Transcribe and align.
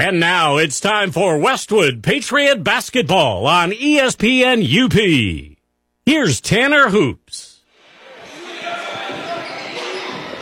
And 0.00 0.18
now 0.18 0.56
it's 0.56 0.80
time 0.80 1.10
for 1.12 1.36
Westwood 1.36 2.02
Patriot 2.02 2.64
Basketball 2.64 3.46
on 3.46 3.70
ESPN 3.72 4.64
UP. 4.64 5.56
Here's 6.06 6.40
Tanner 6.40 6.88
Hoops. 6.88 7.49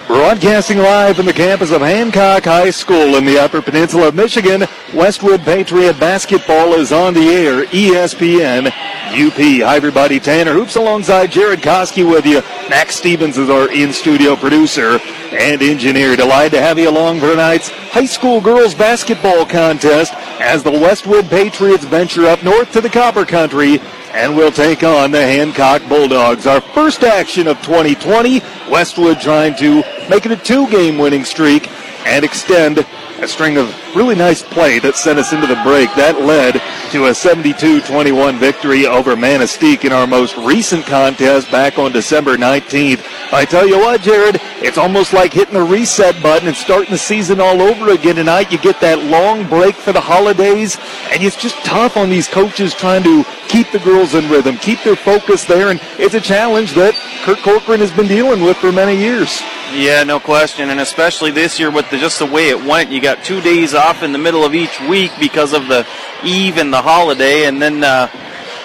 Broadcasting 0.09 0.79
live 0.79 1.17
from 1.17 1.27
the 1.27 1.35
campus 1.35 1.71
of 1.71 1.83
Hancock 1.83 2.45
High 2.45 2.71
School 2.71 3.17
in 3.17 3.27
the 3.27 3.39
Upper 3.39 3.61
Peninsula 3.61 4.09
of 4.09 4.15
Michigan, 4.15 4.65
Westwood 4.95 5.43
Patriot 5.43 6.01
Basketball 6.01 6.73
is 6.73 6.93
on 6.93 7.13
the 7.13 7.29
air, 7.29 7.67
ESPN 7.67 8.69
UP. 8.69 9.37
Hi, 9.37 9.77
everybody. 9.77 10.19
Tanner 10.19 10.55
Hoops 10.55 10.77
alongside 10.77 11.31
Jared 11.31 11.61
Koski 11.61 12.11
with 12.11 12.25
you. 12.25 12.41
Max 12.71 12.97
Stevens 12.97 13.37
is 13.37 13.51
our 13.51 13.71
in-studio 13.71 14.35
producer 14.35 14.99
and 15.31 15.61
engineer. 15.61 16.17
Delighted 16.17 16.53
to 16.53 16.63
have 16.63 16.79
you 16.79 16.89
along 16.89 17.21
for 17.21 17.29
tonight's 17.29 17.69
high 17.69 18.07
school 18.07 18.41
girls 18.41 18.75
basketball 18.75 19.45
contest 19.45 20.15
as 20.41 20.63
the 20.63 20.73
Westwood 20.73 21.29
Patriots 21.29 21.85
venture 21.85 22.25
up 22.25 22.43
north 22.43 22.73
to 22.73 22.81
the 22.81 22.89
Copper 22.89 23.27
Country 23.27 23.79
and 24.19 24.37
we'll 24.37 24.51
take 24.51 24.83
on 24.83 25.13
the 25.13 25.21
Hancock 25.21 25.81
Bulldogs. 25.89 26.45
Our 26.45 26.61
first 26.61 27.05
action 27.05 27.47
of 27.47 27.57
2020, 27.63 28.41
Westwood 28.69 29.21
trying 29.21 29.55
to 29.59 29.77
make 30.11 30.27
it 30.27 30.33
a 30.33 30.37
two-game 30.37 30.99
winning 30.99 31.25
streak 31.25 31.71
and 32.05 32.25
extend 32.25 32.85
a 33.21 33.29
string 33.29 33.59
of 33.59 33.69
really 33.95 34.17
nice 34.17 34.43
play 34.43 34.81
that 34.81 34.97
sent 34.97 35.21
us 35.21 35.33
into 35.33 35.47
the 35.47 35.61
break. 35.63 35.89
That 35.95 36.21
led 36.21 36.55
to 36.91 37.07
a 37.07 37.11
72-21 37.11 38.39
victory 38.39 38.87
over 38.87 39.15
Manistique 39.15 39.85
in 39.85 39.93
our 39.93 40.07
most 40.09 40.37
recent 40.37 40.85
contest 40.85 41.49
back 41.53 41.79
on 41.79 41.93
December 41.93 42.37
19th. 42.37 43.05
I 43.33 43.45
tell 43.45 43.69
you 43.69 43.79
what, 43.79 44.01
Jared, 44.01 44.41
it's 44.63 44.79
almost 44.79 45.13
like 45.13 45.33
hitting 45.33 45.55
the 45.55 45.63
reset 45.63 46.21
button 46.23 46.49
and 46.49 46.57
starting 46.57 46.91
the 46.91 46.99
season 46.99 47.41
all 47.41 47.61
over 47.63 47.91
again 47.91 48.17
tonight. 48.17 48.51
You 48.51 48.59
get 48.59 48.81
that 48.81 49.05
long 49.05 49.49
break 49.49 49.75
for 49.75 49.93
the 49.93 50.01
holidays, 50.01 50.77
and 51.11 51.23
it's 51.23 51.37
just 51.37 51.57
tough 51.65 51.97
on 51.97 52.11
these 52.11 52.29
coaches 52.29 52.75
trying 52.75 53.03
to 53.05 53.25
keep 53.49 53.71
the 53.71 53.79
girls 53.79 54.15
in 54.15 54.29
rhythm, 54.29 54.57
keep 54.57 54.83
their 54.83 54.97
focus 54.97 55.45
there, 55.45 55.71
and 55.71 55.81
it's 55.99 56.15
a 56.15 56.21
challenge 56.21 56.73
that 56.75 56.95
Kurt 57.25 57.39
Corcoran 57.39 57.81
has 57.81 57.91
been 57.91 58.09
dealing 58.09 58.43
with 58.43 58.57
for 58.57 58.73
many 58.73 58.97
years. 58.97 59.41
Yeah, 59.73 60.03
no 60.03 60.19
question, 60.19 60.71
and 60.71 60.81
especially 60.81 61.31
this 61.31 61.59
year 61.59 61.71
with 61.71 61.91
the, 61.91 61.99
just 61.99 62.19
the 62.19 62.27
way 62.27 62.49
it 62.49 62.65
went. 62.65 62.91
You 62.91 63.01
got 63.01 63.23
two 63.25 63.41
days 63.41 63.75
off 63.75 64.03
in 64.03 64.13
the 64.13 64.19
middle 64.19 64.45
of 64.45 64.55
each 64.55 64.81
week 64.83 65.13
because 65.21 65.53
of 65.53 65.69
the 65.69 65.87
eve 66.25 66.57
and 66.57 66.73
the 66.73 66.81
holiday, 66.81 67.45
and 67.45 67.61
then 67.61 67.85
uh, 67.85 68.09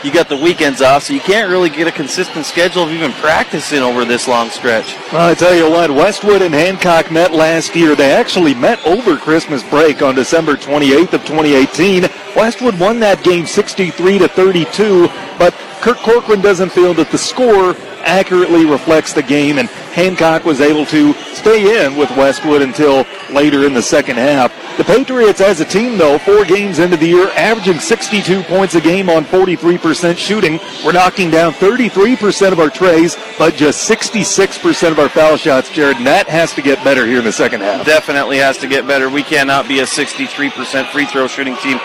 you 0.04 0.12
got 0.12 0.30
the 0.30 0.38
weekends 0.38 0.82
off, 0.82 1.04
so 1.04 1.14
you 1.14 1.20
can't 1.20 1.50
really 1.50 1.70
get 1.70 1.88
a 1.88 1.92
consistent 1.92 2.46
schedule 2.46 2.84
of 2.84 2.92
even 2.92 3.12
practicing 3.14 3.80
over 3.80 4.06
this 4.06 4.28
long 4.28 4.50
stretch. 4.50 4.96
Well, 5.12 5.30
I 5.30 5.34
tell 5.34 5.56
you 5.56 5.70
what, 5.70 5.90
Westwood 5.92 6.42
and 6.42 6.54
Hancock 6.54 7.12
met 7.12 7.32
last 7.32 7.76
year. 7.76 7.96
They 7.96 8.12
actually 8.12 8.54
met 8.54 8.86
over 8.86 9.18
Christmas 9.18 9.64
break 9.64 10.02
on 10.02 10.16
December 10.16 10.56
28th 10.56 11.14
of 11.14 11.22
2018. 11.26 12.04
Westwood 12.36 12.80
won 12.80 13.00
that 13.00 13.24
game 13.24 13.46
63 13.46 14.20
to 14.20 14.28
32, 14.28 15.08
but 15.38 15.54
Kurt 15.81 15.98
Corcoran 15.98 16.42
doesn't 16.42 16.72
feel 16.72 16.94
that 16.96 17.12
the 17.12 17.18
score 17.18 17.76
accurately 18.04 18.66
reflects 18.66 19.14
the 19.14 19.23
game, 19.23 19.58
and 19.58 19.70
Hancock 19.70 20.46
was 20.46 20.62
able 20.62 20.86
to 20.88 21.14
stay 21.34 21.86
in 21.86 21.96
with 21.96 22.09
Westwood 22.12 22.62
until 22.62 23.06
later 23.32 23.66
in 23.66 23.73
the 23.73 23.82
second 23.82 24.18
half. 24.18 24.54
The 24.78 24.84
Patriots, 24.84 25.40
as 25.40 25.59
a 25.59 25.66
team, 25.66 26.00
though, 26.00 26.18
four 26.18 26.46
games 26.46 26.80
into 26.80 26.98
the 26.98 27.06
year, 27.06 27.30
averaging 27.31 27.80
62 27.80 28.42
points 28.44 28.74
a 28.74 28.81
game 28.81 29.08
on 29.08 29.24
43% 29.24 30.18
shooting. 30.18 30.59
We're 30.84 30.94
knocking 30.94 31.30
down 31.30 31.54
33% 31.54 32.52
of 32.52 32.59
our 32.59 32.72
trays, 32.72 33.16
but 33.38 33.54
just 33.54 33.88
66% 33.88 34.92
of 34.92 34.98
our 34.98 35.09
foul 35.09 35.38
shots, 35.38 35.70
Jared, 35.70 35.98
and 35.98 36.08
that 36.08 36.28
has 36.28 36.54
to 36.54 36.64
get 36.64 36.84
better 36.84 37.06
here 37.06 37.20
in 37.20 37.24
the 37.24 37.31
second 37.31 37.62
half. 37.62 37.86
Definitely 37.86 38.38
has 38.38 38.58
to 38.58 38.68
get 38.68 38.88
better. 38.88 39.09
We 39.09 39.22
cannot 39.22 39.68
be 39.68 39.80
a 39.80 39.84
63% 39.84 40.92
free 40.92 41.06
throw 41.06 41.28
shooting 41.28 41.56
team. 41.58 41.80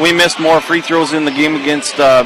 We 0.00 0.12
missed 0.12 0.40
more 0.40 0.60
free 0.60 0.82
throws 0.82 1.12
in 1.12 1.24
the 1.24 1.30
game 1.30 1.54
against 1.54 1.98
uh, 1.98 2.24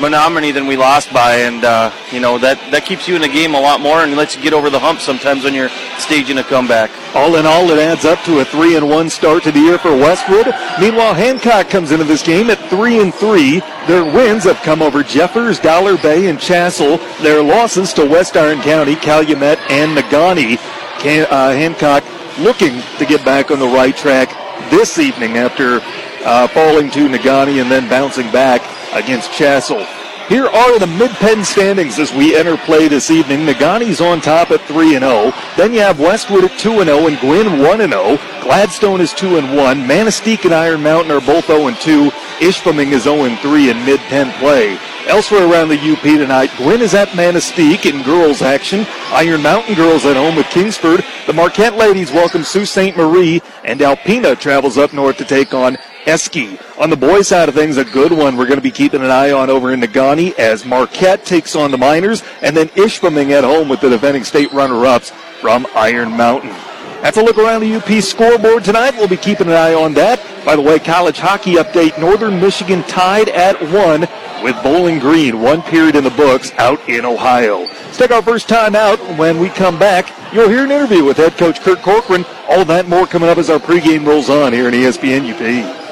Menominee 0.00 0.52
than 0.52 0.66
we 0.66 0.76
lost 0.76 1.12
by, 1.12 1.36
and 1.36 1.64
uh, 1.64 1.90
you 2.12 2.20
know 2.20 2.38
that 2.38 2.58
that 2.70 2.84
keeps 2.84 3.08
you 3.08 3.16
in 3.16 3.22
the 3.22 3.28
game 3.28 3.54
a 3.54 3.60
lot 3.60 3.80
more 3.80 4.00
and 4.04 4.16
lets 4.16 4.36
you 4.36 4.42
get 4.42 4.52
over 4.52 4.70
the 4.70 4.78
hump 4.78 5.00
sometimes 5.00 5.44
when 5.44 5.54
you're 5.54 5.70
staging 5.98 6.38
a 6.38 6.44
comeback. 6.44 6.90
All 7.14 7.36
in 7.36 7.46
all, 7.46 7.68
it 7.70 7.78
adds 7.78 8.04
up 8.04 8.22
to 8.24 8.38
a 8.38 8.44
three 8.44 8.76
and 8.76 8.88
one 8.88 9.10
start 9.10 9.42
to 9.42 9.52
the 9.52 9.58
year 9.58 9.78
for 9.78 9.90
Westwood. 9.90 10.46
Meanwhile, 10.80 11.14
Hancock 11.14 11.68
comes 11.68 11.90
into 11.90 12.04
this 12.04 12.22
game 12.22 12.48
at 12.50 12.58
three 12.70 13.00
and 13.00 13.12
three. 13.12 13.60
Their 13.86 14.04
wins 14.04 14.44
have 14.44 14.58
come 14.58 14.82
over 14.82 15.02
Jeffers, 15.02 15.58
Dollar 15.58 15.96
Bay, 15.96 16.28
and 16.28 16.38
Chassell. 16.38 16.98
Their 17.20 17.42
losses 17.42 17.92
to 17.94 18.06
West 18.06 18.36
Iron 18.36 18.60
County, 18.60 18.94
Calumet, 18.94 19.58
and 19.70 19.96
Negaunee. 19.96 20.58
Can, 21.00 21.26
uh, 21.30 21.52
Hancock 21.52 22.04
looking 22.38 22.82
to 22.98 23.06
get 23.06 23.24
back 23.24 23.50
on 23.50 23.58
the 23.58 23.66
right 23.66 23.96
track 23.96 24.28
this 24.70 24.98
evening 24.98 25.38
after 25.38 25.80
uh, 26.24 26.46
falling 26.48 26.90
to 26.90 27.08
Negaunee 27.08 27.60
and 27.60 27.70
then 27.70 27.88
bouncing 27.88 28.30
back 28.30 28.62
against 28.94 29.30
Chassell. 29.30 29.97
Here 30.28 30.46
are 30.46 30.78
the 30.78 30.86
mid-pen 30.86 31.42
standings 31.42 31.98
as 31.98 32.12
we 32.12 32.36
enter 32.36 32.58
play 32.58 32.86
this 32.86 33.10
evening. 33.10 33.46
Negaunee's 33.46 34.02
on 34.02 34.20
top 34.20 34.50
at 34.50 34.60
3 34.68 34.96
and 34.96 35.02
0. 35.02 35.32
Then 35.56 35.72
you 35.72 35.80
have 35.80 35.98
Westwood 35.98 36.44
at 36.44 36.58
2 36.58 36.80
and 36.80 36.90
0 36.90 37.06
and 37.06 37.18
Gwinn 37.18 37.62
1 37.62 37.80
and 37.80 37.94
0. 37.94 38.18
Gladstone 38.42 39.00
is 39.00 39.14
2 39.14 39.38
and 39.38 39.56
1. 39.56 39.78
Manistique 39.84 40.44
and 40.44 40.52
Iron 40.52 40.82
Mountain 40.82 41.12
are 41.12 41.22
both 41.22 41.46
0 41.46 41.68
and 41.68 41.78
2. 41.78 42.10
Ishpeming 42.40 42.92
is 42.92 43.04
0 43.04 43.24
and 43.24 43.38
3 43.38 43.70
in 43.70 43.82
mid-pen 43.86 44.30
play. 44.38 44.78
Elsewhere 45.08 45.50
around 45.50 45.70
the 45.70 45.92
UP 45.92 46.02
tonight, 46.02 46.50
Gwinn 46.58 46.82
is 46.82 46.92
at 46.92 47.08
Manistique 47.08 47.90
in 47.90 48.02
girls 48.02 48.42
action. 48.42 48.86
Iron 49.10 49.40
Mountain 49.40 49.74
girls 49.74 50.04
at 50.04 50.16
home 50.16 50.36
with 50.36 50.44
Kingsford. 50.48 51.02
The 51.26 51.32
Marquette 51.32 51.78
ladies 51.78 52.12
welcome 52.12 52.44
Sault 52.44 52.68
Ste. 52.68 52.94
Marie, 52.94 53.40
and 53.64 53.80
Alpena 53.80 54.38
travels 54.38 54.76
up 54.76 54.92
north 54.92 55.16
to 55.16 55.24
take 55.24 55.54
on 55.54 55.76
Esky. 56.04 56.60
On 56.78 56.90
the 56.90 56.96
boys' 56.96 57.26
side 57.26 57.48
of 57.48 57.54
things, 57.54 57.78
a 57.78 57.86
good 57.86 58.12
one 58.12 58.36
we're 58.36 58.44
going 58.44 58.58
to 58.58 58.62
be 58.62 58.70
keeping 58.70 59.00
an 59.00 59.10
eye 59.10 59.32
on 59.32 59.48
over 59.48 59.72
in 59.72 59.80
Negaunee 59.80 60.38
as 60.38 60.66
Marquette 60.66 61.24
takes 61.24 61.56
on 61.56 61.70
the 61.70 61.78
Miners, 61.78 62.22
and 62.42 62.54
then 62.54 62.68
Ishpeming 62.68 63.30
at 63.30 63.44
home 63.44 63.70
with 63.70 63.80
the 63.80 63.88
defending 63.88 64.24
state 64.24 64.52
runner-ups 64.52 65.08
from 65.40 65.66
Iron 65.74 66.10
Mountain. 66.10 66.54
That's 67.00 67.16
a 67.16 67.22
look 67.22 67.38
around 67.38 67.62
the 67.62 67.76
UP 67.76 68.02
scoreboard 68.02 68.62
tonight. 68.62 68.92
We'll 68.94 69.08
be 69.08 69.16
keeping 69.16 69.46
an 69.46 69.54
eye 69.54 69.72
on 69.72 69.94
that. 69.94 70.20
By 70.44 70.54
the 70.56 70.62
way, 70.62 70.78
college 70.78 71.18
hockey 71.18 71.54
update. 71.54 71.98
Northern 71.98 72.40
Michigan 72.40 72.82
tied 72.82 73.28
at 73.28 73.58
one 73.72 74.06
with 74.42 74.60
Bowling 74.62 74.98
Green. 74.98 75.40
One 75.40 75.62
period 75.62 75.96
in 75.96 76.04
the 76.04 76.10
books 76.10 76.52
out 76.52 76.86
in 76.88 77.04
Ohio. 77.04 77.60
Let's 77.60 77.98
take 77.98 78.10
our 78.10 78.22
first 78.22 78.48
time 78.48 78.74
out. 78.74 78.98
When 79.18 79.38
we 79.38 79.48
come 79.48 79.78
back, 79.78 80.12
you'll 80.32 80.48
hear 80.48 80.64
an 80.64 80.70
interview 80.70 81.04
with 81.04 81.16
head 81.16 81.36
coach 81.36 81.60
Kurt 81.60 81.82
Corcoran. 81.82 82.24
All 82.48 82.64
that 82.66 82.88
more 82.88 83.06
coming 83.06 83.28
up 83.28 83.38
as 83.38 83.50
our 83.50 83.58
pregame 83.58 84.06
rolls 84.06 84.30
on 84.30 84.52
here 84.52 84.68
in 84.68 84.74
ESPN 84.74 85.32
UP. 85.32 85.87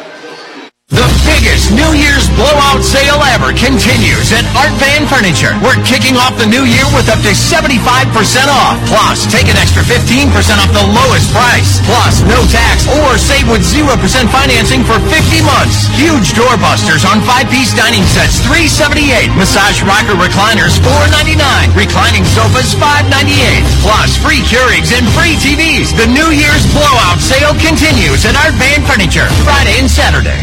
Biggest 1.46 1.78
New 1.78 1.94
Year's 1.94 2.26
blowout 2.34 2.82
sale 2.82 3.22
ever 3.30 3.54
continues 3.54 4.34
at 4.34 4.42
Art 4.58 4.74
Van 4.82 5.06
Furniture. 5.06 5.54
We're 5.62 5.78
kicking 5.86 6.18
off 6.18 6.34
the 6.34 6.50
new 6.50 6.66
year 6.66 6.82
with 6.90 7.06
up 7.06 7.22
to 7.22 7.30
75% 7.38 7.70
off. 8.50 8.82
Plus, 8.90 9.30
take 9.30 9.46
an 9.46 9.54
extra 9.54 9.86
15% 9.86 10.26
off 10.58 10.74
the 10.74 10.82
lowest 10.82 11.30
price. 11.30 11.78
Plus, 11.86 12.26
no 12.26 12.42
tax 12.50 12.90
or 12.98 13.14
save 13.14 13.46
with 13.46 13.62
0% 13.62 13.86
financing 14.26 14.82
for 14.82 14.98
50 15.06 15.46
months. 15.46 15.86
Huge 15.94 16.34
doorbusters 16.34 17.06
on 17.06 17.22
five-piece 17.22 17.78
dining 17.78 18.02
sets, 18.10 18.42
378. 18.42 19.30
Massage 19.38 19.86
rocker 19.86 20.18
recliners, 20.18 20.82
499. 20.82 21.38
Reclining 21.78 22.26
sofas, 22.26 22.74
598. 22.74 23.62
Plus, 23.86 24.18
free 24.18 24.42
Keurigs 24.50 24.90
and 24.90 25.06
free 25.14 25.38
TVs. 25.38 25.94
The 25.94 26.10
New 26.10 26.34
Year's 26.34 26.66
blowout 26.74 27.22
sale 27.22 27.54
continues 27.62 28.26
at 28.26 28.34
Art 28.34 28.58
Van 28.58 28.82
Furniture, 28.82 29.30
Friday 29.46 29.78
and 29.78 29.86
Saturday. 29.86 30.42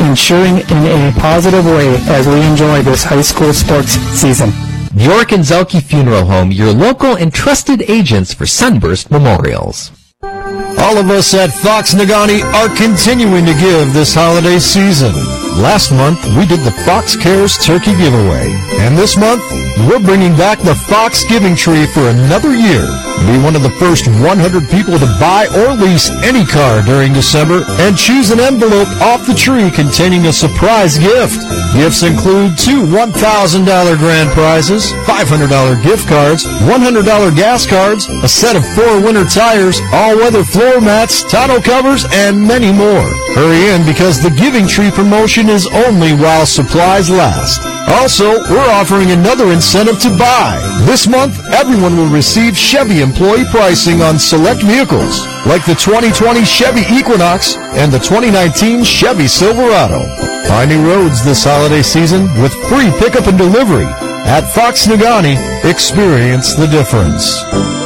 in 0.00 0.14
cheering 0.14 0.58
in 0.58 1.08
a 1.08 1.12
positive 1.18 1.64
way 1.64 1.96
as 2.08 2.26
we 2.26 2.40
enjoy 2.42 2.82
this 2.82 3.02
high 3.02 3.22
school 3.22 3.52
sports 3.52 3.92
season. 4.20 4.50
Bjork 4.94 5.32
and 5.32 5.42
Zhulkie 5.42 5.82
Funeral 5.82 6.24
Home, 6.26 6.50
your 6.52 6.72
local 6.72 7.16
and 7.16 7.32
trusted 7.32 7.82
agents 7.88 8.34
for 8.34 8.44
Sunburst 8.44 9.10
Memorials. 9.10 9.90
All 10.22 10.98
of 10.98 11.08
us 11.08 11.32
at 11.34 11.50
Fox 11.50 11.94
Negaunee 11.94 12.42
are 12.52 12.68
continuing 12.76 13.46
to 13.46 13.54
give 13.54 13.92
this 13.94 14.14
holiday 14.14 14.58
season. 14.58 15.12
Last 15.58 15.90
month, 15.90 16.24
we 16.36 16.46
did 16.46 16.60
the 16.60 16.70
Fox 16.86 17.16
Cares 17.16 17.58
Turkey 17.58 17.96
Giveaway. 17.96 18.54
And 18.78 18.96
this 18.96 19.16
month, 19.16 19.42
we're 19.88 20.00
bringing 20.00 20.36
back 20.36 20.58
the 20.60 20.74
Fox 20.74 21.24
Giving 21.24 21.56
Tree 21.56 21.86
for 21.86 22.08
another 22.08 22.54
year. 22.54 22.86
Be 23.28 23.36
one 23.36 23.54
of 23.54 23.62
the 23.62 23.76
first 23.76 24.08
100 24.08 24.70
people 24.70 24.98
to 24.98 25.06
buy 25.20 25.44
or 25.52 25.76
lease 25.76 26.08
any 26.24 26.46
car 26.46 26.80
during 26.80 27.12
December 27.12 27.64
and 27.84 27.96
choose 27.96 28.30
an 28.30 28.40
envelope 28.40 28.88
off 29.02 29.26
the 29.26 29.34
tree 29.34 29.70
containing 29.70 30.26
a 30.26 30.32
surprise 30.32 30.96
gift. 30.96 31.36
Gifts 31.76 32.02
include 32.02 32.56
two 32.56 32.80
$1,000 32.88 33.98
grand 33.98 34.30
prizes, 34.30 34.90
$500 35.04 35.82
gift 35.82 36.08
cards, 36.08 36.44
$100 36.64 37.36
gas 37.36 37.66
cards, 37.66 38.08
a 38.24 38.28
set 38.28 38.56
of 38.56 38.64
four 38.74 39.00
winter 39.04 39.24
tires, 39.24 39.80
all-weather 39.92 40.42
floor 40.42 40.80
mats, 40.80 41.22
tonneau 41.24 41.60
covers, 41.60 42.06
and 42.12 42.40
many 42.40 42.72
more. 42.72 43.04
Hurry 43.36 43.68
in 43.68 43.84
because 43.84 44.22
the 44.22 44.30
Giving 44.30 44.66
Tree 44.66 44.90
promotion 44.90 45.49
is 45.50 45.66
only 45.84 46.14
while 46.14 46.46
supplies 46.46 47.10
last. 47.10 47.60
Also, 48.00 48.38
we're 48.48 48.70
offering 48.70 49.10
another 49.10 49.52
incentive 49.52 49.98
to 50.00 50.16
buy. 50.16 50.56
This 50.86 51.08
month, 51.08 51.38
everyone 51.52 51.96
will 51.96 52.08
receive 52.08 52.56
Chevy 52.56 53.00
employee 53.00 53.44
pricing 53.50 54.00
on 54.00 54.18
select 54.18 54.62
vehicles, 54.62 55.26
like 55.44 55.66
the 55.66 55.74
2020 55.74 56.44
Chevy 56.44 56.82
Equinox 56.94 57.56
and 57.76 57.92
the 57.92 57.98
2019 57.98 58.84
Chevy 58.84 59.26
Silverado. 59.26 60.06
Find 60.46 60.70
Finding 60.70 60.84
roads 60.84 61.24
this 61.24 61.42
holiday 61.42 61.82
season 61.82 62.22
with 62.40 62.52
free 62.68 62.90
pickup 62.98 63.26
and 63.26 63.36
delivery. 63.36 63.86
At 64.26 64.42
Fox 64.54 64.86
Negaunee, 64.86 65.64
experience 65.64 66.54
the 66.54 66.66
difference. 66.66 67.79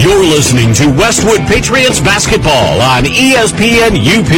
You're 0.00 0.24
listening 0.24 0.72
to 0.74 0.86
Westwood 0.88 1.40
Patriots 1.46 2.00
basketball 2.00 2.80
on 2.80 3.04
ESPN 3.04 4.00
UP. 4.00 4.32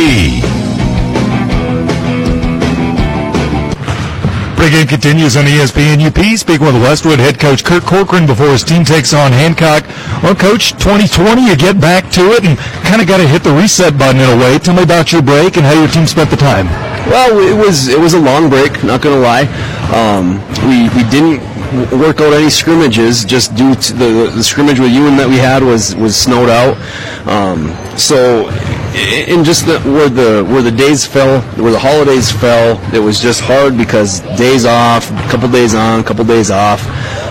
Pregame 4.59 4.89
continues 4.89 5.37
on 5.37 5.45
ESPN 5.45 6.05
UP. 6.05 6.39
Speaking 6.39 6.67
with 6.67 6.75
Westwood 6.83 7.21
head 7.21 7.39
coach 7.39 7.63
Kurt 7.65 7.85
Corcoran 7.85 8.27
before 8.27 8.49
his 8.49 8.65
team 8.65 8.85
takes 8.85 9.15
on 9.15 9.31
Hancock. 9.31 9.85
Well, 10.23 10.35
coach, 10.35 10.73
2020, 10.73 11.47
you 11.47 11.57
get 11.57 11.81
back 11.81 12.11
to 12.13 12.33
it 12.33 12.45
and 12.45 12.59
kind 12.87 13.01
of 13.01 13.07
got 13.07 13.19
to 13.19 13.29
hit 13.29 13.45
the 13.45 13.53
reset 13.53 13.97
button 13.97 14.21
in 14.21 14.31
a 14.31 14.37
way. 14.37 14.59
Tell 14.59 14.75
me 14.75 14.83
about 14.83 15.13
your 15.13 15.23
break 15.23 15.57
and 15.57 15.65
how 15.65 15.79
your 15.79 15.89
team 15.89 16.07
spent 16.07 16.31
the 16.31 16.37
time. 16.37 16.67
Well, 17.11 17.39
it 17.39 17.55
was 17.57 17.89
it 17.89 17.99
was 17.99 18.15
a 18.15 18.21
long 18.21 18.49
break. 18.49 18.83
Not 18.85 19.03
going 19.03 19.15
to 19.15 19.23
lie. 19.23 19.47
Um, 19.91 20.39
we 20.69 20.89
we 20.95 21.09
didn't 21.11 21.39
w- 21.39 21.52
work 21.93 22.21
out 22.21 22.33
any 22.33 22.51
scrimmages 22.51 23.25
just 23.25 23.55
due 23.55 23.75
to 23.75 23.93
the, 23.95 24.33
the 24.35 24.43
scrimmage 24.43 24.79
with 24.79 24.93
Ewan 24.93 25.17
that 25.17 25.29
we 25.29 25.37
had 25.37 25.63
was 25.63 25.95
was 25.97 26.17
snowed 26.17 26.49
out. 26.49 26.77
Um, 27.27 27.73
so, 27.99 28.49
in 29.29 29.45
just 29.45 29.67
the, 29.67 29.81
where 29.81 30.09
the 30.09 30.45
where 30.45 30.63
the 30.63 30.71
days 30.71 31.07
fell, 31.07 31.41
where 31.63 31.73
the 31.73 31.79
holidays 31.79 32.31
fell, 32.31 32.81
it 32.95 32.99
was 32.99 33.21
just 33.21 33.41
hard 33.41 33.77
because 33.77 34.21
days 34.37 34.65
off, 34.65 35.11
a 35.11 35.31
couple 35.31 35.49
days 35.49 35.75
on, 35.75 36.01
a 36.01 36.05
couple 36.05 36.25
days 36.25 36.51
off. 36.51 36.81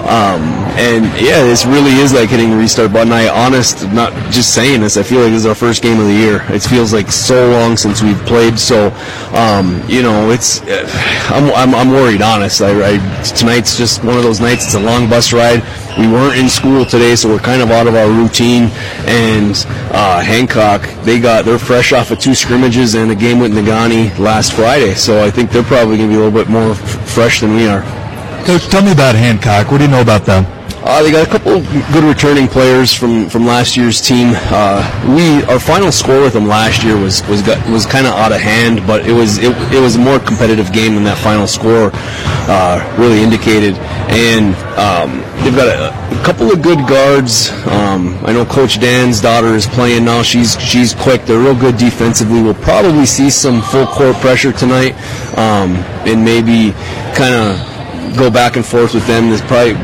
Um, 0.02 0.42
and 0.78 1.06
yeah, 1.22 1.44
this 1.44 1.66
really 1.66 1.92
is 1.92 2.12
like 2.12 2.30
hitting 2.30 2.50
the 2.50 2.58
restart 2.58 2.92
button. 2.92 3.14
I 3.14 3.28
honest, 3.30 3.88
not 3.92 4.12
just 4.32 4.54
saying 4.56 4.82
this. 4.82 4.98
I 4.98 5.04
feel 5.04 5.22
like 5.22 5.32
this 5.32 5.42
is 5.42 5.46
our 5.46 5.56
first 5.56 5.84
game 5.84 6.00
of 6.00 6.08
the 6.08 6.14
year. 6.14 6.42
It 6.50 6.62
feels 6.64 6.92
like 6.92 7.12
so 7.12 7.52
long 7.52 7.78
since 7.78 8.02
we've 8.02 8.20
played. 8.26 8.58
So, 8.58 8.90
um, 9.34 9.84
you 9.88 10.02
know, 10.02 10.32
it's 10.32 10.62
uh, 10.64 10.88
I'm, 11.30 11.52
I'm, 11.54 11.76
I'm 11.76 11.92
worried. 11.92 12.22
Honest, 12.22 12.62
I, 12.62 12.96
I 12.96 13.24
tonight's 13.36 13.78
just 13.78 14.04
one 14.04 14.18
of 14.18 14.24
those 14.24 14.40
nights. 14.40 14.66
It's 14.66 14.74
a 14.74 14.80
long 14.80 15.10
bus 15.10 15.34
ride. 15.34 15.62
We 16.00 16.08
weren't 16.08 16.40
in 16.40 16.50
school 16.50 16.84
today, 16.86 17.16
so 17.16 17.30
we're 17.30 17.40
kind 17.40 17.62
of 17.62 17.70
out 17.70 17.86
of 17.86 17.96
our 17.96 18.10
routine. 18.10 18.70
And 19.06 19.56
uh, 19.92 20.22
Hancock, 20.22 20.82
they 21.04 21.20
got 21.20 21.46
they're 21.46 21.60
fresh 21.60 21.94
off 21.94 22.12
of 22.12 22.20
two 22.20 22.34
scrimmages 22.34 22.96
and 22.96 23.12
a 23.12 23.16
game 23.16 23.40
with 23.40 23.52
Negaunee 23.54 24.18
last 24.18 24.54
Friday. 24.54 24.96
So 24.96 25.24
I 25.24 25.30
think 25.30 25.52
they're 25.52 25.64
probably 25.64 25.98
going 25.98 26.10
to 26.10 26.16
be 26.16 26.20
a 26.20 26.24
little 26.24 26.38
bit 26.38 26.50
more 26.50 26.72
f- 26.72 27.10
fresh 27.10 27.42
than 27.42 27.56
we 27.56 27.68
are. 27.68 28.01
Coach, 28.46 28.68
tell 28.68 28.84
me 28.84 28.92
about 28.92 29.16
Hancock. 29.16 29.72
What 29.72 29.78
do 29.78 29.86
you 29.86 29.92
know 29.92 30.02
about 30.02 30.26
them? 30.26 30.46
Uh, 30.84 31.04
they 31.04 31.12
got 31.12 31.28
a 31.28 31.30
couple 31.30 31.62
good 31.94 32.04
returning 32.04 32.48
players 32.48 32.92
from, 32.92 33.30
from 33.30 33.46
last 33.46 33.78
year's 33.78 34.02
team. 34.02 34.34
Uh, 34.36 34.82
we 35.16 35.44
our 35.46 35.60
final 35.60 35.92
score 35.92 36.22
with 36.22 36.34
them 36.34 36.48
last 36.48 36.84
year 36.84 36.98
was 36.98 37.26
was 37.28 37.44
got, 37.44 37.70
was 37.70 37.86
kind 37.86 38.08
of 38.08 38.14
out 38.14 38.32
of 38.32 38.42
hand, 38.42 38.86
but 38.88 39.06
it 39.08 39.12
was 39.12 39.38
it, 39.38 39.56
it 39.72 39.80
was 39.80 39.96
a 39.96 40.00
more 40.00 40.18
competitive 40.20 40.74
game 40.74 40.96
than 40.96 41.04
that 41.04 41.20
final 41.20 41.46
score 41.46 41.92
uh, 41.94 42.96
really 42.98 43.22
indicated. 43.22 43.76
And 44.10 44.56
um, 44.76 45.22
they've 45.44 45.56
got 45.56 45.68
a, 45.68 46.20
a 46.20 46.24
couple 46.24 46.52
of 46.52 46.64
good 46.64 46.80
guards. 46.88 47.52
Um, 47.68 48.18
I 48.26 48.34
know 48.34 48.44
Coach 48.44 48.80
Dan's 48.80 49.22
daughter 49.22 49.54
is 49.54 49.68
playing 49.68 50.06
now. 50.06 50.24
She's 50.24 50.60
she's 50.60 50.96
quick. 50.96 51.26
They're 51.26 51.40
real 51.40 51.56
good 51.56 51.78
defensively. 51.78 52.42
We'll 52.42 52.56
probably 52.56 53.06
see 53.06 53.30
some 53.30 53.62
full 53.62 53.86
court 53.86 54.16
pressure 54.16 54.52
tonight, 54.52 54.96
um, 55.38 55.76
and 56.10 56.26
maybe 56.26 56.72
kind 57.14 57.36
of 57.36 57.71
go 58.18 58.30
back 58.30 58.56
and 58.56 58.66
forth 58.66 58.94
with 58.94 59.06
them. 59.08 59.30
There's 59.30 59.42
probably 59.42 59.76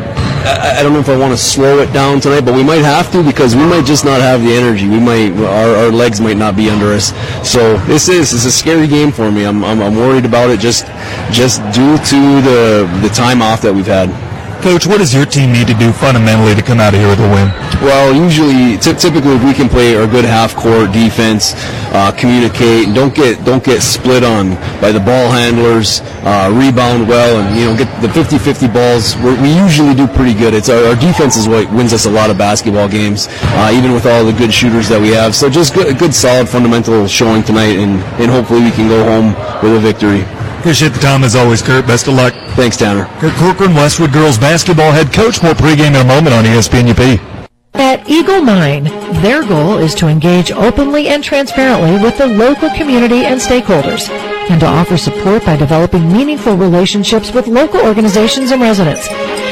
I, 0.48 0.80
I 0.80 0.84
don't 0.84 0.94
know 0.94 1.00
if 1.00 1.10
I 1.10 1.18
want 1.18 1.34
to 1.34 1.38
slow 1.38 1.80
it 1.80 1.92
down 1.92 2.22
tonight, 2.22 2.42
but 2.42 2.54
we 2.54 2.64
might 2.64 2.84
have 2.84 3.12
to 3.12 3.24
because 3.24 3.56
we 3.56 3.66
might 3.66 3.86
just 3.86 4.06
not 4.06 4.22
have 4.22 4.42
the 4.42 4.54
energy. 4.54 4.88
We 4.88 5.00
might 5.00 5.32
our, 5.44 5.76
our 5.76 5.92
legs 5.92 6.22
might 6.22 6.38
not 6.38 6.56
be 6.56 6.70
under 6.70 6.88
us. 6.88 7.12
So 7.48 7.78
this 7.86 8.08
is 8.08 8.34
is 8.34 8.46
a 8.46 8.52
scary 8.52 8.88
game 8.88 9.12
for 9.12 9.32
me. 9.32 9.46
I'm, 9.46 9.64
I'm 9.64 9.82
I'm 9.82 9.96
worried 9.96 10.26
about 10.26 10.50
it 10.50 10.60
just 10.60 10.86
just 11.32 11.62
due 11.74 11.98
to 11.98 12.42
the 12.42 13.00
the 13.02 13.10
time 13.14 13.42
off 13.42 13.62
that 13.62 13.74
we've 13.74 13.88
had. 13.88 14.27
Coach, 14.68 14.86
what 14.86 14.98
does 14.98 15.14
your 15.14 15.26
team 15.26 15.54
need 15.54 15.66
to 15.68 15.74
do 15.76 15.94
fundamentally 15.94 16.54
to 16.54 16.62
come 16.62 16.82
out 16.82 16.94
of 16.94 17.00
here 17.00 17.08
with 17.08 17.22
a 17.22 17.30
win? 17.32 17.48
Well, 17.80 18.14
usually, 18.14 18.76
ty- 18.76 19.00
typically, 19.00 19.32
if 19.40 19.44
we 19.46 19.54
can 19.54 19.70
play 19.70 19.96
our 19.96 20.06
good 20.06 20.26
half-court 20.26 20.92
defense, 20.92 21.54
uh, 21.96 22.12
communicate, 22.12 22.88
and 22.88 22.94
don't 22.94 23.16
get 23.16 23.46
don't 23.46 23.64
get 23.64 23.82
split 23.82 24.26
on 24.26 24.56
by 24.82 24.92
the 24.92 25.00
ball 25.00 25.32
handlers, 25.32 26.02
uh, 26.28 26.52
rebound 26.52 27.08
well, 27.08 27.40
and 27.40 27.58
you 27.58 27.64
know 27.64 27.78
get 27.78 27.88
the 28.02 28.10
50-50 28.10 28.68
balls. 28.74 29.16
We're, 29.24 29.42
we 29.42 29.56
usually 29.56 29.96
do 29.96 30.06
pretty 30.06 30.34
good. 30.34 30.54
It's 30.54 30.68
our, 30.68 30.84
our 30.84 30.96
defense 30.98 31.38
is 31.38 31.48
what 31.48 31.72
wins 31.72 31.94
us 31.94 32.06
a 32.06 32.12
lot 32.12 32.30
of 32.30 32.38
basketball 32.38 32.90
games, 32.90 33.30
uh, 33.56 33.72
even 33.74 33.94
with 33.94 34.06
all 34.06 34.26
the 34.26 34.34
good 34.34 34.54
shooters 34.54 34.90
that 34.90 35.00
we 35.00 35.16
have. 35.16 35.34
So 35.34 35.50
just 35.50 35.76
good, 35.76 35.88
a 35.88 35.94
good, 35.98 36.14
solid 36.14 36.50
fundamental 36.50 37.08
showing 37.08 37.42
tonight, 37.42 37.80
and, 37.80 38.04
and 38.20 38.30
hopefully 38.30 38.64
we 38.64 38.72
can 38.72 38.90
go 38.90 39.02
home 39.06 39.32
with 39.64 39.78
a 39.78 39.80
victory. 39.80 40.26
Appreciate 40.60 40.94
the 40.94 41.00
time 41.00 41.24
as 41.24 41.36
always, 41.36 41.62
Kurt. 41.62 41.88
Best 41.88 42.08
of 42.08 42.16
luck. 42.16 42.34
Thanks, 42.56 42.78
Tanner. 42.78 43.06
Kurt 43.20 43.34
Corcoran, 43.36 43.74
Westwood 43.74 44.12
girls 44.12 44.38
basketball 44.38 44.92
head 44.92 45.14
coach. 45.14 45.42
More 45.42 45.54
pregame 45.54 45.96
in 45.96 45.96
a 45.96 46.04
moment 46.04 46.34
on 46.34 46.44
ESPN 46.44 46.90
UP. 46.90 47.38
At 47.74 48.10
Eagle 48.10 48.42
Mine, 48.42 48.86
their 49.22 49.44
goal 49.48 49.78
is 49.78 49.94
to 49.96 50.08
engage 50.08 50.52
openly 50.52 51.10
and 51.10 51.24
transparently 51.24 52.02
with 52.04 52.18
the 52.18 52.26
local 52.26 52.70
community 52.72 53.24
and 53.24 53.40
stakeholders, 53.40 54.10
and 54.50 54.60
to 54.60 54.66
offer 54.66 54.98
support 54.98 55.46
by 55.46 55.56
developing 55.56 56.12
meaningful 56.12 56.58
relationships 56.58 57.32
with 57.32 57.48
local 57.48 57.82
organizations 57.82 58.50
and 58.50 58.62
residents. 58.62 59.08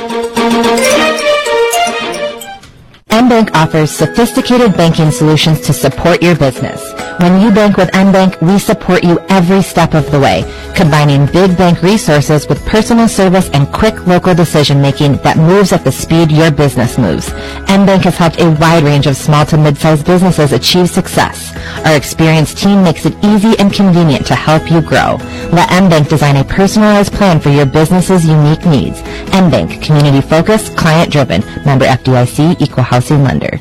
MBank 3.10 3.50
offers 3.54 3.90
sophisticated 3.90 4.76
banking 4.76 5.10
solutions 5.10 5.60
to 5.62 5.72
support 5.72 6.22
your 6.22 6.36
business. 6.36 6.80
When 7.20 7.38
you 7.38 7.50
bank 7.50 7.76
with 7.76 7.90
MBank, 7.90 8.40
we 8.40 8.58
support 8.58 9.04
you 9.04 9.20
every 9.28 9.60
step 9.60 9.92
of 9.92 10.10
the 10.10 10.18
way, 10.18 10.42
combining 10.74 11.26
big 11.26 11.54
bank 11.54 11.82
resources 11.82 12.48
with 12.48 12.64
personal 12.64 13.08
service 13.08 13.50
and 13.50 13.70
quick 13.70 14.06
local 14.06 14.34
decision 14.34 14.80
making 14.80 15.18
that 15.18 15.36
moves 15.36 15.74
at 15.74 15.84
the 15.84 15.92
speed 15.92 16.32
your 16.32 16.50
business 16.50 16.96
moves. 16.96 17.28
MBank 17.68 18.04
has 18.04 18.16
helped 18.16 18.40
a 18.40 18.50
wide 18.52 18.84
range 18.84 19.06
of 19.06 19.18
small 19.18 19.44
to 19.44 19.58
mid-sized 19.58 20.06
businesses 20.06 20.52
achieve 20.52 20.88
success. 20.88 21.54
Our 21.84 21.94
experienced 21.94 22.56
team 22.56 22.82
makes 22.82 23.04
it 23.04 23.22
easy 23.22 23.54
and 23.58 23.70
convenient 23.70 24.26
to 24.28 24.34
help 24.34 24.70
you 24.70 24.80
grow. 24.80 25.18
Let 25.52 25.68
MBank 25.68 26.08
design 26.08 26.36
a 26.36 26.44
personalized 26.44 27.12
plan 27.12 27.38
for 27.38 27.50
your 27.50 27.66
business's 27.66 28.24
unique 28.24 28.64
needs. 28.64 29.02
MBank, 29.32 29.82
community 29.82 30.26
focused, 30.26 30.74
client 30.74 31.12
driven. 31.12 31.42
Member 31.66 31.84
FDIC, 31.84 32.62
equal 32.62 32.84
housing 32.84 33.22
lender. 33.22 33.60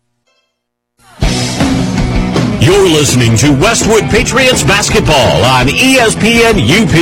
You're 2.71 2.87
listening 2.87 3.35
to 3.35 3.51
Westwood 3.51 4.03
Patriots 4.03 4.63
basketball 4.63 5.43
on 5.43 5.67
ESPN 5.67 6.55
UP. 6.55 6.95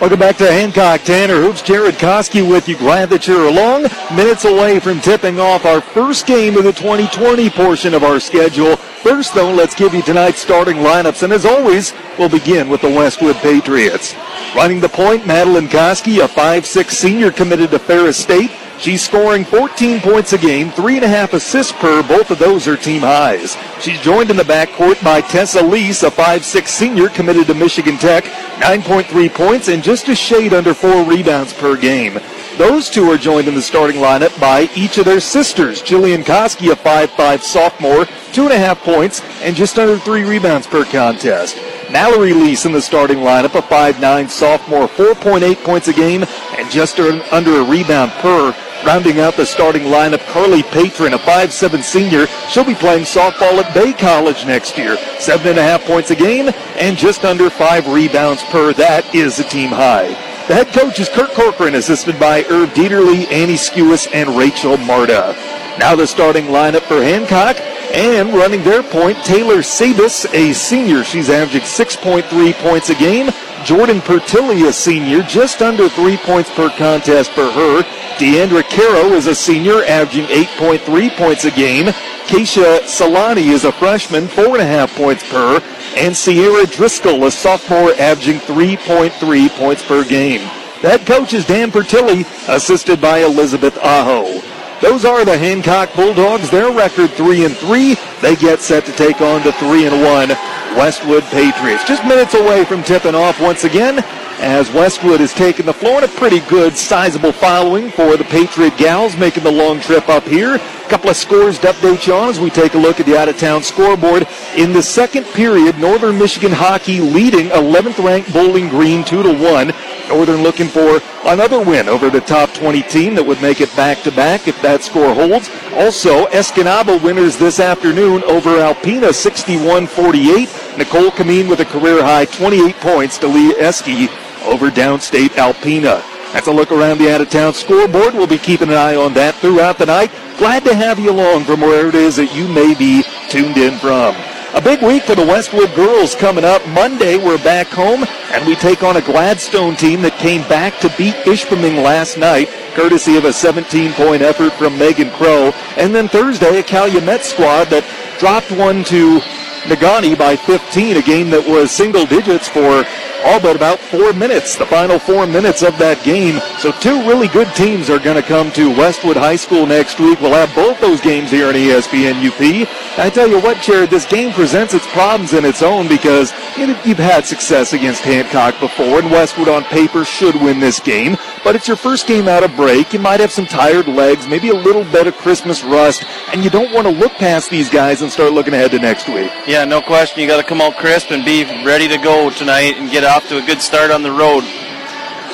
Welcome 0.00 0.20
back 0.20 0.36
to 0.36 0.52
Hancock 0.52 1.02
Tanner 1.02 1.40
Hoops. 1.40 1.62
Jared 1.62 1.96
Koski 1.96 2.48
with 2.48 2.68
you. 2.68 2.76
Glad 2.76 3.10
that 3.10 3.26
you're 3.26 3.48
along. 3.48 3.88
Minutes 4.14 4.44
away 4.44 4.78
from 4.78 5.00
tipping 5.00 5.40
off 5.40 5.64
our 5.64 5.80
first 5.80 6.28
game 6.28 6.56
of 6.56 6.62
the 6.62 6.72
2020 6.72 7.50
portion 7.50 7.92
of 7.92 8.04
our 8.04 8.20
schedule. 8.20 8.76
First, 8.76 9.34
though, 9.34 9.52
let's 9.52 9.74
give 9.74 9.94
you 9.94 10.02
tonight's 10.02 10.38
starting 10.38 10.76
lineups. 10.76 11.24
And 11.24 11.32
as 11.32 11.44
always, 11.44 11.92
we'll 12.20 12.28
begin 12.28 12.68
with 12.68 12.82
the 12.82 12.88
Westwood 12.88 13.34
Patriots. 13.38 14.14
Running 14.54 14.80
the 14.80 14.88
point, 14.88 15.26
Madeline 15.28 15.68
Koski, 15.68 16.24
a 16.24 16.28
5'6 16.28 16.90
senior 16.90 17.30
committed 17.30 17.70
to 17.70 17.78
Ferris 17.78 18.18
State. 18.18 18.50
She's 18.78 19.04
scoring 19.04 19.44
14 19.44 20.00
points 20.00 20.32
a 20.32 20.38
game, 20.38 20.70
three 20.70 20.96
and 20.96 21.04
a 21.04 21.08
half 21.08 21.34
assists 21.34 21.70
per. 21.72 22.02
Both 22.02 22.30
of 22.32 22.38
those 22.40 22.66
are 22.66 22.76
team 22.76 23.02
highs. 23.02 23.56
She's 23.80 24.00
joined 24.00 24.30
in 24.30 24.36
the 24.36 24.42
backcourt 24.42 25.02
by 25.04 25.20
Tessa 25.20 25.62
Lease, 25.62 26.02
a 26.02 26.10
5'6 26.10 26.66
senior 26.66 27.10
committed 27.10 27.46
to 27.46 27.54
Michigan 27.54 27.96
Tech, 27.96 28.24
9.3 28.24 29.32
points 29.32 29.68
and 29.68 29.84
just 29.84 30.08
a 30.08 30.16
shade 30.16 30.52
under 30.52 30.74
four 30.74 31.04
rebounds 31.04 31.52
per 31.52 31.76
game. 31.76 32.18
Those 32.58 32.90
two 32.90 33.10
are 33.10 33.16
joined 33.16 33.48
in 33.48 33.54
the 33.54 33.62
starting 33.62 33.96
lineup 33.96 34.38
by 34.40 34.68
each 34.74 34.98
of 34.98 35.04
their 35.04 35.20
sisters. 35.20 35.82
Jillian 35.82 36.24
Koski, 36.24 36.70
a 36.72 36.76
5'5 36.76 37.42
sophomore, 37.42 38.06
two 38.32 38.44
and 38.44 38.52
a 38.52 38.58
half 38.58 38.80
points 38.80 39.22
and 39.42 39.56
just 39.56 39.78
under 39.78 39.98
three 39.98 40.24
rebounds 40.24 40.66
per 40.66 40.84
contest. 40.84 41.56
Mallory 41.90 42.32
Lease 42.32 42.66
in 42.66 42.72
the 42.72 42.80
starting 42.80 43.18
lineup, 43.18 43.54
a 43.56 43.62
5'9 43.62 44.28
sophomore, 44.28 44.86
4.8 44.88 45.64
points 45.64 45.88
a 45.88 45.92
game 45.92 46.24
and 46.56 46.70
just 46.70 47.00
under 47.00 47.60
a 47.60 47.64
rebound 47.64 48.12
per. 48.12 48.54
Rounding 48.84 49.20
out 49.20 49.34
the 49.34 49.44
starting 49.44 49.82
lineup, 49.82 50.26
Carly 50.28 50.62
Patron, 50.62 51.12
a 51.12 51.18
5'7 51.18 51.82
senior. 51.82 52.26
She'll 52.48 52.64
be 52.64 52.74
playing 52.74 53.04
softball 53.04 53.62
at 53.62 53.74
Bay 53.74 53.92
College 53.92 54.46
next 54.46 54.78
year. 54.78 54.96
Seven 55.18 55.48
and 55.48 55.58
a 55.58 55.62
half 55.62 55.84
points 55.84 56.10
a 56.10 56.16
game 56.16 56.50
and 56.78 56.96
just 56.96 57.24
under 57.24 57.50
five 57.50 57.86
rebounds 57.88 58.42
per. 58.44 58.72
That 58.72 59.14
is 59.14 59.38
a 59.38 59.44
team 59.44 59.68
high. 59.68 60.29
The 60.48 60.54
head 60.54 60.68
coach 60.68 60.98
is 60.98 61.08
Kurt 61.08 61.30
Corcoran, 61.30 61.76
assisted 61.76 62.18
by 62.18 62.44
Irv 62.44 62.70
Dieterle, 62.70 63.30
Annie 63.30 63.56
Skewis, 63.56 64.08
and 64.12 64.30
Rachel 64.30 64.76
Marta. 64.78 65.36
Now 65.78 65.94
the 65.94 66.06
starting 66.06 66.46
lineup 66.46 66.82
for 66.82 67.02
Hancock. 67.02 67.56
And 67.92 68.32
running 68.32 68.62
their 68.62 68.82
point, 68.82 69.18
Taylor 69.24 69.62
Sabis, 69.62 70.24
a 70.26 70.52
senior. 70.52 71.02
She's 71.02 71.28
averaging 71.28 71.62
6.3 71.62 72.52
points 72.54 72.90
a 72.90 72.94
game. 72.94 73.30
Jordan 73.64 74.00
Pertilli, 74.00 74.66
a 74.68 74.72
senior, 74.72 75.22
just 75.22 75.62
under 75.62 75.88
three 75.88 76.16
points 76.16 76.50
per 76.54 76.70
contest 76.70 77.30
for 77.32 77.50
her. 77.50 77.82
Deandra 78.18 78.62
Caro 78.62 79.14
is 79.14 79.26
a 79.26 79.34
senior, 79.34 79.84
averaging 79.84 80.26
8.3 80.26 81.16
points 81.16 81.44
a 81.44 81.50
game. 81.50 81.86
Keisha 82.26 82.80
Solani 82.80 83.52
is 83.52 83.64
a 83.64 83.72
freshman, 83.72 84.28
four 84.28 84.54
and 84.54 84.62
a 84.62 84.66
half 84.66 84.94
points 84.94 85.28
per. 85.30 85.62
And 85.96 86.16
Sierra 86.16 86.66
Driscoll, 86.66 87.24
a 87.24 87.30
sophomore, 87.30 87.92
averaging 87.98 88.38
3.3 88.40 89.48
points 89.58 89.84
per 89.84 90.04
game. 90.04 90.40
That 90.82 91.04
coach 91.06 91.34
is 91.34 91.44
Dan 91.44 91.70
Pertilli, 91.70 92.24
assisted 92.48 93.00
by 93.00 93.18
Elizabeth 93.18 93.76
Aho. 93.78 94.40
Those 94.80 95.04
are 95.04 95.24
the 95.24 95.36
Hancock 95.36 95.94
Bulldogs. 95.94 96.50
Their 96.50 96.72
record 96.72 97.10
three 97.10 97.44
and 97.44 97.54
three. 97.54 97.96
They 98.22 98.34
get 98.34 98.60
set 98.60 98.86
to 98.86 98.92
take 98.92 99.20
on 99.20 99.42
the 99.42 99.52
three 99.52 99.86
and 99.86 100.02
one 100.02 100.30
Westwood 100.76 101.22
Patriots. 101.24 101.84
Just 101.84 102.02
minutes 102.04 102.34
away 102.34 102.64
from 102.64 102.82
tipping 102.82 103.14
off 103.14 103.40
once 103.40 103.64
again 103.64 104.02
as 104.40 104.72
Westwood 104.72 105.20
has 105.20 105.34
taken 105.34 105.66
the 105.66 105.72
floor 105.72 105.96
and 105.96 106.06
a 106.06 106.08
pretty 106.08 106.40
good, 106.40 106.74
sizable 106.74 107.30
following 107.30 107.90
for 107.90 108.16
the 108.16 108.24
Patriot 108.24 108.74
Gals 108.78 109.14
making 109.18 109.44
the 109.44 109.52
long 109.52 109.80
trip 109.80 110.08
up 110.08 110.24
here. 110.24 110.54
A 110.54 110.88
couple 110.88 111.10
of 111.10 111.16
scores 111.16 111.58
to 111.58 111.68
update 111.68 112.06
you 112.06 112.14
on 112.14 112.30
as 112.30 112.40
we 112.40 112.48
take 112.48 112.72
a 112.72 112.78
look 112.78 113.00
at 113.00 113.06
the 113.06 113.18
out-of-town 113.18 113.62
scoreboard. 113.62 114.26
In 114.56 114.72
the 114.72 114.82
second 114.82 115.24
period, 115.26 115.78
Northern 115.78 116.18
Michigan 116.18 116.52
Hockey 116.52 117.00
leading 117.00 117.48
11th 117.48 118.02
ranked 118.02 118.32
Bowling 118.32 118.70
Green 118.70 119.04
2 119.04 119.22
to 119.22 119.32
1. 119.32 119.72
Northern 120.10 120.42
looking 120.42 120.66
for 120.66 121.00
another 121.24 121.62
win 121.64 121.88
over 121.88 122.10
the 122.10 122.20
top 122.20 122.52
20 122.52 122.82
team 122.82 123.14
that 123.14 123.24
would 123.24 123.40
make 123.40 123.60
it 123.60 123.74
back 123.76 124.02
to 124.02 124.10
back 124.10 124.48
if 124.48 124.60
that 124.60 124.82
score 124.82 125.14
holds. 125.14 125.48
Also, 125.74 126.26
Escanaba 126.26 127.00
winners 127.02 127.38
this 127.38 127.60
afternoon 127.60 128.22
over 128.24 128.50
Alpena 128.58 129.14
61 129.14 129.86
48. 129.86 130.48
Nicole 130.76 131.10
Kameen 131.10 131.48
with 131.48 131.60
a 131.60 131.64
career 131.64 132.02
high 132.02 132.24
28 132.24 132.74
points 132.76 133.18
to 133.18 133.28
lead 133.28 133.56
Esky 133.56 134.08
over 134.46 134.68
downstate 134.68 135.30
Alpena. 135.30 136.02
That's 136.32 136.48
a 136.48 136.52
look 136.52 136.72
around 136.72 136.98
the 136.98 137.12
out 137.12 137.20
of 137.20 137.30
town 137.30 137.54
scoreboard. 137.54 138.14
We'll 138.14 138.26
be 138.26 138.38
keeping 138.38 138.68
an 138.68 138.74
eye 138.74 138.96
on 138.96 139.14
that 139.14 139.36
throughout 139.36 139.78
the 139.78 139.86
night. 139.86 140.10
Glad 140.38 140.64
to 140.64 140.74
have 140.74 140.98
you 140.98 141.10
along 141.10 141.44
from 141.44 141.60
where 141.60 141.88
it 141.88 141.94
is 141.94 142.16
that 142.16 142.34
you 142.34 142.48
may 142.48 142.74
be 142.74 143.04
tuned 143.28 143.56
in 143.56 143.78
from. 143.78 144.14
A 144.52 144.60
big 144.60 144.82
week 144.82 145.04
for 145.04 145.14
the 145.14 145.24
Westwood 145.24 145.72
girls 145.76 146.16
coming 146.16 146.44
up. 146.44 146.66
Monday, 146.70 147.16
we're 147.16 147.38
back 147.38 147.68
home 147.68 148.04
and 148.32 148.44
we 148.44 148.56
take 148.56 148.82
on 148.82 148.96
a 148.96 149.00
Gladstone 149.00 149.76
team 149.76 150.02
that 150.02 150.18
came 150.18 150.42
back 150.48 150.80
to 150.80 150.92
beat 150.98 151.14
Ishpeming 151.24 151.84
last 151.84 152.18
night, 152.18 152.48
courtesy 152.74 153.16
of 153.16 153.26
a 153.26 153.32
17 153.32 153.92
point 153.92 154.22
effort 154.22 154.52
from 154.54 154.76
Megan 154.76 155.10
Crow. 155.12 155.52
And 155.76 155.94
then 155.94 156.08
Thursday, 156.08 156.58
a 156.58 156.64
Calumet 156.64 157.22
squad 157.22 157.66
that 157.66 157.86
dropped 158.18 158.50
one 158.50 158.82
to 158.84 159.20
Negaunee 159.70 160.18
by 160.18 160.34
15, 160.34 160.96
a 160.96 161.02
game 161.02 161.30
that 161.30 161.46
was 161.46 161.70
single 161.70 162.04
digits 162.04 162.48
for 162.48 162.84
all 163.24 163.40
but 163.40 163.56
about 163.56 163.78
four 163.78 164.12
minutes, 164.12 164.56
the 164.56 164.66
final 164.66 164.98
four 164.98 165.26
minutes 165.26 165.62
of 165.62 165.76
that 165.78 166.02
game. 166.02 166.40
So 166.58 166.72
two 166.72 167.06
really 167.06 167.28
good 167.28 167.48
teams 167.54 167.90
are 167.90 167.98
going 167.98 168.16
to 168.16 168.26
come 168.26 168.50
to 168.52 168.70
Westwood 168.70 169.16
High 169.16 169.36
School 169.36 169.66
next 169.66 170.00
week. 170.00 170.20
We'll 170.20 170.32
have 170.32 170.54
both 170.54 170.80
those 170.80 171.00
games 171.00 171.30
here 171.30 171.50
in 171.50 171.56
E 171.56 171.68
ESPN 171.68 172.16
UP. 172.26 172.68
I 172.98 173.10
tell 173.10 173.28
you 173.28 173.40
what, 173.40 173.62
Jared, 173.62 173.90
this 173.90 174.06
game 174.06 174.32
presents 174.32 174.74
its 174.74 174.86
problems 174.88 175.32
in 175.32 175.44
its 175.44 175.62
own 175.62 175.86
because 175.88 176.32
you've 176.56 176.98
had 176.98 177.24
success 177.24 177.72
against 177.72 178.02
Hancock 178.02 178.58
before, 178.60 178.98
and 178.98 179.10
Westwood 179.10 179.48
on 179.48 179.64
paper 179.64 180.04
should 180.04 180.34
win 180.34 180.58
this 180.58 180.80
game. 180.80 181.16
But 181.44 181.56
it's 181.56 181.68
your 181.68 181.76
first 181.76 182.06
game 182.06 182.28
out 182.28 182.42
of 182.42 182.54
break. 182.56 182.92
You 182.92 182.98
might 182.98 183.20
have 183.20 183.32
some 183.32 183.46
tired 183.46 183.86
legs, 183.86 184.26
maybe 184.26 184.48
a 184.48 184.54
little 184.54 184.84
bit 184.84 185.06
of 185.06 185.16
Christmas 185.16 185.62
rust, 185.62 186.04
and 186.32 186.44
you 186.44 186.50
don't 186.50 186.72
want 186.74 186.86
to 186.86 186.92
look 186.92 187.12
past 187.12 187.50
these 187.50 187.70
guys 187.70 188.02
and 188.02 188.10
start 188.10 188.32
looking 188.32 188.54
ahead 188.54 188.70
to 188.72 188.78
next 188.78 189.08
week. 189.08 189.30
Yeah, 189.46 189.59
no 189.68 189.82
question. 189.82 190.20
You 190.20 190.26
got 190.26 190.38
to 190.38 190.48
come 190.48 190.60
out 190.60 190.76
crisp 190.76 191.10
and 191.10 191.24
be 191.24 191.44
ready 191.64 191.88
to 191.88 191.98
go 191.98 192.30
tonight 192.30 192.76
and 192.76 192.90
get 192.90 193.04
off 193.04 193.28
to 193.28 193.38
a 193.38 193.42
good 193.42 193.60
start 193.60 193.90
on 193.90 194.02
the 194.02 194.10
road. 194.10 194.44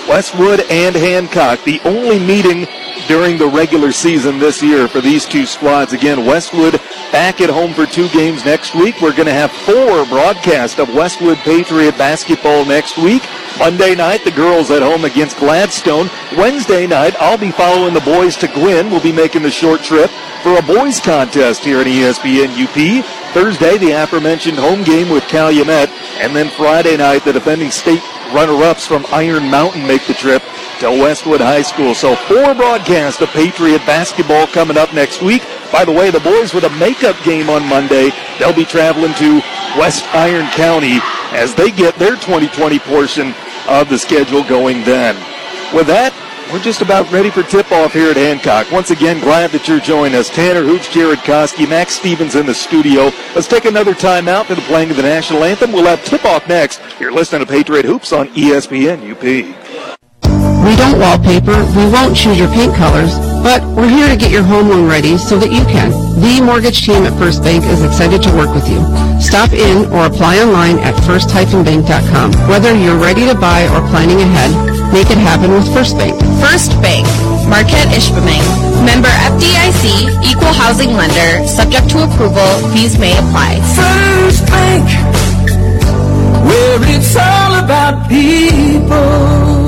Westwood 0.08 0.60
and 0.70 0.94
Hancock, 0.94 1.62
the 1.64 1.80
only 1.80 2.18
meeting 2.18 2.66
during 3.08 3.38
the 3.38 3.46
regular 3.46 3.92
season 3.92 4.38
this 4.38 4.62
year 4.62 4.88
for 4.88 5.00
these 5.00 5.24
two 5.24 5.46
squads. 5.46 5.92
Again, 5.92 6.24
Westwood 6.24 6.80
back 7.12 7.40
at 7.40 7.50
home 7.50 7.72
for 7.72 7.86
two 7.86 8.08
games 8.08 8.44
next 8.44 8.74
week. 8.74 9.00
We're 9.00 9.14
going 9.14 9.26
to 9.26 9.32
have 9.32 9.50
four 9.52 10.04
broadcasts 10.06 10.78
of 10.78 10.92
Westwood 10.94 11.38
Patriot 11.38 11.98
basketball 11.98 12.64
next 12.64 12.96
week. 12.98 13.22
Monday 13.58 13.94
night, 13.94 14.24
the 14.24 14.30
girls 14.30 14.70
at 14.70 14.82
home 14.82 15.04
against 15.04 15.38
Gladstone. 15.38 16.08
Wednesday 16.36 16.86
night, 16.86 17.14
I'll 17.18 17.38
be 17.38 17.50
following 17.50 17.94
the 17.94 18.00
boys 18.00 18.36
to 18.36 18.48
Gwinn. 18.48 18.90
We'll 18.90 19.02
be 19.02 19.12
making 19.12 19.42
the 19.42 19.50
short 19.50 19.82
trip 19.82 20.10
for 20.42 20.58
a 20.58 20.62
boys 20.62 21.00
contest 21.00 21.64
here 21.64 21.80
at 21.80 21.86
ESPN 21.86 22.50
UP. 22.54 23.25
Thursday, 23.36 23.76
the 23.76 23.90
aforementioned 23.90 24.56
home 24.56 24.82
game 24.82 25.10
with 25.10 25.22
Calumet. 25.24 25.90
And 26.16 26.34
then 26.34 26.48
Friday 26.48 26.96
night, 26.96 27.22
the 27.22 27.34
defending 27.34 27.70
state 27.70 28.00
runner-ups 28.32 28.86
from 28.86 29.04
Iron 29.12 29.50
Mountain 29.50 29.86
make 29.86 30.06
the 30.06 30.14
trip 30.14 30.42
to 30.80 30.88
Westwood 30.88 31.42
High 31.42 31.60
School. 31.60 31.94
So 31.94 32.16
four 32.16 32.54
broadcasts 32.54 33.20
of 33.20 33.28
Patriot 33.28 33.80
basketball 33.80 34.46
coming 34.46 34.78
up 34.78 34.94
next 34.94 35.20
week. 35.20 35.42
By 35.70 35.84
the 35.84 35.92
way, 35.92 36.10
the 36.10 36.20
boys 36.20 36.54
with 36.54 36.64
a 36.64 36.70
makeup 36.78 37.22
game 37.24 37.50
on 37.50 37.68
Monday. 37.68 38.08
They'll 38.38 38.56
be 38.56 38.64
traveling 38.64 39.12
to 39.20 39.42
West 39.78 40.06
Iron 40.14 40.46
County 40.52 40.96
as 41.36 41.54
they 41.54 41.70
get 41.70 41.94
their 41.96 42.16
2020 42.16 42.78
portion 42.78 43.34
of 43.68 43.90
the 43.90 43.98
schedule 43.98 44.44
going 44.44 44.82
then. 44.84 45.14
With 45.76 45.88
that, 45.88 46.14
we're 46.52 46.60
just 46.60 46.80
about 46.80 47.10
ready 47.10 47.30
for 47.30 47.42
tip-off 47.42 47.92
here 47.92 48.10
at 48.10 48.16
Hancock. 48.16 48.70
Once 48.70 48.90
again, 48.90 49.20
glad 49.20 49.50
that 49.50 49.66
you're 49.66 49.80
joining 49.80 50.14
us. 50.14 50.30
Tanner 50.30 50.62
Hoops, 50.62 50.88
Jared 50.92 51.18
Koski, 51.20 51.68
Max 51.68 51.94
Stevens 51.94 52.34
in 52.34 52.46
the 52.46 52.54
studio. 52.54 53.10
Let's 53.34 53.48
take 53.48 53.64
another 53.64 53.94
time 53.94 54.28
out 54.28 54.46
for 54.46 54.54
the 54.54 54.62
playing 54.62 54.90
of 54.90 54.96
the 54.96 55.02
national 55.02 55.44
anthem. 55.44 55.72
We'll 55.72 55.86
have 55.86 56.04
tip-off 56.04 56.48
next. 56.48 56.80
You're 57.00 57.12
listening 57.12 57.44
to 57.44 57.52
Patriot 57.52 57.84
Hoops 57.84 58.12
on 58.12 58.28
ESPN 58.28 59.10
UP. 59.10 59.22
We 59.22 60.74
don't 60.74 60.98
wallpaper, 60.98 61.64
we 61.76 61.86
won't 61.92 62.16
choose 62.16 62.38
your 62.38 62.48
paint 62.48 62.74
colors, 62.74 63.14
but 63.42 63.62
we're 63.76 63.88
here 63.88 64.08
to 64.08 64.16
get 64.16 64.32
your 64.32 64.42
home 64.42 64.68
loan 64.68 64.88
ready 64.88 65.16
so 65.16 65.38
that 65.38 65.52
you 65.52 65.62
can. 65.66 65.90
The 66.20 66.42
mortgage 66.44 66.84
team 66.84 67.04
at 67.04 67.16
First 67.18 67.42
Bank 67.44 67.64
is 67.64 67.84
excited 67.84 68.22
to 68.24 68.34
work 68.34 68.52
with 68.52 68.68
you. 68.68 68.82
Stop 69.20 69.52
in 69.52 69.86
or 69.92 70.06
apply 70.06 70.38
online 70.42 70.78
at 70.80 70.98
first-bank.com. 71.06 72.32
Whether 72.48 72.74
you're 72.74 72.98
ready 72.98 73.26
to 73.26 73.34
buy 73.34 73.68
or 73.68 73.86
planning 73.88 74.20
ahead, 74.20 74.75
make 74.92 75.10
it 75.10 75.18
happen 75.18 75.52
with 75.52 75.66
First 75.72 75.96
Bank. 75.96 76.14
First 76.40 76.72
Bank, 76.82 77.06
Marquette 77.48 77.88
Ishpeming. 77.94 78.44
Member 78.84 79.08
FDIC, 79.32 79.84
equal 80.24 80.52
housing 80.52 80.92
lender, 80.92 81.46
subject 81.46 81.88
to 81.90 82.04
approval, 82.04 82.48
fees 82.72 82.98
may 82.98 83.12
apply. 83.18 83.60
First 83.74 84.46
Bank, 84.46 84.86
where 86.46 86.78
it's 86.94 87.16
all 87.16 87.64
about 87.64 88.08
people. 88.08 89.65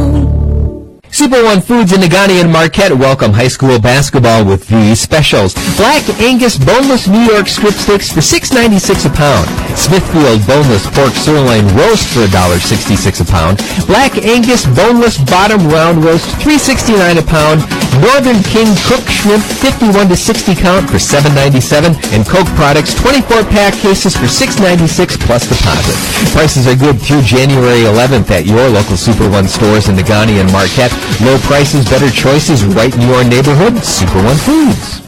Super 1.11 1.43
One 1.43 1.61
Foods 1.61 1.93
in 1.93 2.01
Negaunee 2.01 2.41
and 2.41 2.53
Marquette 2.53 2.93
welcome 2.93 3.33
high 3.33 3.49
school 3.49 3.79
basketball 3.81 4.45
with 4.45 4.69
these 4.69 5.01
specials. 5.01 5.55
Black 5.77 6.05
Angus 6.21 6.59
boneless 6.59 7.09
New 7.09 7.25
York 7.25 7.49
strip 7.49 7.75
steaks 7.75 8.13
for 8.13 8.21
$6.96 8.21 9.07
a 9.07 9.13
pound. 9.17 9.49
Smithfield 9.77 10.47
boneless 10.47 10.87
pork 10.93 11.13
sirloin 11.13 11.65
roast 11.75 12.07
for 12.13 12.27
$1.66 12.29 13.21
a 13.21 13.25
pound. 13.25 13.59
Black 13.87 14.19
Angus 14.19 14.67
boneless 14.77 15.19
bottom 15.25 15.67
round 15.69 16.05
roast 16.05 16.29
$3.69 16.45 17.19
a 17.19 17.27
pound. 17.27 17.65
Northern 18.05 18.39
King 18.45 18.69
cooked 18.85 19.09
shrimp 19.09 19.43
51 19.43 20.09
to 20.09 20.17
60 20.17 20.55
count 20.55 20.89
for 20.89 21.01
$7.97 21.01 21.97
and 22.13 22.27
Coke 22.27 22.47
products 22.55 22.95
24 22.95 23.45
pack 23.49 23.75
cases 23.75 24.15
for 24.15 24.29
$6.96 24.29 25.19
plus 25.25 25.49
deposit. 25.49 25.97
Prices 26.37 26.67
are 26.69 26.77
good 26.77 27.01
through 27.01 27.23
January 27.23 27.89
11th 27.89 28.31
at 28.31 28.47
your 28.47 28.69
local 28.69 28.97
Super 28.97 29.29
One 29.29 29.49
stores 29.49 29.89
in 29.89 29.97
Negaunee 29.97 30.41
and 30.41 30.53
Marquette. 30.53 30.93
Low 31.21 31.39
prices, 31.39 31.89
better 31.89 32.11
choices 32.11 32.65
right 32.65 32.95
in 32.95 33.03
your 33.03 33.25
neighborhood. 33.25 33.83
Super 33.83 34.23
One 34.23 34.37
Foods. 34.37 35.08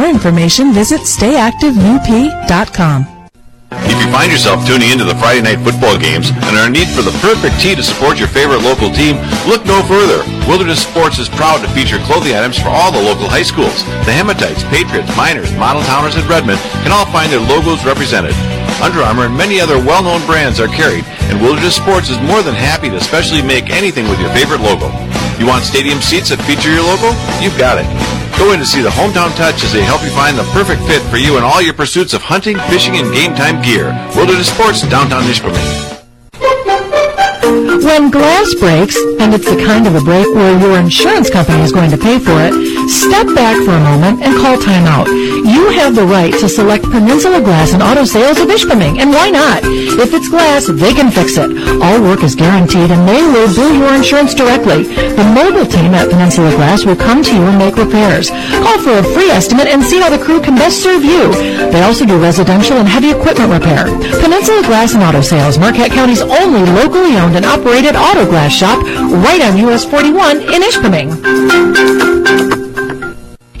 more 0.00 0.08
information, 0.08 0.72
visit 0.72 1.02
stayactiveup.com. 1.02 3.06
If 3.70 4.02
you 4.02 4.10
find 4.10 4.32
yourself 4.32 4.66
tuning 4.66 4.90
into 4.90 5.04
the 5.04 5.14
Friday 5.20 5.44
night 5.44 5.62
football 5.62 5.96
games 5.98 6.30
and 6.32 6.56
are 6.56 6.66
in 6.66 6.72
need 6.72 6.88
for 6.88 7.02
the 7.04 7.12
perfect 7.20 7.60
tee 7.60 7.76
to 7.76 7.84
support 7.84 8.18
your 8.18 8.26
favorite 8.26 8.64
local 8.64 8.90
team, 8.90 9.20
look 9.46 9.62
no 9.68 9.84
further. 9.84 10.24
Wilderness 10.48 10.82
Sports 10.82 11.20
is 11.20 11.28
proud 11.28 11.60
to 11.60 11.68
feature 11.76 12.00
clothing 12.08 12.34
items 12.34 12.58
for 12.58 12.72
all 12.72 12.90
the 12.90 12.98
local 12.98 13.28
high 13.28 13.44
schools. 13.44 13.84
The 14.08 14.16
Hematites, 14.16 14.64
Patriots, 14.72 15.14
Miners, 15.16 15.52
Model 15.54 15.84
Towners, 15.84 16.16
and 16.16 16.24
Redmen 16.26 16.58
can 16.82 16.90
all 16.90 17.06
find 17.12 17.30
their 17.30 17.44
logos 17.44 17.84
represented. 17.84 18.34
Under 18.80 19.04
Armour 19.04 19.28
and 19.28 19.36
many 19.36 19.60
other 19.60 19.76
well-known 19.78 20.24
brands 20.24 20.58
are 20.58 20.72
carried, 20.72 21.04
and 21.28 21.38
Wilderness 21.44 21.76
Sports 21.76 22.08
is 22.08 22.16
more 22.24 22.40
than 22.42 22.56
happy 22.56 22.88
to 22.88 23.04
specially 23.04 23.44
make 23.44 23.68
anything 23.68 24.08
with 24.08 24.18
your 24.18 24.32
favorite 24.32 24.64
logo. 24.64 24.88
You 25.38 25.46
want 25.46 25.68
stadium 25.68 26.00
seats 26.00 26.32
that 26.32 26.40
feature 26.48 26.72
your 26.72 26.88
logo? 26.88 27.12
You've 27.44 27.60
got 27.60 27.76
it. 27.78 27.86
Go 28.40 28.52
in 28.54 28.58
to 28.58 28.64
see 28.64 28.80
the 28.80 28.88
Hometown 28.88 29.36
Touch 29.36 29.62
as 29.64 29.70
they 29.70 29.82
help 29.82 30.02
you 30.02 30.08
find 30.16 30.38
the 30.38 30.44
perfect 30.44 30.80
fit 30.84 31.02
for 31.12 31.18
you 31.18 31.36
in 31.36 31.44
all 31.44 31.60
your 31.60 31.74
pursuits 31.74 32.14
of 32.14 32.22
hunting, 32.22 32.56
fishing, 32.72 32.96
and 32.96 33.12
game 33.12 33.34
time 33.34 33.60
gear. 33.60 33.92
Wilderness 34.16 34.48
Sports, 34.48 34.80
downtown 34.88 35.24
Ishpeming. 35.24 35.60
When 37.84 38.10
glass 38.10 38.54
breaks, 38.54 38.96
and 39.20 39.34
it's 39.34 39.44
the 39.44 39.62
kind 39.62 39.86
of 39.86 39.94
a 39.94 40.00
break 40.00 40.26
where 40.34 40.58
your 40.58 40.78
insurance 40.78 41.28
company 41.28 41.60
is 41.60 41.70
going 41.70 41.90
to 41.90 41.98
pay 41.98 42.18
for 42.18 42.32
it, 42.40 42.79
step 42.90 43.26
back 43.34 43.56
for 43.62 43.70
a 43.70 43.80
moment 43.80 44.20
and 44.22 44.34
call 44.36 44.58
timeout. 44.58 45.06
You 45.46 45.70
have 45.78 45.94
the 45.94 46.04
right 46.04 46.34
to 46.42 46.48
select 46.48 46.84
Peninsula 46.84 47.40
Glass 47.40 47.72
and 47.72 47.82
Auto 47.82 48.04
Sales 48.04 48.38
of 48.38 48.48
Ishpeming, 48.48 48.98
and 48.98 49.10
why 49.10 49.30
not? 49.30 49.62
If 49.64 50.12
it's 50.12 50.28
glass, 50.28 50.66
they 50.66 50.92
can 50.92 51.10
fix 51.10 51.38
it. 51.38 51.50
All 51.80 52.02
work 52.02 52.22
is 52.22 52.34
guaranteed, 52.34 52.90
and 52.90 53.08
they 53.08 53.22
will 53.22 53.48
bill 53.54 53.74
your 53.74 53.94
insurance 53.94 54.34
directly. 54.34 54.84
The 54.90 55.24
mobile 55.34 55.66
team 55.66 55.94
at 55.94 56.10
Peninsula 56.10 56.50
Glass 56.56 56.84
will 56.84 56.96
come 56.96 57.22
to 57.22 57.34
you 57.34 57.42
and 57.46 57.58
make 57.58 57.76
repairs. 57.76 58.30
Call 58.30 58.78
for 58.82 58.98
a 58.98 59.04
free 59.14 59.30
estimate 59.30 59.68
and 59.68 59.82
see 59.82 60.00
how 60.00 60.10
the 60.10 60.22
crew 60.22 60.40
can 60.40 60.56
best 60.56 60.82
serve 60.82 61.04
you. 61.04 61.30
They 61.70 61.82
also 61.82 62.04
do 62.04 62.20
residential 62.20 62.76
and 62.76 62.88
heavy 62.88 63.10
equipment 63.10 63.52
repair. 63.52 63.86
Peninsula 64.20 64.62
Glass 64.66 64.94
and 64.94 65.02
Auto 65.02 65.20
Sales, 65.20 65.58
Marquette 65.58 65.92
County's 65.92 66.22
only 66.22 66.64
locally 66.72 67.16
owned 67.16 67.36
and 67.36 67.46
operated 67.46 67.94
auto 67.94 68.26
glass 68.26 68.52
shop, 68.52 68.82
right 69.22 69.40
on 69.42 69.56
US 69.68 69.84
41 69.84 70.40
in 70.42 70.62
Ishpeming. 70.62 72.59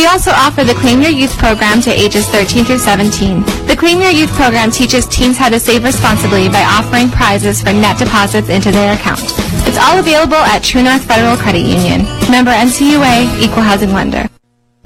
We 0.00 0.06
also 0.06 0.30
offer 0.30 0.64
the 0.64 0.72
Claim 0.72 1.02
Your 1.02 1.10
Youth 1.10 1.36
program 1.36 1.82
to 1.82 1.92
ages 1.92 2.26
13 2.28 2.64
through 2.64 2.78
17. 2.78 3.44
The 3.68 3.76
Claim 3.76 4.00
Your 4.00 4.08
Youth 4.08 4.30
program 4.30 4.70
teaches 4.70 5.06
teens 5.06 5.36
how 5.36 5.50
to 5.50 5.60
save 5.60 5.84
responsibly 5.84 6.48
by 6.48 6.64
offering 6.64 7.10
prizes 7.10 7.60
for 7.60 7.74
net 7.74 7.98
deposits 7.98 8.48
into 8.48 8.70
their 8.70 8.94
account. 8.94 9.20
It's 9.68 9.76
all 9.76 9.98
available 9.98 10.40
at 10.40 10.64
True 10.64 10.82
North 10.82 11.04
Federal 11.04 11.36
Credit 11.36 11.60
Union. 11.60 12.08
Member 12.30 12.50
NCUA, 12.50 13.44
Equal 13.44 13.60
Housing 13.60 13.92
Lender. 13.92 14.26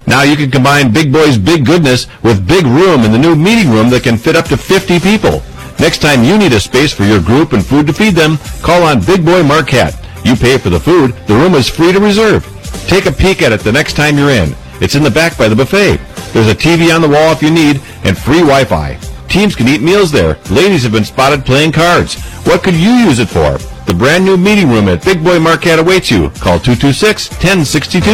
Now 0.08 0.24
you 0.24 0.34
can 0.34 0.50
combine 0.50 0.92
Big 0.92 1.12
Boy's 1.12 1.38
big 1.38 1.64
goodness 1.64 2.08
with 2.24 2.48
big 2.48 2.66
room 2.66 3.04
in 3.04 3.12
the 3.12 3.18
new 3.18 3.36
meeting 3.36 3.70
room 3.70 3.90
that 3.90 4.02
can 4.02 4.16
fit 4.16 4.34
up 4.34 4.46
to 4.46 4.56
50 4.56 4.98
people. 4.98 5.44
Next 5.78 6.02
time 6.02 6.24
you 6.24 6.36
need 6.36 6.54
a 6.54 6.58
space 6.58 6.92
for 6.92 7.04
your 7.04 7.22
group 7.22 7.52
and 7.52 7.64
food 7.64 7.86
to 7.86 7.92
feed 7.92 8.16
them, 8.16 8.36
call 8.62 8.82
on 8.82 8.98
Big 8.98 9.24
Boy 9.24 9.44
Marquette. 9.44 9.94
You 10.24 10.34
pay 10.34 10.58
for 10.58 10.70
the 10.70 10.80
food, 10.80 11.14
the 11.28 11.36
room 11.36 11.54
is 11.54 11.68
free 11.68 11.92
to 11.92 12.00
reserve. 12.00 12.42
Take 12.88 13.06
a 13.06 13.12
peek 13.12 13.42
at 13.42 13.52
it 13.52 13.60
the 13.60 13.70
next 13.70 13.92
time 13.92 14.18
you're 14.18 14.30
in. 14.30 14.56
It's 14.84 14.94
in 14.94 15.02
the 15.02 15.10
back 15.10 15.38
by 15.38 15.48
the 15.48 15.56
buffet. 15.56 15.96
There's 16.34 16.48
a 16.48 16.54
TV 16.54 16.94
on 16.94 17.00
the 17.00 17.08
wall 17.08 17.32
if 17.32 17.40
you 17.40 17.50
need, 17.50 17.80
and 18.04 18.18
free 18.18 18.40
Wi-Fi. 18.40 18.98
Teams 19.30 19.56
can 19.56 19.66
eat 19.66 19.80
meals 19.80 20.12
there. 20.12 20.36
Ladies 20.50 20.82
have 20.82 20.92
been 20.92 21.06
spotted 21.06 21.46
playing 21.46 21.72
cards. 21.72 22.22
What 22.44 22.62
could 22.62 22.74
you 22.74 22.90
use 22.90 23.18
it 23.18 23.30
for? 23.30 23.56
The 23.86 23.94
brand 23.94 24.26
new 24.26 24.36
meeting 24.36 24.68
room 24.68 24.90
at 24.90 25.02
Big 25.02 25.24
Boy 25.24 25.40
Marquette 25.40 25.78
awaits 25.78 26.10
you. 26.10 26.28
Call 26.36 26.58
226-1062. 26.58 28.04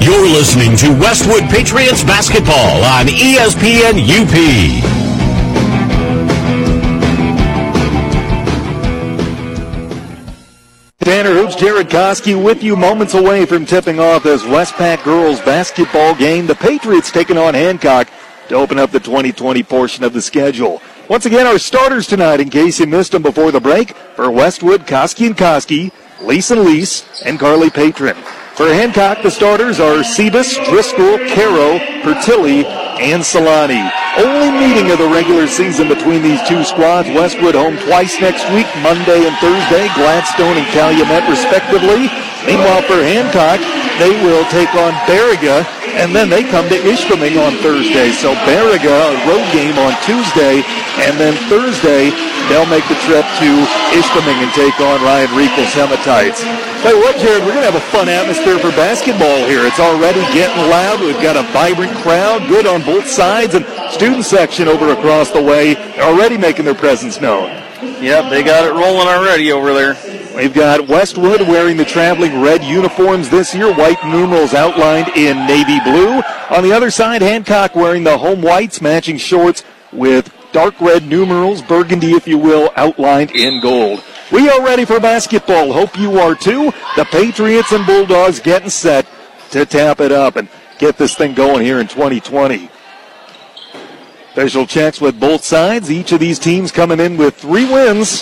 You're 0.00 0.28
listening 0.28 0.76
to 0.76 0.96
Westwood 1.00 1.50
Patriots 1.50 2.04
basketball 2.04 2.84
on 2.84 3.06
ESPN 3.06 3.98
UP. 4.06 5.05
Tanner 11.06 11.34
Hoops, 11.34 11.54
Jared 11.54 11.86
Koski 11.88 12.34
with 12.34 12.64
you 12.64 12.74
moments 12.74 13.14
away 13.14 13.46
from 13.46 13.64
tipping 13.64 14.00
off 14.00 14.24
this 14.24 14.42
Westpac 14.42 15.04
girls 15.04 15.40
basketball 15.42 16.16
game. 16.16 16.48
The 16.48 16.56
Patriots 16.56 17.12
taking 17.12 17.38
on 17.38 17.54
Hancock 17.54 18.08
to 18.48 18.56
open 18.56 18.76
up 18.76 18.90
the 18.90 18.98
2020 18.98 19.62
portion 19.62 20.02
of 20.02 20.12
the 20.12 20.20
schedule. 20.20 20.82
Once 21.08 21.24
again, 21.24 21.46
our 21.46 21.60
starters 21.60 22.08
tonight, 22.08 22.40
in 22.40 22.50
case 22.50 22.80
you 22.80 22.88
missed 22.88 23.12
them 23.12 23.22
before 23.22 23.52
the 23.52 23.60
break, 23.60 23.92
for 24.16 24.32
Westwood, 24.32 24.80
Koski 24.80 25.28
and 25.28 25.36
Koski, 25.36 25.92
Lease 26.22 26.50
and 26.50 26.62
Lease, 26.62 27.22
and 27.22 27.38
Carly 27.38 27.70
Patron. 27.70 28.16
For 28.56 28.72
Hancock, 28.72 29.20
the 29.20 29.30
starters 29.30 29.80
are 29.80 30.00
Sebus, 30.00 30.56
Driscoll, 30.64 31.20
Caro, 31.28 31.76
Pertilli, 32.00 32.64
and 32.96 33.20
Solani. 33.20 33.84
Only 34.16 34.48
meeting 34.48 34.90
of 34.90 34.96
the 34.96 35.12
regular 35.12 35.46
season 35.46 35.88
between 35.88 36.22
these 36.22 36.40
two 36.48 36.64
squads. 36.64 37.06
Westwood 37.12 37.54
home 37.54 37.76
twice 37.84 38.18
next 38.18 38.48
week, 38.56 38.64
Monday 38.80 39.28
and 39.28 39.36
Thursday, 39.44 39.92
Gladstone 39.92 40.56
and 40.56 40.66
Calumet 40.72 41.28
respectively. 41.28 42.08
Meanwhile, 42.48 42.80
for 42.88 43.04
Hancock, 43.04 43.60
they 44.00 44.16
will 44.24 44.48
take 44.48 44.72
on 44.72 44.96
Baraga 45.04 45.75
and 45.96 46.14
then 46.14 46.28
they 46.28 46.44
come 46.44 46.68
to 46.68 46.78
Ishpeming 46.84 47.40
on 47.40 47.56
Thursday. 47.64 48.12
So 48.12 48.36
Baraga, 48.44 48.92
a 48.92 49.16
road 49.24 49.46
game 49.52 49.76
on 49.80 49.96
Tuesday, 50.04 50.60
and 51.08 51.16
then 51.16 51.34
Thursday 51.48 52.12
they'll 52.48 52.68
make 52.68 52.86
the 52.86 53.00
trip 53.08 53.24
to 53.24 53.50
Ishpeming 53.96 54.38
and 54.44 54.52
take 54.52 54.78
on 54.78 55.00
Ryan 55.02 55.32
Rekel's 55.32 55.72
Hematites. 55.72 56.44
Tell 56.82 56.94
you 56.94 57.00
what, 57.00 57.16
Jared, 57.18 57.42
we're 57.42 57.56
going 57.56 57.66
to 57.66 57.72
have 57.72 57.80
a 57.80 57.90
fun 57.90 58.08
atmosphere 58.08 58.58
for 58.58 58.70
basketball 58.76 59.48
here. 59.48 59.66
It's 59.66 59.80
already 59.80 60.20
getting 60.36 60.70
loud. 60.70 61.00
We've 61.00 61.20
got 61.22 61.36
a 61.36 61.42
vibrant 61.52 61.96
crowd, 62.04 62.46
good 62.48 62.66
on 62.66 62.82
both 62.82 63.08
sides, 63.08 63.54
and 63.54 63.64
student 63.90 64.24
section 64.24 64.68
over 64.68 64.92
across 64.92 65.30
the 65.30 65.42
way 65.42 65.76
already 65.98 66.36
making 66.36 66.64
their 66.64 66.74
presence 66.74 67.20
known. 67.20 67.65
Yep, 68.02 68.30
they 68.30 68.42
got 68.42 68.64
it 68.64 68.72
rolling 68.72 69.08
already 69.08 69.52
over 69.52 69.72
there. 69.72 69.96
We've 70.36 70.52
got 70.52 70.86
Westwood 70.86 71.40
wearing 71.42 71.76
the 71.78 71.84
traveling 71.84 72.42
red 72.42 72.62
uniforms 72.62 73.30
this 73.30 73.54
year, 73.54 73.74
white 73.74 74.04
numerals 74.04 74.52
outlined 74.52 75.08
in 75.16 75.46
navy 75.46 75.80
blue. 75.80 76.20
On 76.50 76.62
the 76.62 76.72
other 76.72 76.90
side, 76.90 77.22
Hancock 77.22 77.74
wearing 77.74 78.04
the 78.04 78.18
home 78.18 78.42
whites, 78.42 78.82
matching 78.82 79.16
shorts 79.16 79.64
with 79.92 80.32
dark 80.52 80.78
red 80.80 81.06
numerals, 81.06 81.62
burgundy 81.62 82.12
if 82.12 82.28
you 82.28 82.38
will, 82.38 82.70
outlined 82.76 83.30
in 83.30 83.60
gold. 83.60 84.04
We 84.30 84.48
are 84.48 84.62
ready 84.62 84.84
for 84.84 85.00
basketball. 85.00 85.72
Hope 85.72 85.98
you 85.98 86.18
are 86.18 86.34
too. 86.34 86.72
The 86.96 87.06
Patriots 87.06 87.72
and 87.72 87.86
Bulldogs 87.86 88.40
getting 88.40 88.70
set 88.70 89.06
to 89.50 89.64
tap 89.64 90.00
it 90.00 90.12
up 90.12 90.36
and 90.36 90.48
get 90.78 90.98
this 90.98 91.14
thing 91.14 91.34
going 91.34 91.64
here 91.64 91.78
in 91.78 91.88
2020. 91.88 92.68
Official 94.36 94.66
checks 94.66 95.00
with 95.00 95.18
both 95.18 95.42
sides. 95.42 95.90
Each 95.90 96.12
of 96.12 96.20
these 96.20 96.38
teams 96.38 96.70
coming 96.70 97.00
in 97.00 97.16
with 97.16 97.34
three 97.36 97.64
wins. 97.64 98.20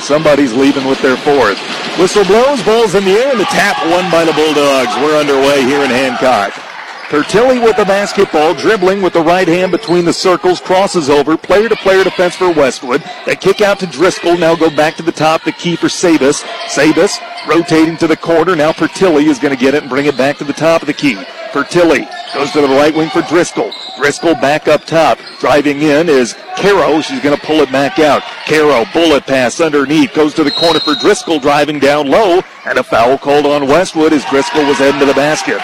Somebody's 0.00 0.54
leaving 0.54 0.86
with 0.86 1.02
their 1.02 1.18
fourth. 1.18 1.58
Whistle 1.98 2.24
blows, 2.24 2.62
balls 2.64 2.94
in 2.94 3.04
the 3.04 3.10
air, 3.10 3.30
and 3.30 3.38
the 3.38 3.44
tap 3.44 3.76
won 3.90 4.10
by 4.10 4.24
the 4.24 4.32
Bulldogs. 4.32 4.96
We're 4.96 5.20
underway 5.20 5.60
here 5.64 5.84
in 5.84 5.90
Hancock. 5.90 6.63
Pertilly 7.10 7.60
with 7.60 7.76
the 7.76 7.84
basketball, 7.84 8.54
dribbling 8.54 9.02
with 9.02 9.12
the 9.12 9.22
right 9.22 9.46
hand 9.46 9.70
between 9.70 10.04
the 10.04 10.12
circles, 10.12 10.60
crosses 10.60 11.10
over, 11.10 11.36
player 11.36 11.68
to 11.68 11.76
player 11.76 12.02
defense 12.02 12.34
for 12.34 12.50
Westwood. 12.50 13.04
They 13.26 13.36
kick 13.36 13.60
out 13.60 13.78
to 13.80 13.86
Driscoll, 13.86 14.38
now 14.38 14.56
go 14.56 14.74
back 14.74 14.96
to 14.96 15.02
the 15.02 15.12
top, 15.12 15.44
the 15.44 15.52
key 15.52 15.76
for 15.76 15.88
Sabus. 15.88 16.42
Sabus 16.66 17.18
rotating 17.46 17.98
to 17.98 18.06
the 18.06 18.16
corner, 18.16 18.56
now 18.56 18.72
Pertilly 18.72 19.26
is 19.26 19.38
going 19.38 19.54
to 19.54 19.60
get 19.60 19.74
it 19.74 19.82
and 19.82 19.90
bring 19.90 20.06
it 20.06 20.16
back 20.16 20.38
to 20.38 20.44
the 20.44 20.52
top 20.54 20.80
of 20.80 20.86
the 20.86 20.94
key. 20.94 21.14
Pertilly 21.52 22.08
goes 22.34 22.50
to 22.52 22.62
the 22.62 22.68
right 22.68 22.94
wing 22.94 23.10
for 23.10 23.22
Driscoll. 23.22 23.70
Driscoll 23.96 24.34
back 24.34 24.66
up 24.66 24.84
top. 24.84 25.18
Driving 25.38 25.82
in 25.82 26.08
is 26.08 26.34
Caro. 26.56 27.00
She's 27.00 27.20
going 27.20 27.38
to 27.38 27.46
pull 27.46 27.60
it 27.60 27.70
back 27.70 28.00
out. 28.00 28.22
Caro, 28.46 28.84
bullet 28.92 29.24
pass 29.24 29.60
underneath. 29.60 30.14
Goes 30.14 30.34
to 30.34 30.42
the 30.42 30.50
corner 30.50 30.80
for 30.80 30.96
Driscoll, 30.96 31.38
driving 31.38 31.78
down 31.78 32.10
low. 32.10 32.40
And 32.64 32.78
a 32.78 32.82
foul 32.82 33.18
called 33.18 33.46
on 33.46 33.68
Westwood 33.68 34.12
as 34.12 34.24
Driscoll 34.24 34.66
was 34.66 34.78
heading 34.78 34.98
to 34.98 35.06
the 35.06 35.14
basket. 35.14 35.60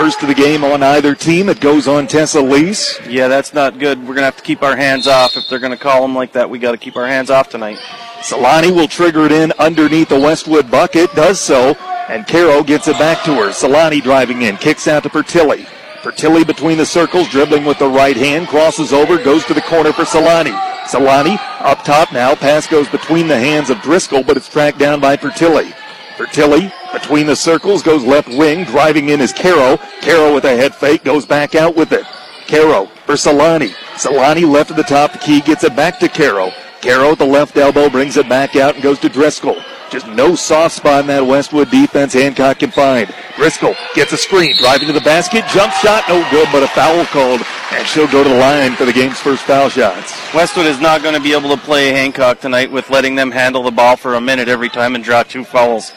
First 0.00 0.22
of 0.22 0.28
the 0.28 0.34
game 0.34 0.64
on 0.64 0.82
either 0.82 1.14
team. 1.14 1.50
It 1.50 1.60
goes 1.60 1.86
on 1.86 2.06
Tessa 2.06 2.40
Lease. 2.40 2.98
Yeah, 3.06 3.28
that's 3.28 3.52
not 3.52 3.78
good. 3.78 3.98
We're 3.98 4.14
going 4.14 4.20
to 4.20 4.24
have 4.24 4.38
to 4.38 4.42
keep 4.42 4.62
our 4.62 4.74
hands 4.74 5.06
off. 5.06 5.36
If 5.36 5.46
they're 5.46 5.58
going 5.58 5.76
to 5.76 5.78
call 5.78 6.00
them 6.00 6.14
like 6.14 6.32
that, 6.32 6.48
we 6.48 6.58
got 6.58 6.72
to 6.72 6.78
keep 6.78 6.96
our 6.96 7.06
hands 7.06 7.28
off 7.28 7.50
tonight. 7.50 7.76
Solani 8.20 8.74
will 8.74 8.88
trigger 8.88 9.26
it 9.26 9.30
in 9.30 9.52
underneath 9.58 10.08
the 10.08 10.18
Westwood 10.18 10.70
bucket. 10.70 11.14
Does 11.14 11.38
so. 11.38 11.74
And 12.08 12.26
Caro 12.26 12.62
gets 12.62 12.88
it 12.88 12.98
back 12.98 13.22
to 13.24 13.34
her. 13.34 13.50
Solani 13.50 14.02
driving 14.02 14.40
in. 14.40 14.56
Kicks 14.56 14.88
out 14.88 15.02
to 15.02 15.10
Pertilly. 15.10 15.66
Pertilly 16.02 16.44
between 16.44 16.78
the 16.78 16.86
circles, 16.86 17.28
dribbling 17.28 17.66
with 17.66 17.78
the 17.78 17.86
right 17.86 18.16
hand. 18.16 18.48
Crosses 18.48 18.94
over. 18.94 19.22
Goes 19.22 19.44
to 19.44 19.54
the 19.54 19.60
corner 19.60 19.92
for 19.92 20.04
Solani. 20.04 20.58
Solani 20.84 21.38
up 21.60 21.84
top 21.84 22.10
now. 22.10 22.34
Pass 22.34 22.66
goes 22.66 22.88
between 22.88 23.28
the 23.28 23.38
hands 23.38 23.68
of 23.68 23.82
Driscoll, 23.82 24.24
but 24.24 24.38
it's 24.38 24.48
tracked 24.48 24.78
down 24.78 24.98
by 24.98 25.18
Pertilly. 25.18 25.74
Pertilly 26.20 26.70
between 26.92 27.26
the 27.26 27.34
circles 27.34 27.82
goes 27.82 28.04
left 28.04 28.28
wing. 28.28 28.64
Driving 28.64 29.08
in 29.08 29.22
is 29.22 29.32
Caro. 29.32 29.78
Caro 30.02 30.34
with 30.34 30.44
a 30.44 30.54
head 30.54 30.74
fake 30.74 31.02
goes 31.02 31.24
back 31.24 31.54
out 31.54 31.74
with 31.74 31.92
it. 31.92 32.04
Caro 32.46 32.84
for 33.06 33.14
Solani. 33.14 33.70
Solani 33.94 34.46
left 34.46 34.70
at 34.70 34.76
the 34.76 34.82
top. 34.82 35.18
Key 35.22 35.40
gets 35.40 35.64
it 35.64 35.74
back 35.74 35.98
to 36.00 36.08
Caro. 36.08 36.52
Caro 36.82 37.12
at 37.12 37.18
the 37.18 37.24
left 37.24 37.56
elbow 37.56 37.88
brings 37.88 38.18
it 38.18 38.28
back 38.28 38.54
out 38.54 38.74
and 38.74 38.82
goes 38.82 38.98
to 38.98 39.08
Driscoll. 39.08 39.56
Just 39.90 40.06
no 40.08 40.34
soft 40.34 40.76
spot 40.76 41.00
in 41.00 41.06
that 41.06 41.26
Westwood 41.26 41.70
defense 41.70 42.12
Hancock 42.12 42.58
can 42.58 42.70
find. 42.70 43.10
Driscoll 43.36 43.74
gets 43.94 44.12
a 44.12 44.18
screen, 44.18 44.54
driving 44.58 44.88
to 44.88 44.92
the 44.92 45.00
basket, 45.00 45.44
jump 45.48 45.72
shot, 45.72 46.04
no 46.06 46.20
good, 46.30 46.48
but 46.52 46.62
a 46.62 46.68
foul 46.68 47.04
called, 47.06 47.40
and 47.72 47.88
she'll 47.88 48.06
go 48.06 48.22
to 48.22 48.28
the 48.28 48.36
line 48.36 48.76
for 48.76 48.84
the 48.84 48.92
game's 48.92 49.18
first 49.18 49.42
foul 49.42 49.68
shots. 49.68 50.12
Westwood 50.32 50.66
is 50.66 50.80
not 50.80 51.02
going 51.02 51.14
to 51.14 51.20
be 51.20 51.32
able 51.32 51.48
to 51.48 51.60
play 51.62 51.90
Hancock 51.90 52.40
tonight 52.40 52.70
with 52.70 52.88
letting 52.90 53.16
them 53.16 53.32
handle 53.32 53.62
the 53.62 53.70
ball 53.70 53.96
for 53.96 54.14
a 54.14 54.20
minute 54.20 54.48
every 54.48 54.68
time 54.68 54.94
and 54.94 55.02
draw 55.02 55.24
two 55.24 55.44
fouls. 55.44 55.92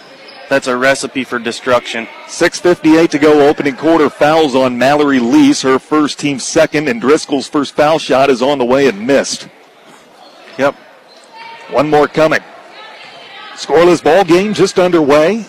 That's 0.54 0.68
a 0.68 0.78
recipe 0.78 1.24
for 1.24 1.40
destruction. 1.40 2.06
6.58 2.28 3.10
to 3.10 3.18
go, 3.18 3.50
opening 3.50 3.76
quarter 3.76 4.08
fouls 4.08 4.54
on 4.54 4.78
Mallory 4.78 5.18
Lease, 5.18 5.64
her 5.64 5.80
first 5.80 6.20
team 6.20 6.38
second, 6.38 6.88
and 6.88 7.02
Driscoll's 7.02 7.48
first 7.48 7.76
foul 7.76 7.98
shot 7.98 8.30
is 8.30 8.44
on 8.44 8.60
the 8.60 8.64
way 8.64 8.88
and 8.88 9.08
missed. 9.08 9.50
Yep. 10.60 10.76
One 11.72 11.90
more 11.90 12.08
coming. 12.08 12.42
Scoreless 13.54 14.04
ball 14.04 14.24
game 14.26 14.54
just 14.54 14.78
underway. 14.78 15.48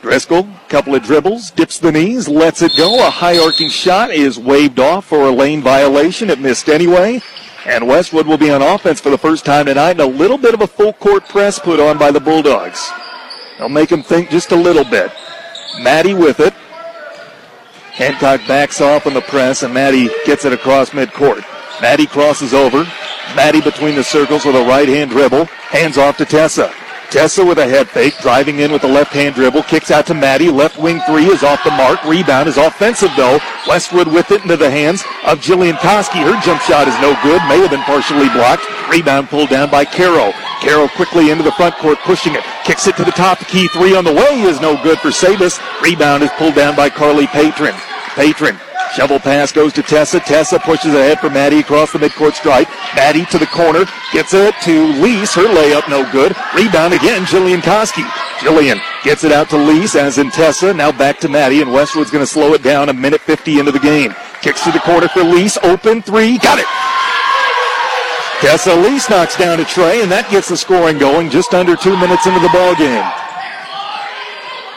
Driscoll, 0.00 0.48
couple 0.70 0.94
of 0.94 1.02
dribbles, 1.02 1.50
dips 1.50 1.78
the 1.78 1.92
knees, 1.92 2.30
lets 2.30 2.62
it 2.62 2.72
go. 2.78 3.06
A 3.06 3.10
high 3.10 3.38
arcing 3.38 3.68
shot 3.68 4.10
is 4.12 4.38
waved 4.38 4.80
off 4.80 5.04
for 5.04 5.28
a 5.28 5.30
lane 5.30 5.60
violation. 5.60 6.30
It 6.30 6.40
missed 6.40 6.70
anyway. 6.70 7.20
And 7.66 7.86
Westwood 7.86 8.26
will 8.26 8.38
be 8.38 8.50
on 8.50 8.62
offense 8.62 8.98
for 8.98 9.10
the 9.10 9.18
first 9.18 9.44
time 9.44 9.66
tonight. 9.66 9.90
And 9.90 10.00
a 10.00 10.06
little 10.06 10.38
bit 10.38 10.54
of 10.54 10.62
a 10.62 10.66
full 10.66 10.94
court 10.94 11.28
press 11.28 11.58
put 11.58 11.80
on 11.80 11.98
by 11.98 12.10
the 12.10 12.18
Bulldogs. 12.18 12.90
They'll 13.62 13.68
make 13.68 13.92
him 13.92 14.02
think 14.02 14.28
just 14.28 14.50
a 14.50 14.56
little 14.56 14.82
bit. 14.82 15.12
Maddie 15.78 16.14
with 16.14 16.40
it. 16.40 16.52
Hancock 17.92 18.40
backs 18.48 18.80
off 18.80 19.06
on 19.06 19.14
the 19.14 19.20
press, 19.20 19.62
and 19.62 19.72
Maddie 19.72 20.10
gets 20.26 20.44
it 20.44 20.52
across 20.52 20.90
midcourt. 20.90 21.44
Maddie 21.80 22.08
crosses 22.08 22.54
over. 22.54 22.82
Maddie 23.36 23.60
between 23.60 23.94
the 23.94 24.02
circles 24.02 24.44
with 24.44 24.56
a 24.56 24.64
right 24.64 24.88
hand 24.88 25.12
dribble. 25.12 25.44
Hands 25.44 25.96
off 25.96 26.16
to 26.16 26.24
Tessa. 26.24 26.74
Tessa 27.12 27.44
with 27.44 27.58
a 27.58 27.68
head 27.68 27.90
fake, 27.90 28.16
driving 28.22 28.60
in 28.60 28.72
with 28.72 28.84
a 28.84 28.88
left 28.88 29.12
hand 29.12 29.34
dribble, 29.34 29.64
kicks 29.64 29.90
out 29.90 30.06
to 30.06 30.14
Maddie. 30.14 30.48
Left 30.48 30.78
wing 30.78 30.98
three 31.00 31.26
is 31.26 31.42
off 31.42 31.62
the 31.62 31.70
mark. 31.72 32.02
Rebound 32.06 32.48
is 32.48 32.56
offensive 32.56 33.10
though. 33.18 33.38
Westwood 33.68 34.08
with 34.08 34.30
it 34.30 34.40
into 34.40 34.56
the 34.56 34.70
hands 34.70 35.02
of 35.26 35.38
Jillian 35.38 35.74
Koski. 35.74 36.24
Her 36.24 36.40
jump 36.40 36.62
shot 36.62 36.88
is 36.88 36.98
no 37.04 37.12
good. 37.22 37.42
May 37.48 37.60
have 37.60 37.70
been 37.70 37.82
partially 37.82 38.30
blocked. 38.30 38.64
Rebound 38.88 39.28
pulled 39.28 39.50
down 39.50 39.70
by 39.70 39.84
Caro. 39.84 40.32
Caro 40.62 40.88
quickly 40.88 41.28
into 41.28 41.44
the 41.44 41.52
front 41.52 41.74
court, 41.76 41.98
pushing 41.98 42.34
it. 42.34 42.44
Kicks 42.64 42.86
it 42.86 42.96
to 42.96 43.04
the 43.04 43.10
top. 43.10 43.38
Key 43.40 43.68
three 43.68 43.94
on 43.94 44.04
the 44.04 44.14
way 44.14 44.40
is 44.40 44.58
no 44.62 44.82
good 44.82 44.98
for 44.98 45.08
Sabus. 45.08 45.60
Rebound 45.82 46.22
is 46.22 46.30
pulled 46.38 46.54
down 46.54 46.74
by 46.74 46.88
Carly 46.88 47.26
Patron. 47.26 47.74
Patron 48.16 48.58
Shovel 48.94 49.20
pass 49.20 49.52
goes 49.52 49.72
to 49.72 49.82
Tessa. 49.82 50.20
Tessa 50.20 50.58
pushes 50.58 50.92
ahead 50.92 51.18
for 51.18 51.30
Maddie 51.30 51.60
across 51.60 51.92
the 51.92 51.98
midcourt 51.98 52.34
stripe. 52.34 52.68
Maddie 52.94 53.24
to 53.26 53.38
the 53.38 53.46
corner. 53.46 53.86
Gets 54.12 54.34
it 54.34 54.54
to 54.64 54.86
Lease. 55.00 55.34
Her 55.34 55.46
layup 55.46 55.88
no 55.88 56.10
good. 56.12 56.36
Rebound 56.54 56.92
again, 56.92 57.22
Jillian 57.24 57.60
Koski. 57.60 58.02
Jillian 58.40 58.82
gets 59.02 59.24
it 59.24 59.32
out 59.32 59.48
to 59.48 59.56
Lease, 59.56 59.94
as 59.94 60.18
in 60.18 60.30
Tessa. 60.30 60.74
Now 60.74 60.92
back 60.92 61.18
to 61.20 61.28
Maddie, 61.30 61.62
and 61.62 61.72
Westwood's 61.72 62.10
going 62.10 62.22
to 62.22 62.30
slow 62.30 62.52
it 62.52 62.62
down 62.62 62.90
a 62.90 62.92
minute 62.92 63.22
50 63.22 63.60
into 63.60 63.72
the 63.72 63.78
game. 63.78 64.14
Kicks 64.42 64.62
to 64.64 64.72
the 64.72 64.80
corner 64.80 65.08
for 65.08 65.22
Lease. 65.22 65.56
Open 65.62 66.02
three. 66.02 66.36
Got 66.36 66.58
it. 66.58 66.66
Tessa 68.42 68.74
Lease 68.74 69.08
knocks 69.08 69.38
down 69.38 69.60
a 69.60 69.64
tray, 69.64 70.02
and 70.02 70.12
that 70.12 70.28
gets 70.30 70.48
the 70.48 70.56
scoring 70.56 70.98
going 70.98 71.30
just 71.30 71.54
under 71.54 71.76
two 71.76 71.96
minutes 71.96 72.26
into 72.26 72.40
the 72.40 72.50
ball 72.52 72.74
game. 72.74 73.06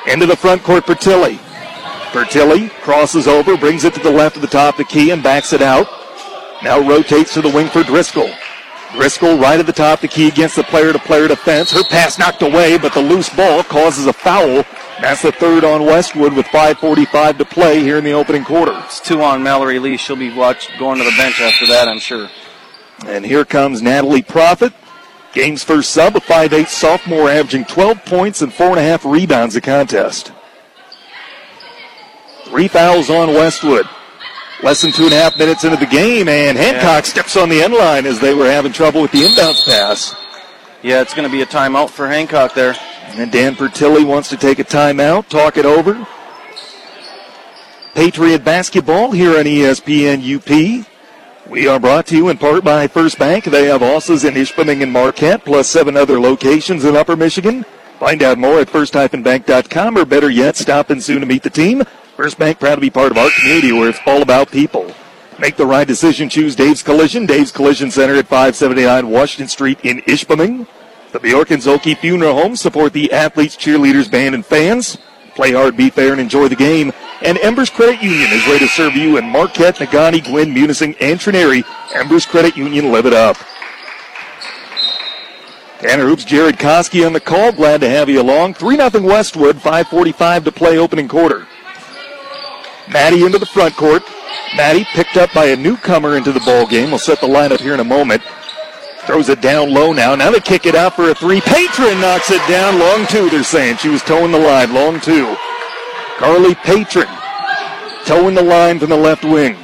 Into 0.08 0.25
the 0.25 0.38
front 0.38 0.63
court 0.63 0.86
for 0.86 0.95
Tilly. 0.95 1.39
Pertilli 2.15 2.69
crosses 2.69 3.28
over, 3.28 3.58
brings 3.58 3.84
it 3.84 3.93
to 3.93 3.99
the 3.99 4.10
left 4.10 4.38
of 4.38 4.41
the 4.41 4.47
top 4.47 4.75
of 4.75 4.78
the 4.78 4.86
key 4.86 5.12
and 5.12 5.21
backs 5.21 5.51
it 5.51 5.62
out. 5.62 5.86
Now 6.63 6.80
rotates 6.80 7.34
to 7.34 7.41
the 7.41 7.49
wing 7.49 7.67
for 7.67 7.84
Driscoll. 7.84 8.30
Driscoll 8.93 9.38
right 9.38 9.60
at 9.60 9.65
the 9.65 9.73
top 9.73 9.97
of 9.97 10.04
the 10.04 10.08
key 10.08 10.30
against 10.30 10.56
the 10.56 10.63
player 10.63 10.93
to 10.93 10.99
player 10.99 11.28
defense. 11.28 11.73
Her 11.73 11.84
pass 11.84 12.17
knocked 12.17 12.41
away, 12.41 12.78
but 12.78 12.93
the 12.93 13.01
loose 13.01 13.28
ball 13.28 13.65
causes 13.65 14.06
a 14.06 14.13
foul. 14.13 14.63
That's 15.01 15.23
the 15.23 15.34
third 15.34 15.65
on 15.65 15.86
Westwood 15.86 16.32
with 16.32 16.45
5.45 16.45 17.38
to 17.39 17.43
play 17.43 17.82
here 17.82 17.97
in 17.97 18.06
the 18.06 18.13
opening 18.13 18.45
quarter. 18.45 18.82
It's 18.86 19.01
two 19.01 19.21
on 19.21 19.43
Mallory 19.43 19.80
Lee. 19.80 19.97
She'll 19.97 20.15
be 20.15 20.34
watched 20.34 20.71
going 20.80 20.99
to 20.99 21.04
the 21.04 21.17
bench 21.17 21.41
after 21.41 21.67
that, 21.67 21.89
I'm 21.89 21.99
sure. 21.99 22.30
And 23.06 23.25
here 23.25 23.43
comes 23.43 23.82
Natalie 23.82 24.23
Profit. 24.23 24.71
Game's 25.34 25.65
first 25.65 25.91
sub, 25.91 26.15
a 26.15 26.21
5'8 26.21 26.67
sophomore 26.67 27.30
averaging 27.30 27.65
12 27.65 28.06
points 28.06 28.41
and 28.41 28.54
4.5 28.54 29.12
rebounds 29.12 29.58
a 29.58 29.62
contest. 29.62 30.32
Three 32.45 32.67
fouls 32.67 33.10
on 33.10 33.29
Westwood. 33.34 33.88
Less 34.63 34.81
than 34.81 34.91
two 34.91 35.05
and 35.05 35.13
a 35.13 35.17
half 35.17 35.38
minutes 35.38 35.63
into 35.63 35.77
the 35.77 35.86
game, 35.86 36.27
and 36.27 36.58
Hancock 36.58 36.84
yeah. 36.84 37.01
steps 37.01 37.36
on 37.36 37.49
the 37.49 37.62
end 37.62 37.73
line 37.73 38.05
as 38.05 38.19
they 38.19 38.34
were 38.34 38.49
having 38.49 38.71
trouble 38.71 39.01
with 39.01 39.12
the 39.12 39.23
inbounds 39.23 39.65
pass. 39.65 40.15
Yeah, 40.81 41.01
it's 41.01 41.13
going 41.13 41.27
to 41.27 41.31
be 41.31 41.41
a 41.41 41.45
timeout 41.45 41.89
for 41.89 42.08
Hancock 42.08 42.53
there. 42.53 42.75
And 43.10 43.31
Dan 43.31 43.55
Pertilly 43.55 44.05
wants 44.05 44.29
to 44.29 44.38
take 44.38 44.60
a 44.60 44.63
timeout, 44.63 45.27
talk 45.27 45.58
it 45.58 45.65
over. 45.65 46.08
Patriot 47.93 48.43
basketball 48.43 49.12
here 49.12 49.38
on 49.38 49.45
ESPN 49.45 50.21
UP. 50.36 50.86
We 51.49 51.67
are 51.67 51.79
brought 51.79 52.08
to 52.08 52.15
you 52.15 52.29
in 52.29 52.38
part 52.38 52.63
by 52.63 52.88
First 52.88 53.17
Bank. 53.17 53.45
They 53.45 53.65
have 53.65 53.84
offices 53.84 54.23
in 54.23 54.34
Ishpeming 54.34 54.84
and 54.84 54.91
Marquette, 54.91 55.45
plus 55.45 55.67
seven 55.67 55.95
other 55.95 56.19
locations 56.19 56.86
in 56.86 56.95
Upper 56.95 57.15
Michigan. 57.15 57.65
Find 57.99 58.21
out 58.21 58.38
more 58.38 58.60
at 58.60 58.69
first-bank.com 58.69 59.97
or 59.97 60.05
better 60.05 60.29
yet, 60.29 60.58
stop 60.58 60.91
in 60.91 60.99
soon 60.99 61.21
to 61.21 61.25
meet 61.25 61.43
the 61.43 61.49
team. 61.49 61.84
First 62.15 62.39
Bank 62.39 62.60
proud 62.62 62.75
to 62.75 62.82
be 62.82 62.89
part 62.89 63.12
of 63.12 63.17
our 63.17 63.30
community 63.38 63.73
where 63.73 63.89
it's 63.89 63.99
all 64.06 64.21
about 64.21 64.49
people. 64.49 64.89
Make 65.38 65.58
the 65.58 65.65
right 65.65 65.86
decision. 65.86 66.30
Choose 66.30 66.56
Dave's 66.56 66.82
Collision. 66.82 67.25
Dave's 67.25 67.51
Collision 67.51 67.91
Center 67.91 68.15
at 68.15 68.28
579 68.28 69.10
Washington 69.10 69.49
Street 69.49 69.80
in 69.84 69.99
Ishpeming. 70.04 70.65
The 71.12 71.19
Bjork 71.19 71.51
and 71.51 71.62
Zhulkie 71.62 71.97
Funeral 71.97 72.36
Home 72.36 72.56
support 72.56 72.93
the 72.93 73.12
athletes, 73.12 73.58
cheerleaders, 73.58 74.10
band, 74.10 74.34
and 74.34 74.45
fans. 74.45 74.97
Play 75.36 75.51
hard, 75.51 75.75
be 75.75 75.89
fair, 75.89 76.13
and 76.13 76.21
enjoy 76.21 76.47
the 76.47 76.56
game. 76.56 76.93
And 77.21 77.38
Embers 77.39 77.69
Credit 77.69 78.01
Union 78.01 78.32
is 78.32 78.47
ready 78.47 78.60
to 78.60 78.67
serve 78.67 78.95
you 78.95 79.17
in 79.17 79.25
Marquette, 79.25 79.75
Negaunee, 79.75 80.23
Gwinn, 80.23 80.54
Munising, 80.54 80.95
and 81.01 81.19
Trinity. 81.19 81.65
Embers 81.93 82.25
Credit 82.25 82.56
Union, 82.56 82.93
live 82.93 83.06
it 83.06 83.13
up. 83.13 83.36
Tanner 85.80 86.06
Hoops, 86.06 86.23
Jared 86.23 86.56
Koski 86.56 87.06
on 87.06 87.12
the 87.12 87.19
call. 87.19 87.51
Glad 87.51 87.82
to 87.82 87.89
have 87.89 88.08
you 88.08 88.21
along. 88.21 88.54
3 88.54 88.78
0 88.78 89.04
Westwood, 89.04 89.58
5.45 89.58 90.45
to 90.45 90.51
play 90.54 90.78
opening 90.78 91.10
quarter. 91.10 91.45
Maddie 92.89 93.26
into 93.26 93.39
the 93.39 93.45
front 93.45 93.76
court. 93.76 94.04
Maddie 94.56 94.86
picked 94.86 95.17
up 95.17 95.34
by 95.34 95.45
a 95.45 95.56
newcomer 95.56 96.17
into 96.17 96.32
the 96.32 96.39
ball 96.41 96.67
game. 96.67 96.89
We'll 96.89 97.00
set 97.00 97.19
the 97.19 97.28
lineup 97.28 97.60
here 97.60 97.74
in 97.74 97.80
a 97.80 97.86
moment. 97.86 98.21
Throws 99.06 99.30
it 99.30 99.41
down 99.41 99.74
low 99.74 99.93
now. 99.93 100.15
Now 100.15 100.32
they 100.32 100.39
kick 100.39 100.65
it 100.65 100.76
out 100.76 100.95
for 100.95 101.10
a 101.10 101.15
three. 101.15 101.41
Patron 101.41 102.00
knocks 102.02 102.32
it 102.32 102.41
down. 102.48 102.80
Long 102.80 103.06
two, 103.08 103.30
they're 103.30 103.43
saying. 103.43 103.78
She 103.78 103.89
was 103.89 104.02
towing 104.02 104.32
the 104.32 104.39
line. 104.39 104.74
Long 104.74 105.00
two. 105.00 105.36
Carly 106.17 106.56
Patron 106.56 107.08
towing 108.06 108.36
the 108.36 108.41
line 108.41 108.80
from 108.80 108.89
the 108.89 108.98
left 108.98 109.24
wing. 109.24 109.58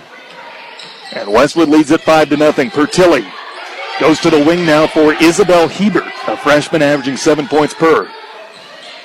And 1.14 1.32
Westwood 1.32 1.70
leads 1.70 1.92
it 1.92 2.02
5 2.02 2.30
to 2.30 2.38
nothing. 2.38 2.70
Pertilly 2.70 3.26
goes 4.00 4.20
to 4.20 4.30
the 4.30 4.44
wing 4.44 4.66
now 4.66 4.88
for 4.88 5.14
Isabel 5.14 5.68
Hebert, 5.68 6.12
a 6.28 6.38
freshman 6.38 6.82
averaging 6.82 7.18
seven 7.18 7.48
points 7.48 7.74
per. 7.74 8.12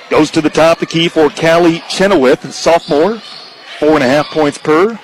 Goes 0.09 0.31
to 0.31 0.41
the 0.41 0.49
top 0.49 0.77
of 0.77 0.81
the 0.81 0.85
key 0.87 1.09
for 1.09 1.29
Callie 1.29 1.83
Chenoweth, 1.89 2.45
a 2.45 2.51
sophomore, 2.51 3.21
four 3.79 3.91
and 3.91 4.03
a 4.03 4.07
half 4.07 4.27
points 4.27 4.57
per. 4.57 4.99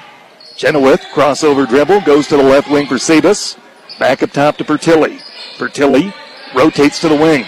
Chenoweth, 0.56 1.02
crossover 1.14 1.68
dribble, 1.68 2.02
goes 2.02 2.28
to 2.28 2.38
the 2.38 2.44
left 2.44 2.70
wing 2.70 2.88
for 2.88 2.96
Sebas. 2.96 3.58
Back 4.00 4.24
up 4.24 4.32
top 4.32 4.58
to 4.58 4.64
Pertilly. 4.64 5.20
Pertilly 5.58 6.14
rotates 6.56 7.00
to 7.02 7.10
the 7.10 7.16
wing. 7.16 7.46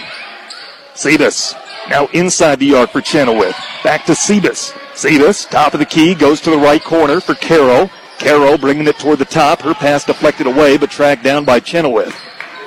Sebas 0.94 1.54
now 1.88 2.06
inside 2.12 2.58
the 2.58 2.74
arc 2.74 2.90
for 2.90 3.00
Chenoweth. 3.00 3.56
Back 3.84 4.04
to 4.06 4.12
Sebas. 4.12 4.72
Sebas, 4.94 5.48
top 5.48 5.74
of 5.74 5.80
the 5.80 5.86
key, 5.86 6.14
goes 6.14 6.40
to 6.40 6.50
the 6.50 6.58
right 6.58 6.82
corner 6.82 7.20
for 7.20 7.34
Carroll. 7.34 7.90
Carroll 8.18 8.58
bringing 8.58 8.86
it 8.86 8.98
toward 8.98 9.18
the 9.18 9.24
top. 9.24 9.60
Her 9.60 9.74
pass 9.74 10.04
deflected 10.04 10.46
away, 10.46 10.78
but 10.78 10.90
tracked 10.90 11.22
down 11.22 11.44
by 11.44 11.60
Chenoweth. 11.60 12.16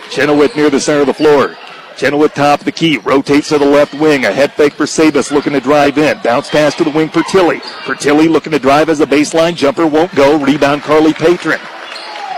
Chenoweth 0.10 0.56
near 0.56 0.70
the 0.70 0.80
center 0.80 1.02
of 1.02 1.08
the 1.08 1.14
floor. 1.14 1.56
Chenoweth 2.00 2.34
top 2.34 2.60
of 2.60 2.66
the 2.66 2.72
key, 2.72 2.98
rotates 2.98 3.50
to 3.50 3.58
the 3.58 3.66
left 3.66 3.94
wing. 3.94 4.24
A 4.24 4.32
head 4.32 4.54
fake 4.54 4.72
for 4.72 4.86
Sabas 4.86 5.32
looking 5.32 5.52
to 5.52 5.60
drive 5.60 5.98
in. 5.98 6.18
Bounce 6.24 6.50
pass 6.50 6.74
to 6.76 6.86
the 6.86 6.90
wing 6.90 7.10
for 7.10 7.24
Tilly. 7.24 7.60
For 7.84 7.94
Tilly 7.94 8.30
looking 8.30 8.54
to 8.54 8.60
drive 8.60 8.88
as 8.88 9.02
a 9.02 9.06
baseline 9.06 9.54
jumper 9.54 9.86
won't 9.86 10.16
go. 10.16 10.40
Rebound 10.40 10.82
Carly 10.82 11.14
Patron. 11.14 11.60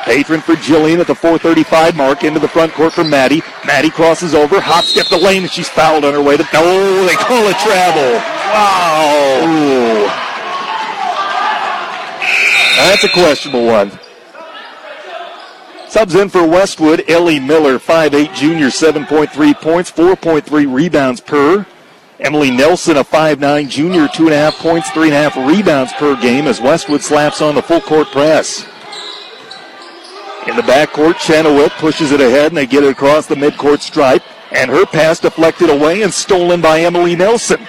Patron 0.02 0.41
for 0.41 0.56
Jillian 0.56 0.97
at 0.97 1.06
the 1.06 1.13
435 1.13 1.95
mark 1.95 2.24
into 2.24 2.39
the 2.39 2.47
front 2.47 2.74
court 2.74 2.91
for 2.91 3.04
Maddie. 3.04 3.43
Maddie 3.63 3.91
crosses 3.91 4.34
over, 4.34 4.60
hop 4.60 4.84
step 4.84 5.06
the 5.10 5.17
lane, 5.17 5.43
and 5.43 5.52
she's 5.52 5.69
fouled 5.69 6.06
on 6.06 6.13
her 6.15 6.24
way 6.24 6.38
to. 6.38 6.47
Oh, 6.54 7.06
they 7.06 7.13
call 7.13 7.45
it 7.45 7.58
travel. 7.60 8.17
Wow. 8.50 9.45
Ooh. 9.45 10.08
That's 12.78 13.04
a 13.04 13.10
questionable 13.10 13.67
one. 13.67 13.91
Subs 15.91 16.15
in 16.15 16.30
for 16.30 16.47
Westwood, 16.47 17.04
Ellie 17.10 17.38
Miller, 17.38 17.77
5'8 17.77 18.34
junior, 18.34 18.67
7.3 18.67 19.54
points, 19.60 19.91
4.3 19.91 20.73
rebounds 20.73 21.19
per. 21.19 21.65
Emily 22.17 22.49
Nelson, 22.49 22.95
a 22.95 23.04
5'9 23.04 23.67
junior, 23.67 24.08
2.5 24.08 24.54
points, 24.54 24.88
3.5 24.91 25.45
rebounds 25.45 25.91
per 25.91 26.15
game 26.21 26.47
as 26.47 26.62
Westwood 26.62 27.01
slaps 27.01 27.41
on 27.41 27.56
the 27.56 27.62
full 27.62 27.82
court 27.82 28.08
press. 28.08 28.65
In 30.47 30.56
the 30.56 30.62
backcourt, 30.62 31.19
Chenoweth 31.19 31.73
pushes 31.73 32.13
it 32.13 32.21
ahead 32.21 32.47
and 32.47 32.58
they 32.58 32.65
get 32.65 32.86
it 32.86 32.91
across 32.91 33.27
the 33.27 33.36
midcourt 33.36 33.82
stripe. 33.82 34.23
And 34.54 34.71
her 34.71 34.86
pass 34.86 35.19
deflected 35.19 35.69
away 35.69 36.04
and 36.04 36.13
stolen 36.13 36.62
by 36.62 36.80
Emily 36.80 37.17
Nelson. 37.17 37.67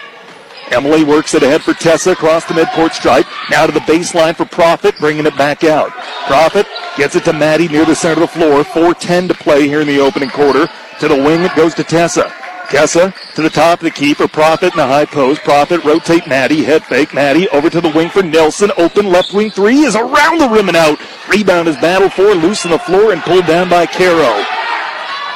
Emily 0.70 1.02
works 1.02 1.34
it 1.34 1.42
ahead 1.42 1.62
for 1.62 1.74
Tessa 1.74 2.12
across 2.12 2.44
the 2.44 2.54
midcourt 2.54 2.92
stripe. 2.92 3.26
Now 3.50 3.66
to 3.66 3.72
the 3.72 3.80
baseline 3.80 4.36
for 4.36 4.44
Profit, 4.44 4.96
bringing 4.98 5.26
it 5.26 5.36
back 5.36 5.64
out. 5.64 5.92
Profit 6.26 6.66
gets 6.96 7.16
it 7.16 7.24
to 7.24 7.32
Maddie 7.32 7.68
near 7.68 7.84
the 7.84 7.94
center 7.94 8.22
of 8.22 8.32
the 8.32 8.38
floor. 8.38 8.62
4.10 8.62 9.28
to 9.28 9.34
play 9.34 9.66
here 9.66 9.80
in 9.80 9.86
the 9.86 10.00
opening 10.00 10.30
quarter. 10.30 10.68
To 11.00 11.08
the 11.08 11.16
wing, 11.16 11.42
it 11.42 11.54
goes 11.56 11.74
to 11.74 11.84
Tessa. 11.84 12.32
Tessa 12.68 13.12
to 13.34 13.42
the 13.42 13.50
top 13.50 13.80
of 13.80 13.84
the 13.84 13.90
key 13.90 14.14
for 14.14 14.28
Profit 14.28 14.72
in 14.72 14.78
the 14.78 14.86
high 14.86 15.04
post. 15.04 15.42
Profit 15.42 15.84
rotate 15.84 16.26
Maddie, 16.26 16.64
head 16.64 16.84
fake 16.84 17.12
Maddie 17.12 17.48
over 17.50 17.68
to 17.68 17.80
the 17.80 17.90
wing 17.90 18.08
for 18.08 18.22
Nelson. 18.22 18.70
Open 18.78 19.06
left 19.06 19.34
wing 19.34 19.50
three 19.50 19.80
is 19.80 19.96
around 19.96 20.38
the 20.38 20.48
rim 20.48 20.68
and 20.68 20.76
out. 20.76 20.98
Rebound 21.28 21.68
is 21.68 21.76
battled 21.76 22.12
for, 22.12 22.34
loose 22.34 22.64
on 22.64 22.70
the 22.72 22.78
floor 22.78 23.12
and 23.12 23.20
pulled 23.22 23.46
down 23.46 23.68
by 23.68 23.84
Caro. 23.84 24.42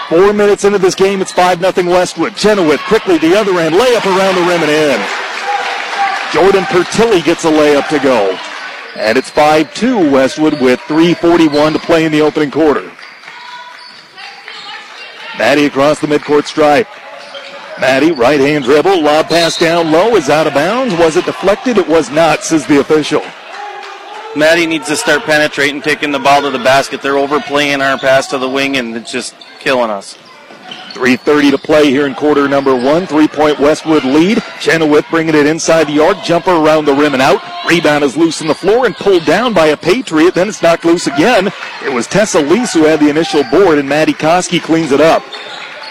Four 0.09 0.33
minutes 0.33 0.64
into 0.64 0.79
this 0.79 0.94
game, 0.94 1.20
it's 1.20 1.33
5 1.33 1.61
0 1.61 1.90
Westwood. 1.90 2.37
Chenoweth 2.37 2.81
quickly 2.83 3.18
the 3.18 3.37
other 3.37 3.59
end, 3.59 3.75
layup 3.75 4.07
around 4.07 4.37
the 4.37 4.42
rim 4.42 4.62
and 4.62 4.70
in. 4.70 5.27
Jordan 6.33 6.64
Pertilly 6.64 7.22
gets 7.22 7.44
a 7.44 7.51
layup 7.51 7.88
to 7.88 7.99
go. 7.99 8.38
And 8.96 9.18
it's 9.18 9.30
5-2 9.30 10.11
Westwood 10.11 10.61
with 10.61 10.80
3.41 10.80 11.74
to 11.74 11.78
play 11.78 12.06
in 12.06 12.12
the 12.12 12.22
opening 12.22 12.50
quarter. 12.50 12.90
Maddie 15.38 15.66
across 15.66 16.00
the 16.00 16.06
midcourt 16.06 16.46
stripe. 16.46 16.88
Maddie, 17.78 18.12
right 18.12 18.40
hand 18.40 18.64
dribble, 18.64 19.02
lob 19.02 19.28
pass 19.28 19.59
down 19.59 19.92
low, 19.92 20.16
is 20.16 20.30
out 20.30 20.46
of 20.46 20.54
bounds. 20.54 20.94
Was 20.94 21.16
it 21.16 21.26
deflected? 21.26 21.76
It 21.76 21.87
was 21.87 22.11
not, 22.11 22.42
says 22.42 22.66
the 22.66 22.80
official. 22.80 23.22
Maddie 24.35 24.66
needs 24.66 24.88
to 24.88 24.96
start 24.96 25.22
penetrating, 25.24 25.82
taking 25.82 26.11
the 26.11 26.18
ball 26.18 26.40
to 26.42 26.50
the 26.50 26.59
basket. 26.59 27.02
They're 27.02 27.18
overplaying 27.18 27.82
our 27.82 27.98
pass 27.98 28.28
to 28.28 28.38
the 28.38 28.48
wing, 28.48 28.78
and 28.78 28.96
it's 28.96 29.12
just 29.12 29.35
killing 29.61 29.90
us. 29.90 30.16
3.30 30.96 31.50
to 31.50 31.59
play 31.59 31.90
here 31.90 32.06
in 32.06 32.14
quarter 32.14 32.48
number 32.48 32.74
one. 32.74 33.06
Three 33.06 33.28
point 33.28 33.61
Westwood 33.61 34.02
lead. 34.02 34.42
Chenoweth 34.61 35.04
bringing 35.11 35.35
it 35.35 35.46
inside 35.46 35.88
the 35.88 36.02
arc. 36.02 36.24
Jumper 36.24 36.52
around 36.52 36.87
the 36.87 36.94
rim 36.94 37.12
and 37.12 37.22
out. 37.22 37.42
Rebound 37.68 38.02
is 38.02 38.16
loose 38.16 38.40
on 38.40 38.48
the 38.48 38.54
floor 38.54 38.87
and 38.87 38.96
pulled 38.96 39.26
down 39.26 39.52
by 39.52 39.66
a 39.66 39.76
Patriot. 39.76 40.35
Then 40.35 40.48
it's 40.48 40.62
knocked 40.62 40.87
loose 40.87 41.06
again. 41.06 41.48
It 41.85 41.92
was 41.92 42.06
Tessa 42.06 42.40
Lease 42.40 42.72
who 42.72 42.85
had 42.85 42.98
the 42.98 43.11
initial 43.11 43.44
board, 43.44 43.78
and 43.78 43.87
Maddie 43.87 44.14
Koski 44.14 44.59
cleans 44.61 44.90
it 44.90 45.02
up. 45.02 45.22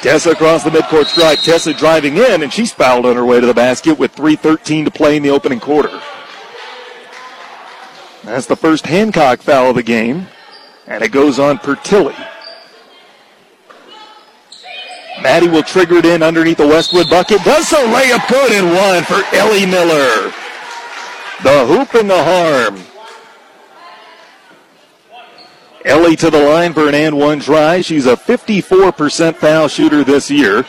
Tessa 0.02 0.32
across 0.32 0.64
the 0.64 0.72
midcourt 0.72 1.06
stripe. 1.06 1.40
Tessa 1.40 1.74
driving 1.76 2.18
in, 2.18 2.42
and 2.42 2.52
she's 2.52 2.74
fouled 2.74 3.06
on 3.06 3.16
her 3.16 3.26
way 3.26 3.40
to 3.40 3.46
the 3.46 3.54
basket 3.54 4.00
with 4.00 4.16
3.13 4.16 4.86
to 4.86 4.92
play 4.92 5.18
in 5.18 5.24
the 5.24 5.30
opening 5.30 5.60
quarter. 5.60 6.02
That's 8.24 8.48
the 8.48 8.56
first 8.56 8.88
Hancock 8.88 9.42
foul 9.42 9.70
of 9.70 9.76
the 9.76 9.84
game, 9.84 10.26
and 10.88 11.04
it 11.04 11.12
goes 11.12 11.38
on 11.38 11.60
Pertilly. 11.60 12.16
Maddie 15.26 15.48
will 15.48 15.64
trigger 15.64 15.96
it 15.96 16.06
in 16.06 16.22
underneath 16.22 16.58
the 16.58 16.68
Westwood 16.68 17.10
bucket. 17.10 17.44
Does 17.44 17.68
so. 17.68 17.78
Layup 17.88 18.30
good 18.30 18.52
and 18.52 18.68
one 18.68 19.04
for 19.06 19.24
Ellie 19.36 19.66
Miller. 19.66 20.32
The 21.42 21.66
hoop 21.66 21.96
and 21.96 22.08
the 22.08 22.24
harm. 22.24 22.80
Ellie 25.84 26.16
to 26.16 26.30
the 26.30 26.38
line 26.38 26.74
for 26.74 26.88
an 26.88 26.94
and 26.94 27.18
one 27.18 27.40
try. 27.40 27.82
She's 27.82 28.06
a 28.06 28.16
54% 28.16 29.36
foul 29.38 29.68
shooter 29.68 30.04
this 30.04 30.30
year. 30.30 30.64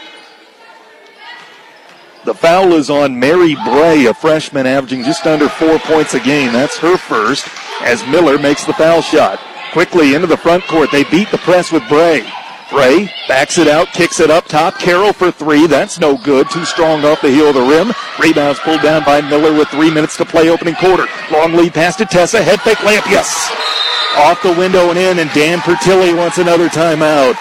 The 2.24 2.34
foul 2.34 2.72
is 2.72 2.88
on 2.88 3.20
Mary 3.20 3.56
Bray, 3.56 4.06
a 4.06 4.14
freshman 4.14 4.66
averaging 4.66 5.04
just 5.04 5.26
under 5.26 5.50
four 5.50 5.78
points 5.80 6.14
a 6.14 6.20
game. 6.20 6.54
That's 6.54 6.78
her 6.78 6.96
first 6.96 7.46
as 7.82 8.02
Miller 8.06 8.38
makes 8.38 8.64
the 8.64 8.72
foul 8.72 9.02
shot. 9.02 9.38
Quickly 9.74 10.14
into 10.14 10.26
the 10.26 10.38
front 10.38 10.64
court. 10.64 10.90
They 10.90 11.04
beat 11.04 11.30
the 11.30 11.36
press 11.38 11.70
with 11.70 11.86
Bray. 11.90 12.26
Bray 12.70 13.08
backs 13.28 13.58
it 13.58 13.68
out, 13.68 13.92
kicks 13.92 14.18
it 14.18 14.30
up 14.30 14.46
top. 14.46 14.78
Carroll 14.78 15.12
for 15.12 15.30
three. 15.30 15.66
That's 15.66 16.00
no 16.00 16.18
good. 16.18 16.50
Too 16.50 16.64
strong 16.64 17.04
off 17.04 17.20
the 17.20 17.30
heel 17.30 17.48
of 17.48 17.54
the 17.54 17.62
rim. 17.62 17.92
Rebounds 18.18 18.58
pulled 18.60 18.82
down 18.82 19.04
by 19.04 19.20
Miller 19.20 19.56
with 19.56 19.68
three 19.68 19.90
minutes 19.90 20.16
to 20.16 20.24
play 20.24 20.48
opening 20.48 20.74
quarter. 20.74 21.06
Long 21.30 21.52
lead 21.52 21.74
pass 21.74 21.94
to 21.96 22.04
Tessa. 22.04 22.42
Head 22.42 22.60
fake 22.60 22.78
layup. 22.78 23.08
Yes. 23.08 23.50
Off 24.16 24.42
the 24.42 24.52
window 24.54 24.90
and 24.90 24.98
in, 24.98 25.18
and 25.20 25.30
Dan 25.32 25.60
Pertilly 25.60 26.16
wants 26.16 26.38
another 26.38 26.68
timeout. 26.68 27.36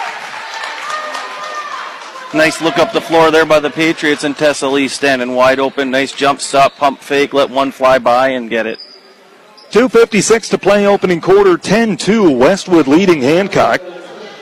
Nice 2.34 2.60
look 2.60 2.78
up 2.78 2.92
the 2.92 3.00
floor 3.00 3.30
there 3.30 3.46
by 3.46 3.60
the 3.60 3.70
Patriots 3.70 4.24
and 4.24 4.36
Tessa 4.36 4.68
Lee 4.68 4.88
standing 4.88 5.34
wide 5.34 5.58
open. 5.58 5.90
Nice 5.90 6.12
jump 6.12 6.40
stop, 6.40 6.76
pump 6.76 7.00
fake, 7.00 7.32
let 7.32 7.50
one 7.50 7.72
fly 7.72 7.98
by 7.98 8.28
and 8.28 8.50
get 8.50 8.66
it. 8.66 8.78
2.56 9.70 10.50
to 10.50 10.58
play 10.58 10.86
opening 10.86 11.20
quarter, 11.20 11.56
10 11.56 11.96
2. 11.96 12.30
Westwood 12.30 12.86
leading 12.86 13.22
Hancock. 13.22 13.80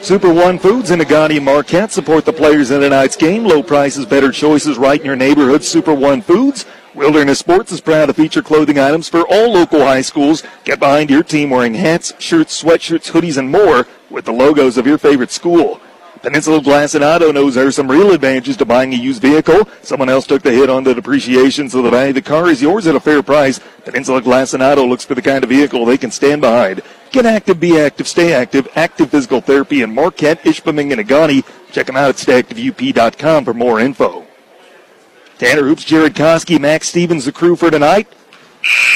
Super 0.04 0.34
One 0.34 0.58
Foods 0.58 0.90
and 0.90 1.00
Negaunee 1.00 1.42
Marquette 1.42 1.90
support 1.90 2.26
the 2.26 2.32
players 2.34 2.70
in 2.70 2.82
tonight's 2.82 3.16
game. 3.16 3.42
Low 3.42 3.62
prices, 3.62 4.04
better 4.04 4.30
choices 4.30 4.76
right 4.76 5.00
in 5.00 5.06
your 5.06 5.16
neighborhood. 5.16 5.64
Super 5.64 5.94
One 5.94 6.20
Foods. 6.20 6.66
Wilderness 6.94 7.38
Sports 7.38 7.72
is 7.72 7.80
proud 7.80 8.06
to 8.06 8.12
feature 8.12 8.42
clothing 8.42 8.78
items 8.78 9.08
for 9.08 9.22
all 9.22 9.54
local 9.54 9.80
high 9.80 10.02
schools. 10.02 10.42
Get 10.64 10.78
behind 10.78 11.08
your 11.08 11.22
team 11.22 11.48
wearing 11.48 11.72
hats, 11.72 12.12
shirts, 12.18 12.62
sweatshirts, 12.62 13.12
hoodies, 13.12 13.38
and 13.38 13.50
more 13.50 13.86
with 14.10 14.26
the 14.26 14.32
logos 14.32 14.76
of 14.76 14.86
your 14.86 14.98
favorite 14.98 15.30
school. 15.30 15.80
Peninsula 16.24 16.56
Auto 16.58 17.32
knows 17.32 17.54
there 17.54 17.66
are 17.66 17.70
some 17.70 17.90
real 17.90 18.12
advantages 18.12 18.56
to 18.56 18.64
buying 18.64 18.94
a 18.94 18.96
used 18.96 19.20
vehicle. 19.20 19.68
Someone 19.82 20.08
else 20.08 20.26
took 20.26 20.40
the 20.40 20.52
hit 20.52 20.70
on 20.70 20.82
the 20.82 20.94
depreciation, 20.94 21.68
so 21.68 21.82
the 21.82 21.90
value 21.90 22.08
of 22.08 22.14
the 22.14 22.22
car 22.22 22.48
is 22.48 22.62
yours 22.62 22.87
at 22.87 22.94
a 22.94 23.00
fair 23.00 23.22
price. 23.22 23.60
Peninsula 23.84 24.22
Auto 24.22 24.87
looks 24.87 25.04
for 25.04 25.14
the 25.14 25.20
kind 25.20 25.44
of 25.44 25.50
vehicle 25.50 25.84
they 25.84 25.98
can 25.98 26.10
stand 26.10 26.40
behind. 26.40 26.80
Get 27.12 27.26
active, 27.26 27.60
be 27.60 27.78
active, 27.78 28.08
stay 28.08 28.32
active. 28.32 28.66
Active 28.74 29.10
Physical 29.10 29.42
Therapy 29.42 29.82
in 29.82 29.94
Marquette, 29.94 30.42
Ishpeming, 30.44 30.92
and 30.92 31.06
Agani. 31.06 31.44
Check 31.72 31.87
them 31.88 31.96
out 31.96 32.08
at 32.08 32.16
stayactiveup.com 32.16 33.44
for 33.44 33.52
more 33.52 33.78
info. 33.78 34.26
Tanner 35.37 35.64
Hoops, 35.64 35.84
Jared 35.84 36.14
Koski, 36.14 36.58
Max 36.58 36.88
Stevens, 36.88 37.26
the 37.26 37.32
crew 37.32 37.54
for 37.54 37.70
tonight. 37.70 38.08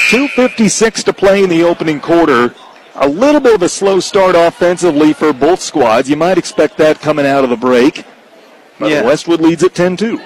2.56 0.08 1.04
to 1.04 1.12
play 1.12 1.44
in 1.44 1.50
the 1.50 1.62
opening 1.62 2.00
quarter. 2.00 2.54
A 3.00 3.08
little 3.08 3.40
bit 3.40 3.54
of 3.54 3.62
a 3.62 3.68
slow 3.68 4.00
start 4.00 4.34
offensively 4.34 5.12
for 5.12 5.32
both 5.32 5.60
squads. 5.60 6.10
You 6.10 6.16
might 6.16 6.36
expect 6.36 6.76
that 6.78 7.00
coming 7.00 7.26
out 7.26 7.44
of 7.44 7.50
the 7.50 7.56
break. 7.56 8.04
But 8.78 8.90
Yeah. 8.90 9.02
Westwood 9.02 9.40
leads 9.40 9.62
at 9.62 9.74
10 9.74 9.96
2. 9.96 10.20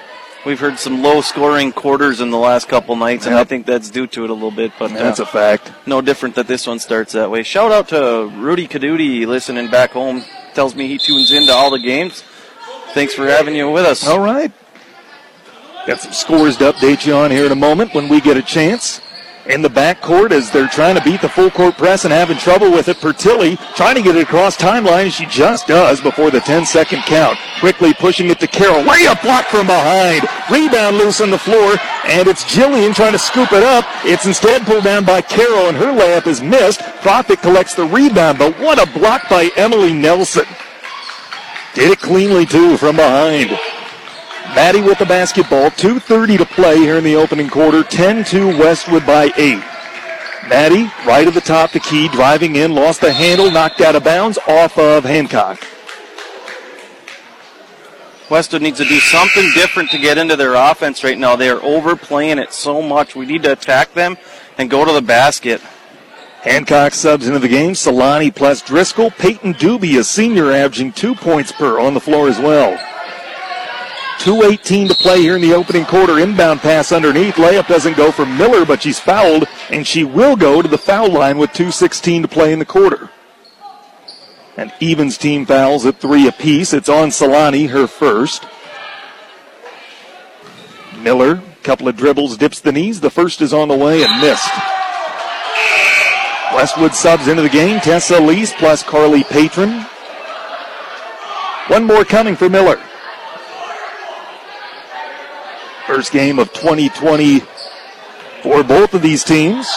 We've 0.45 0.59
heard 0.59 0.77
some 0.77 1.01
low 1.01 1.21
scoring 1.21 1.71
quarters 1.71 2.19
in 2.19 2.29
the 2.29 2.37
last 2.37 2.67
couple 2.67 2.95
nights, 2.97 3.25
and 3.27 3.35
I 3.35 3.45
think 3.45 3.65
that's 3.65 3.89
due 3.89 4.07
to 4.07 4.25
it 4.25 4.29
a 4.29 4.33
little 4.33 4.51
bit. 4.51 4.73
But 4.77 4.91
uh, 4.91 4.95
That's 4.95 5.19
a 5.19 5.25
fact. 5.25 5.71
No 5.85 6.01
different 6.01 6.35
that 6.35 6.47
this 6.47 6.67
one 6.67 6.79
starts 6.79 7.13
that 7.13 7.31
way. 7.31 7.43
Shout 7.43 7.71
out 7.71 7.87
to 7.89 8.29
Rudy 8.35 8.67
Caduti 8.67 9.25
listening 9.25 9.69
back 9.69 9.91
home. 9.91 10.25
Tells 10.53 10.75
me 10.75 10.87
he 10.87 10.97
tunes 10.97 11.31
into 11.31 11.53
all 11.53 11.71
the 11.71 11.79
games. 11.79 12.23
Thanks 12.93 13.13
for 13.13 13.25
having 13.25 13.55
you 13.55 13.71
with 13.71 13.85
us. 13.85 14.05
All 14.05 14.19
right. 14.19 14.51
Got 15.87 16.01
some 16.01 16.11
scores 16.13 16.57
to 16.57 16.71
update 16.73 17.05
you 17.05 17.13
on 17.13 17.31
here 17.31 17.45
in 17.45 17.51
a 17.51 17.55
moment 17.55 17.93
when 17.93 18.09
we 18.09 18.19
get 18.19 18.35
a 18.35 18.41
chance. 18.41 18.99
In 19.45 19.61
the 19.61 19.69
backcourt, 19.69 20.31
as 20.31 20.49
they're 20.51 20.69
trying 20.69 20.95
to 20.95 21.03
beat 21.03 21.19
the 21.19 21.27
full 21.27 21.51
court 21.51 21.75
press 21.77 22.05
and 22.05 22.13
having 22.13 22.37
trouble 22.37 22.71
with 22.71 22.87
it, 22.87 22.97
Pertilli 22.97 23.57
trying 23.75 23.95
to 23.95 24.01
get 24.01 24.15
it 24.15 24.23
across 24.23 24.55
timeline. 24.55 25.11
She 25.11 25.25
just 25.25 25.67
does 25.67 25.99
before 25.99 26.31
the 26.31 26.39
10 26.39 26.65
second 26.65 27.01
count. 27.01 27.37
Quickly 27.59 27.93
pushing 27.93 28.29
it 28.29 28.39
to 28.39 28.47
Carroll. 28.47 28.85
Layup 28.85 29.21
block 29.21 29.45
from 29.47 29.67
behind. 29.67 30.25
Rebound 30.49 30.97
loose 30.97 31.19
on 31.19 31.29
the 31.29 31.37
floor, 31.37 31.75
and 32.05 32.29
it's 32.29 32.45
Jillian 32.45 32.95
trying 32.95 33.11
to 33.11 33.19
scoop 33.19 33.51
it 33.51 33.63
up. 33.63 33.83
It's 34.05 34.25
instead 34.25 34.61
pulled 34.61 34.85
down 34.85 35.03
by 35.03 35.19
Carroll, 35.19 35.67
and 35.67 35.75
her 35.75 35.91
layup 35.91 36.25
is 36.25 36.41
missed. 36.41 36.79
Profit 37.01 37.41
collects 37.41 37.75
the 37.75 37.85
rebound, 37.85 38.37
but 38.37 38.57
what 38.59 38.81
a 38.81 38.89
block 38.97 39.27
by 39.29 39.49
Emily 39.57 39.91
Nelson. 39.91 40.45
Did 41.73 41.91
it 41.91 41.99
cleanly, 41.99 42.45
too, 42.45 42.77
from 42.77 42.95
behind. 42.95 43.59
Maddie 44.55 44.81
with 44.81 44.99
the 44.99 45.05
basketball. 45.05 45.71
2.30 45.71 46.37
to 46.37 46.45
play 46.45 46.77
here 46.77 46.97
in 46.97 47.03
the 47.03 47.15
opening 47.15 47.49
quarter. 47.49 47.83
10 47.83 48.23
2 48.23 48.47
Westwood 48.59 49.03
by 49.03 49.31
8. 49.35 49.57
Maddie, 50.47 50.91
right 51.07 51.27
at 51.27 51.33
the 51.33 51.41
top, 51.41 51.71
the 51.71 51.79
key, 51.79 52.07
driving 52.09 52.55
in, 52.57 52.75
lost 52.75 53.01
the 53.01 53.11
handle, 53.11 53.49
knocked 53.49 53.81
out 53.81 53.95
of 53.95 54.03
bounds 54.03 54.37
off 54.47 54.77
of 54.77 55.05
Hancock. 55.05 55.59
Westwood 58.29 58.61
needs 58.61 58.77
to 58.77 58.85
do 58.85 58.99
something 58.99 59.49
different 59.55 59.89
to 59.89 59.97
get 59.97 60.17
into 60.19 60.35
their 60.35 60.53
offense 60.53 61.03
right 61.03 61.17
now. 61.17 61.35
They 61.35 61.49
are 61.49 61.63
overplaying 61.63 62.37
it 62.37 62.53
so 62.53 62.81
much. 62.81 63.15
We 63.15 63.25
need 63.25 63.43
to 63.43 63.53
attack 63.53 63.93
them 63.93 64.17
and 64.57 64.69
go 64.69 64.85
to 64.85 64.91
the 64.91 65.01
basket. 65.01 65.61
Hancock 66.41 66.93
subs 66.93 67.25
into 67.25 67.39
the 67.39 67.47
game. 67.47 67.71
Solani 67.71 68.33
plus 68.33 68.61
Driscoll. 68.61 69.11
Peyton 69.11 69.55
Doobie, 69.55 69.97
a 69.97 70.03
senior, 70.03 70.51
averaging 70.51 70.91
two 70.91 71.15
points 71.15 71.51
per 71.51 71.79
on 71.79 71.93
the 71.93 71.99
floor 72.01 72.27
as 72.27 72.37
well. 72.37 72.77
2.18 74.19 74.89
to 74.89 74.95
play 74.95 75.21
here 75.21 75.35
in 75.35 75.41
the 75.41 75.53
opening 75.53 75.85
quarter. 75.85 76.19
Inbound 76.19 76.61
pass 76.61 76.91
underneath. 76.91 77.35
Layup 77.35 77.67
doesn't 77.67 77.97
go 77.97 78.11
for 78.11 78.25
Miller, 78.25 78.65
but 78.65 78.81
she's 78.81 78.99
fouled, 78.99 79.45
and 79.69 79.85
she 79.85 80.03
will 80.03 80.35
go 80.35 80.61
to 80.61 80.67
the 80.67 80.77
foul 80.77 81.11
line 81.11 81.37
with 81.37 81.51
2.16 81.51 82.21
to 82.21 82.27
play 82.27 82.53
in 82.53 82.59
the 82.59 82.65
quarter. 82.65 83.09
And 84.55 84.71
Evans 84.81 85.17
team 85.17 85.45
fouls 85.45 85.85
at 85.85 85.97
three 85.97 86.27
apiece. 86.27 86.73
It's 86.73 86.89
on 86.89 87.09
Solani, 87.09 87.69
her 87.69 87.87
first. 87.87 88.45
Miller, 90.99 91.41
couple 91.63 91.87
of 91.87 91.97
dribbles, 91.97 92.37
dips 92.37 92.59
the 92.59 92.71
knees. 92.71 93.01
The 93.01 93.09
first 93.09 93.41
is 93.41 93.53
on 93.53 93.67
the 93.67 93.77
way 93.77 94.03
and 94.03 94.21
missed. 94.21 94.49
Westwood 96.53 96.93
subs 96.93 97.27
into 97.27 97.41
the 97.41 97.49
game. 97.49 97.79
Tessa 97.79 98.19
Lease 98.19 98.53
plus 98.53 98.83
Carly 98.83 99.23
Patron. 99.23 99.85
One 101.67 101.85
more 101.85 102.05
coming 102.05 102.35
for 102.35 102.49
Miller. 102.49 102.79
First 105.93 106.11
game 106.11 106.39
of 106.39 106.51
2020 106.53 107.41
for 108.41 108.63
both 108.63 108.95
of 108.95 109.03
these 109.03 109.23
teams. 109.23 109.69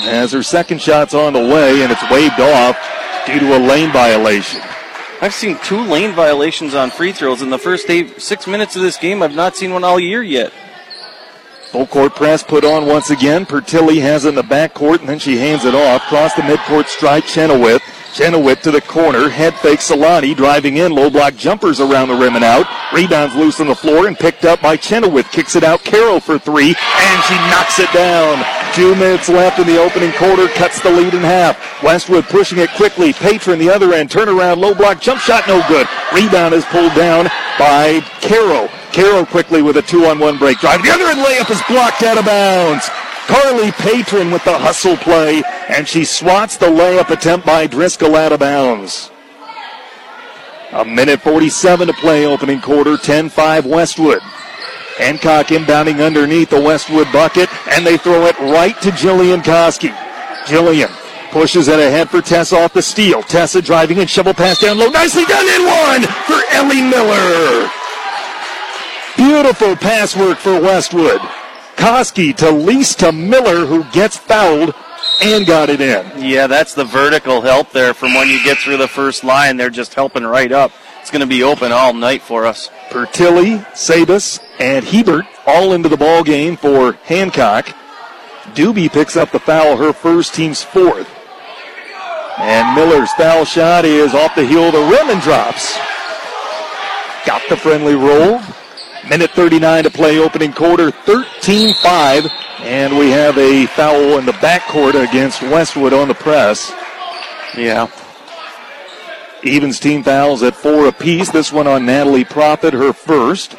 As 0.00 0.32
her 0.32 0.42
second 0.42 0.82
shot's 0.82 1.14
on 1.14 1.34
the 1.34 1.38
way 1.38 1.84
and 1.84 1.92
it's 1.92 2.10
waved 2.10 2.40
off 2.40 2.76
due 3.24 3.38
to 3.38 3.56
a 3.56 3.60
lane 3.60 3.92
violation. 3.92 4.60
I've 5.20 5.32
seen 5.32 5.56
two 5.62 5.80
lane 5.82 6.16
violations 6.16 6.74
on 6.74 6.90
free 6.90 7.12
throws 7.12 7.42
in 7.42 7.50
the 7.50 7.60
first 7.60 7.88
eight, 7.90 8.20
six 8.20 8.48
minutes 8.48 8.74
of 8.74 8.82
this 8.82 8.96
game. 8.96 9.22
I've 9.22 9.36
not 9.36 9.54
seen 9.54 9.72
one 9.72 9.84
all 9.84 10.00
year 10.00 10.20
yet. 10.20 10.52
Full 11.70 11.86
court 11.86 12.16
press 12.16 12.42
put 12.42 12.64
on 12.64 12.86
once 12.86 13.10
again. 13.10 13.46
Pertilli 13.46 14.00
has 14.00 14.24
it 14.24 14.30
in 14.30 14.34
the 14.34 14.42
backcourt 14.42 14.98
and 14.98 15.08
then 15.08 15.20
she 15.20 15.36
hands 15.36 15.64
it 15.64 15.76
off. 15.76 16.02
Cross 16.08 16.34
the 16.34 16.42
midcourt 16.42 16.88
strike 16.88 17.24
Chenoweth. 17.24 17.82
Chenoweth 18.14 18.62
to 18.62 18.70
the 18.70 18.80
corner. 18.80 19.28
Head 19.28 19.54
fake 19.56 19.80
Solani 19.80 20.36
driving 20.36 20.76
in. 20.76 20.92
Low 20.92 21.10
block 21.10 21.34
jumpers 21.34 21.80
around 21.80 22.08
the 22.08 22.14
rim 22.14 22.36
and 22.36 22.44
out. 22.44 22.64
Rebounds 22.92 23.34
loose 23.34 23.58
on 23.58 23.66
the 23.66 23.74
floor 23.74 24.06
and 24.06 24.16
picked 24.16 24.44
up 24.44 24.62
by 24.62 24.76
Chenoweth. 24.76 25.28
Kicks 25.32 25.56
it 25.56 25.64
out. 25.64 25.82
Carroll 25.82 26.20
for 26.20 26.38
three 26.38 26.68
and 26.68 27.22
she 27.24 27.34
knocks 27.50 27.80
it 27.80 27.92
down. 27.92 28.44
Two 28.72 28.94
minutes 28.94 29.28
left 29.28 29.58
in 29.58 29.66
the 29.66 29.82
opening 29.82 30.12
quarter. 30.12 30.46
Cuts 30.46 30.80
the 30.80 30.90
lead 30.90 31.12
in 31.12 31.22
half. 31.22 31.82
Westwood 31.82 32.24
pushing 32.26 32.58
it 32.58 32.70
quickly. 32.76 33.12
Patron 33.12 33.58
the 33.58 33.68
other 33.68 33.92
end. 33.92 34.10
Turnaround. 34.10 34.58
Low 34.58 34.74
block 34.74 35.00
jump 35.00 35.20
shot. 35.20 35.48
No 35.48 35.66
good. 35.66 35.88
Rebound 36.14 36.54
is 36.54 36.64
pulled 36.66 36.94
down 36.94 37.24
by 37.58 38.00
Carroll. 38.20 38.68
Carroll 38.92 39.26
quickly 39.26 39.60
with 39.60 39.76
a 39.76 39.82
two 39.82 40.04
on 40.04 40.20
one 40.20 40.38
break 40.38 40.60
drive. 40.60 40.80
The 40.84 40.90
other 40.90 41.06
end 41.06 41.18
layup 41.18 41.50
is 41.50 41.60
blocked 41.68 42.04
out 42.04 42.16
of 42.16 42.24
bounds. 42.24 42.88
Carly 43.26 43.72
Patron 43.72 44.30
with 44.30 44.44
the 44.44 44.58
hustle 44.58 44.96
play, 44.96 45.42
and 45.68 45.88
she 45.88 46.04
swats 46.04 46.56
the 46.56 46.66
layup 46.66 47.10
attempt 47.10 47.46
by 47.46 47.66
Driscoll 47.66 48.16
out 48.16 48.32
of 48.32 48.40
bounds. 48.40 49.10
A 50.72 50.84
minute 50.84 51.20
47 51.20 51.86
to 51.86 51.92
play 51.94 52.26
opening 52.26 52.60
quarter, 52.60 52.96
10-5 52.96 53.64
Westwood. 53.64 54.20
Hancock 54.98 55.46
inbounding 55.46 56.04
underneath 56.04 56.50
the 56.50 56.60
Westwood 56.60 57.10
bucket, 57.12 57.48
and 57.68 57.86
they 57.86 57.96
throw 57.96 58.26
it 58.26 58.38
right 58.40 58.80
to 58.82 58.90
Jillian 58.90 59.42
Koski. 59.42 59.90
Jillian 60.44 60.90
pushes 61.30 61.68
it 61.68 61.80
ahead 61.80 62.10
for 62.10 62.20
Tessa 62.20 62.56
off 62.58 62.72
the 62.72 62.82
steal. 62.82 63.22
Tessa 63.22 63.62
driving 63.62 63.98
and 63.98 64.08
shovel 64.08 64.34
pass 64.34 64.60
down 64.60 64.78
low. 64.78 64.88
Nicely 64.90 65.24
done 65.24 65.48
in 65.48 65.64
one 65.66 66.02
for 66.26 66.40
Ellie 66.50 66.82
Miller. 66.82 67.70
Beautiful 69.16 69.76
pass 69.76 70.16
work 70.16 70.38
for 70.38 70.60
Westwood. 70.60 71.20
Koski 71.76 72.34
to 72.36 72.50
Lease 72.50 72.94
to 72.96 73.12
Miller, 73.12 73.66
who 73.66 73.84
gets 73.92 74.16
fouled 74.16 74.74
and 75.22 75.46
got 75.46 75.70
it 75.70 75.80
in. 75.80 76.22
Yeah, 76.22 76.46
that's 76.46 76.74
the 76.74 76.84
vertical 76.84 77.40
help 77.40 77.70
there 77.70 77.94
from 77.94 78.14
when 78.14 78.28
you 78.28 78.42
get 78.42 78.58
through 78.58 78.78
the 78.78 78.88
first 78.88 79.24
line. 79.24 79.56
They're 79.56 79.70
just 79.70 79.94
helping 79.94 80.24
right 80.24 80.52
up. 80.52 80.72
It's 81.00 81.10
going 81.10 81.20
to 81.20 81.26
be 81.26 81.42
open 81.42 81.72
all 81.72 81.92
night 81.92 82.22
for 82.22 82.46
us. 82.46 82.70
Pertilli, 82.88 83.64
Sabus, 83.72 84.40
and 84.58 84.84
Hebert 84.84 85.26
all 85.46 85.72
into 85.72 85.88
the 85.88 85.96
ball 85.96 86.24
game 86.24 86.56
for 86.56 86.92
Hancock. 87.04 87.66
Doobie 88.54 88.92
picks 88.92 89.16
up 89.16 89.30
the 89.30 89.38
foul, 89.38 89.76
her 89.76 89.92
first, 89.92 90.34
team's 90.34 90.62
fourth. 90.62 91.10
And 92.38 92.74
Miller's 92.74 93.12
foul 93.12 93.44
shot 93.44 93.84
is 93.84 94.14
off 94.14 94.34
the 94.34 94.46
heel 94.46 94.64
of 94.64 94.72
the 94.72 94.80
rim 94.80 95.10
and 95.10 95.20
drops. 95.20 95.76
Got 97.24 97.42
the 97.48 97.56
friendly 97.56 97.94
roll. 97.94 98.40
Minute 99.08 99.32
39 99.32 99.84
to 99.84 99.90
play 99.90 100.18
opening 100.18 100.52
quarter, 100.52 100.90
13-5. 100.90 102.30
And 102.60 102.98
we 102.98 103.10
have 103.10 103.36
a 103.36 103.66
foul 103.66 104.18
in 104.18 104.24
the 104.24 104.32
backcourt 104.32 104.94
against 104.94 105.42
Westwood 105.42 105.92
on 105.92 106.08
the 106.08 106.14
press. 106.14 106.72
Yeah. 107.56 107.90
Evans 109.44 109.78
team 109.78 110.02
fouls 110.02 110.42
at 110.42 110.56
four 110.56 110.86
apiece. 110.86 111.30
This 111.30 111.52
one 111.52 111.66
on 111.66 111.84
Natalie 111.84 112.24
Profit, 112.24 112.72
her 112.72 112.94
first. 112.94 113.56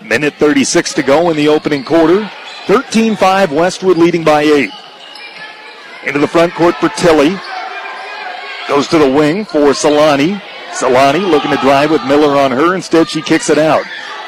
Minute 0.00 0.34
36 0.34 0.94
to 0.94 1.02
go 1.02 1.30
in 1.30 1.36
the 1.36 1.48
opening 1.48 1.82
quarter. 1.82 2.30
13-5, 2.66 3.50
Westwood 3.50 3.96
leading 3.96 4.22
by 4.22 4.42
eight. 4.42 4.70
Into 6.06 6.20
the 6.20 6.28
front 6.28 6.54
court 6.54 6.76
Pertilli. 6.76 7.40
Goes 8.68 8.86
to 8.88 8.98
the 8.98 9.10
wing 9.10 9.44
for 9.44 9.70
Solani. 9.70 10.40
Solani 10.70 11.28
looking 11.28 11.50
to 11.50 11.56
drive 11.56 11.90
with 11.90 12.04
Miller 12.04 12.36
on 12.36 12.52
her. 12.52 12.76
Instead, 12.76 13.08
she 13.08 13.22
kicks 13.22 13.50
it 13.50 13.58
out. 13.58 13.84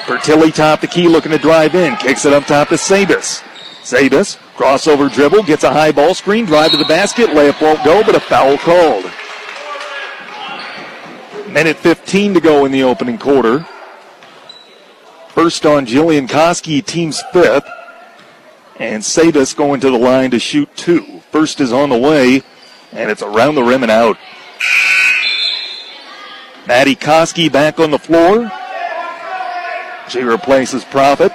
Pertilli 0.09 0.55
top 0.55 0.81
the 0.81 0.87
key, 0.87 1.07
looking 1.07 1.33
to 1.33 1.39
drive 1.39 1.75
in. 1.75 1.95
Kicks 1.97 2.25
it 2.25 2.33
up 2.33 2.47
top 2.47 2.71
to 2.71 2.79
Sabis. 2.79 3.43
Sabis, 3.83 4.39
crossover 4.57 5.13
dribble, 5.13 5.43
gets 5.43 5.65
a 5.65 5.71
high 5.71 5.93
ball 5.93 6.15
screen, 6.15 6.47
drive 6.47 6.71
to 6.71 6.79
the 6.79 6.87
basket. 6.87 7.29
Layup 7.29 7.61
won't 7.61 7.85
go, 7.85 8.03
but 8.03 8.15
a 8.15 8.21
foul 8.21 8.57
called. 8.57 9.05
Minute 11.53 11.77
15 11.77 12.35
to 12.35 12.41
go 12.41 12.65
in 12.65 12.73
the 12.73 12.83
opening 12.83 13.19
quarter. 13.19 13.67
First 15.29 15.67
on 15.67 15.85
Jillian 15.85 16.27
Koski, 16.27 16.83
team's 16.83 17.23
fifth. 17.31 17.69
And 18.77 19.05
Sabis 19.05 19.53
going 19.53 19.81
to 19.81 19.91
the 19.91 19.99
line 19.99 20.31
to 20.31 20.39
shoot 20.39 20.75
two. 20.75 21.21
First 21.31 21.61
is 21.61 21.71
on 21.71 21.91
the 21.91 21.99
way, 21.99 22.43
and 22.93 23.11
it's 23.11 23.23
around 23.23 23.57
the 23.57 23.63
rim 23.63 23.83
and 23.83 23.93
out. 23.93 24.17
Maddie 26.67 26.97
Koski 26.97 27.53
back 27.53 27.79
on 27.79 27.91
the 27.91 27.99
floor. 27.99 28.51
She 30.09 30.23
replaces 30.23 30.85
Profit. 30.85 31.33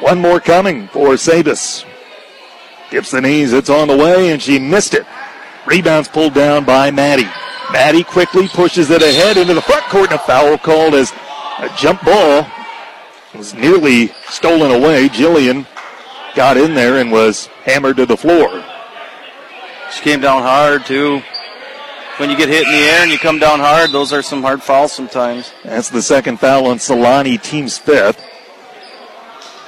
One 0.00 0.20
more 0.20 0.40
coming 0.40 0.88
for 0.88 1.16
Sabis. 1.16 1.84
The 2.90 3.20
knees, 3.20 3.52
it's 3.52 3.70
on 3.70 3.88
the 3.88 3.96
way, 3.96 4.30
and 4.32 4.42
she 4.42 4.58
missed 4.58 4.94
it. 4.94 5.06
Rebounds 5.64 6.08
pulled 6.08 6.34
down 6.34 6.64
by 6.64 6.90
Maddie. 6.90 7.28
Maddie 7.72 8.02
quickly 8.02 8.48
pushes 8.48 8.90
it 8.90 9.00
ahead 9.00 9.36
into 9.36 9.54
the 9.54 9.62
front 9.62 9.84
court, 9.84 10.10
and 10.10 10.20
a 10.20 10.22
foul 10.24 10.58
called 10.58 10.94
as 10.94 11.12
a 11.58 11.70
jump 11.76 12.02
ball 12.04 12.46
was 13.34 13.54
nearly 13.54 14.08
stolen 14.28 14.72
away. 14.72 15.08
Jillian 15.08 15.66
got 16.34 16.56
in 16.56 16.74
there 16.74 16.98
and 16.98 17.12
was 17.12 17.46
hammered 17.64 17.96
to 17.98 18.06
the 18.06 18.16
floor. 18.16 18.64
She 19.92 20.02
came 20.02 20.20
down 20.20 20.42
hard, 20.42 20.84
too. 20.84 21.22
When 22.20 22.28
you 22.28 22.36
get 22.36 22.50
hit 22.50 22.66
in 22.66 22.72
the 22.72 22.78
air 22.78 23.02
and 23.02 23.10
you 23.10 23.18
come 23.18 23.38
down 23.38 23.60
hard, 23.60 23.92
those 23.92 24.12
are 24.12 24.20
some 24.20 24.42
hard 24.42 24.62
fouls 24.62 24.92
sometimes. 24.92 25.54
That's 25.64 25.88
the 25.88 26.02
second 26.02 26.38
foul 26.38 26.66
on 26.66 26.76
Solani, 26.76 27.42
team's 27.42 27.78
fifth. 27.78 28.22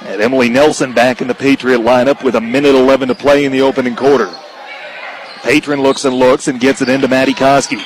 And 0.01 0.21
Emily 0.21 0.49
Nelson 0.49 0.93
back 0.93 1.19
in 1.19 1.27
the 1.27 1.33
Patriot 1.33 1.79
lineup 1.79 2.23
with 2.23 2.35
a 2.35 2.41
minute 2.41 2.75
11 2.75 3.07
to 3.07 3.15
play 3.15 3.45
in 3.45 3.51
the 3.51 3.63
opening 3.63 3.95
quarter. 3.95 4.31
Patron 5.41 5.81
looks 5.81 6.05
and 6.05 6.15
looks 6.15 6.47
and 6.47 6.59
gets 6.59 6.83
it 6.83 6.89
into 6.89 7.07
Maddie 7.07 7.33
Koski. 7.33 7.83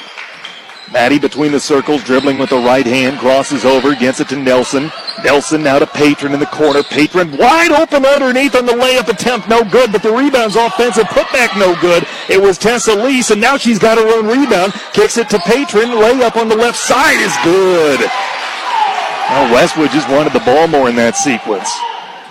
Maddie 0.98 1.20
between 1.20 1.52
the 1.52 1.60
circles, 1.60 2.04
dribbling 2.04 2.40
with 2.40 2.50
the 2.50 2.58
right 2.58 2.86
hand, 2.86 3.20
crosses 3.20 3.66
over, 3.66 3.94
gets 3.94 4.20
it 4.20 4.30
to 4.30 4.36
Nelson. 4.36 4.92
Nelson 5.24 5.62
now 5.62 5.78
to 5.78 5.86
Patron 5.86 6.34
in 6.34 6.40
the 6.40 6.48
corner. 6.48 6.82
Patron 6.82 7.38
wide 7.38 7.70
open 7.70 8.04
underneath 8.04 8.56
on 8.56 8.66
the 8.66 8.72
layup 8.72 9.08
attempt, 9.08 9.48
no 9.48 9.64
good, 9.64 9.92
but 9.92 10.02
the 10.02 10.12
rebound's 10.12 10.56
offensive 10.56 11.06
putback, 11.14 11.56
no 11.56 11.80
good. 11.82 12.04
It 12.30 12.42
was 12.42 12.58
Tessa 12.58 12.96
Lease, 12.96 13.30
and 13.30 13.40
now 13.40 13.58
she's 13.58 13.78
got 13.78 14.00
her 14.00 14.08
own 14.08 14.26
rebound. 14.26 14.74
Kicks 14.94 15.20
it 15.20 15.30
to 15.30 15.38
Patron, 15.38 15.90
layup 15.90 16.36
on 16.36 16.50
the 16.50 16.56
left 16.56 16.80
side 16.80 17.22
is 17.22 17.38
good. 17.44 18.00
Now 19.30 19.54
Westwood 19.54 19.92
just 19.92 20.10
wanted 20.10 20.34
the 20.34 20.40
ball 20.40 20.66
more 20.66 20.90
in 20.90 20.96
that 20.96 21.16
sequence. 21.16 21.70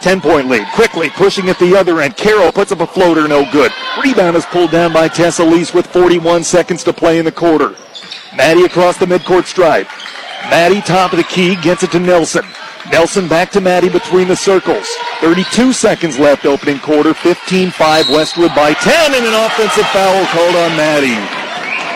10 0.01 0.21
point 0.21 0.49
lead. 0.49 0.67
Quickly 0.75 1.09
pushing 1.11 1.49
at 1.51 1.59
the 1.61 1.77
other 1.77 2.01
end. 2.01 2.17
Carroll 2.17 2.51
puts 2.51 2.73
up 2.73 2.81
a 2.81 2.87
floater, 2.87 3.29
no 3.29 3.49
good. 3.53 3.71
Rebound 4.03 4.37
is 4.37 4.45
pulled 4.47 4.73
down 4.73 4.93
by 4.93 5.07
Tessa 5.07 5.45
Lease 5.45 5.73
with 5.73 5.87
41 5.87 6.43
seconds 6.43 6.83
to 6.83 6.93
play 6.93 7.21
in 7.21 7.25
the 7.25 7.33
quarter. 7.33 7.77
Maddie 8.35 8.65
across 8.65 8.97
the 8.97 9.07
midcourt 9.07 9.47
stripe. 9.47 9.89
Maddie 10.51 10.81
top 10.81 11.13
of 11.13 11.19
the 11.19 11.25
key 11.25 11.57
gets 11.57 11.83
it 11.83 11.91
to 11.93 12.01
Nelson. 12.01 12.45
Nelson 12.91 13.27
back 13.29 13.51
to 13.51 13.61
Maddie 13.61 13.89
between 13.89 14.29
the 14.29 14.37
circles. 14.37 14.87
32 15.21 15.73
seconds 15.73 16.19
left 16.19 16.47
opening 16.47 16.79
quarter. 16.79 17.13
15-5 17.13 17.73
Westwood 18.11 18.55
by 18.55 18.75
10 18.75 19.15
and 19.15 19.27
an 19.27 19.35
offensive 19.47 19.87
foul 19.91 20.25
called 20.27 20.55
on 20.55 20.77
Maddie. 20.77 21.19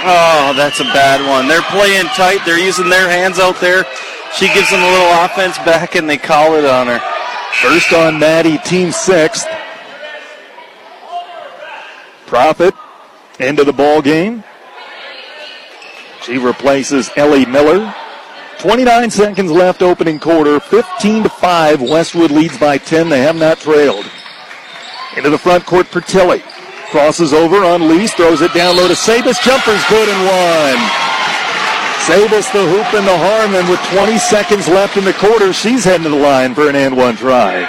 Oh, 0.03 0.53
that's 0.57 0.81
a 0.81 0.85
bad 0.85 1.21
one. 1.29 1.47
They're 1.47 1.63
playing 1.63 2.07
tight. 2.17 2.41
They're 2.45 2.59
using 2.59 2.89
their 2.89 3.09
hands 3.09 3.39
out 3.39 3.61
there. 3.61 3.85
She 4.35 4.47
gives 4.55 4.71
them 4.71 4.81
a 4.81 4.91
little 4.91 5.25
offense 5.25 5.59
back 5.59 5.95
and 5.95 6.09
they 6.09 6.17
call 6.17 6.55
it 6.55 6.65
on 6.65 6.87
her. 6.87 7.01
First 7.63 7.93
on 7.93 8.19
Maddie, 8.19 8.59
team 8.59 8.91
sixth. 8.93 9.47
Profit 12.27 12.75
into 13.39 13.65
the 13.65 13.73
ball 13.73 14.01
game. 14.03 14.43
She 16.23 16.39
replaces 16.39 17.11
Ellie 17.17 17.47
Miller. 17.47 17.95
29 18.59 19.11
seconds 19.11 19.51
left 19.51 19.83
opening 19.83 20.19
quarter. 20.19 20.61
15 20.61 21.23
to 21.23 21.29
5. 21.29 21.83
Westwood 21.83 22.31
leads 22.31 22.59
by 22.59 22.77
10. 22.77 23.09
They 23.09 23.23
have 23.23 23.37
not 23.37 23.59
trailed. 23.59 24.05
Into 25.17 25.31
the 25.31 25.39
front 25.39 25.65
court, 25.65 25.87
Pertilli. 25.87 26.43
Crosses 26.91 27.33
over 27.33 27.65
on 27.65 27.89
Lease, 27.89 28.13
throws 28.13 28.43
it 28.43 28.53
down 28.53 28.77
low 28.77 28.89
to 28.89 28.97
Sabis. 28.97 29.39
Jumper's 29.39 29.85
good 29.89 30.09
and 30.09 30.27
one. 30.27 31.11
Sabis 32.03 32.49
the 32.51 32.67
hoop 32.67 32.95
and 32.95 33.07
the 33.07 33.17
harm, 33.17 33.55
and 33.55 33.69
with 33.69 33.81
20 33.95 34.19
seconds 34.19 34.69
left 34.69 34.97
in 34.97 35.05
the 35.05 35.13
quarter, 35.15 35.53
she's 35.53 35.85
heading 35.85 36.05
to 36.05 36.11
the 36.11 36.17
line 36.17 36.55
for 36.55 36.69
an 36.69 36.75
and 36.75 36.97
one 36.97 37.17
try. 37.17 37.63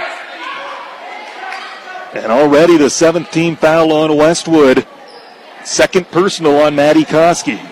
And 2.13 2.31
already 2.31 2.77
the 2.77 2.89
seventh 2.89 3.31
team 3.31 3.55
foul 3.55 3.91
on 3.93 4.17
Westwood. 4.17 4.85
Second 5.63 6.09
personal 6.11 6.59
on 6.59 6.75
Maddie 6.75 7.05
Koski. 7.05 7.70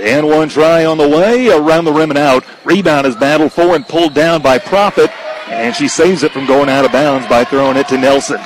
And 0.00 0.26
one 0.26 0.48
try 0.48 0.84
on 0.84 0.98
the 0.98 1.08
way, 1.08 1.48
around 1.48 1.84
the 1.84 1.92
rim 1.92 2.10
and 2.10 2.18
out. 2.18 2.44
Rebound 2.64 3.06
is 3.06 3.16
battled 3.16 3.52
for 3.52 3.74
and 3.74 3.86
pulled 3.86 4.14
down 4.14 4.42
by 4.42 4.58
Profit, 4.58 5.10
and 5.48 5.74
she 5.74 5.88
saves 5.88 6.22
it 6.22 6.32
from 6.32 6.46
going 6.46 6.68
out 6.68 6.84
of 6.84 6.92
bounds 6.92 7.26
by 7.28 7.44
throwing 7.44 7.76
it 7.76 7.88
to 7.88 7.98
Nelson. 7.98 8.40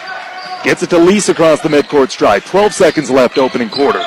Gets 0.65 0.83
it 0.83 0.91
to 0.91 0.99
Lease 0.99 1.29
across 1.29 1.61
the 1.61 1.69
midcourt 1.69 2.11
stripe. 2.11 2.45
12 2.45 2.73
seconds 2.73 3.11
left 3.11 3.39
opening 3.39 3.69
quarter. 3.69 4.05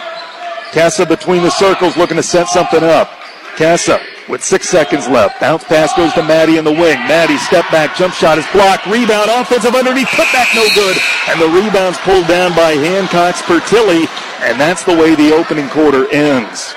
Tessa 0.72 1.06
between 1.06 1.44
the 1.44 1.50
circles 1.50 1.98
looking 1.98 2.18
to 2.18 2.24
set 2.24 2.48
something 2.48 2.84
up. 2.84 3.10
Tessa 3.58 4.02
with 4.28 4.44
six 4.44 4.68
seconds 4.70 5.08
left. 5.08 5.40
Bounce 5.40 5.64
pass 5.64 5.96
goes 5.96 6.14
to 6.14 6.24
Maddie 6.24 6.58
in 6.58 6.64
the 6.64 6.72
wing. 6.72 6.98
Maddie 7.08 7.38
step 7.38 7.70
back, 7.72 7.96
jump 7.96 8.14
shot 8.14 8.38
is 8.38 8.46
blocked. 8.52 8.86
Rebound, 8.86 9.30
offensive 9.30 9.76
underneath, 9.76 10.10
put 10.10 10.32
back 10.34 10.48
no 10.56 10.66
good. 10.74 10.98
And 11.30 11.40
the 11.40 11.50
rebound's 11.50 11.98
pulled 12.00 12.28
down 12.28 12.56
by 12.56 12.72
Hancock's 12.74 13.42
Pertilli. 13.42 14.08
And 14.42 14.60
that's 14.60 14.84
the 14.84 14.96
way 14.96 15.16
the 15.16 15.34
opening 15.34 15.70
quarter 15.70 16.12
ends. 16.12 16.76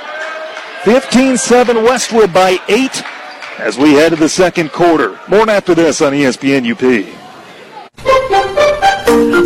15-7 0.88 1.84
Westwood 1.84 2.32
by 2.32 2.58
eight 2.68 3.02
as 3.58 3.76
we 3.76 3.92
head 3.92 4.08
to 4.08 4.16
the 4.16 4.26
second 4.26 4.72
quarter. 4.72 5.20
More 5.28 5.50
after 5.50 5.74
this 5.74 6.00
on 6.00 6.14
ESPN 6.14 6.64
UP. 6.72 6.80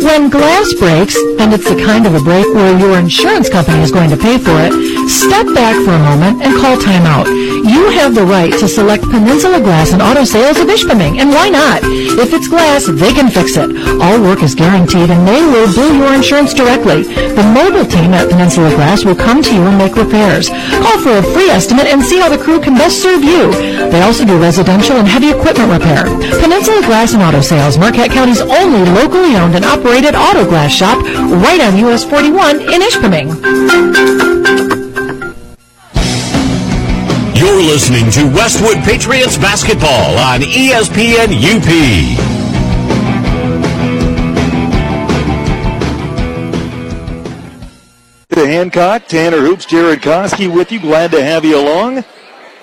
When 0.03 0.29
glass 0.29 0.73
breaks, 0.73 1.15
and 1.39 1.53
it's 1.53 1.63
the 1.63 1.79
kind 1.79 2.05
of 2.05 2.13
a 2.13 2.19
break 2.19 2.45
where 2.53 2.77
your 2.77 2.99
insurance 2.99 3.47
company 3.47 3.81
is 3.81 3.89
going 3.89 4.09
to 4.09 4.17
pay 4.17 4.37
for 4.37 4.51
it, 4.59 4.75
step 5.07 5.47
back 5.55 5.79
for 5.79 5.95
a 5.95 6.03
moment 6.03 6.43
and 6.43 6.59
call 6.59 6.75
timeout. 6.75 7.31
You 7.63 7.87
have 7.95 8.13
the 8.13 8.27
right 8.27 8.51
to 8.59 8.67
select 8.67 9.07
Peninsula 9.07 9.61
Glass 9.61 9.93
and 9.93 10.01
Auto 10.01 10.25
Sales 10.25 10.59
of 10.59 10.67
Ishpeming, 10.67 11.23
and 11.23 11.29
why 11.29 11.47
not? 11.47 11.79
If 12.19 12.33
it's 12.33 12.49
glass, 12.49 12.83
they 12.85 13.13
can 13.15 13.31
fix 13.31 13.55
it. 13.55 13.71
All 14.03 14.19
work 14.19 14.43
is 14.43 14.53
guaranteed, 14.53 15.09
and 15.09 15.25
they 15.25 15.39
will 15.39 15.71
bill 15.73 15.95
your 15.95 16.13
insurance 16.13 16.53
directly. 16.53 17.03
The 17.07 17.47
mobile 17.55 17.87
team 17.87 18.11
at 18.11 18.29
Peninsula 18.29 18.75
Glass 18.75 19.05
will 19.05 19.15
come 19.15 19.41
to 19.41 19.55
you 19.55 19.63
and 19.63 19.77
make 19.77 19.95
repairs. 19.95 20.49
Call 20.83 20.99
for 20.99 21.15
a 21.15 21.23
free 21.23 21.47
estimate 21.47 21.87
and 21.87 22.03
see 22.03 22.19
how 22.19 22.27
the 22.27 22.43
crew 22.43 22.59
can 22.59 22.75
best 22.75 23.01
serve 23.01 23.23
you. 23.23 23.49
They 23.87 24.01
also 24.01 24.25
do 24.25 24.37
residential 24.37 24.97
and 24.97 25.07
heavy 25.07 25.31
equipment 25.31 25.71
repair. 25.71 26.03
Peninsula 26.43 26.83
Glass 26.83 27.13
and 27.13 27.23
Auto 27.23 27.39
Sales, 27.39 27.77
Marquette 27.77 28.11
County's 28.11 28.41
only 28.41 28.83
locally 28.91 29.37
owned 29.37 29.55
and 29.55 29.63
operated 29.63 29.92
Incorporated 29.93 30.19
Auto 30.19 30.49
Glass 30.49 30.73
Shop 30.73 31.03
right 31.43 31.61
on 31.61 31.77
US 31.85 32.03
41 32.03 32.61
in 32.61 32.81
Ishpeming. 32.81 33.27
You're 37.37 37.61
listening 37.61 38.09
to 38.09 38.25
Westwood 38.35 38.77
Patriots 38.77 39.37
basketball 39.37 40.17
on 40.17 40.41
ESPN 40.41 41.29
UP. 41.37 41.69
To 48.29 48.47
Hancock, 48.47 49.05
Tanner 49.05 49.41
Hoops, 49.41 49.65
Jared 49.65 50.01
Koski 50.01 50.51
with 50.51 50.71
you. 50.71 50.79
Glad 50.79 51.11
to 51.11 51.23
have 51.23 51.45
you 51.45 51.59
along. 51.59 52.03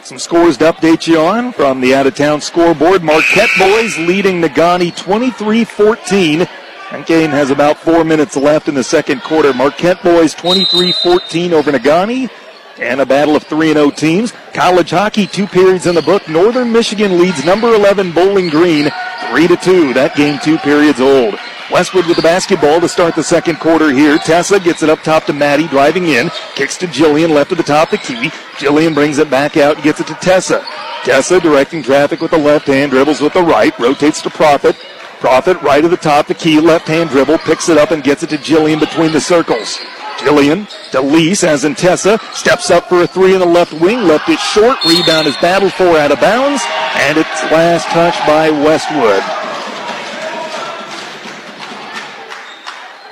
Some 0.02 0.18
scores 0.18 0.56
to 0.56 0.72
update 0.72 1.06
you 1.06 1.20
on 1.20 1.52
from 1.52 1.80
the 1.80 1.94
out 1.94 2.08
of 2.08 2.16
town 2.16 2.40
scoreboard. 2.40 3.04
Marquette 3.04 3.50
boys 3.56 3.96
leading 3.98 4.40
Negaunee 4.40 4.96
23 4.96 5.62
14 5.62 6.48
Duquesne 6.90 7.30
has 7.30 7.50
about 7.50 7.78
four 7.78 8.04
minutes 8.04 8.36
left 8.36 8.68
in 8.68 8.74
the 8.74 8.84
second 8.84 9.22
quarter. 9.22 9.52
Marquette 9.52 10.02
boys 10.02 10.34
23-14 10.34 11.52
over 11.52 11.72
Negaunee. 11.72 12.30
And 12.78 13.00
a 13.00 13.06
battle 13.06 13.36
of 13.36 13.42
3 13.42 13.72
0 13.72 13.90
teams. 13.90 14.32
College 14.54 14.90
hockey, 14.90 15.26
two 15.26 15.46
periods 15.46 15.86
in 15.86 15.94
the 15.94 16.02
book. 16.02 16.28
Northern 16.28 16.72
Michigan 16.72 17.18
leads 17.18 17.44
number 17.44 17.74
11 17.74 18.12
Bowling 18.12 18.48
Green 18.48 18.90
3 19.30 19.48
to 19.48 19.56
2. 19.56 19.92
That 19.92 20.16
game, 20.16 20.38
two 20.42 20.56
periods 20.58 21.00
old. 21.00 21.34
Westwood 21.70 22.06
with 22.06 22.16
the 22.16 22.22
basketball 22.22 22.80
to 22.80 22.88
start 22.88 23.14
the 23.14 23.22
second 23.22 23.60
quarter 23.60 23.92
here. 23.92 24.18
Tessa 24.18 24.58
gets 24.58 24.82
it 24.82 24.88
up 24.88 25.02
top 25.02 25.24
to 25.24 25.32
Maddie, 25.32 25.68
driving 25.68 26.08
in. 26.08 26.30
Kicks 26.54 26.76
to 26.78 26.86
Jillian, 26.86 27.30
left 27.30 27.52
of 27.52 27.58
the 27.58 27.64
top 27.64 27.92
of 27.92 28.00
the 28.00 28.06
key. 28.06 28.28
Jillian 28.56 28.94
brings 28.94 29.18
it 29.18 29.30
back 29.30 29.56
out 29.56 29.76
and 29.76 29.84
gets 29.84 30.00
it 30.00 30.06
to 30.06 30.14
Tessa. 30.14 30.64
Tessa 31.04 31.38
directing 31.38 31.82
traffic 31.82 32.20
with 32.20 32.30
the 32.30 32.38
left 32.38 32.66
hand, 32.66 32.92
dribbles 32.92 33.20
with 33.20 33.34
the 33.34 33.42
right, 33.42 33.78
rotates 33.78 34.22
to 34.22 34.30
Profit. 34.30 34.76
Profit 35.20 35.60
right 35.60 35.84
of 35.84 35.90
the 35.90 35.98
top, 35.98 36.26
the 36.26 36.34
key, 36.34 36.60
left 36.60 36.88
hand 36.88 37.10
dribble, 37.10 37.38
picks 37.38 37.68
it 37.68 37.76
up 37.76 37.90
and 37.90 38.02
gets 38.02 38.22
it 38.22 38.30
to 38.30 38.38
Jillian 38.38 38.80
between 38.80 39.12
the 39.12 39.20
circles. 39.20 39.78
Jillian 40.16 40.66
Lease, 41.12 41.44
as 41.44 41.64
in 41.64 41.74
Tessa, 41.74 42.18
steps 42.32 42.70
up 42.70 42.88
for 42.88 43.02
a 43.02 43.06
three 43.06 43.34
in 43.34 43.40
the 43.40 43.46
left 43.46 43.74
wing, 43.74 44.00
left 44.08 44.30
it 44.30 44.38
short, 44.38 44.82
rebound 44.84 45.26
is 45.26 45.36
battled 45.36 45.74
for 45.74 45.98
out 45.98 46.10
of 46.10 46.20
bounds, 46.20 46.62
and 46.94 47.18
it's 47.18 47.42
last 47.52 47.86
touch 47.88 48.18
by 48.26 48.48
Westwood. 48.50 49.22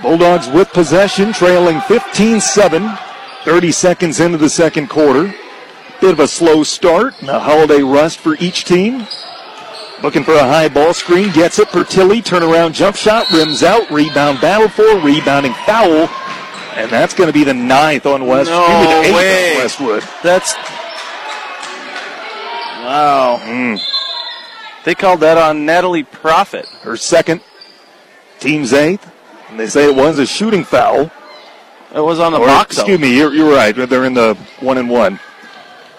Bulldogs 0.03 0.49
with 0.49 0.69
possession, 0.71 1.33
trailing 1.35 1.79
15-7, 1.81 2.99
30 3.45 3.73
seconds 3.73 4.21
into 4.21 4.39
the 4.39 4.49
second 4.49 4.89
quarter. 4.89 5.35
Bit 6.01 6.13
of 6.13 6.21
a 6.21 6.29
slow 6.29 6.63
start 6.63 7.21
and 7.21 7.29
a 7.29 7.41
holiday 7.41 7.83
rust 7.83 8.19
for 8.21 8.37
each 8.37 8.65
team. 8.65 9.07
Looking 10.03 10.23
for 10.23 10.35
a 10.35 10.45
high 10.45 10.69
ball 10.69 10.95
screen, 10.95 11.33
gets 11.33 11.59
it. 11.59 11.69
Pertilli, 11.69 12.23
turnaround 12.23 12.73
jump 12.73 12.95
shot, 12.97 13.29
rims 13.33 13.63
out, 13.65 13.91
rebound 13.91 14.41
battle 14.41 14.69
for, 14.69 15.01
rebounding 15.01 15.53
foul. 15.67 16.09
And 16.77 16.89
that's 16.91 17.15
going 17.15 17.27
to 17.27 17.33
be 17.33 17.43
the 17.43 17.55
ninth 17.55 18.07
on 18.07 18.27
West. 18.27 18.49
No 18.51 18.61
the 18.67 19.09
eighth 19.09 19.17
way. 19.17 19.55
Westwood. 19.57 20.05
That's 20.23 20.55
wow. 22.85 23.41
Mm. 23.43 23.81
They 24.85 24.95
called 24.95 25.21
that 25.21 25.37
on 25.37 25.67
Natalie 25.67 26.05
Profit. 26.05 26.67
Her 26.83 26.97
second, 26.97 27.41
team's 28.39 28.73
eighth. 28.73 29.13
And 29.51 29.59
they 29.59 29.67
say 29.67 29.91
it 29.91 29.97
was 29.97 30.19
a 30.19 30.27
shooting 30.27 30.63
foul. 30.63 31.11
It 31.95 32.01
was 32.01 32.21
on 32.21 32.33
the 32.33 32.39
Or, 32.39 32.47
box. 32.47 32.77
though. 32.77 32.83
Excuse 32.83 33.01
me, 33.01 33.17
you're, 33.17 33.35
you're 33.35 33.53
right. 33.53 33.75
They're 33.75 34.05
in 34.05 34.15
the 34.15 34.35
one 34.61 34.79
and 34.79 34.89
one. 34.89 35.19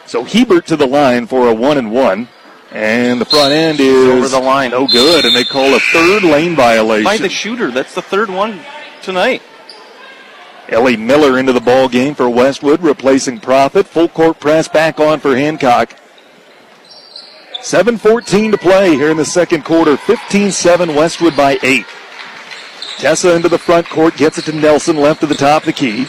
So 0.05 0.23
Hebert 0.23 0.65
to 0.67 0.77
the 0.77 0.87
line 0.87 1.27
for 1.27 1.49
a 1.49 1.53
one 1.53 1.77
and 1.77 1.91
one. 1.91 2.29
And 2.71 3.19
the 3.19 3.25
front 3.25 3.51
end 3.51 3.79
is 3.79 4.07
Over 4.09 4.27
the 4.27 4.39
line. 4.39 4.71
no 4.71 4.87
good, 4.87 5.25
and 5.25 5.35
they 5.35 5.43
call 5.43 5.73
a 5.73 5.79
third 5.79 6.23
lane 6.23 6.55
violation. 6.55 7.03
By 7.03 7.17
the 7.17 7.29
shooter. 7.29 7.71
That's 7.71 7.95
the 7.95 8.01
third 8.01 8.29
one 8.29 8.59
tonight. 9.01 9.41
Ellie 10.67 10.97
Miller 10.97 11.39
into 11.39 11.51
the 11.51 11.61
ball 11.61 11.89
game 11.89 12.13
for 12.13 12.29
Westwood, 12.29 12.81
replacing 12.81 13.39
Profit. 13.39 13.87
Full 13.87 14.07
court 14.07 14.39
press 14.39 14.67
back 14.67 14.99
on 14.99 15.19
for 15.19 15.35
Hancock. 15.35 15.95
7.14 17.61 18.51
to 18.51 18.57
play 18.57 18.95
here 18.95 19.09
in 19.09 19.17
the 19.17 19.25
second 19.25 19.65
quarter. 19.65 19.97
15-7 19.97 20.95
Westwood 20.95 21.35
by 21.35 21.57
8. 21.63 21.85
Tessa 22.99 23.35
into 23.35 23.49
the 23.49 23.57
front 23.57 23.89
court, 23.89 24.15
gets 24.15 24.37
it 24.37 24.43
to 24.43 24.51
Nelson, 24.51 24.97
left 24.97 25.21
to 25.21 25.25
the 25.25 25.35
top 25.35 25.63
of 25.63 25.67
the 25.67 25.73
key. 25.73 26.05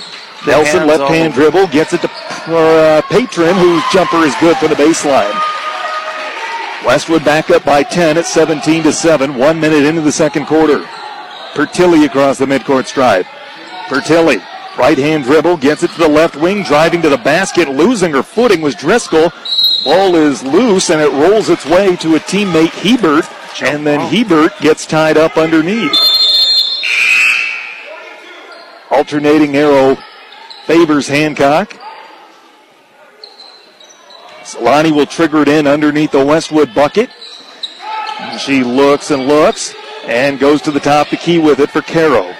Nelson, 0.46 0.86
left 0.86 1.04
hand 1.04 1.34
dribble, 1.34 1.68
gets 1.68 1.92
it 1.92 2.02
to 2.02 2.10
uh, 2.48 3.00
Patron, 3.02 3.54
whose 3.54 3.82
jumper 3.92 4.18
is 4.18 4.34
good 4.40 4.56
for 4.58 4.68
the 4.68 4.74
baseline. 4.74 5.32
Westwood 6.84 7.24
back 7.24 7.50
up 7.50 7.64
by 7.64 7.82
10 7.82 8.16
at 8.16 8.26
17 8.26 8.84
to 8.84 8.92
7, 8.92 9.36
one 9.36 9.60
minute 9.60 9.84
into 9.84 10.00
the 10.00 10.12
second 10.12 10.46
quarter. 10.46 10.78
Pertilli 11.52 12.06
across 12.06 12.38
the 12.38 12.46
midcourt 12.46 12.86
stripe. 12.86 13.26
Pertilli, 13.86 14.42
right 14.78 14.96
hand 14.96 15.24
dribble, 15.24 15.58
gets 15.58 15.82
it 15.82 15.90
to 15.90 15.98
the 15.98 16.08
left 16.08 16.36
wing, 16.36 16.62
driving 16.62 17.02
to 17.02 17.08
the 17.08 17.18
basket, 17.18 17.68
losing 17.68 18.12
her 18.12 18.22
footing 18.22 18.60
was 18.60 18.74
Driscoll. 18.74 19.30
Ball 19.84 20.14
is 20.14 20.42
loose 20.42 20.90
and 20.90 21.00
it 21.00 21.10
rolls 21.10 21.48
its 21.48 21.66
way 21.66 21.96
to 21.96 22.16
a 22.16 22.20
teammate 22.20 22.70
Hebert, 22.70 23.26
and 23.62 23.86
then 23.86 24.00
Hebert 24.00 24.58
gets 24.60 24.86
tied 24.86 25.16
up 25.16 25.36
underneath. 25.36 25.96
Alternating 28.90 29.56
arrow 29.56 29.96
favors 30.66 31.08
Hancock. 31.08 31.79
Solani 34.50 34.90
will 34.90 35.06
trigger 35.06 35.42
it 35.42 35.48
in 35.48 35.68
underneath 35.68 36.10
the 36.10 36.24
Westwood 36.24 36.74
bucket. 36.74 37.10
She 38.38 38.64
looks 38.64 39.12
and 39.12 39.26
looks 39.26 39.74
and 40.06 40.40
goes 40.40 40.60
to 40.62 40.72
the 40.72 40.80
top 40.80 41.06
of 41.06 41.10
the 41.12 41.16
key 41.18 41.38
with 41.38 41.60
it 41.60 41.70
for 41.70 41.82
Caro. 41.82 42.34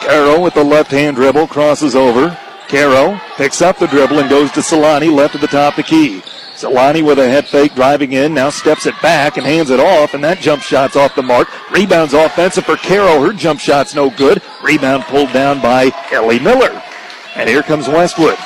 Caro 0.00 0.40
with 0.40 0.54
the 0.54 0.64
left 0.64 0.90
hand 0.90 1.16
dribble 1.16 1.46
crosses 1.46 1.94
over. 1.94 2.36
Caro 2.66 3.20
picks 3.36 3.62
up 3.62 3.78
the 3.78 3.86
dribble 3.86 4.18
and 4.18 4.28
goes 4.28 4.50
to 4.52 4.60
Solani 4.60 5.14
left 5.14 5.36
of 5.36 5.40
the 5.40 5.46
top 5.46 5.74
of 5.74 5.76
the 5.76 5.82
key. 5.84 6.20
Solani 6.56 7.04
with 7.04 7.20
a 7.20 7.28
head 7.28 7.46
fake 7.46 7.76
driving 7.76 8.12
in, 8.12 8.34
now 8.34 8.50
steps 8.50 8.86
it 8.86 9.00
back 9.00 9.36
and 9.36 9.46
hands 9.46 9.70
it 9.70 9.78
off, 9.78 10.14
and 10.14 10.24
that 10.24 10.40
jump 10.40 10.62
shot's 10.62 10.96
off 10.96 11.14
the 11.14 11.22
mark. 11.22 11.48
Rebounds 11.70 12.12
offensive 12.12 12.64
for 12.64 12.76
Caro. 12.76 13.20
Her 13.20 13.32
jump 13.32 13.60
shot's 13.60 13.94
no 13.94 14.10
good. 14.10 14.42
Rebound 14.64 15.04
pulled 15.04 15.32
down 15.32 15.62
by 15.62 15.92
Ellie 16.10 16.40
Miller. 16.40 16.82
And 17.36 17.48
here 17.48 17.62
comes 17.62 17.86
Westwood. 17.88 18.36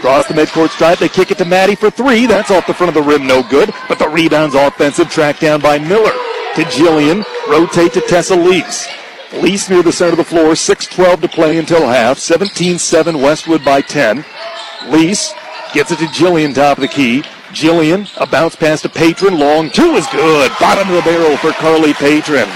Across 0.00 0.28
the 0.28 0.34
midcourt 0.34 0.70
stripe, 0.70 0.98
they 0.98 1.10
kick 1.10 1.30
it 1.30 1.36
to 1.36 1.44
Maddie 1.44 1.74
for 1.74 1.90
three. 1.90 2.24
That's 2.24 2.50
off 2.50 2.66
the 2.66 2.72
front 2.72 2.88
of 2.88 2.94
the 2.94 3.06
rim, 3.06 3.26
no 3.26 3.42
good. 3.42 3.70
But 3.86 3.98
the 3.98 4.08
rebound's 4.08 4.54
offensive, 4.54 5.10
tracked 5.10 5.42
down 5.42 5.60
by 5.60 5.78
Miller. 5.78 6.12
To 6.54 6.62
Jillian, 6.62 7.22
rotate 7.50 7.92
to 7.92 8.00
Tessa 8.00 8.34
Lease. 8.34 8.88
Lease 9.34 9.68
near 9.68 9.82
the 9.82 9.92
center 9.92 10.12
of 10.12 10.16
the 10.16 10.24
floor, 10.24 10.54
6-12 10.54 11.20
to 11.20 11.28
play 11.28 11.58
until 11.58 11.86
half. 11.86 12.16
17-7 12.16 13.22
Westwood 13.22 13.62
by 13.62 13.82
10. 13.82 14.24
Lease 14.86 15.34
gets 15.74 15.90
it 15.90 15.98
to 15.98 16.06
Jillian, 16.06 16.54
top 16.54 16.78
of 16.78 16.82
the 16.82 16.88
key. 16.88 17.20
Jillian, 17.50 18.10
a 18.18 18.26
bounce 18.26 18.56
pass 18.56 18.80
to 18.80 18.88
Patron. 18.88 19.38
Long 19.38 19.68
two 19.68 19.96
is 19.96 20.06
good. 20.06 20.50
Bottom 20.58 20.88
of 20.88 20.94
the 20.94 21.02
barrel 21.02 21.36
for 21.36 21.52
Carly 21.52 21.92
Patron. 21.92 22.48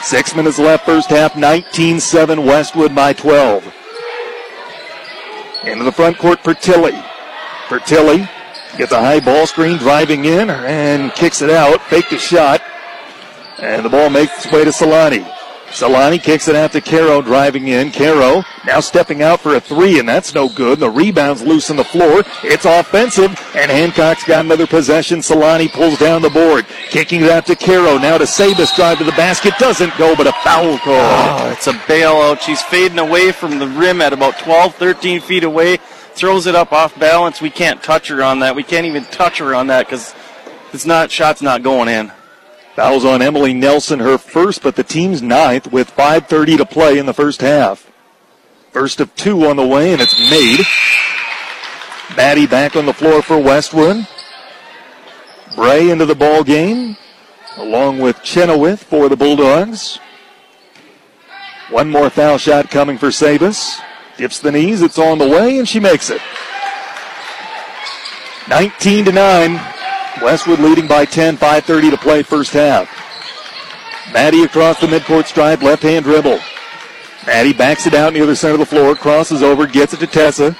Six 0.00 0.34
minutes 0.34 0.58
left, 0.58 0.86
first 0.86 1.10
half, 1.10 1.34
19-7 1.34 2.46
Westwood 2.46 2.94
by 2.94 3.12
12. 3.12 3.74
Into 5.64 5.84
the 5.84 5.92
front 5.92 6.18
court, 6.18 6.42
Pertilli. 6.42 7.04
For 7.68 7.80
Tilly, 7.80 8.28
gets 8.76 8.92
a 8.92 9.00
high 9.00 9.20
ball 9.20 9.46
screen, 9.46 9.76
driving 9.76 10.24
in 10.24 10.50
and 10.50 11.12
kicks 11.14 11.42
it 11.42 11.50
out. 11.50 11.82
Faked 11.82 12.12
a 12.12 12.18
shot. 12.18 12.62
And 13.58 13.84
the 13.84 13.88
ball 13.88 14.08
makes 14.08 14.44
its 14.44 14.52
way 14.52 14.64
to 14.64 14.70
Solani. 14.70 15.37
Solani 15.70 16.22
kicks 16.22 16.48
it 16.48 16.56
out 16.56 16.72
to 16.72 16.80
Caro, 16.80 17.20
driving 17.22 17.68
in. 17.68 17.92
Caro 17.92 18.42
now 18.66 18.80
stepping 18.80 19.22
out 19.22 19.40
for 19.40 19.54
a 19.54 19.60
three, 19.60 19.98
and 19.98 20.08
that's 20.08 20.34
no 20.34 20.48
good. 20.48 20.78
The 20.78 20.90
rebound's 20.90 21.42
loose 21.42 21.70
on 21.70 21.76
the 21.76 21.84
floor. 21.84 22.22
It's 22.42 22.64
offensive, 22.64 23.30
and 23.54 23.70
Hancock's 23.70 24.24
got 24.24 24.44
another 24.44 24.66
possession. 24.66 25.20
Solani 25.20 25.70
pulls 25.70 25.98
down 25.98 26.22
the 26.22 26.30
board, 26.30 26.66
kicking 26.88 27.22
it 27.22 27.30
out 27.30 27.46
to 27.46 27.56
Caro. 27.56 27.98
Now 27.98 28.18
to 28.18 28.24
Sabus, 28.24 28.74
drive 28.74 28.98
to 28.98 29.04
the 29.04 29.12
basket. 29.12 29.54
Doesn't 29.58 29.96
go, 29.96 30.16
but 30.16 30.26
a 30.26 30.32
foul 30.44 30.78
call. 30.78 30.94
Oh, 30.94 31.50
it's 31.52 31.66
a 31.66 31.72
bailout. 31.72 32.40
She's 32.40 32.62
fading 32.62 32.98
away 32.98 33.32
from 33.32 33.58
the 33.58 33.68
rim 33.68 34.00
at 34.00 34.12
about 34.12 34.38
12, 34.38 34.74
13 34.74 35.20
feet 35.20 35.44
away. 35.44 35.78
Throws 36.14 36.46
it 36.46 36.54
up 36.54 36.72
off 36.72 36.98
balance. 36.98 37.40
We 37.40 37.50
can't 37.50 37.82
touch 37.82 38.08
her 38.08 38.22
on 38.22 38.40
that. 38.40 38.56
We 38.56 38.62
can't 38.64 38.86
even 38.86 39.04
touch 39.04 39.38
her 39.38 39.54
on 39.54 39.68
that 39.68 39.86
because 39.86 40.14
it's 40.72 40.84
not 40.84 41.10
shot's 41.10 41.42
not 41.42 41.62
going 41.62 41.88
in. 41.88 42.12
Fouls 42.78 43.04
on 43.04 43.22
Emily 43.22 43.52
Nelson, 43.52 43.98
her 43.98 44.16
first, 44.16 44.62
but 44.62 44.76
the 44.76 44.84
team's 44.84 45.20
ninth 45.20 45.72
with 45.72 45.90
5.30 45.96 46.58
to 46.58 46.64
play 46.64 46.96
in 46.96 47.06
the 47.06 47.12
first 47.12 47.40
half. 47.40 47.90
First 48.70 49.00
of 49.00 49.12
two 49.16 49.46
on 49.46 49.56
the 49.56 49.66
way, 49.66 49.92
and 49.92 50.00
it's 50.00 50.16
made. 50.30 50.60
Maddie 52.16 52.46
back 52.46 52.76
on 52.76 52.86
the 52.86 52.92
floor 52.92 53.20
for 53.20 53.36
Westwood. 53.36 54.06
Bray 55.56 55.90
into 55.90 56.06
the 56.06 56.14
ball 56.14 56.44
game, 56.44 56.96
along 57.56 57.98
with 57.98 58.22
Chenoweth 58.22 58.84
for 58.84 59.08
the 59.08 59.16
Bulldogs. 59.16 59.98
One 61.70 61.90
more 61.90 62.10
foul 62.10 62.38
shot 62.38 62.70
coming 62.70 62.96
for 62.96 63.08
Sabus. 63.08 63.80
Dips 64.18 64.38
the 64.38 64.52
knees, 64.52 64.82
it's 64.82 65.00
on 65.00 65.18
the 65.18 65.28
way, 65.28 65.58
and 65.58 65.68
she 65.68 65.80
makes 65.80 66.10
it. 66.10 66.22
19 68.48 69.06
to 69.06 69.10
9. 69.10 69.77
Westwood 70.22 70.60
leading 70.60 70.86
by 70.86 71.04
10, 71.04 71.36
5.30 71.36 71.90
to 71.90 71.96
play 71.96 72.22
first 72.22 72.52
half. 72.52 72.88
Maddie 74.12 74.42
across 74.42 74.80
the 74.80 74.86
midcourt 74.86 75.26
stripe, 75.26 75.62
left 75.62 75.82
hand 75.82 76.04
dribble. 76.04 76.38
Maddie 77.26 77.52
backs 77.52 77.86
it 77.86 77.94
out 77.94 78.12
near 78.12 78.26
the 78.26 78.34
center 78.34 78.54
of 78.54 78.60
the 78.60 78.66
floor, 78.66 78.94
crosses 78.94 79.42
over, 79.42 79.66
gets 79.66 79.92
it 79.92 80.00
to 80.00 80.06
Tessa. 80.06 80.56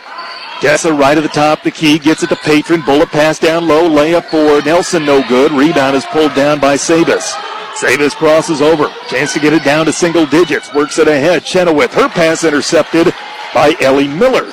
Tessa 0.60 0.92
right 0.92 1.16
at 1.16 1.22
the 1.22 1.28
top, 1.28 1.62
the 1.62 1.70
key, 1.70 1.98
gets 1.98 2.22
it 2.22 2.28
to 2.28 2.36
Patron. 2.36 2.82
Bullet 2.82 3.08
pass 3.08 3.38
down 3.38 3.66
low, 3.66 3.88
layup 3.88 4.24
for 4.26 4.64
Nelson, 4.66 5.04
no 5.04 5.26
good. 5.28 5.52
Rebound 5.52 5.96
is 5.96 6.04
pulled 6.06 6.34
down 6.34 6.60
by 6.60 6.74
Sabus. 6.74 7.32
Sabus 7.74 8.14
crosses 8.14 8.60
over, 8.60 8.92
chance 9.08 9.32
to 9.32 9.40
get 9.40 9.52
it 9.52 9.62
down 9.62 9.86
to 9.86 9.92
single 9.92 10.26
digits, 10.26 10.74
works 10.74 10.98
it 10.98 11.06
ahead. 11.06 11.44
Chenoweth, 11.44 11.94
her 11.94 12.08
pass 12.08 12.44
intercepted 12.44 13.14
by 13.54 13.74
Ellie 13.80 14.08
Miller. 14.08 14.52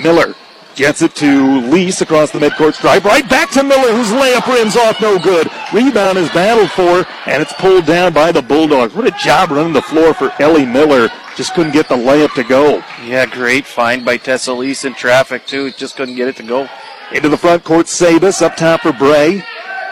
Miller 0.00 0.34
Gets 0.80 1.02
it 1.02 1.14
to 1.16 1.60
Lease 1.60 2.00
across 2.00 2.30
the 2.30 2.38
midcourt 2.38 2.72
stripe. 2.72 3.04
Right 3.04 3.28
back 3.28 3.50
to 3.50 3.62
Miller, 3.62 3.92
whose 3.92 4.08
layup 4.12 4.50
rims 4.50 4.78
off 4.78 4.98
no 4.98 5.18
good. 5.18 5.46
Rebound 5.74 6.16
is 6.16 6.30
battled 6.30 6.70
for, 6.70 7.06
and 7.26 7.42
it's 7.42 7.52
pulled 7.52 7.84
down 7.84 8.14
by 8.14 8.32
the 8.32 8.40
Bulldogs. 8.40 8.94
What 8.94 9.06
a 9.06 9.10
job 9.10 9.50
running 9.50 9.74
the 9.74 9.82
floor 9.82 10.14
for 10.14 10.32
Ellie 10.40 10.64
Miller. 10.64 11.10
Just 11.36 11.52
couldn't 11.52 11.72
get 11.72 11.86
the 11.90 11.96
layup 11.96 12.32
to 12.32 12.44
go. 12.44 12.82
Yeah, 13.04 13.26
great 13.26 13.66
find 13.66 14.06
by 14.06 14.16
Tessa 14.16 14.54
Lease 14.54 14.86
in 14.86 14.94
traffic, 14.94 15.46
too. 15.46 15.70
Just 15.72 15.96
couldn't 15.96 16.16
get 16.16 16.28
it 16.28 16.36
to 16.36 16.44
go. 16.44 16.66
Into 17.12 17.28
the 17.28 17.36
front 17.36 17.62
court, 17.62 17.84
Sabus 17.84 18.40
up 18.40 18.56
top 18.56 18.80
for 18.80 18.94
Bray. 18.94 19.44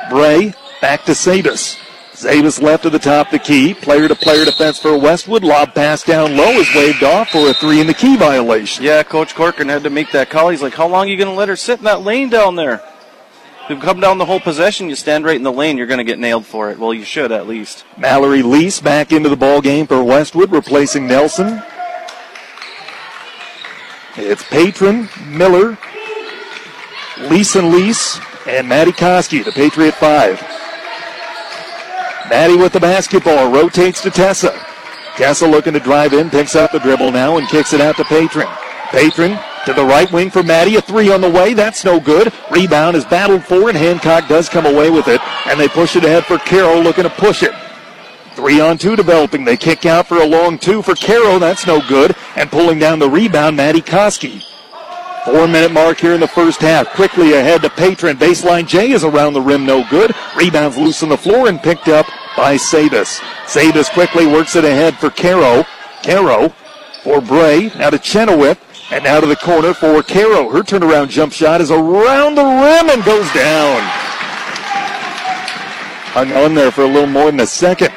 Bray 0.09 0.55
back 0.81 1.05
to 1.05 1.13
Sabus. 1.13 1.77
Zabus 2.19 2.61
left 2.61 2.83
to 2.83 2.91
the 2.91 2.99
top 2.99 3.29
of 3.29 3.33
the 3.33 3.39
key. 3.39 3.75
Player 3.75 4.09
to 4.09 4.15
player 4.17 4.45
defense 4.45 4.79
for 4.79 4.99
Westwood. 4.99 5.45
Lob 5.45 5.73
pass 5.73 6.03
down 6.03 6.37
low 6.37 6.51
is 6.51 6.69
waved 6.75 7.05
off 7.05 7.31
for 7.31 7.49
a 7.49 7.55
three 7.55 7.81
in 7.81 7.87
the 7.87 7.95
key 7.95 8.17
violation. 8.17 8.85
Yeah, 8.85 9.05
Coach 9.05 9.37
Corcoran 9.37 9.69
had 9.69 9.85
to 9.85 9.91
make 9.91 10.11
that 10.11 10.29
call. 10.29 10.49
He's 10.49 10.61
like, 10.61 10.75
how 10.75 10.89
long 10.89 11.07
are 11.07 11.11
you 11.11 11.17
going 11.17 11.29
to 11.29 11.35
let 11.35 11.49
her 11.49 11.55
sit 11.55 11.79
in 11.79 11.85
that 11.85 12.03
lane 12.03 12.29
down 12.29 12.57
there? 12.57 12.83
If 13.65 13.71
you 13.71 13.79
come 13.79 14.01
down 14.01 14.19
the 14.19 14.25
whole 14.25 14.41
possession, 14.41 14.89
you 14.89 14.97
stand 14.97 15.25
right 15.25 15.37
in 15.37 15.45
the 15.45 15.53
lane, 15.53 15.77
you're 15.77 15.87
going 15.87 15.99
to 15.99 16.05
get 16.05 16.19
nailed 16.19 16.45
for 16.45 16.71
it. 16.71 16.79
Well, 16.79 16.93
you 16.93 17.05
should 17.05 17.31
at 17.31 17.47
least. 17.47 17.85
Mallory 17.97 18.43
Lease 18.43 18.81
back 18.81 19.13
into 19.13 19.29
the 19.29 19.37
ball 19.37 19.61
game 19.61 19.87
for 19.87 20.03
Westwood, 20.03 20.51
replacing 20.51 21.07
Nelson. 21.07 21.63
It's 24.17 24.43
Patron, 24.43 25.09
Miller, 25.27 25.79
Lease 27.31 27.55
and 27.55 27.71
Lease, 27.71 28.19
and 28.49 28.69
Maddie 28.69 28.91
Koski, 28.91 29.45
the 29.45 29.53
Patriot 29.53 29.95
five. 29.95 30.43
Maddie 32.31 32.57
with 32.57 32.73
the 32.73 32.81
basketball, 32.81 33.51
rotates 33.51 34.03
to 34.03 34.11
Tessa. 34.11 34.53
Tessa 35.17 35.47
looking 35.47 35.73
to 35.73 35.81
drive 35.81 36.13
in, 36.13 36.31
picks 36.31 36.55
up 36.55 36.73
the 36.73 36.79
dribble 36.79 37.11
now 37.11 37.39
and 37.39 37.49
kicks 37.49 37.73
it 37.73 37.81
out 37.81 37.97
to 37.97 38.05
Patron. 38.05 38.47
Patron 38.91 39.39
to 39.67 39.73
the 39.73 39.85
right 39.85 40.11
wing 40.13 40.31
for 40.31 40.43
Maddie, 40.43 40.77
a 40.77 40.81
three 40.81 41.13
on 41.13 41.21
the 41.21 41.31
way, 41.31 41.55
that's 41.55 41.85
no 41.85 41.99
good. 42.01 42.33
Rebound 42.51 42.97
is 42.97 43.05
battled 43.05 43.45
for 43.45 43.69
and 43.69 43.77
Hancock 43.77 44.29
does 44.29 44.49
come 44.49 44.67
away 44.67 44.91
with 44.91 45.09
it, 45.09 45.21
and 45.47 45.59
they 45.59 45.69
push 45.69 45.97
it 45.97 46.05
ahead 46.05 46.25
for 46.25 46.39
Carroll 46.39 46.83
looking 46.83 47.05
to 47.05 47.11
push 47.11 47.43
it. 47.43 47.53
Three 48.39 48.61
on 48.61 48.79
two 48.79 48.95
developing. 48.95 49.45
They 49.45 49.57
kick 49.57 49.85
out 49.85 50.07
for 50.07 50.19
a 50.19 50.25
long 50.25 50.61
two 50.61 50.81
for 50.81 50.95
Caro. 50.95 51.41
That's 51.41 51.67
no 51.67 51.81
good. 51.89 52.15
And 52.37 52.49
pulling 52.49 52.79
down 52.79 53.01
the 53.01 53.11
rebound, 53.11 53.57
Maddie 53.57 53.83
Koski. 53.83 54.45
Four 55.29 55.47
minute 55.47 55.73
mark 55.73 56.01
here 56.01 56.15
in 56.15 56.21
the 56.21 56.27
first 56.27 56.63
half. 56.63 56.89
Quickly 56.95 57.35
ahead 57.35 57.61
to 57.61 57.69
Patron. 57.69 58.17
Baseline 58.17 58.67
J 58.67 58.93
is 58.93 59.05
around 59.05 59.35
the 59.35 59.43
rim, 59.43 59.67
no 59.67 59.87
good. 59.91 60.15
Rebounds 60.35 60.79
loose 60.79 61.03
on 61.03 61.11
the 61.11 61.19
floor 61.19 61.49
and 61.49 61.63
picked 61.63 61.87
up 61.87 62.07
by 62.35 62.57
Sabis. 62.57 63.21
Sabis 63.47 63.91
quickly 63.91 64.27
works 64.27 64.57
it 64.57 64.65
ahead 64.65 64.97
for 64.97 65.11
Caro. 65.11 65.67
Caro 66.03 66.49
for 67.03 67.21
Bray. 67.21 67.71
Now 67.77 67.91
to 67.91 67.99
Chenoweth. 67.99 68.59
And 68.91 69.05
now 69.05 69.21
to 69.21 69.27
the 69.27 69.37
corner 69.37 69.75
for 69.75 70.03
Caro. 70.03 70.49
Her 70.49 70.63
turnaround 70.63 71.11
jump 71.11 71.35
shot 71.35 71.61
is 71.61 71.71
around 71.71 72.35
the 72.35 72.45
rim 72.45 72.89
and 72.89 73.05
goes 73.05 73.31
down. 73.35 73.83
Hung 76.15 76.33
on 76.33 76.55
there 76.55 76.71
for 76.71 76.85
a 76.85 76.89
little 76.89 77.07
more 77.07 77.27
than 77.27 77.41
a 77.41 77.47
second. 77.47 77.93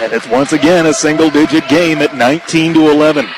And 0.00 0.12
it's 0.12 0.26
once 0.26 0.52
again 0.52 0.86
a 0.86 0.92
single 0.92 1.30
digit 1.30 1.68
game 1.68 1.98
at 1.98 2.16
19 2.16 2.74
to 2.74 2.90
11. 2.90 3.28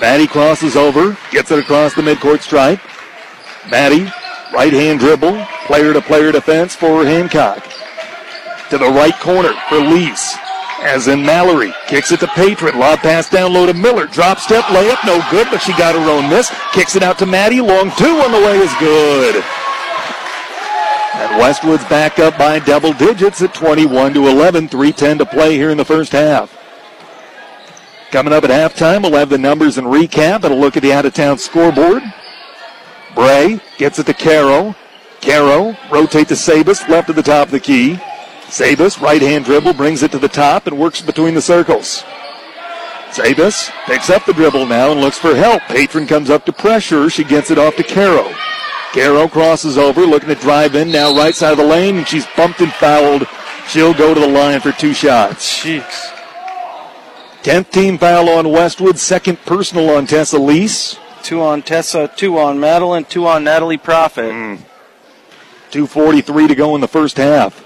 Maddie 0.00 0.26
crosses 0.26 0.76
over, 0.76 1.16
gets 1.30 1.50
it 1.50 1.58
across 1.58 1.94
the 1.94 2.02
midcourt 2.02 2.40
stripe. 2.40 2.80
Maddie, 3.70 4.10
right 4.52 4.72
hand 4.72 5.00
dribble, 5.00 5.44
player 5.66 5.92
to 5.92 6.00
player 6.00 6.32
defense 6.32 6.74
for 6.74 7.04
Hancock. 7.04 7.64
To 8.70 8.78
the 8.78 8.90
right 8.90 9.18
corner 9.20 9.52
for 9.68 9.78
Lease. 9.78 10.36
As 10.80 11.08
in 11.08 11.24
Mallory, 11.24 11.72
kicks 11.86 12.12
it 12.12 12.20
to 12.20 12.26
Patron, 12.28 12.78
lob 12.78 12.98
pass 12.98 13.30
down 13.30 13.54
low 13.54 13.64
to 13.64 13.72
Miller, 13.72 14.06
drop 14.06 14.38
step 14.38 14.64
layup, 14.64 15.04
no 15.06 15.24
good, 15.30 15.48
but 15.50 15.62
she 15.62 15.72
got 15.72 15.94
her 15.94 16.10
own 16.10 16.28
miss. 16.28 16.52
Kicks 16.72 16.94
it 16.96 17.02
out 17.02 17.18
to 17.20 17.26
Maddie, 17.26 17.60
long 17.62 17.90
two 17.96 18.04
on 18.04 18.32
the 18.32 18.38
way 18.38 18.58
is 18.58 18.72
good. 18.78 19.42
And 21.14 21.38
Westwood's 21.38 21.84
back 21.84 22.18
up 22.18 22.36
by 22.36 22.58
double 22.58 22.92
digits 22.92 23.40
at 23.40 23.54
21 23.54 24.12
to 24.14 24.28
11, 24.28 24.68
3:10 24.68 25.18
to 25.18 25.26
play 25.26 25.56
here 25.56 25.70
in 25.70 25.78
the 25.78 25.84
first 25.84 26.12
half. 26.12 26.55
Coming 28.16 28.32
up 28.32 28.44
at 28.44 28.50
halftime, 28.50 29.02
we'll 29.02 29.12
have 29.12 29.28
the 29.28 29.36
numbers 29.36 29.76
and 29.76 29.88
recap 29.88 30.42
and 30.42 30.46
a 30.46 30.54
look 30.54 30.74
at 30.78 30.82
the 30.82 30.90
out-of-town 30.90 31.36
scoreboard. 31.36 32.02
Bray 33.14 33.60
gets 33.76 33.98
it 33.98 34.06
to 34.06 34.14
Caro. 34.14 34.74
Caro 35.20 35.76
rotate 35.90 36.28
to 36.28 36.34
Sabus, 36.34 36.88
left 36.88 37.10
at 37.10 37.16
the 37.16 37.22
top 37.22 37.48
of 37.48 37.52
the 37.52 37.60
key. 37.60 37.96
Sabus, 38.46 39.02
right 39.02 39.20
hand 39.20 39.44
dribble, 39.44 39.74
brings 39.74 40.02
it 40.02 40.12
to 40.12 40.18
the 40.18 40.28
top 40.30 40.66
and 40.66 40.78
works 40.78 41.02
between 41.02 41.34
the 41.34 41.42
circles. 41.42 42.04
Sabus 43.10 43.70
picks 43.84 44.08
up 44.08 44.24
the 44.24 44.32
dribble 44.32 44.64
now 44.64 44.92
and 44.92 45.02
looks 45.02 45.18
for 45.18 45.34
help. 45.34 45.60
Patron 45.64 46.06
comes 46.06 46.30
up 46.30 46.46
to 46.46 46.54
pressure. 46.54 47.10
She 47.10 47.22
gets 47.22 47.50
it 47.50 47.58
off 47.58 47.76
to 47.76 47.82
Caro. 47.82 48.32
Caro 48.94 49.28
crosses 49.28 49.76
over, 49.76 50.06
looking 50.06 50.30
to 50.30 50.36
drive 50.36 50.74
in 50.74 50.90
now 50.90 51.14
right 51.14 51.34
side 51.34 51.52
of 51.52 51.58
the 51.58 51.64
lane, 51.64 51.98
and 51.98 52.08
she's 52.08 52.26
bumped 52.34 52.62
and 52.62 52.72
fouled. 52.72 53.26
She'll 53.68 53.92
go 53.92 54.14
to 54.14 54.20
the 54.20 54.26
line 54.26 54.62
for 54.62 54.72
two 54.72 54.94
shots. 54.94 55.62
Jeez. 55.62 56.15
10th 57.46 57.70
team 57.70 57.96
foul 57.96 58.28
on 58.28 58.50
Westwood, 58.50 58.98
second 58.98 59.38
personal 59.42 59.90
on 59.90 60.04
Tessa 60.04 60.36
Lease. 60.36 60.98
Two 61.22 61.40
on 61.40 61.62
Tessa, 61.62 62.10
two 62.16 62.40
on 62.40 62.58
Madeline, 62.58 63.04
two 63.04 63.24
on 63.28 63.44
Natalie 63.44 63.76
Profit. 63.76 64.32
Mm. 64.32 64.58
2.43 65.70 66.48
to 66.48 66.54
go 66.56 66.74
in 66.74 66.80
the 66.80 66.88
first 66.88 67.18
half. 67.18 67.64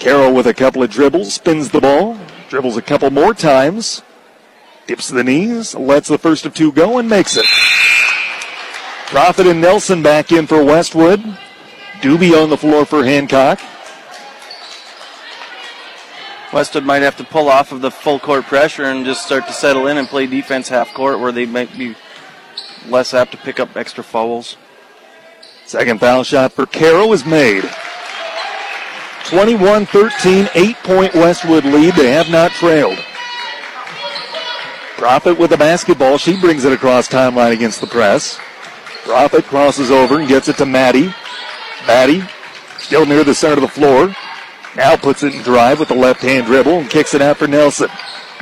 Carroll 0.00 0.34
with 0.34 0.48
a 0.48 0.52
couple 0.52 0.82
of 0.82 0.90
dribbles, 0.90 1.34
spins 1.34 1.70
the 1.70 1.80
ball, 1.80 2.18
dribbles 2.48 2.76
a 2.76 2.82
couple 2.82 3.08
more 3.12 3.32
times, 3.32 4.02
dips 4.88 5.06
the 5.06 5.22
knees, 5.22 5.76
lets 5.76 6.08
the 6.08 6.18
first 6.18 6.44
of 6.46 6.54
two 6.54 6.72
go, 6.72 6.98
and 6.98 7.08
makes 7.08 7.36
it. 7.36 7.46
Profit 9.06 9.46
and 9.46 9.60
Nelson 9.60 10.02
back 10.02 10.32
in 10.32 10.48
for 10.48 10.64
Westwood. 10.64 11.20
Doobie 12.00 12.36
on 12.36 12.50
the 12.50 12.56
floor 12.56 12.84
for 12.84 13.04
Hancock. 13.04 13.60
Westwood 16.54 16.84
might 16.84 17.02
have 17.02 17.16
to 17.16 17.24
pull 17.24 17.48
off 17.48 17.72
of 17.72 17.80
the 17.80 17.90
full 17.90 18.20
court 18.20 18.44
pressure 18.44 18.84
and 18.84 19.04
just 19.04 19.26
start 19.26 19.44
to 19.48 19.52
settle 19.52 19.88
in 19.88 19.98
and 19.98 20.06
play 20.06 20.24
defense 20.24 20.68
half 20.68 20.94
court 20.94 21.18
where 21.18 21.32
they 21.32 21.46
might 21.46 21.76
be 21.76 21.96
less 22.86 23.12
apt 23.12 23.32
to 23.32 23.36
pick 23.38 23.58
up 23.58 23.76
extra 23.76 24.04
fouls. 24.04 24.56
Second 25.66 25.98
foul 25.98 26.22
shot 26.22 26.52
for 26.52 26.64
Carroll 26.64 27.12
is 27.12 27.24
made. 27.24 27.68
21 29.24 29.86
13, 29.86 30.48
eight 30.54 30.76
point 30.84 31.12
Westwood 31.14 31.64
lead. 31.64 31.94
They 31.94 32.12
have 32.12 32.30
not 32.30 32.52
trailed. 32.52 32.98
Profit 34.96 35.36
with 35.36 35.50
the 35.50 35.56
basketball. 35.56 36.18
She 36.18 36.40
brings 36.40 36.64
it 36.64 36.72
across 36.72 37.08
timeline 37.08 37.50
against 37.50 37.80
the 37.80 37.88
press. 37.88 38.38
Profit 39.02 39.44
crosses 39.46 39.90
over 39.90 40.20
and 40.20 40.28
gets 40.28 40.46
it 40.46 40.56
to 40.58 40.66
Maddie. 40.66 41.12
Maddie 41.88 42.22
still 42.78 43.06
near 43.06 43.24
the 43.24 43.34
center 43.34 43.54
of 43.54 43.62
the 43.62 43.66
floor. 43.66 44.14
Now 44.76 44.96
puts 44.96 45.22
it 45.22 45.34
in 45.34 45.42
drive 45.42 45.78
with 45.78 45.88
the 45.88 45.94
left 45.94 46.20
hand 46.22 46.46
dribble 46.46 46.80
and 46.80 46.90
kicks 46.90 47.14
it 47.14 47.22
out 47.22 47.36
for 47.36 47.46
Nelson. 47.46 47.88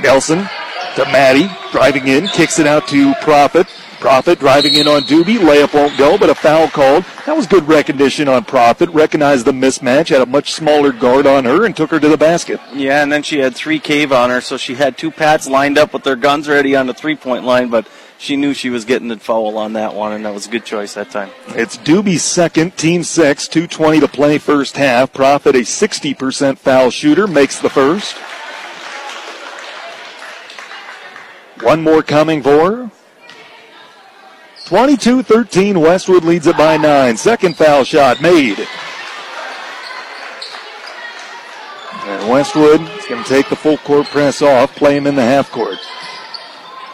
Nelson 0.03 0.49
to 0.97 1.05
Maddie, 1.07 1.49
driving 1.70 2.09
in, 2.09 2.26
kicks 2.28 2.59
it 2.59 2.66
out 2.66 2.89
to 2.89 3.14
Profit. 3.16 3.66
Profit 4.01 4.41
driving 4.41 4.74
in 4.74 4.89
on 4.89 5.03
Doobie. 5.03 5.39
Layup 5.39 5.74
won't 5.74 5.97
go, 5.97 6.18
but 6.18 6.28
a 6.28 6.35
foul 6.35 6.68
called. 6.68 7.05
That 7.24 7.37
was 7.37 7.47
good 7.47 7.68
recognition 7.68 8.26
on 8.26 8.45
Profit. 8.45 8.91
Recognized 8.91 9.47
the 9.47 9.53
mismatch, 9.53 10.09
had 10.09 10.20
a 10.20 10.26
much 10.26 10.55
smaller 10.55 10.91
guard 10.91 11.24
on 11.24 11.45
her, 11.45 11.64
and 11.64 11.76
took 11.76 11.91
her 11.91 12.01
to 12.01 12.09
the 12.09 12.16
basket. 12.16 12.61
Yeah, 12.74 13.03
and 13.03 13.12
then 13.12 13.22
she 13.22 13.39
had 13.39 13.55
three 13.55 13.78
cave 13.78 14.12
on 14.12 14.30
her, 14.30 14.41
so 14.41 14.57
she 14.57 14.74
had 14.74 14.99
two 14.99 15.12
pads 15.12 15.49
lined 15.49 15.78
up 15.78 15.93
with 15.93 16.03
their 16.03 16.16
guns 16.16 16.49
ready 16.49 16.74
on 16.74 16.89
the 16.89 16.95
three 16.95 17.14
point 17.14 17.45
line, 17.45 17.68
but 17.68 17.87
she 18.22 18.36
knew 18.36 18.54
she 18.54 18.70
was 18.70 18.84
getting 18.84 19.08
the 19.08 19.18
foul 19.18 19.58
on 19.58 19.72
that 19.72 19.94
one, 19.94 20.12
and 20.12 20.24
that 20.24 20.32
was 20.32 20.46
a 20.46 20.50
good 20.50 20.64
choice 20.64 20.94
that 20.94 21.10
time. 21.10 21.28
It's 21.48 21.76
Doobie's 21.76 22.22
second, 22.22 22.76
team 22.76 23.02
six, 23.02 23.48
220 23.48 23.98
to 23.98 24.06
play 24.06 24.38
first 24.38 24.76
half. 24.76 25.12
Profit, 25.12 25.56
a 25.56 25.60
60% 25.62 26.56
foul 26.56 26.90
shooter, 26.90 27.26
makes 27.26 27.58
the 27.58 27.68
first. 27.68 28.14
One 31.64 31.82
more 31.82 32.04
coming 32.04 32.44
for 32.44 32.76
her. 32.76 32.90
22 34.66 35.24
13, 35.24 35.80
Westwood 35.80 36.22
leads 36.22 36.46
it 36.46 36.56
by 36.56 36.76
nine. 36.76 37.16
Second 37.16 37.56
foul 37.56 37.82
shot 37.82 38.22
made. 38.22 38.68
And 42.04 42.30
Westwood 42.30 42.82
is 42.82 43.06
going 43.06 43.24
to 43.24 43.28
take 43.28 43.48
the 43.48 43.56
full 43.56 43.78
court 43.78 44.06
press 44.06 44.42
off, 44.42 44.76
play 44.76 44.96
him 44.96 45.08
in 45.08 45.16
the 45.16 45.22
half 45.22 45.50
court. 45.50 45.78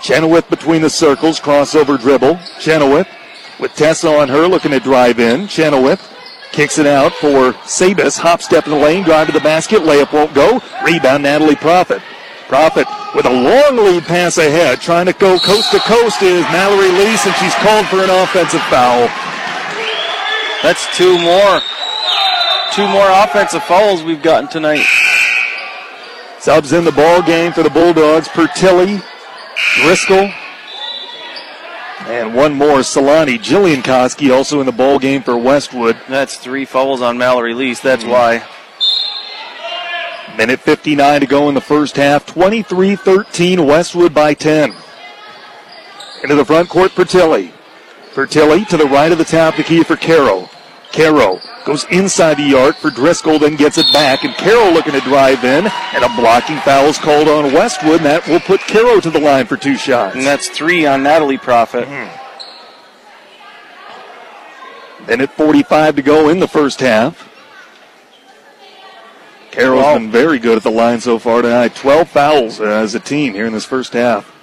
Chenoweth 0.02 0.48
between 0.48 0.82
the 0.82 0.90
circles, 0.90 1.40
crossover 1.40 2.00
dribble. 2.00 2.38
Chenoweth 2.60 3.08
with 3.58 3.74
Tessa 3.74 4.08
on 4.08 4.28
her, 4.28 4.46
looking 4.46 4.70
to 4.70 4.80
drive 4.80 5.18
in. 5.18 5.48
Chenoweth 5.48 6.00
kicks 6.52 6.78
it 6.78 6.86
out 6.86 7.12
for 7.14 7.54
Sabis. 7.66 8.16
Hop 8.18 8.42
step 8.42 8.66
in 8.66 8.72
the 8.72 8.78
lane, 8.78 9.04
drive 9.04 9.26
to 9.26 9.32
the 9.32 9.40
basket, 9.40 9.82
layup 9.82 10.12
won't 10.12 10.34
go. 10.34 10.60
Rebound, 10.84 11.22
Natalie 11.22 11.56
Profit. 11.56 12.00
Profit 12.48 12.86
with 13.14 13.26
a 13.26 13.30
long 13.30 13.76
lead 13.76 14.04
pass 14.04 14.38
ahead, 14.38 14.80
trying 14.80 15.06
to 15.06 15.12
go 15.12 15.38
coast 15.38 15.70
to 15.72 15.78
coast 15.80 16.22
is 16.22 16.42
Mallory 16.44 16.90
Lease, 16.92 17.26
and 17.26 17.34
she's 17.36 17.54
called 17.56 17.86
for 17.86 18.02
an 18.02 18.10
offensive 18.10 18.62
foul. 18.70 19.08
That's 20.62 20.86
two 20.96 21.18
more. 21.18 21.60
Two 22.72 22.86
more 22.88 23.08
offensive 23.24 23.62
fouls 23.64 24.02
we've 24.02 24.22
gotten 24.22 24.48
tonight. 24.48 24.84
Subs 26.38 26.72
in 26.72 26.84
the 26.84 26.92
ball 26.92 27.22
game 27.22 27.52
for 27.52 27.62
the 27.62 27.70
Bulldogs. 27.70 28.28
Pertilli, 28.28 29.02
Driscoll, 29.82 30.30
and 32.06 32.34
one 32.34 32.54
more, 32.54 32.78
Solani. 32.78 33.38
Jillian 33.38 33.82
Koski 33.82 34.34
also 34.34 34.60
in 34.60 34.66
the 34.66 34.72
ball 34.72 34.98
game 34.98 35.22
for 35.22 35.36
Westwood. 35.36 35.96
That's 36.08 36.36
three 36.36 36.64
fouls 36.64 37.02
on 37.02 37.18
Mallory 37.18 37.54
Lease. 37.54 37.80
That's 37.80 38.02
mm-hmm. 38.02 38.12
why. 38.12 38.44
Minute 40.36 40.60
59 40.60 41.20
to 41.20 41.26
go 41.26 41.48
in 41.48 41.54
the 41.54 41.60
first 41.60 41.96
half. 41.96 42.24
23 42.24 42.96
13, 42.96 43.66
Westwood 43.66 44.14
by 44.14 44.34
10. 44.34 44.74
Into 46.22 46.34
the 46.34 46.44
front 46.44 46.68
court, 46.68 46.92
Pertilli. 46.92 47.52
Pertilli 48.12 48.66
to 48.68 48.76
the 48.76 48.86
right 48.86 49.12
of 49.12 49.18
the 49.18 49.24
top, 49.24 49.56
the 49.56 49.62
key 49.62 49.82
for 49.82 49.96
Caro. 49.96 50.48
Caro 50.92 51.40
goes 51.64 51.84
inside 51.90 52.38
the 52.38 52.42
yard 52.42 52.76
for 52.76 52.90
Driscoll, 52.90 53.38
then 53.38 53.56
gets 53.56 53.78
it 53.78 53.86
back, 53.92 54.24
and 54.24 54.34
Caro 54.34 54.70
looking 54.72 54.94
to 54.94 55.00
drive 55.00 55.44
in, 55.44 55.66
and 55.66 56.04
a 56.04 56.08
blocking 56.16 56.56
foul 56.58 56.86
is 56.86 56.98
called 56.98 57.28
on 57.28 57.52
Westwood, 57.52 57.96
and 57.96 58.06
that 58.06 58.26
will 58.26 58.40
put 58.40 58.60
Caro 58.60 59.00
to 59.00 59.10
the 59.10 59.20
line 59.20 59.46
for 59.46 59.56
two 59.56 59.76
shots. 59.76 60.16
And 60.16 60.24
that's 60.24 60.48
three 60.48 60.86
on 60.86 61.02
Natalie 61.02 61.38
Profit. 61.38 61.86
Mm. 61.86 62.26
Minute 65.06 65.30
45 65.32 65.96
to 65.96 66.02
go 66.02 66.28
in 66.28 66.38
the 66.40 66.48
first 66.48 66.80
half. 66.80 67.28
Carroll's 69.50 69.82
well, 69.82 69.98
been 69.98 70.10
very 70.10 70.38
good 70.38 70.56
at 70.56 70.62
the 70.62 70.70
line 70.70 71.00
so 71.00 71.18
far 71.18 71.42
tonight. 71.42 71.74
12 71.74 72.08
fouls 72.08 72.60
uh, 72.60 72.64
as 72.64 72.94
a 72.94 73.00
team 73.00 73.34
here 73.34 73.46
in 73.46 73.52
this 73.52 73.64
first 73.64 73.92
half. 73.92 74.34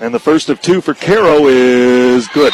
And 0.00 0.14
the 0.14 0.18
first 0.20 0.48
of 0.48 0.60
two 0.60 0.80
for 0.80 0.94
Caro 0.94 1.46
is 1.46 2.28
good. 2.28 2.52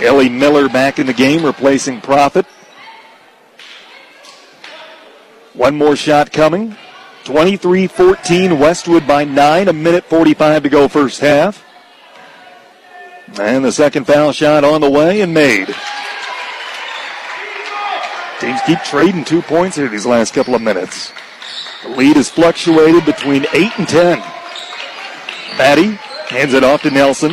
Ellie 0.00 0.28
Miller 0.28 0.68
back 0.68 0.98
in 0.98 1.06
the 1.06 1.12
game, 1.12 1.44
replacing 1.44 2.00
Profit. 2.00 2.46
One 5.54 5.76
more 5.76 5.96
shot 5.96 6.32
coming. 6.32 6.76
23 7.24 7.86
14, 7.86 8.58
Westwood 8.58 9.06
by 9.06 9.24
nine, 9.24 9.68
a 9.68 9.72
minute 9.72 10.04
45 10.04 10.64
to 10.64 10.68
go 10.68 10.88
first 10.88 11.20
half. 11.20 11.64
And 13.40 13.64
the 13.64 13.72
second 13.72 14.06
foul 14.06 14.32
shot 14.32 14.64
on 14.64 14.80
the 14.80 14.90
way 14.90 15.20
and 15.20 15.32
made. 15.32 15.74
Teams 18.40 18.60
keep 18.66 18.80
trading 18.80 19.24
two 19.24 19.40
points 19.40 19.76
here 19.76 19.88
these 19.88 20.04
last 20.04 20.34
couple 20.34 20.54
of 20.54 20.62
minutes. 20.62 21.12
The 21.84 21.90
lead 21.90 22.16
has 22.16 22.28
fluctuated 22.28 23.04
between 23.04 23.46
8 23.52 23.78
and 23.78 23.88
10. 23.88 24.18
Maddie 25.56 25.98
hands 26.28 26.54
it 26.54 26.64
off 26.64 26.82
to 26.82 26.90
Nelson. 26.90 27.32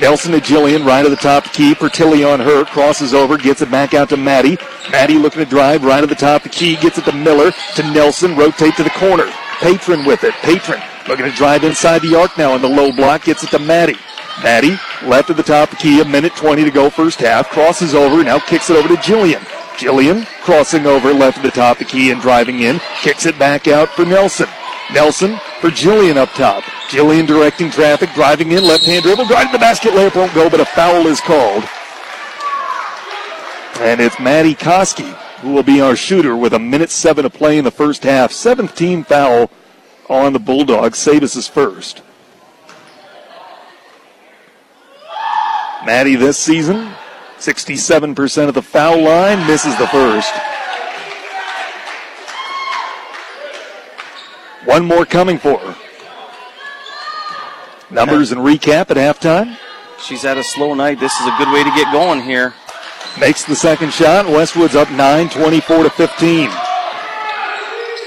Nelson 0.00 0.32
to 0.32 0.38
Jillian, 0.38 0.84
right 0.84 1.04
of 1.04 1.10
the 1.10 1.16
top 1.16 1.44
key. 1.52 1.74
Pertilli 1.74 2.28
on 2.30 2.40
her, 2.40 2.64
crosses 2.64 3.14
over, 3.14 3.38
gets 3.38 3.62
it 3.62 3.70
back 3.70 3.94
out 3.94 4.08
to 4.08 4.16
Maddie. 4.16 4.58
Maddie 4.90 5.18
looking 5.18 5.44
to 5.44 5.48
drive, 5.48 5.84
right 5.84 6.02
of 6.02 6.08
the 6.08 6.14
top 6.14 6.42
the 6.42 6.48
key, 6.48 6.76
gets 6.76 6.98
it 6.98 7.04
to 7.04 7.12
Miller, 7.12 7.52
to 7.76 7.82
Nelson, 7.92 8.36
rotate 8.36 8.74
to 8.76 8.82
the 8.82 8.90
corner. 8.90 9.30
Patron 9.60 10.04
with 10.04 10.24
it. 10.24 10.34
Patron 10.42 10.80
looking 11.08 11.26
to 11.26 11.32
drive 11.32 11.64
inside 11.64 12.00
the 12.00 12.14
arc 12.14 12.36
now 12.36 12.52
on 12.52 12.60
the 12.60 12.68
low 12.68 12.90
block, 12.92 13.24
gets 13.24 13.44
it 13.44 13.50
to 13.50 13.58
Maddie. 13.58 13.96
Maddie, 14.42 14.78
left 15.04 15.30
of 15.30 15.36
the 15.36 15.42
top 15.42 15.70
the 15.70 15.76
key, 15.76 16.00
a 16.00 16.04
minute 16.04 16.34
20 16.34 16.64
to 16.64 16.70
go 16.70 16.90
first 16.90 17.20
half, 17.20 17.48
crosses 17.50 17.94
over, 17.94 18.24
now 18.24 18.38
kicks 18.38 18.70
it 18.70 18.76
over 18.76 18.88
to 18.88 18.96
Jillian. 18.96 19.40
Jillian 19.76 20.26
crossing 20.42 20.86
over, 20.86 21.12
left 21.12 21.36
of 21.36 21.44
the 21.44 21.50
top 21.50 21.78
the 21.78 21.84
key 21.84 22.10
and 22.10 22.20
driving 22.20 22.60
in, 22.60 22.80
kicks 23.00 23.26
it 23.26 23.38
back 23.38 23.68
out 23.68 23.88
for 23.90 24.04
Nelson. 24.04 24.48
Nelson 24.92 25.38
for 25.64 25.70
Jillian 25.70 26.18
up 26.18 26.28
top. 26.32 26.62
Jillian 26.90 27.26
directing 27.26 27.70
traffic, 27.70 28.12
driving 28.12 28.52
in, 28.52 28.62
left 28.64 28.84
hand 28.84 29.02
dribble, 29.02 29.24
driving 29.24 29.50
the 29.50 29.58
basket, 29.58 29.94
layup 29.94 30.14
won't 30.14 30.34
go, 30.34 30.50
but 30.50 30.60
a 30.60 30.64
foul 30.66 31.06
is 31.06 31.22
called. 31.22 31.64
And 33.80 33.98
it's 33.98 34.20
Maddie 34.20 34.54
Koski 34.54 35.10
who 35.40 35.54
will 35.54 35.62
be 35.62 35.80
our 35.80 35.96
shooter 35.96 36.36
with 36.36 36.52
a 36.52 36.58
minute 36.58 36.90
seven 36.90 37.22
to 37.24 37.30
play 37.30 37.56
in 37.56 37.64
the 37.64 37.70
first 37.70 38.02
half. 38.02 38.30
Seventh 38.30 38.76
team 38.76 39.04
foul 39.04 39.50
on 40.10 40.34
the 40.34 40.38
Bulldogs. 40.38 40.98
Sabis 40.98 41.34
is 41.34 41.48
first. 41.48 42.02
Maddie 45.86 46.16
this 46.16 46.36
season, 46.36 46.92
67% 47.38 48.48
of 48.48 48.54
the 48.54 48.60
foul 48.60 49.00
line, 49.00 49.46
misses 49.46 49.78
the 49.78 49.86
first. 49.86 50.34
One 54.64 54.84
more 54.86 55.04
coming 55.04 55.38
for 55.38 55.58
her. 55.58 55.76
Numbers 57.90 58.32
and 58.32 58.40
recap 58.40 58.90
at 58.90 58.96
halftime. 58.96 59.56
She's 60.00 60.22
had 60.22 60.38
a 60.38 60.44
slow 60.44 60.74
night. 60.74 60.98
This 61.00 61.12
is 61.20 61.26
a 61.26 61.36
good 61.38 61.52
way 61.52 61.62
to 61.62 61.70
get 61.70 61.92
going 61.92 62.22
here. 62.22 62.54
Makes 63.20 63.44
the 63.44 63.54
second 63.54 63.92
shot. 63.92 64.26
Westwood's 64.26 64.74
up 64.74 64.90
9, 64.90 65.28
24 65.28 65.84
to 65.84 65.90
15. 65.90 66.50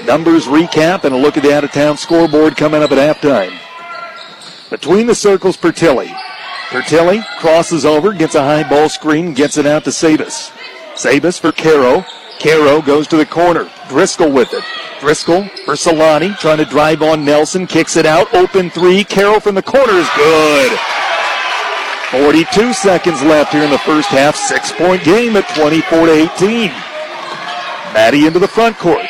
Numbers 0.04 0.46
recap 0.46 1.04
and 1.04 1.14
a 1.14 1.18
look 1.18 1.36
at 1.36 1.42
the 1.42 1.54
out 1.54 1.64
of 1.64 1.72
town 1.72 1.96
scoreboard 1.96 2.56
coming 2.56 2.82
up 2.82 2.92
at 2.92 2.98
halftime. 2.98 3.58
Between 4.70 5.06
the 5.06 5.14
circles, 5.14 5.56
Pertilli. 5.56 6.14
Pertilli 6.68 7.24
crosses 7.38 7.86
over, 7.86 8.12
gets 8.12 8.34
a 8.34 8.42
high 8.42 8.68
ball 8.68 8.88
screen, 8.88 9.32
gets 9.32 9.56
it 9.56 9.64
out 9.64 9.84
to 9.84 9.92
Sabis. 9.92 10.52
Sabis 10.94 11.38
for 11.38 11.52
Caro. 11.52 12.04
Caro 12.40 12.80
goes 12.80 13.06
to 13.08 13.16
the 13.16 13.26
corner. 13.26 13.70
Driscoll 13.88 14.30
with 14.30 14.52
it. 14.52 14.64
Driscoll 15.00 15.44
for 15.64 15.74
Solani, 15.74 16.36
trying 16.38 16.58
to 16.58 16.64
drive 16.64 17.02
on 17.02 17.24
Nelson, 17.24 17.66
kicks 17.66 17.96
it 17.96 18.06
out. 18.06 18.32
Open 18.34 18.70
three. 18.70 19.04
Carroll 19.04 19.40
from 19.40 19.54
the 19.54 19.62
corner 19.62 19.92
is 19.92 20.08
good. 20.16 20.78
42 22.10 22.72
seconds 22.72 23.22
left 23.22 23.52
here 23.52 23.64
in 23.64 23.70
the 23.70 23.78
first 23.78 24.08
half. 24.08 24.34
Six 24.34 24.72
point 24.72 25.04
game 25.04 25.36
at 25.36 25.48
24 25.56 26.06
to 26.06 26.12
18. 26.12 26.70
Maddie 27.92 28.26
into 28.26 28.38
the 28.38 28.48
front 28.48 28.76
court. 28.78 29.04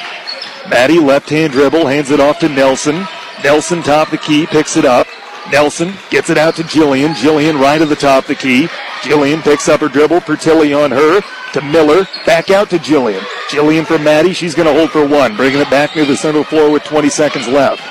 Maddie 0.68 0.98
left 0.98 1.30
hand 1.30 1.52
dribble, 1.52 1.86
hands 1.86 2.10
it 2.10 2.20
off 2.20 2.38
to 2.40 2.48
Nelson. 2.48 3.06
Nelson 3.42 3.82
top 3.82 4.10
the 4.10 4.18
key, 4.18 4.46
picks 4.46 4.76
it 4.76 4.84
up. 4.84 5.06
Nelson 5.51 5.94
gets 6.11 6.30
it 6.30 6.38
out 6.38 6.57
to 6.57 6.62
Jillian. 6.62 7.14
Jillian 7.14 7.61
right 7.61 7.80
of 7.80 7.88
the 7.88 7.96
top 7.96 8.24
of 8.24 8.28
the 8.28 8.34
key. 8.34 8.66
Jillian 9.01 9.42
picks 9.42 9.68
up 9.68 9.80
her 9.80 9.88
dribble. 9.88 10.20
Pertilli 10.20 10.76
on 10.76 10.90
her 10.90 11.20
to 11.53 11.61
Miller. 11.62 12.07
Back 12.26 12.51
out 12.51 12.70
to 12.70 12.78
Jillian. 12.78 13.20
Jillian 13.49 13.86
for 13.86 13.99
Maddie. 13.99 14.32
She's 14.32 14.55
going 14.55 14.68
to 14.68 14.74
hold 14.74 14.90
for 14.90 15.07
one. 15.07 15.36
Bringing 15.36 15.61
it 15.61 15.70
back 15.70 15.96
near 15.96 16.05
the 16.05 16.16
center 16.16 16.44
floor 16.44 16.70
with 16.70 16.84
20 16.84 17.09
seconds 17.09 17.49
left. 17.49 17.82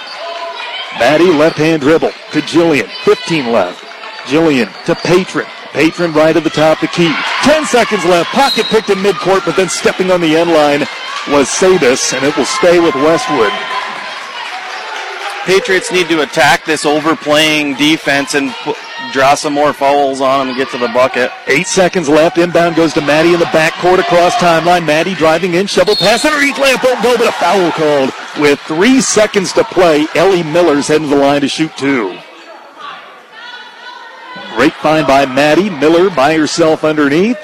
Maddie 1.00 1.32
left 1.32 1.58
hand 1.58 1.82
dribble 1.82 2.12
to 2.32 2.42
Jillian. 2.42 2.88
15 3.04 3.52
left. 3.52 3.84
Jillian 4.26 4.72
to 4.86 4.96
Patron. 4.96 5.46
Patron 5.72 6.12
right 6.14 6.36
at 6.36 6.44
the 6.44 6.50
top 6.50 6.82
of 6.82 6.90
the 6.90 6.96
key. 6.96 7.14
10 7.44 7.66
seconds 7.66 8.04
left. 8.06 8.30
Pocket 8.32 8.66
picked 8.66 8.90
in 8.90 8.98
midcourt, 9.00 9.46
but 9.46 9.56
then 9.56 9.70
stepping 9.70 10.12
on 10.12 10.22
the 10.22 10.36
end 10.36 10.52
line 10.52 10.86
was 11.30 11.50
Sabis, 11.50 12.14
and 12.14 12.24
it 12.24 12.36
will 12.36 12.46
stay 12.46 12.80
with 12.80 12.96
Westwood. 12.96 13.52
Patriots 15.48 15.94
need 15.94 16.10
to 16.10 16.24
attack 16.24 16.66
this 16.66 16.86
overplaying 16.86 17.76
defense 17.76 18.36
and 18.36 18.52
put, 18.66 18.76
draw 19.14 19.34
some 19.34 19.54
more 19.54 19.72
fouls 19.72 20.20
on 20.20 20.40
them 20.40 20.50
and 20.50 20.58
get 20.58 20.70
to 20.72 20.78
the 20.78 20.90
bucket. 20.90 21.32
Eight 21.48 21.68
seconds 21.68 22.10
left. 22.10 22.38
Inbound 22.38 22.76
goes 22.76 22.92
to 22.96 23.02
Maddie 23.02 23.34
in 23.34 23.40
the 23.40 23.46
backcourt 23.46 24.00
across 24.00 24.36
timeline. 24.36 24.86
Maddie 24.86 25.16
driving 25.16 25.54
in, 25.54 25.66
shovel 25.66 25.96
pass, 25.96 26.26
underneath 26.26 26.58
layup 26.58 26.84
won't 26.84 27.02
go, 27.02 27.16
but 27.16 27.30
a 27.30 27.32
foul 27.32 27.72
called. 27.72 28.12
With 28.42 28.60
three 28.62 29.00
seconds 29.00 29.54
to 29.54 29.64
play, 29.64 30.06
Ellie 30.16 30.44
Miller's 30.44 30.90
heading 30.90 31.08
to 31.08 31.16
the 31.16 31.22
line 31.22 31.40
to 31.40 31.48
shoot 31.48 31.72
two. 31.78 32.18
Great 34.58 34.74
find 34.74 35.08
by 35.08 35.26
Maddie. 35.26 35.70
Miller 35.70 36.10
by 36.10 36.36
herself 36.36 36.84
underneath. 36.84 37.40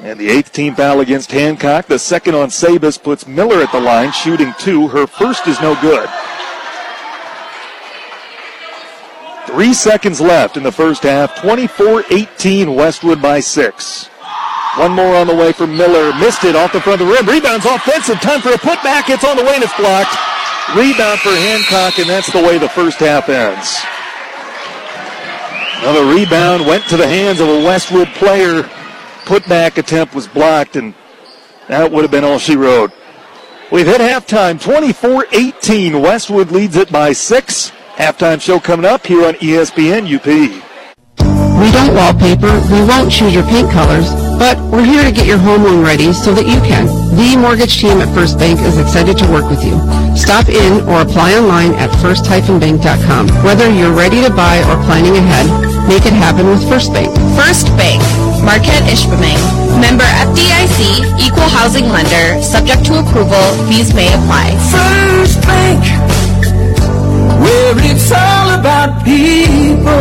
And 0.00 0.18
the 0.18 0.28
eighth 0.28 0.52
team 0.52 0.76
foul 0.76 1.00
against 1.00 1.32
Hancock. 1.32 1.86
The 1.86 1.98
second 1.98 2.36
on 2.36 2.50
Sabis 2.50 2.96
puts 2.96 3.26
Miller 3.26 3.60
at 3.60 3.72
the 3.72 3.80
line, 3.80 4.12
shooting 4.12 4.54
two. 4.58 4.86
Her 4.88 5.06
first 5.06 5.48
is 5.48 5.60
no 5.60 5.74
good. 5.80 6.08
Three 9.46 9.74
seconds 9.74 10.20
left 10.20 10.56
in 10.56 10.62
the 10.62 10.70
first 10.70 11.02
half. 11.02 11.40
24 11.40 12.04
18, 12.10 12.74
Westwood 12.74 13.20
by 13.20 13.40
six. 13.40 14.06
One 14.76 14.92
more 14.92 15.16
on 15.16 15.26
the 15.26 15.34
way 15.34 15.52
for 15.52 15.66
Miller. 15.66 16.14
Missed 16.20 16.44
it 16.44 16.54
off 16.54 16.72
the 16.72 16.80
front 16.80 17.00
of 17.00 17.08
the 17.08 17.12
rim. 17.12 17.26
Rebounds 17.26 17.66
offensive. 17.66 18.20
Time 18.20 18.40
for 18.40 18.50
a 18.50 18.58
putback. 18.58 19.10
It's 19.10 19.24
on 19.24 19.36
the 19.36 19.42
way 19.42 19.54
and 19.54 19.64
it's 19.64 19.76
blocked. 19.76 20.14
Rebound 20.76 21.18
for 21.20 21.30
Hancock, 21.30 21.98
and 21.98 22.08
that's 22.08 22.30
the 22.30 22.42
way 22.42 22.58
the 22.58 22.68
first 22.68 23.00
half 23.00 23.28
ends. 23.28 23.74
Another 25.80 26.14
rebound 26.14 26.66
went 26.66 26.86
to 26.88 26.96
the 26.96 27.08
hands 27.08 27.40
of 27.40 27.48
a 27.48 27.64
Westwood 27.64 28.08
player. 28.08 28.68
Putback 29.28 29.76
attempt 29.76 30.14
was 30.14 30.26
blocked, 30.26 30.74
and 30.76 30.94
that 31.68 31.92
would 31.92 32.00
have 32.00 32.10
been 32.10 32.24
all 32.24 32.38
she 32.38 32.56
wrote. 32.56 32.92
We've 33.70 33.84
hit 33.84 34.00
halftime 34.00 34.58
24 34.58 35.26
18. 35.30 36.00
Westwood 36.00 36.50
leads 36.50 36.76
it 36.76 36.90
by 36.90 37.12
six. 37.12 37.70
Halftime 37.96 38.40
show 38.40 38.58
coming 38.58 38.86
up 38.86 39.06
here 39.06 39.26
on 39.26 39.34
ESPN 39.34 40.08
UP. 40.08 40.24
We 40.24 41.68
don't 41.72 41.92
wallpaper, 41.92 42.56
we 42.72 42.80
won't 42.88 43.12
choose 43.12 43.34
your 43.34 43.44
paint 43.44 43.70
colors, 43.70 44.08
but 44.38 44.56
we're 44.72 44.86
here 44.86 45.04
to 45.04 45.12
get 45.12 45.26
your 45.26 45.36
home 45.36 45.64
loan 45.64 45.84
ready 45.84 46.14
so 46.14 46.32
that 46.32 46.46
you 46.46 46.56
can. 46.64 46.86
The 47.12 47.36
mortgage 47.36 47.76
team 47.76 48.00
at 48.00 48.08
First 48.14 48.38
Bank 48.38 48.60
is 48.60 48.78
excited 48.78 49.18
to 49.18 49.28
work 49.28 49.50
with 49.50 49.62
you. 49.62 49.76
Stop 50.16 50.48
in 50.48 50.88
or 50.88 51.02
apply 51.02 51.36
online 51.36 51.74
at 51.74 51.92
first-bank.com. 52.00 53.28
Whether 53.44 53.68
you're 53.74 53.92
ready 53.92 54.22
to 54.22 54.30
buy 54.30 54.64
or 54.70 54.80
planning 54.88 55.18
ahead, 55.18 55.44
make 55.86 56.06
it 56.06 56.14
happen 56.14 56.46
with 56.46 56.66
First 56.66 56.94
Bank. 56.94 57.12
First 57.36 57.66
Bank, 57.76 58.00
Marquette 58.48 58.84
Ishpeming. 58.84 59.36
Member 59.78 60.08
FDIC, 60.24 61.04
equal 61.20 61.50
housing 61.50 61.84
lender, 61.90 62.42
subject 62.42 62.82
to 62.86 62.98
approval, 62.98 63.44
fees 63.68 63.92
may 63.92 64.08
apply. 64.08 64.56
First 64.72 65.42
Bank, 65.42 65.84
where 67.42 67.74
it's 67.76 68.10
all 68.10 68.58
about 68.58 69.04
people. 69.04 69.92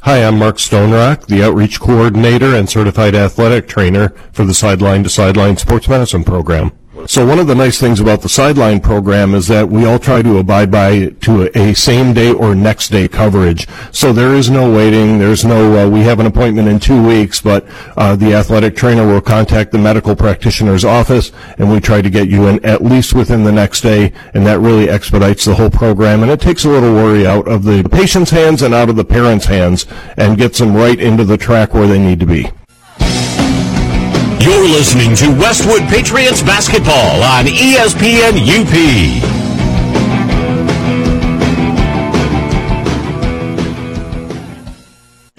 Hi, 0.00 0.24
I'm 0.24 0.36
Mark 0.36 0.58
Stonerock, 0.58 1.28
the 1.28 1.44
Outreach 1.44 1.78
Coordinator 1.78 2.56
and 2.56 2.68
Certified 2.68 3.14
Athletic 3.14 3.68
Trainer 3.68 4.08
for 4.32 4.44
the 4.44 4.52
Sideline 4.52 5.04
to 5.04 5.08
Sideline 5.08 5.56
Sports 5.56 5.88
Medicine 5.88 6.24
Program. 6.24 6.72
So 7.06 7.26
one 7.26 7.38
of 7.38 7.46
the 7.46 7.54
nice 7.54 7.78
things 7.78 8.00
about 8.00 8.22
the 8.22 8.30
Sideline 8.30 8.80
program 8.80 9.34
is 9.34 9.46
that 9.48 9.68
we 9.68 9.84
all 9.84 9.98
try 9.98 10.22
to 10.22 10.38
abide 10.38 10.70
by 10.70 11.08
to 11.20 11.50
a 11.54 11.74
same 11.74 12.14
day 12.14 12.32
or 12.32 12.54
next 12.54 12.88
day 12.88 13.08
coverage. 13.08 13.68
So 13.92 14.14
there 14.14 14.34
is 14.34 14.48
no 14.48 14.72
waiting. 14.72 15.18
There's 15.18 15.44
no, 15.44 15.78
uh, 15.78 15.88
we 15.90 16.00
have 16.00 16.18
an 16.18 16.24
appointment 16.26 16.66
in 16.66 16.80
two 16.80 17.06
weeks, 17.06 17.42
but 17.42 17.66
uh, 17.98 18.16
the 18.16 18.32
athletic 18.32 18.74
trainer 18.74 19.06
will 19.06 19.20
contact 19.20 19.70
the 19.70 19.78
medical 19.78 20.16
practitioner's 20.16 20.84
office 20.84 21.30
and 21.58 21.70
we 21.70 21.78
try 21.78 22.00
to 22.00 22.08
get 22.08 22.28
you 22.28 22.46
in 22.46 22.64
at 22.64 22.82
least 22.82 23.12
within 23.12 23.44
the 23.44 23.52
next 23.52 23.82
day 23.82 24.10
and 24.32 24.46
that 24.46 24.60
really 24.60 24.88
expedites 24.88 25.44
the 25.44 25.54
whole 25.54 25.70
program 25.70 26.22
and 26.22 26.32
it 26.32 26.40
takes 26.40 26.64
a 26.64 26.70
little 26.70 26.94
worry 26.94 27.26
out 27.26 27.46
of 27.46 27.64
the 27.64 27.86
patient's 27.90 28.30
hands 28.30 28.62
and 28.62 28.72
out 28.72 28.88
of 28.88 28.96
the 28.96 29.04
parents' 29.04 29.46
hands 29.46 29.86
and 30.16 30.38
gets 30.38 30.58
them 30.58 30.74
right 30.74 30.98
into 30.98 31.24
the 31.24 31.36
track 31.36 31.74
where 31.74 31.86
they 31.86 31.98
need 31.98 32.18
to 32.18 32.26
be. 32.26 32.50
You're 34.40 34.68
listening 34.68 35.14
to 35.16 35.28
Westwood 35.38 35.82
Patriots 35.88 36.42
basketball 36.42 37.22
on 37.22 37.46
ESPN 37.46 38.40
UP. 38.44 39.44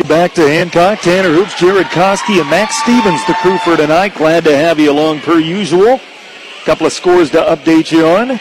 Back 0.07 0.33
to 0.35 0.47
Hancock, 0.47 0.99
Tanner 0.99 1.33
Hoops, 1.33 1.59
Jared 1.59 1.87
Koski, 1.87 2.39
and 2.39 2.49
Max 2.49 2.75
Stevens, 2.83 3.25
the 3.25 3.33
crew 3.41 3.57
for 3.59 3.75
tonight. 3.75 4.15
Glad 4.15 4.43
to 4.45 4.55
have 4.55 4.79
you 4.79 4.91
along 4.91 5.19
per 5.21 5.39
usual. 5.39 5.99
Couple 6.63 6.87
of 6.87 6.93
scores 6.93 7.31
to 7.31 7.41
update 7.41 7.91
you 7.91 8.05
on. 8.05 8.39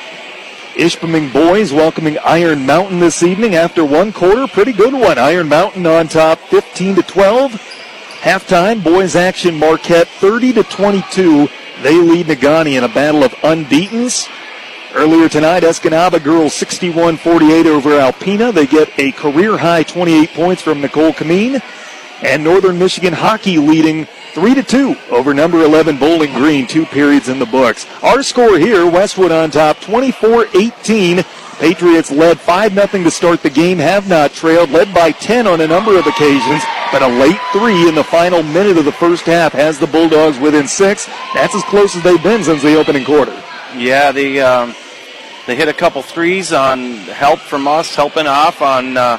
Ishpeming 0.74 1.32
boys 1.32 1.72
welcoming 1.72 2.18
Iron 2.24 2.66
Mountain 2.66 3.00
this 3.00 3.22
evening 3.22 3.54
after 3.54 3.84
one 3.84 4.12
quarter. 4.12 4.46
Pretty 4.46 4.72
good 4.72 4.92
one. 4.92 5.18
Iron 5.18 5.48
Mountain 5.48 5.86
on 5.86 6.08
top, 6.08 6.38
15 6.38 6.96
to 6.96 7.02
12. 7.02 7.83
Halftime, 8.24 8.82
boys 8.82 9.16
action 9.16 9.54
Marquette 9.58 10.08
30 10.08 10.54
to 10.54 10.62
22. 10.62 11.46
They 11.82 12.00
lead 12.00 12.26
Negaunee 12.26 12.78
in 12.78 12.84
a 12.84 12.88
battle 12.88 13.22
of 13.22 13.34
unbeatens. 13.44 14.26
Earlier 14.94 15.28
tonight, 15.28 15.62
Escanaba 15.62 16.24
girls 16.24 16.54
61-48 16.54 17.66
over 17.66 17.90
Alpena. 17.90 18.50
They 18.50 18.66
get 18.66 18.98
a 18.98 19.12
career 19.12 19.58
high 19.58 19.82
28 19.82 20.30
points 20.30 20.62
from 20.62 20.80
Nicole 20.80 21.12
Kameen. 21.12 21.62
And 22.22 22.42
Northern 22.42 22.78
Michigan 22.78 23.12
hockey 23.12 23.58
leading 23.58 24.06
3 24.32 24.54
to 24.54 24.62
2 24.62 24.96
over 25.10 25.34
number 25.34 25.62
11 25.62 25.98
Bowling 25.98 26.32
Green, 26.32 26.66
two 26.66 26.86
periods 26.86 27.28
in 27.28 27.38
the 27.38 27.44
books. 27.44 27.86
Our 28.02 28.22
score 28.22 28.56
here, 28.56 28.90
Westwood 28.90 29.32
on 29.32 29.50
top 29.50 29.76
24-18. 29.80 31.58
Patriots 31.58 32.10
led 32.10 32.38
5-0 32.38 33.04
to 33.04 33.10
start 33.10 33.42
the 33.42 33.50
game, 33.50 33.76
have 33.76 34.08
not 34.08 34.32
trailed, 34.32 34.70
led 34.70 34.94
by 34.94 35.12
10 35.12 35.46
on 35.46 35.60
a 35.60 35.66
number 35.66 35.98
of 35.98 36.06
occasions, 36.06 36.62
but 36.94 37.02
a 37.02 37.08
late 37.08 37.40
three 37.52 37.88
in 37.88 37.96
the 37.96 38.04
final 38.04 38.40
minute 38.44 38.78
of 38.78 38.84
the 38.84 38.92
first 38.92 39.24
half 39.24 39.52
has 39.52 39.80
the 39.80 39.86
Bulldogs 39.88 40.38
within 40.38 40.68
six. 40.68 41.06
That's 41.34 41.52
as 41.52 41.64
close 41.64 41.96
as 41.96 42.04
they've 42.04 42.22
been 42.22 42.44
since 42.44 42.62
the 42.62 42.76
opening 42.76 43.04
quarter. 43.04 43.32
Yeah, 43.76 44.12
they 44.12 44.40
um, 44.40 44.76
they 45.48 45.56
hit 45.56 45.66
a 45.66 45.72
couple 45.72 46.02
threes 46.02 46.52
on 46.52 46.92
help 46.92 47.40
from 47.40 47.66
us, 47.66 47.96
helping 47.96 48.28
off 48.28 48.62
on 48.62 48.96
uh, 48.96 49.18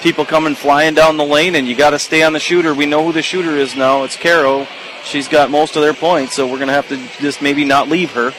people 0.00 0.24
coming 0.24 0.54
flying 0.54 0.94
down 0.94 1.18
the 1.18 1.24
lane, 1.24 1.56
and 1.56 1.68
you 1.68 1.76
got 1.76 1.90
to 1.90 1.98
stay 1.98 2.22
on 2.22 2.32
the 2.32 2.40
shooter. 2.40 2.72
We 2.72 2.86
know 2.86 3.04
who 3.04 3.12
the 3.12 3.20
shooter 3.20 3.54
is 3.54 3.76
now. 3.76 4.04
It's 4.04 4.16
Caro. 4.16 4.66
She's 5.04 5.28
got 5.28 5.50
most 5.50 5.76
of 5.76 5.82
their 5.82 5.92
points, 5.92 6.34
so 6.34 6.46
we're 6.46 6.56
going 6.56 6.68
to 6.68 6.72
have 6.72 6.88
to 6.88 6.96
just 7.20 7.42
maybe 7.42 7.66
not 7.66 7.86
leave 7.86 8.12
her. 8.12 8.32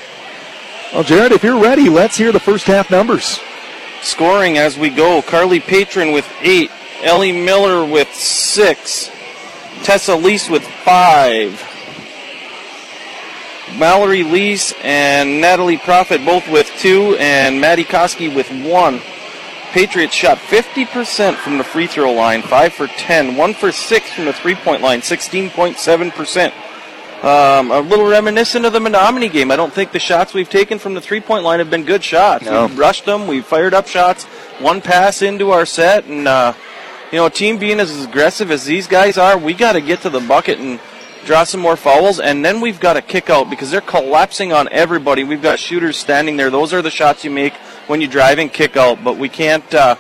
Well, 0.92 1.04
Jared, 1.04 1.34
if 1.34 1.44
you're 1.44 1.62
ready, 1.62 1.88
let's 1.88 2.18
hear 2.18 2.32
the 2.32 2.40
first 2.40 2.66
half 2.66 2.90
numbers. 2.90 3.40
Scoring 4.02 4.58
as 4.58 4.76
we 4.76 4.90
go 4.90 5.22
Carly 5.22 5.60
Patron 5.60 6.14
with 6.14 6.28
eight, 6.42 6.72
Ellie 7.04 7.32
Miller 7.32 7.86
with 7.86 8.14
six, 8.14 9.10
Tessa 9.84 10.16
Lease 10.16 10.50
with 10.50 10.64
five, 10.64 11.60
Mallory 13.78 14.24
Lease 14.24 14.74
and 14.84 15.42
Natalie 15.42 15.78
Profit 15.78 16.24
both 16.26 16.48
with 16.50 16.68
two, 16.78 17.16
and 17.20 17.60
Maddie 17.60 17.86
Koski 17.86 18.34
with 18.34 18.50
one. 18.66 19.02
Patriots 19.72 20.14
shot 20.14 20.38
50% 20.38 21.36
from 21.36 21.58
the 21.58 21.64
free 21.64 21.88
throw 21.88 22.12
line, 22.12 22.42
5 22.42 22.74
for 22.74 22.88
10, 22.88 23.38
1 23.38 23.54
for 23.54 23.72
6 23.72 24.12
from 24.12 24.26
the 24.26 24.34
three 24.34 24.56
point 24.56 24.82
line, 24.82 25.00
16.7%. 25.00 26.54
Um, 27.24 27.72
a 27.72 27.80
little 27.80 28.06
reminiscent 28.06 28.66
of 28.66 28.74
the 28.74 28.80
Menominee 28.80 29.30
game. 29.30 29.52
I 29.52 29.56
don't 29.56 29.72
think 29.72 29.92
the 29.92 30.00
shots 30.00 30.34
we've 30.34 30.50
taken 30.50 30.78
from 30.78 30.94
the 30.94 31.02
three 31.02 31.22
point 31.22 31.44
line 31.44 31.60
have 31.60 31.70
been 31.70 31.86
good 31.86 32.04
shots. 32.04 32.46
No. 32.46 32.66
We've 32.66 32.78
rushed 32.78 33.06
them, 33.06 33.28
we've 33.28 33.46
fired 33.46 33.74
up 33.74 33.88
shots, 33.88 34.26
one 34.60 34.82
pass 34.82 35.22
into 35.22 35.52
our 35.52 35.66
set, 35.66 36.06
and, 36.06 36.28
uh, 36.28 36.54
you 37.12 37.18
know, 37.18 37.26
a 37.26 37.30
team 37.30 37.58
being 37.58 37.80
as 37.80 38.04
aggressive 38.04 38.52
as 38.52 38.66
these 38.66 38.88
guys 38.88 39.18
are, 39.18 39.38
we 39.38 39.54
got 39.54 39.74
to 39.74 39.82
get 39.82 40.02
to 40.02 40.10
the 40.10 40.22
bucket 40.22 40.60
and 40.60 40.80
draw 41.26 41.44
some 41.44 41.60
more 41.62 41.76
fouls, 41.76 42.20
and 42.20 42.44
then 42.44 42.62
we've 42.62 42.80
got 42.80 42.94
to 42.94 43.02
kick 43.02 43.30
out 43.30 43.50
because 43.50 43.70
they're 43.70 43.82
collapsing 43.82 44.54
on 44.54 44.70
everybody. 44.72 45.24
We've 45.24 45.42
got 45.42 45.60
shooters 45.60 45.98
standing 45.98 46.38
there. 46.38 46.50
Those 46.50 46.74
are 46.74 46.82
the 46.82 46.90
shots 46.90 47.24
you 47.24 47.32
make 47.32 47.54
when 47.88 48.02
you 48.02 48.08
drive 48.08 48.40
and 48.40 48.52
kick 48.52 48.78
out, 48.78 49.04
but 49.04 49.18
we 49.18 49.30
can't. 49.30 49.74
Uh, 49.74 49.96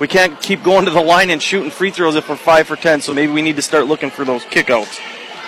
we 0.00 0.06
can't 0.06 0.40
keep 0.40 0.62
going 0.62 0.84
to 0.84 0.92
the 0.92 1.00
line 1.02 1.30
and 1.30 1.42
shooting 1.42 1.72
free 1.72 1.90
throws 1.90 2.14
if 2.14 2.28
we're 2.28 2.36
five 2.36 2.68
for 2.68 2.76
ten. 2.76 3.00
So 3.00 3.12
maybe 3.12 3.32
we 3.32 3.42
need 3.42 3.56
to 3.56 3.62
start 3.62 3.86
looking 3.86 4.10
for 4.10 4.24
those 4.24 4.44
kickouts. 4.44 5.00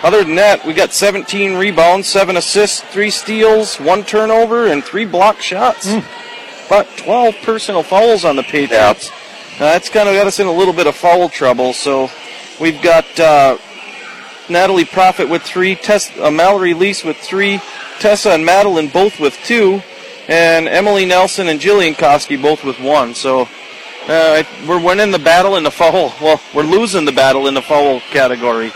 Other 0.02 0.24
than 0.24 0.34
that, 0.36 0.64
we 0.66 0.72
got 0.72 0.92
17 0.92 1.56
rebounds, 1.56 2.08
seven 2.08 2.36
assists, 2.36 2.80
three 2.80 3.10
steals, 3.10 3.76
one 3.76 4.02
turnover, 4.02 4.66
and 4.66 4.82
three 4.82 5.04
block 5.04 5.40
shots. 5.40 5.94
But 6.68 6.88
12 6.96 7.36
personal 7.42 7.82
fouls 7.82 8.24
on 8.24 8.36
the 8.36 8.42
Patriots. 8.42 9.10
That's 9.64 9.88
kind 9.88 10.08
of 10.08 10.14
got 10.14 10.26
us 10.26 10.40
in 10.40 10.46
a 10.46 10.52
little 10.52 10.74
bit 10.74 10.86
of 10.86 10.96
foul 10.96 11.28
trouble. 11.28 11.72
So 11.72 12.10
we've 12.60 12.80
got 12.82 13.04
uh, 13.20 13.58
Natalie 14.48 14.84
Profit 14.84 15.28
with 15.28 15.42
three, 15.42 15.74
Tess, 15.74 16.16
uh, 16.18 16.30
Mallory 16.30 16.74
Lease 16.74 17.04
with 17.04 17.16
three, 17.16 17.60
Tessa 17.98 18.30
and 18.32 18.44
Madeline 18.44 18.88
both 18.88 19.20
with 19.20 19.34
two, 19.44 19.82
and 20.28 20.68
Emily 20.68 21.04
Nelson 21.04 21.48
and 21.48 21.60
Jillian 21.60 21.94
Koski 21.94 22.40
both 22.40 22.64
with 22.64 22.80
one. 22.80 23.14
So 23.14 23.48
uh, 24.08 24.42
we're 24.66 24.82
winning 24.82 25.10
the 25.10 25.18
battle 25.18 25.56
in 25.56 25.62
the 25.62 25.70
foul. 25.70 26.14
Well, 26.20 26.40
we're 26.54 26.62
losing 26.62 27.04
the 27.04 27.12
battle 27.12 27.46
in 27.46 27.54
the 27.54 27.62
foul 27.62 28.00
category. 28.10 28.72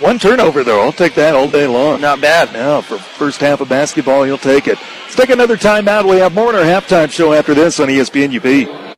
One 0.00 0.18
turnover, 0.18 0.64
though. 0.64 0.80
I'll 0.80 0.92
take 0.92 1.14
that 1.16 1.34
all 1.34 1.50
day 1.50 1.66
long. 1.66 2.00
Not 2.00 2.22
bad. 2.22 2.54
Now, 2.54 2.80
for 2.80 2.96
first 2.96 3.40
half 3.40 3.60
of 3.60 3.68
basketball, 3.68 4.26
you'll 4.26 4.38
take 4.38 4.66
it. 4.66 4.78
Let's 5.02 5.14
take 5.14 5.28
another 5.28 5.58
timeout. 5.58 6.08
We 6.08 6.16
have 6.16 6.32
more 6.32 6.48
in 6.48 6.56
our 6.56 6.64
halftime 6.64 7.10
show 7.10 7.34
after 7.34 7.52
this 7.52 7.80
on 7.80 7.88
ESPN 7.88 8.34
UP. 8.34 8.89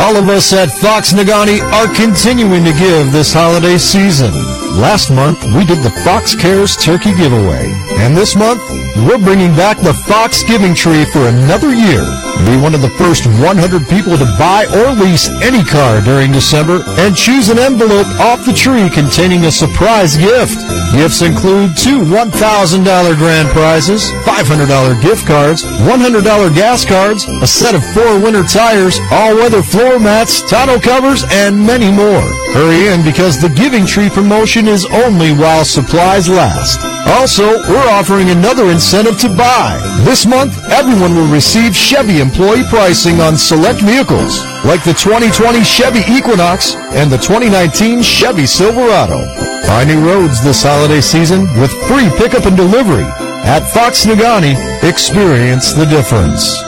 All 0.00 0.16
of 0.16 0.28
us 0.28 0.52
at 0.52 0.70
Fox 0.70 1.12
Negaunee 1.12 1.60
are 1.60 1.92
continuing 1.94 2.64
to 2.64 2.72
give 2.72 3.12
this 3.12 3.32
holiday 3.32 3.78
season. 3.78 4.32
Last 4.78 5.10
month, 5.10 5.42
we 5.58 5.66
did 5.66 5.82
the 5.82 5.90
Fox 6.06 6.36
Cares 6.36 6.76
Turkey 6.76 7.12
Giveaway. 7.12 7.66
And 7.98 8.16
this 8.16 8.36
month, 8.36 8.62
we're 8.94 9.18
bringing 9.18 9.50
back 9.58 9.76
the 9.78 9.92
Fox 10.06 10.44
Giving 10.44 10.72
Tree 10.72 11.04
for 11.06 11.26
another 11.26 11.74
year. 11.74 12.06
Be 12.46 12.54
one 12.54 12.78
of 12.78 12.82
the 12.82 12.94
first 12.94 13.26
100 13.26 13.58
people 13.90 14.14
to 14.14 14.34
buy 14.38 14.70
or 14.70 14.94
lease 14.94 15.26
any 15.42 15.64
car 15.66 16.00
during 16.00 16.30
December 16.30 16.86
and 17.02 17.16
choose 17.16 17.48
an 17.48 17.58
envelope 17.58 18.06
off 18.22 18.46
the 18.46 18.52
tree 18.54 18.88
containing 18.88 19.46
a 19.46 19.50
surprise 19.50 20.16
gift. 20.16 20.54
Gifts 20.94 21.22
include 21.22 21.76
two 21.76 21.98
$1,000 22.06 23.18
grand 23.18 23.48
prizes, 23.50 24.06
$500 24.22 25.02
gift 25.02 25.26
cards, 25.26 25.64
$100 25.90 26.54
gas 26.54 26.84
cards, 26.84 27.26
a 27.42 27.46
set 27.46 27.74
of 27.74 27.82
four 27.92 28.20
winter 28.22 28.44
tires, 28.44 29.00
all-weather 29.10 29.62
floor 29.62 29.98
mats, 29.98 30.40
tonneau 30.48 30.78
covers, 30.78 31.24
and 31.30 31.58
many 31.58 31.90
more. 31.90 32.22
Hurry 32.54 32.86
in 32.88 33.02
because 33.02 33.42
the 33.42 33.50
Giving 33.50 33.84
Tree 33.84 34.08
promotion 34.08 34.67
is 34.68 34.84
only 34.86 35.32
while 35.32 35.64
supplies 35.64 36.28
last. 36.28 36.78
Also, 37.08 37.58
we're 37.68 37.88
offering 37.88 38.30
another 38.30 38.70
incentive 38.70 39.18
to 39.20 39.28
buy. 39.28 39.80
This 40.04 40.26
month, 40.26 40.52
everyone 40.70 41.14
will 41.14 41.32
receive 41.32 41.74
Chevy 41.74 42.20
employee 42.20 42.64
pricing 42.68 43.20
on 43.20 43.36
select 43.36 43.80
vehicles, 43.80 44.44
like 44.64 44.84
the 44.84 44.92
2020 44.92 45.64
Chevy 45.64 46.00
Equinox 46.12 46.76
and 46.92 47.10
the 47.10 47.16
2019 47.16 48.02
Chevy 48.02 48.46
Silverado. 48.46 49.24
Finding 49.66 50.04
roads 50.04 50.44
this 50.44 50.62
holiday 50.62 51.00
season 51.00 51.42
with 51.60 51.72
free 51.88 52.08
pickup 52.16 52.44
and 52.44 52.56
delivery. 52.56 53.08
At 53.48 53.64
Fox 53.72 54.04
Negaunee, 54.04 54.56
experience 54.82 55.72
the 55.72 55.86
difference. 55.86 56.60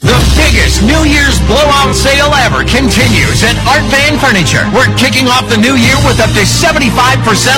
The 0.00 0.18
biggest 0.36 0.82
New 0.82 1.02
Year's 1.04 1.37
blowout 1.48 1.96
sale 1.96 2.30
ever 2.44 2.62
continues 2.62 3.40
at 3.40 3.56
Art 3.64 3.82
Van 3.88 4.20
Furniture. 4.20 4.68
We're 4.76 4.92
kicking 5.00 5.26
off 5.26 5.48
the 5.48 5.56
new 5.56 5.74
year 5.74 5.96
with 6.04 6.20
up 6.20 6.30
to 6.36 6.44
75% 6.44 6.84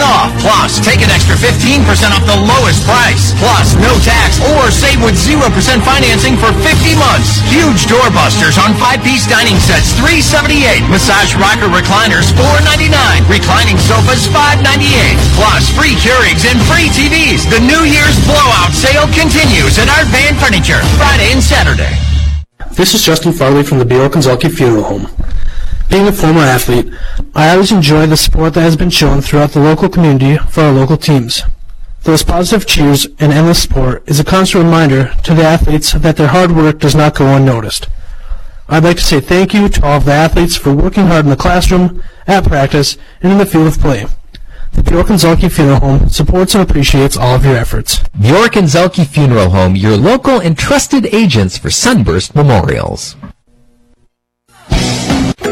off. 0.06 0.30
Plus, 0.38 0.78
take 0.78 1.02
an 1.02 1.10
extra 1.10 1.34
15% 1.34 1.82
off 2.14 2.24
the 2.24 2.38
lowest 2.38 2.86
price. 2.86 3.34
Plus, 3.42 3.74
no 3.82 3.90
tax 4.06 4.38
or 4.54 4.70
save 4.70 5.02
with 5.02 5.18
0% 5.18 5.42
financing 5.82 6.38
for 6.38 6.54
50 6.62 6.94
months. 6.96 7.42
Huge 7.50 7.90
doorbusters 7.90 8.56
on 8.56 8.78
five-piece 8.78 9.26
dining 9.26 9.58
sets, 9.58 9.92
378. 9.98 10.86
Massage 10.86 11.34
rocker 11.36 11.68
recliners, 11.68 12.30
499. 12.38 12.94
Reclining 13.26 13.76
sofas, 13.76 14.30
598. 14.30 15.18
Plus, 15.34 15.66
free 15.74 15.98
Keurigs 15.98 16.46
and 16.46 16.62
free 16.70 16.88
TVs. 16.94 17.50
The 17.50 17.60
New 17.60 17.82
Year's 17.82 18.16
blowout 18.24 18.70
sale 18.70 19.10
continues 19.10 19.76
at 19.82 19.90
Art 19.90 20.06
Van 20.14 20.38
Furniture, 20.38 20.80
Friday 20.94 21.34
and 21.34 21.42
Saturday. 21.42 22.09
This 22.68 22.94
is 22.94 23.02
Justin 23.02 23.32
Farley 23.32 23.62
from 23.62 23.78
the 23.78 23.84
Bjork 23.84 24.14
and 24.14 24.24
Funeral 24.24 24.84
Home. 24.84 25.08
Being 25.88 26.06
a 26.06 26.12
former 26.12 26.40
athlete, 26.40 26.92
I 27.34 27.50
always 27.50 27.72
enjoy 27.72 28.06
the 28.06 28.16
support 28.16 28.54
that 28.54 28.60
has 28.60 28.76
been 28.76 28.90
shown 28.90 29.20
throughout 29.20 29.50
the 29.50 29.60
local 29.60 29.88
community 29.88 30.36
for 30.36 30.62
our 30.62 30.72
local 30.72 30.96
teams. 30.96 31.42
Those 32.02 32.22
positive 32.22 32.66
cheers 32.66 33.06
and 33.18 33.32
endless 33.32 33.62
support 33.62 34.08
is 34.08 34.20
a 34.20 34.24
constant 34.24 34.64
reminder 34.64 35.12
to 35.24 35.34
the 35.34 35.42
athletes 35.42 35.92
that 35.92 36.16
their 36.16 36.28
hard 36.28 36.52
work 36.52 36.78
does 36.78 36.94
not 36.94 37.16
go 37.16 37.34
unnoticed. 37.34 37.88
I'd 38.68 38.84
like 38.84 38.98
to 38.98 39.02
say 39.02 39.20
thank 39.20 39.52
you 39.52 39.68
to 39.68 39.84
all 39.84 39.96
of 39.96 40.04
the 40.04 40.12
athletes 40.12 40.56
for 40.56 40.72
working 40.72 41.06
hard 41.06 41.24
in 41.24 41.30
the 41.30 41.36
classroom, 41.36 42.02
at 42.26 42.44
practice, 42.44 42.96
and 43.20 43.32
in 43.32 43.38
the 43.38 43.46
field 43.46 43.66
of 43.66 43.80
play. 43.80 44.06
The 44.72 44.82
Bjork 44.84 45.10
and 45.10 45.18
Zhulkie 45.18 45.50
Funeral 45.50 45.80
Home 45.80 46.08
supports 46.08 46.54
and 46.54 46.62
appreciates 46.62 47.16
all 47.16 47.34
of 47.34 47.44
your 47.44 47.56
efforts. 47.56 47.98
Bjork 48.20 48.56
and 48.56 48.68
Zhulkie 48.68 49.06
Funeral 49.06 49.50
Home, 49.50 49.74
your 49.74 49.96
local 49.96 50.40
and 50.40 50.56
trusted 50.56 51.06
agents 51.06 51.58
for 51.58 51.70
Sunburst 51.70 52.34
Memorials. 52.34 53.16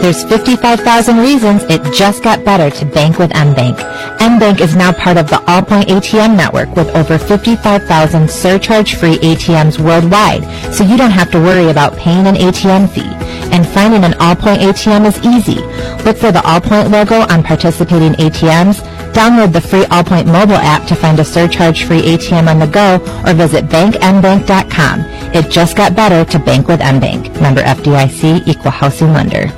There's 0.01 0.23
55,000 0.25 1.19
reasons 1.19 1.65
it 1.65 1.83
just 1.93 2.23
got 2.23 2.45
better 2.45 2.71
to 2.79 2.87
bank 2.87 3.19
with 3.19 3.31
MBank. 3.33 3.77
MBank 4.19 4.61
is 4.61 4.77
now 4.77 4.93
part 4.93 5.17
of 5.17 5.29
the 5.29 5.37
Allpoint 5.49 5.87
ATM 5.87 6.37
network 6.37 6.75
with 6.77 6.89
over 6.95 7.19
55,000 7.19 8.31
surcharge-free 8.31 9.19
ATMs 9.19 9.81
worldwide, 9.81 10.45
so 10.73 10.85
you 10.85 10.97
don't 10.97 11.11
have 11.11 11.33
to 11.33 11.41
worry 11.41 11.69
about 11.71 11.97
paying 11.97 12.27
an 12.29 12.37
ATM 12.37 12.89
fee. 12.89 13.13
And 13.53 13.67
finding 13.67 14.05
an 14.05 14.13
Allpoint 14.13 14.59
ATM 14.59 15.05
is 15.05 15.19
easy. 15.27 15.61
Look 16.05 16.17
for 16.17 16.31
the 16.31 16.43
Allpoint 16.45 16.91
logo 16.91 17.27
on 17.33 17.43
participating 17.43 18.13
ATMs, 18.13 18.81
download 19.13 19.53
the 19.53 19.61
free 19.61 19.85
Allpoint 19.85 20.27
mobile 20.27 20.55
app 20.55 20.87
to 20.89 20.95
find 20.95 21.19
a 21.21 21.25
surcharge-free 21.25 22.03
ATM 22.03 22.49
on 22.49 22.59
the 22.59 22.67
go, 22.67 22.97
or 23.27 23.35
visit 23.35 23.67
bankmbank.com. 23.67 25.01
It 25.35 25.51
just 25.51 25.77
got 25.77 25.95
better 25.95 26.25
to 26.31 26.39
bank 26.39 26.69
with 26.69 26.81
MBank. 26.81 27.41
Member 27.41 27.63
FDIC, 27.63 28.47
Equal 28.47 28.71
Housing 28.71 29.13
Lender. 29.13 29.53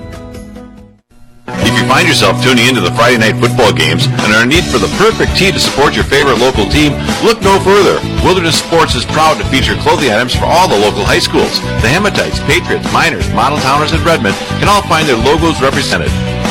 If 1.51 1.74
you're 1.74 1.90
find 1.90 2.07
yourself 2.07 2.38
tuning 2.42 2.70
into 2.70 2.80
the 2.80 2.94
Friday 2.94 3.18
night 3.18 3.34
football 3.42 3.72
games 3.74 4.07
and 4.07 4.30
are 4.30 4.46
in 4.46 4.51
need 4.51 4.62
for 4.62 4.78
the 4.78 4.86
perfect 4.94 5.36
tee 5.36 5.51
to 5.51 5.59
support 5.59 5.94
your 5.94 6.07
favorite 6.07 6.38
local 6.38 6.64
team, 6.70 6.94
look 7.26 7.42
no 7.42 7.59
further. 7.59 7.98
Wilderness 8.22 8.59
Sports 8.62 8.94
is 8.94 9.05
proud 9.05 9.38
to 9.38 9.44
feature 9.51 9.74
clothing 9.82 10.11
items 10.11 10.34
for 10.34 10.46
all 10.46 10.68
the 10.70 10.78
local 10.78 11.03
high 11.03 11.18
schools. 11.18 11.59
The 11.82 11.90
Hematites, 11.90 12.38
Patriots, 12.46 12.86
Miners, 12.92 13.26
Model 13.34 13.59
Towners, 13.59 13.90
and 13.90 14.03
Redmen 14.07 14.34
can 14.62 14.68
all 14.70 14.82
find 14.86 15.09
their 15.09 15.18
logos 15.18 15.61
represented. 15.61 16.11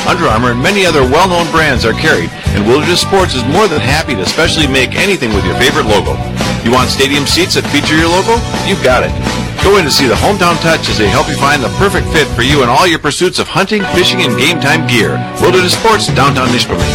Under 0.10 0.26
Armour 0.26 0.58
and 0.58 0.64
many 0.64 0.88
other 0.88 1.04
well-known 1.06 1.46
brands 1.54 1.86
are 1.86 1.94
carried, 1.94 2.34
and 2.58 2.66
Wilderness 2.66 3.00
Sports 3.00 3.36
is 3.36 3.46
more 3.46 3.68
than 3.68 3.80
happy 3.80 4.16
to 4.16 4.26
specially 4.26 4.66
make 4.66 4.98
anything 4.98 5.30
with 5.38 5.46
your 5.46 5.54
favorite 5.62 5.86
logo. 5.86 6.18
You 6.66 6.74
want 6.74 6.90
stadium 6.90 7.30
seats 7.30 7.54
that 7.54 7.70
feature 7.70 7.94
your 7.94 8.10
logo? 8.10 8.42
You've 8.66 8.82
got 8.82 9.06
it. 9.06 9.14
Go 9.62 9.78
in 9.78 9.86
to 9.86 9.94
see 9.94 10.10
the 10.10 10.18
Hometown 10.18 10.58
Touch 10.66 10.90
as 10.90 10.98
they 10.98 11.06
help 11.06 11.30
you 11.30 11.38
find 11.38 11.62
the 11.62 11.70
perfect 11.78 12.10
fit 12.10 12.26
for 12.34 12.42
you 12.42 12.66
in 12.66 12.70
all 12.74 12.90
your 12.90 12.98
pursuits 12.98 13.38
of 13.38 13.46
hunting, 13.46 13.86
fishing, 13.94 14.26
and 14.26 14.34
game 14.34 14.58
time 14.58 14.90
gear. 14.90 15.14
Wilderness 15.46 15.78
Sports, 15.78 16.10
downtown 16.18 16.50
Ishpeming. 16.58 16.90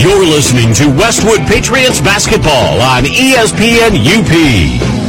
You're 0.00 0.24
listening 0.24 0.72
to 0.80 0.88
Westwood 0.96 1.44
Patriots 1.44 2.00
basketball 2.00 2.80
on 2.80 3.04
ESPN 3.04 4.00
UP. 4.00 5.01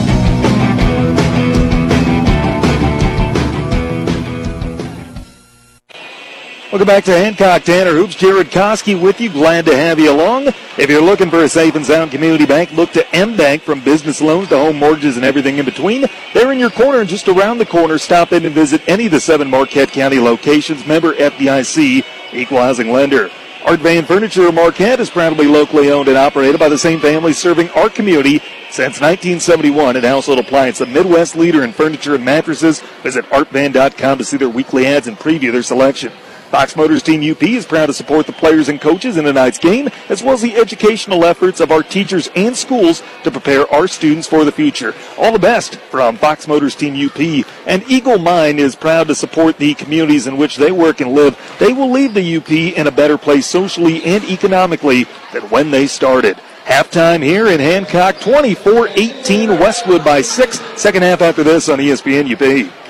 Welcome 6.73 6.87
back 6.87 7.03
to 7.03 7.11
Hancock 7.11 7.61
Tanner 7.65 7.91
Hoops. 7.91 8.15
Jared 8.15 8.47
Koski 8.47 8.99
with 8.99 9.21
you. 9.21 9.29
Glad 9.29 9.67
to 9.67 9.77
have 9.77 9.99
you 9.99 10.09
along. 10.09 10.47
If 10.75 10.89
you're 10.89 11.03
looking 11.03 11.29
for 11.29 11.43
a 11.43 11.47
safe 11.47 11.75
and 11.75 11.85
sound 11.85 12.09
community 12.09 12.47
bank, 12.47 12.71
look 12.71 12.91
to 12.93 13.07
M 13.15 13.37
Bank 13.37 13.61
from 13.61 13.83
business 13.83 14.19
loans 14.19 14.49
to 14.49 14.57
home 14.57 14.77
mortgages 14.77 15.15
and 15.15 15.23
everything 15.23 15.59
in 15.59 15.65
between. 15.65 16.07
They're 16.33 16.51
in 16.51 16.57
your 16.57 16.71
corner 16.71 17.01
and 17.01 17.07
just 17.07 17.27
around 17.27 17.59
the 17.59 17.65
corner. 17.67 17.99
Stop 17.99 18.31
in 18.31 18.43
and 18.43 18.55
visit 18.55 18.81
any 18.87 19.05
of 19.05 19.11
the 19.11 19.19
seven 19.19 19.51
Marquette 19.51 19.91
County 19.91 20.17
locations. 20.17 20.83
Member 20.87 21.13
FDIC, 21.13 22.03
equal 22.33 22.57
housing 22.57 22.91
lender. 22.91 23.29
Art 23.65 23.81
Van 23.81 24.03
Furniture 24.03 24.47
of 24.47 24.55
Marquette 24.55 24.99
is 24.99 25.11
proudly 25.11 25.45
locally 25.45 25.91
owned 25.91 26.07
and 26.07 26.17
operated 26.17 26.59
by 26.59 26.69
the 26.69 26.77
same 26.79 26.99
family 26.99 27.33
serving 27.33 27.69
our 27.69 27.87
community 27.87 28.39
since 28.71 28.99
1971 28.99 29.95
at 29.95 30.03
Household 30.03 30.39
Appliance, 30.39 30.79
the 30.79 30.87
Midwest 30.87 31.35
leader 31.35 31.63
in 31.63 31.71
furniture 31.71 32.15
and 32.15 32.25
mattresses. 32.25 32.79
Visit 33.03 33.25
artvan.com 33.25 34.17
to 34.17 34.25
see 34.25 34.37
their 34.37 34.49
weekly 34.49 34.87
ads 34.87 35.05
and 35.05 35.19
preview 35.19 35.51
their 35.51 35.61
selection. 35.61 36.11
Fox 36.53 36.75
Motors 36.75 37.01
Team 37.01 37.31
UP 37.31 37.41
is 37.41 37.65
proud 37.65 37.87
to 37.87 37.93
support 37.93 38.27
the 38.27 38.31
players 38.31 38.69
and 38.69 38.79
coaches 38.79 39.17
in 39.17 39.25
tonight's 39.25 39.57
game, 39.57 39.89
as 40.09 40.21
well 40.21 40.35
as 40.35 40.41
the 40.43 40.55
educational 40.55 41.25
efforts 41.25 41.59
of 41.59 41.71
our 41.71 41.81
teachers 41.81 42.29
and 42.35 42.55
schools 42.55 43.01
to 43.23 43.31
prepare 43.31 43.67
our 43.73 43.87
students 43.87 44.27
for 44.27 44.45
the 44.45 44.51
future. 44.51 44.93
All 45.17 45.31
the 45.31 45.39
best 45.39 45.77
from 45.77 46.15
Fox 46.15 46.47
Motors 46.47 46.75
Team 46.75 46.93
UP. 46.93 47.19
And 47.65 47.83
Eagle 47.89 48.19
Mine 48.19 48.59
is 48.59 48.75
proud 48.75 49.07
to 49.07 49.15
support 49.15 49.57
the 49.57 49.73
communities 49.73 50.27
in 50.27 50.37
which 50.37 50.57
they 50.57 50.71
work 50.71 51.01
and 51.01 51.13
live. 51.13 51.35
They 51.57 51.73
will 51.73 51.89
leave 51.89 52.13
the 52.13 52.37
UP 52.37 52.51
in 52.51 52.85
a 52.85 52.91
better 52.91 53.17
place 53.17 53.47
socially 53.47 54.03
and 54.03 54.23
economically 54.25 55.07
than 55.33 55.41
when 55.49 55.71
they 55.71 55.87
started. 55.87 56.37
Halftime 56.65 57.23
here 57.23 57.47
in 57.47 57.59
Hancock, 57.59 58.17
24-18 58.17 59.59
Westwood 59.59 60.05
by 60.05 60.21
six. 60.21 60.59
Second 60.79 61.01
half 61.01 61.23
after 61.23 61.43
this 61.43 61.67
on 61.67 61.79
ESPN 61.79 62.31
UP. 62.31 62.82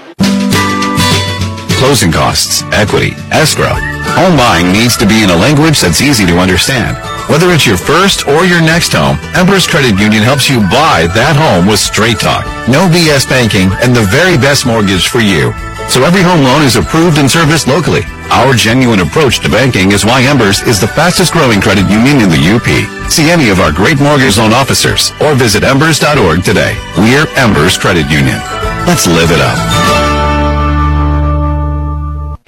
Closing 1.83 2.15
costs, 2.15 2.63
equity, 2.71 3.11
escrow. 3.35 3.75
Home 4.15 4.39
buying 4.39 4.71
needs 4.71 4.95
to 4.95 5.05
be 5.05 5.19
in 5.19 5.29
a 5.29 5.35
language 5.35 5.83
that's 5.83 5.99
easy 5.99 6.25
to 6.25 6.39
understand. 6.39 6.95
Whether 7.27 7.51
it's 7.51 7.67
your 7.67 7.75
first 7.75 8.23
or 8.23 8.47
your 8.47 8.63
next 8.63 8.95
home, 8.95 9.19
Embers 9.35 9.67
Credit 9.67 9.99
Union 9.99 10.23
helps 10.23 10.47
you 10.47 10.63
buy 10.71 11.11
that 11.11 11.35
home 11.35 11.67
with 11.67 11.83
straight 11.83 12.23
talk. 12.23 12.47
No 12.71 12.87
BS 12.87 13.27
banking 13.27 13.67
and 13.83 13.91
the 13.91 14.07
very 14.07 14.39
best 14.39 14.63
mortgage 14.63 15.11
for 15.11 15.19
you. 15.19 15.51
So 15.91 16.07
every 16.07 16.23
home 16.23 16.47
loan 16.47 16.63
is 16.63 16.79
approved 16.79 17.19
and 17.19 17.27
serviced 17.27 17.67
locally. 17.67 18.07
Our 18.31 18.55
genuine 18.55 19.03
approach 19.03 19.43
to 19.43 19.51
banking 19.51 19.91
is 19.91 20.07
why 20.07 20.23
Embers 20.23 20.63
is 20.63 20.79
the 20.79 20.87
fastest 20.95 21.35
growing 21.35 21.59
credit 21.59 21.91
union 21.91 22.23
in 22.23 22.31
the 22.31 22.43
UP. 22.47 22.63
See 23.11 23.27
any 23.27 23.51
of 23.51 23.59
our 23.59 23.75
great 23.75 23.99
mortgage 23.99 24.39
loan 24.39 24.55
officers 24.55 25.11
or 25.19 25.35
visit 25.35 25.67
embers.org 25.67 26.47
today. 26.47 26.79
We're 26.95 27.27
Embers 27.35 27.75
Credit 27.75 28.07
Union. 28.07 28.39
Let's 28.87 29.03
live 29.03 29.35
it 29.35 29.43
up. 29.43 30.22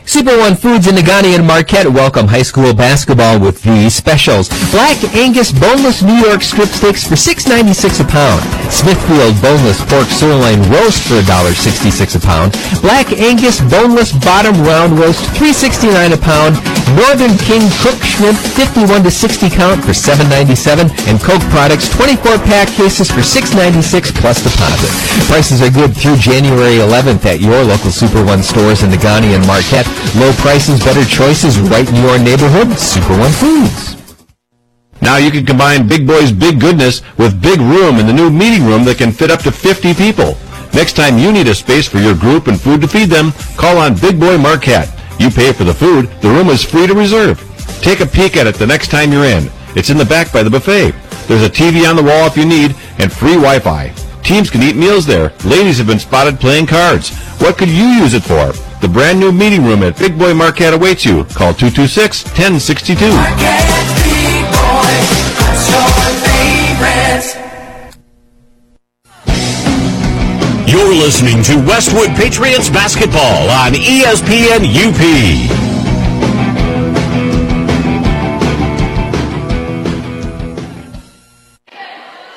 Super 0.05 0.37
One 0.37 0.55
Foods 0.55 0.87
in 0.87 0.95
Negaunee 0.95 1.35
and 1.35 1.45
Marquette 1.45 1.89
welcome 1.89 2.27
high 2.27 2.45
school 2.45 2.73
basketball 2.73 3.39
with 3.39 3.61
these 3.63 3.93
specials. 3.95 4.47
Black 4.69 5.01
Angus 5.17 5.51
boneless 5.51 6.03
New 6.03 6.15
York 6.21 6.41
strip 6.41 6.69
steaks 6.69 7.03
for 7.03 7.15
$6.96 7.17 7.99
a 7.99 8.07
pound. 8.07 8.41
Smithfield 8.71 9.33
boneless 9.41 9.81
pork 9.89 10.05
sirloin 10.07 10.61
roast 10.69 11.01
for 11.09 11.19
$1.66 11.25 12.15
a 12.15 12.21
pound. 12.21 12.53
Black 12.85 13.11
Angus 13.17 13.59
boneless 13.65 14.13
bottom 14.13 14.53
round 14.61 14.93
roast 14.97 15.25
$3.69 15.41 16.13
a 16.13 16.21
pound. 16.21 16.53
Northern 16.93 17.33
King 17.41 17.65
cook 17.81 17.97
shrimp 18.05 18.37
51 18.37 19.03
to 19.03 19.11
60 19.11 19.49
count 19.49 19.81
for 19.83 19.91
$7.97 19.91 20.85
and 21.09 21.17
Coke 21.19 21.41
products 21.49 21.89
24 21.89 22.37
pack 22.45 22.69
cases 22.69 23.09
for 23.09 23.25
$6.96 23.25 24.13
plus 24.21 24.37
deposit. 24.43 24.93
Prices 25.25 25.65
are 25.65 25.71
good 25.73 25.97
through 25.97 26.17
January 26.17 26.77
11th 26.77 27.25
at 27.25 27.41
your 27.41 27.63
local 27.63 27.89
Super 27.89 28.23
One 28.23 28.43
stores 28.43 28.83
in 28.83 28.91
Negaunee 28.91 29.33
and 29.33 29.45
Marquette. 29.47 29.89
Low 30.15 30.31
prices, 30.33 30.79
better 30.83 31.03
choices 31.05 31.59
right 31.59 31.87
in 31.87 31.95
your 31.95 32.17
neighborhood. 32.17 32.77
Super 32.77 33.17
One 33.17 33.31
Foods. 33.31 33.95
Now 35.01 35.17
you 35.17 35.29
can 35.29 35.45
combine 35.45 35.87
Big 35.87 36.07
Boy's 36.07 36.31
big 36.31 36.59
goodness 36.59 37.01
with 37.17 37.41
big 37.41 37.59
room 37.59 37.99
in 37.99 38.07
the 38.07 38.13
new 38.13 38.29
meeting 38.29 38.65
room 38.65 38.83
that 38.85 38.97
can 38.97 39.11
fit 39.11 39.29
up 39.29 39.41
to 39.41 39.51
50 39.51 39.93
people. 39.93 40.37
Next 40.73 40.93
time 40.93 41.17
you 41.17 41.31
need 41.31 41.47
a 41.47 41.55
space 41.55 41.87
for 41.87 41.99
your 41.99 42.15
group 42.15 42.47
and 42.47 42.59
food 42.59 42.81
to 42.81 42.87
feed 42.87 43.09
them, 43.09 43.31
call 43.55 43.77
on 43.77 43.95
Big 43.95 44.19
Boy 44.19 44.37
Marquette. 44.37 44.89
You 45.19 45.29
pay 45.29 45.53
for 45.53 45.63
the 45.63 45.73
food, 45.73 46.09
the 46.21 46.29
room 46.29 46.49
is 46.49 46.63
free 46.63 46.87
to 46.87 46.93
reserve. 46.93 47.39
Take 47.81 47.99
a 47.99 48.05
peek 48.05 48.35
at 48.35 48.47
it 48.47 48.55
the 48.55 48.67
next 48.67 48.89
time 48.89 49.11
you're 49.11 49.25
in. 49.25 49.49
It's 49.75 49.89
in 49.89 49.97
the 49.97 50.05
back 50.05 50.33
by 50.33 50.43
the 50.43 50.49
buffet. 50.49 50.91
There's 51.27 51.43
a 51.43 51.49
TV 51.49 51.89
on 51.89 51.95
the 51.95 52.03
wall 52.03 52.27
if 52.27 52.37
you 52.37 52.45
need, 52.45 52.75
and 52.99 53.11
free 53.11 53.35
Wi-Fi. 53.35 53.93
Teams 54.23 54.49
can 54.49 54.63
eat 54.63 54.75
meals 54.75 55.05
there. 55.05 55.33
Ladies 55.45 55.77
have 55.77 55.87
been 55.87 55.99
spotted 55.99 56.39
playing 56.39 56.67
cards. 56.67 57.15
What 57.39 57.57
could 57.57 57.69
you 57.69 57.85
use 57.85 58.13
it 58.13 58.23
for? 58.23 58.53
The 58.85 58.93
brand 58.93 59.19
new 59.19 59.31
meeting 59.31 59.65
room 59.65 59.81
at 59.81 59.97
Big 59.97 60.15
Boy 60.15 60.35
Marquette 60.35 60.75
awaits 60.75 61.03
you. 61.03 61.23
Call 61.33 61.55
226-1062. 61.55 63.09
You're 70.69 70.93
listening 70.93 71.41
to 71.45 71.55
Westwood 71.65 72.09
Patriots 72.09 72.69
basketball 72.69 73.49
on 73.49 73.71
ESPN 73.73 74.69
UP. 74.69 75.01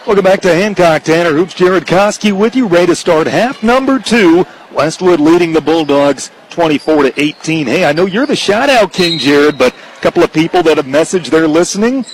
Welcome 0.06 0.24
back 0.24 0.40
to 0.40 0.54
Hancock 0.54 1.02
Tanner 1.02 1.34
Hoops. 1.34 1.52
Jared 1.52 1.84
Koski 1.84 2.32
with 2.32 2.56
you, 2.56 2.66
ready 2.66 2.86
to 2.86 2.96
start 2.96 3.26
half 3.26 3.62
number 3.62 3.98
two. 3.98 4.46
Westwood 4.72 5.20
leading 5.20 5.52
the 5.52 5.60
Bulldogs 5.60 6.30
24 6.58 7.04
to 7.04 7.20
18. 7.22 7.68
Hey, 7.68 7.84
I 7.84 7.92
know 7.92 8.06
you're 8.06 8.26
the 8.26 8.34
shout 8.34 8.68
out 8.68 8.92
king, 8.92 9.20
Jared, 9.20 9.56
but 9.56 9.72
a 9.72 10.00
couple 10.00 10.24
of 10.24 10.32
people 10.32 10.60
that 10.64 10.76
have 10.76 10.86
messaged 10.86 11.30
they're 11.30 11.46
listening. 11.46 12.04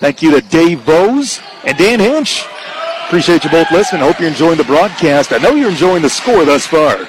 Thank 0.00 0.20
you 0.20 0.32
to 0.32 0.46
Dave 0.48 0.84
Bose 0.84 1.40
and 1.64 1.78
Dan 1.78 1.98
Hinch. 1.98 2.44
Appreciate 3.06 3.42
you 3.42 3.48
both 3.48 3.70
listening. 3.70 4.02
Hope 4.02 4.20
you're 4.20 4.28
enjoying 4.28 4.58
the 4.58 4.64
broadcast. 4.64 5.32
I 5.32 5.38
know 5.38 5.52
you're 5.52 5.70
enjoying 5.70 6.02
the 6.02 6.10
score 6.10 6.44
thus 6.44 6.66
far. 6.66 7.08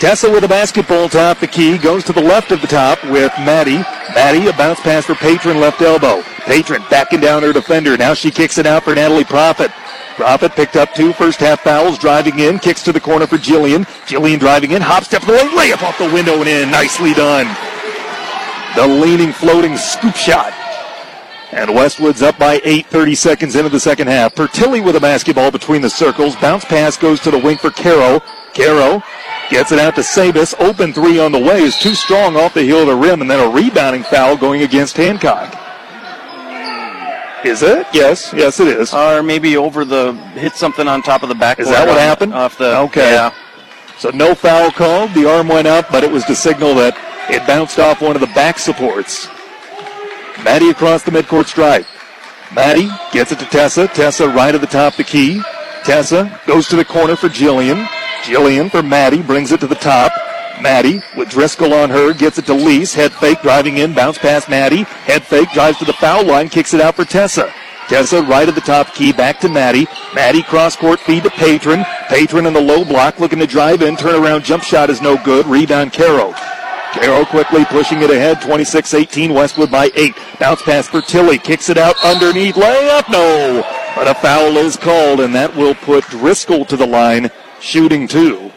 Tessa 0.00 0.30
with 0.30 0.44
a 0.44 0.48
basketball 0.48 1.08
top. 1.08 1.38
The 1.38 1.46
key 1.46 1.78
goes 1.78 2.04
to 2.04 2.12
the 2.12 2.20
left 2.20 2.52
of 2.52 2.60
the 2.60 2.66
top 2.66 3.02
with 3.04 3.32
Maddie. 3.38 3.78
Maddie, 4.14 4.48
a 4.48 4.52
bounce 4.52 4.80
pass 4.80 5.06
for 5.06 5.14
Patron 5.14 5.60
left 5.60 5.80
elbow. 5.80 6.20
Patron 6.40 6.82
backing 6.90 7.20
down 7.20 7.42
her 7.42 7.54
defender. 7.54 7.96
Now 7.96 8.12
she 8.12 8.30
kicks 8.30 8.58
it 8.58 8.66
out 8.66 8.82
for 8.84 8.94
Natalie 8.94 9.24
Profit. 9.24 9.70
Profit 10.16 10.52
picked 10.52 10.76
up 10.76 10.92
two 10.92 11.12
first 11.14 11.40
half 11.40 11.60
fouls, 11.60 11.98
driving 11.98 12.38
in, 12.38 12.58
kicks 12.58 12.82
to 12.82 12.92
the 12.92 13.00
corner 13.00 13.26
for 13.26 13.38
Jillian. 13.38 13.86
Jillian 14.06 14.38
driving 14.38 14.72
in, 14.72 14.82
hop 14.82 15.04
step 15.04 15.22
to 15.22 15.26
the 15.26 15.38
layup 15.56 15.82
off 15.82 15.96
the 15.98 16.12
window 16.12 16.34
and 16.34 16.48
in. 16.48 16.70
Nicely 16.70 17.14
done. 17.14 17.46
The 18.76 18.86
leaning, 18.86 19.32
floating 19.32 19.76
scoop 19.76 20.14
shot. 20.14 20.52
And 21.52 21.74
Westwood's 21.74 22.22
up 22.22 22.38
by 22.38 22.60
eight, 22.64 22.86
30 22.86 23.14
seconds 23.14 23.56
into 23.56 23.68
the 23.68 23.80
second 23.80 24.08
half. 24.08 24.34
Pertilli 24.34 24.82
with 24.82 24.96
a 24.96 25.00
basketball 25.00 25.50
between 25.50 25.82
the 25.82 25.90
circles. 25.90 26.34
Bounce 26.36 26.64
pass 26.64 26.96
goes 26.96 27.20
to 27.20 27.30
the 27.30 27.38
wing 27.38 27.58
for 27.58 27.70
Caro. 27.70 28.20
Caro 28.54 29.02
gets 29.50 29.72
it 29.72 29.78
out 29.78 29.94
to 29.96 30.00
Sabus. 30.00 30.58
Open 30.60 30.92
three 30.94 31.18
on 31.18 31.32
the 31.32 31.38
way 31.38 31.60
is 31.60 31.76
too 31.78 31.94
strong 31.94 32.36
off 32.36 32.54
the 32.54 32.62
heel 32.62 32.80
of 32.80 32.86
the 32.86 32.96
rim, 32.96 33.20
and 33.20 33.30
then 33.30 33.46
a 33.46 33.50
rebounding 33.50 34.02
foul 34.02 34.36
going 34.36 34.62
against 34.62 34.96
Hancock. 34.96 35.61
Is 37.44 37.62
it? 37.62 37.86
Yes, 37.92 38.32
yes, 38.32 38.60
it 38.60 38.68
is. 38.68 38.94
Or 38.94 39.22
maybe 39.22 39.56
over 39.56 39.84
the 39.84 40.12
hit 40.34 40.54
something 40.54 40.86
on 40.86 41.02
top 41.02 41.22
of 41.22 41.28
the 41.28 41.34
back. 41.34 41.58
Is 41.58 41.68
that 41.68 41.86
what 41.86 41.98
happened? 41.98 42.34
Off 42.34 42.56
the 42.56 42.78
Okay. 42.78 43.12
Yeah. 43.12 43.34
So 43.98 44.10
no 44.10 44.34
foul 44.34 44.70
called. 44.70 45.12
The 45.14 45.28
arm 45.28 45.48
went 45.48 45.66
up, 45.66 45.90
but 45.90 46.04
it 46.04 46.10
was 46.10 46.24
to 46.26 46.34
signal 46.34 46.74
that 46.76 46.96
it 47.30 47.46
bounced 47.46 47.78
off 47.78 48.00
one 48.00 48.16
of 48.16 48.20
the 48.20 48.28
back 48.28 48.58
supports. 48.58 49.28
Maddie 50.44 50.70
across 50.70 51.02
the 51.02 51.10
midcourt 51.10 51.46
stripe. 51.46 51.86
Maddie 52.52 52.90
gets 53.12 53.32
it 53.32 53.38
to 53.38 53.46
Tessa. 53.46 53.88
Tessa 53.88 54.28
right 54.28 54.54
at 54.54 54.60
the 54.60 54.66
top, 54.66 54.96
the 54.96 55.04
key. 55.04 55.40
Tessa 55.84 56.40
goes 56.46 56.68
to 56.68 56.76
the 56.76 56.84
corner 56.84 57.16
for 57.16 57.28
Jillian. 57.28 57.86
Jillian 58.22 58.70
for 58.70 58.82
Maddie 58.82 59.22
brings 59.22 59.52
it 59.52 59.60
to 59.60 59.66
the 59.66 59.74
top. 59.74 60.12
Maddie 60.60 61.00
with 61.16 61.30
Driscoll 61.30 61.72
on 61.72 61.90
her, 61.90 62.12
gets 62.12 62.38
it 62.38 62.46
to 62.46 62.54
Lease. 62.54 62.94
Head 62.94 63.12
fake 63.12 63.42
driving 63.42 63.78
in, 63.78 63.94
bounce 63.94 64.18
past 64.18 64.48
Maddie. 64.48 64.82
Head 64.82 65.22
fake 65.22 65.50
drives 65.52 65.78
to 65.78 65.84
the 65.84 65.92
foul 65.94 66.24
line, 66.24 66.48
kicks 66.48 66.74
it 66.74 66.80
out 66.80 66.96
for 66.96 67.04
Tessa. 67.04 67.52
Tessa 67.88 68.22
right 68.22 68.48
at 68.48 68.54
the 68.54 68.60
top 68.60 68.94
key, 68.94 69.12
back 69.12 69.40
to 69.40 69.48
Maddie. 69.48 69.86
Maddie 70.14 70.42
cross 70.42 70.76
court 70.76 71.00
feed 71.00 71.24
to 71.24 71.30
Patron. 71.30 71.84
Patron 72.08 72.46
in 72.46 72.52
the 72.52 72.60
low 72.60 72.84
block, 72.84 73.18
looking 73.18 73.38
to 73.40 73.46
drive 73.46 73.82
in. 73.82 73.96
Turnaround 73.96 74.44
jump 74.44 74.62
shot 74.62 74.90
is 74.90 75.02
no 75.02 75.16
good. 75.24 75.46
Rebound 75.46 75.92
Caro. 75.92 76.32
Caro 76.92 77.24
quickly 77.24 77.64
pushing 77.64 78.02
it 78.02 78.10
ahead, 78.10 78.36
26-18, 78.38 79.34
Westwood 79.34 79.70
by 79.70 79.90
eight. 79.94 80.14
Bounce 80.38 80.62
pass 80.62 80.86
for 80.86 81.00
Tilly, 81.00 81.38
kicks 81.38 81.70
it 81.70 81.78
out 81.78 81.96
underneath, 82.04 82.54
layup, 82.54 83.08
no! 83.10 83.62
But 83.96 84.08
a 84.08 84.14
foul 84.14 84.58
is 84.58 84.76
called, 84.76 85.20
and 85.20 85.34
that 85.34 85.56
will 85.56 85.74
put 85.74 86.04
Driscoll 86.04 86.66
to 86.66 86.76
the 86.76 86.86
line, 86.86 87.30
shooting 87.60 88.06
two. 88.06 88.51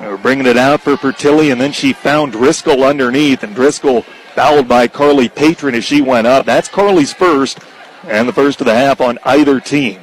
Were 0.00 0.16
bringing 0.16 0.46
it 0.46 0.56
out 0.56 0.80
for 0.80 0.96
Pertilli, 0.96 1.52
and 1.52 1.60
then 1.60 1.72
she 1.72 1.92
found 1.92 2.32
Driscoll 2.32 2.84
underneath, 2.84 3.42
and 3.42 3.54
Driscoll 3.54 4.02
fouled 4.34 4.66
by 4.66 4.88
Carly 4.88 5.28
Patron 5.28 5.74
as 5.74 5.84
she 5.84 6.00
went 6.00 6.26
up. 6.26 6.46
That's 6.46 6.68
Carly's 6.68 7.12
first, 7.12 7.58
and 8.04 8.26
the 8.26 8.32
first 8.32 8.60
of 8.60 8.66
the 8.66 8.74
half 8.74 9.00
on 9.00 9.18
either 9.24 9.60
team. 9.60 10.00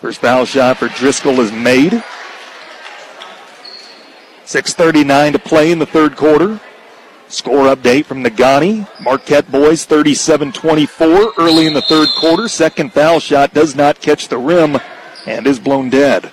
First 0.00 0.20
foul 0.20 0.44
shot 0.44 0.76
for 0.76 0.88
Driscoll 0.88 1.40
is 1.40 1.50
made. 1.50 1.92
6.39 4.44 5.32
to 5.32 5.38
play 5.38 5.72
in 5.72 5.78
the 5.78 5.86
third 5.86 6.16
quarter. 6.16 6.60
Score 7.28 7.74
update 7.74 8.04
from 8.04 8.24
Negaunee. 8.24 8.88
Marquette 9.00 9.50
boys 9.50 9.86
37-24 9.86 11.32
early 11.38 11.66
in 11.66 11.72
the 11.72 11.82
third 11.82 12.08
quarter. 12.18 12.48
Second 12.48 12.92
foul 12.92 13.20
shot 13.20 13.54
does 13.54 13.74
not 13.74 14.00
catch 14.00 14.28
the 14.28 14.38
rim 14.38 14.78
and 15.26 15.46
is 15.46 15.60
blown 15.60 15.88
dead. 15.88 16.32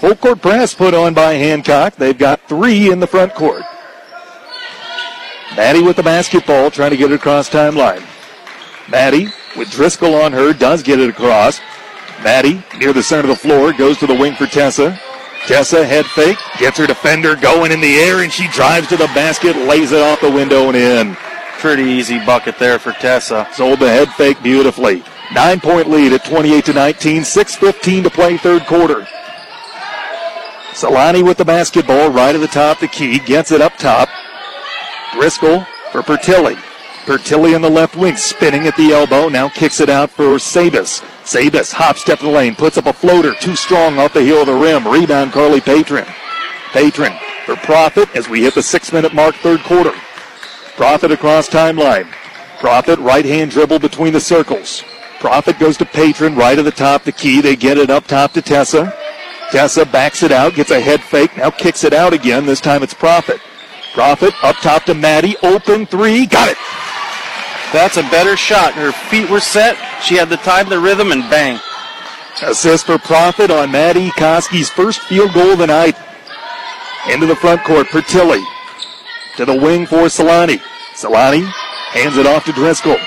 Full 0.00 0.14
court 0.16 0.42
press 0.42 0.74
put 0.74 0.92
on 0.92 1.14
by 1.14 1.34
Hancock. 1.34 1.96
They've 1.96 2.16
got 2.16 2.40
three 2.48 2.90
in 2.90 3.00
the 3.00 3.06
front 3.06 3.34
court. 3.34 3.62
Maddie 5.56 5.82
with 5.82 5.96
the 5.96 6.02
basketball 6.02 6.70
trying 6.70 6.90
to 6.90 6.98
get 6.98 7.10
it 7.10 7.14
across 7.14 7.48
timeline. 7.48 8.04
Maddie 8.90 9.28
with 9.56 9.70
Driscoll 9.70 10.14
on 10.14 10.32
her 10.32 10.52
does 10.52 10.82
get 10.82 11.00
it 11.00 11.08
across. 11.08 11.60
Maddie 12.22 12.62
near 12.78 12.92
the 12.92 13.02
center 13.02 13.30
of 13.30 13.40
the 13.40 13.48
floor 13.48 13.72
goes 13.72 13.96
to 13.98 14.06
the 14.06 14.14
wing 14.14 14.34
for 14.34 14.46
Tessa. 14.46 15.00
Tessa 15.46 15.86
head 15.86 16.04
fake, 16.06 16.38
gets 16.58 16.76
her 16.76 16.86
defender 16.86 17.36
going 17.36 17.72
in 17.72 17.80
the 17.80 17.96
air, 17.96 18.22
and 18.22 18.32
she 18.32 18.48
drives 18.48 18.88
to 18.88 18.96
the 18.96 19.06
basket, 19.08 19.56
lays 19.56 19.92
it 19.92 20.00
off 20.02 20.20
the 20.20 20.30
window 20.30 20.68
and 20.68 20.76
in. 20.76 21.14
Pretty 21.58 21.84
easy 21.84 22.18
bucket 22.26 22.58
there 22.58 22.78
for 22.78 22.92
Tessa. 22.92 23.48
Sold 23.52 23.78
the 23.78 23.88
head 23.88 24.08
fake 24.10 24.42
beautifully. 24.42 25.02
Nine 25.32 25.60
point 25.60 25.88
lead 25.88 26.12
at 26.12 26.24
28 26.24 26.64
to 26.66 26.72
19, 26.72 27.22
6.15 27.22 28.02
to 28.02 28.10
play 28.10 28.36
third 28.36 28.66
quarter. 28.66 29.06
Solani 30.76 31.24
with 31.24 31.38
the 31.38 31.44
basketball 31.44 32.10
right 32.10 32.34
at 32.34 32.40
the 32.42 32.46
top, 32.46 32.80
the 32.80 32.86
key, 32.86 33.18
gets 33.18 33.50
it 33.50 33.62
up 33.62 33.78
top. 33.78 34.10
Driscoll 35.14 35.64
for 35.90 36.02
Pertilli. 36.02 36.54
Pertilli 37.06 37.56
in 37.56 37.62
the 37.62 37.70
left 37.70 37.96
wing, 37.96 38.14
spinning 38.18 38.66
at 38.66 38.76
the 38.76 38.92
elbow, 38.92 39.30
now 39.30 39.48
kicks 39.48 39.80
it 39.80 39.88
out 39.88 40.10
for 40.10 40.38
Sabis. 40.38 41.00
Sabis 41.24 41.72
hop 41.72 41.96
step 41.96 42.20
in 42.20 42.26
the 42.26 42.32
lane, 42.32 42.54
puts 42.54 42.76
up 42.76 42.84
a 42.84 42.92
floater, 42.92 43.32
too 43.40 43.56
strong 43.56 43.98
off 43.98 44.12
the 44.12 44.20
heel 44.20 44.42
of 44.42 44.48
the 44.48 44.54
rim. 44.54 44.86
Rebound 44.86 45.32
Carly 45.32 45.62
Patron. 45.62 46.04
Patron 46.72 47.14
for 47.46 47.56
Profit 47.56 48.14
as 48.14 48.28
we 48.28 48.42
hit 48.42 48.54
the 48.54 48.62
six 48.62 48.92
minute 48.92 49.14
mark, 49.14 49.34
third 49.36 49.60
quarter. 49.60 49.94
Profit 50.76 51.10
across 51.10 51.48
timeline. 51.48 52.06
Profit 52.58 52.98
right 52.98 53.24
hand 53.24 53.50
dribble 53.50 53.78
between 53.78 54.12
the 54.12 54.20
circles. 54.20 54.84
Profit 55.20 55.58
goes 55.58 55.78
to 55.78 55.86
Patron 55.86 56.36
right 56.36 56.58
at 56.58 56.66
the 56.66 56.70
top, 56.70 57.04
the 57.04 57.12
key. 57.12 57.40
They 57.40 57.56
get 57.56 57.78
it 57.78 57.88
up 57.88 58.06
top 58.06 58.32
to 58.32 58.42
Tessa. 58.42 58.92
Tessa 59.50 59.86
backs 59.86 60.22
it 60.22 60.32
out, 60.32 60.54
gets 60.54 60.70
a 60.70 60.80
head 60.80 61.00
fake, 61.00 61.36
now 61.36 61.50
kicks 61.50 61.84
it 61.84 61.92
out 61.92 62.12
again. 62.12 62.46
This 62.46 62.60
time 62.60 62.82
it's 62.82 62.94
Profit. 62.94 63.40
Profit 63.94 64.34
up 64.42 64.56
top 64.56 64.84
to 64.84 64.94
Maddie, 64.94 65.36
open 65.42 65.86
three, 65.86 66.26
got 66.26 66.48
it. 66.48 66.58
That's 67.72 67.96
a 67.96 68.02
better 68.02 68.36
shot. 68.36 68.74
Her 68.74 68.92
feet 68.92 69.28
were 69.30 69.40
set. 69.40 69.76
She 70.02 70.16
had 70.16 70.28
the 70.28 70.36
time, 70.38 70.68
the 70.68 70.78
rhythm, 70.78 71.12
and 71.12 71.22
bang. 71.30 71.58
Assist 72.42 72.86
for 72.86 72.98
Profit 72.98 73.50
on 73.50 73.72
Maddie 73.72 74.10
Koski's 74.10 74.68
first 74.68 75.00
field 75.00 75.32
goal 75.32 75.52
of 75.52 75.58
the 75.58 75.66
night. 75.66 75.96
Into 77.10 77.26
the 77.26 77.36
front 77.36 77.64
court, 77.64 77.86
Pertilli. 77.86 78.44
To 79.36 79.44
the 79.44 79.54
wing 79.54 79.86
for 79.86 80.06
Solani. 80.06 80.60
Solani 80.94 81.44
hands 81.92 82.16
it 82.16 82.26
off 82.26 82.44
to 82.44 82.52
Driscoll. 82.52 82.98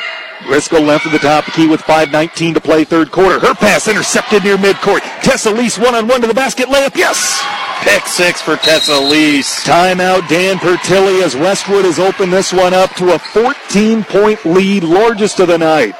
Driscoll 0.43 0.81
left 0.81 1.05
at 1.05 1.11
the 1.11 1.19
top 1.19 1.45
key 1.45 1.67
with 1.67 1.81
5.19 1.81 2.53
to 2.55 2.61
play 2.61 2.83
third 2.83 3.11
quarter. 3.11 3.39
Her 3.39 3.53
pass 3.53 3.87
intercepted 3.87 4.43
near 4.43 4.57
midcourt. 4.57 5.01
Tessa 5.21 5.51
Lease 5.51 5.77
one 5.77 5.95
on 5.95 6.07
one 6.07 6.21
to 6.21 6.27
the 6.27 6.33
basket 6.33 6.67
layup. 6.67 6.95
Yes! 6.95 7.43
Pick 7.81 8.05
six 8.07 8.41
for 8.41 8.55
Tessa 8.57 8.99
Lease. 8.99 9.63
Timeout 9.63 10.27
Dan 10.27 10.57
Pertilli 10.57 11.23
as 11.23 11.35
Westwood 11.35 11.85
has 11.85 11.99
opened 11.99 12.33
this 12.33 12.51
one 12.51 12.73
up 12.73 12.91
to 12.95 13.13
a 13.13 13.19
14 13.19 14.03
point 14.03 14.43
lead, 14.45 14.83
largest 14.83 15.39
of 15.39 15.47
the 15.47 15.57
night. 15.57 15.95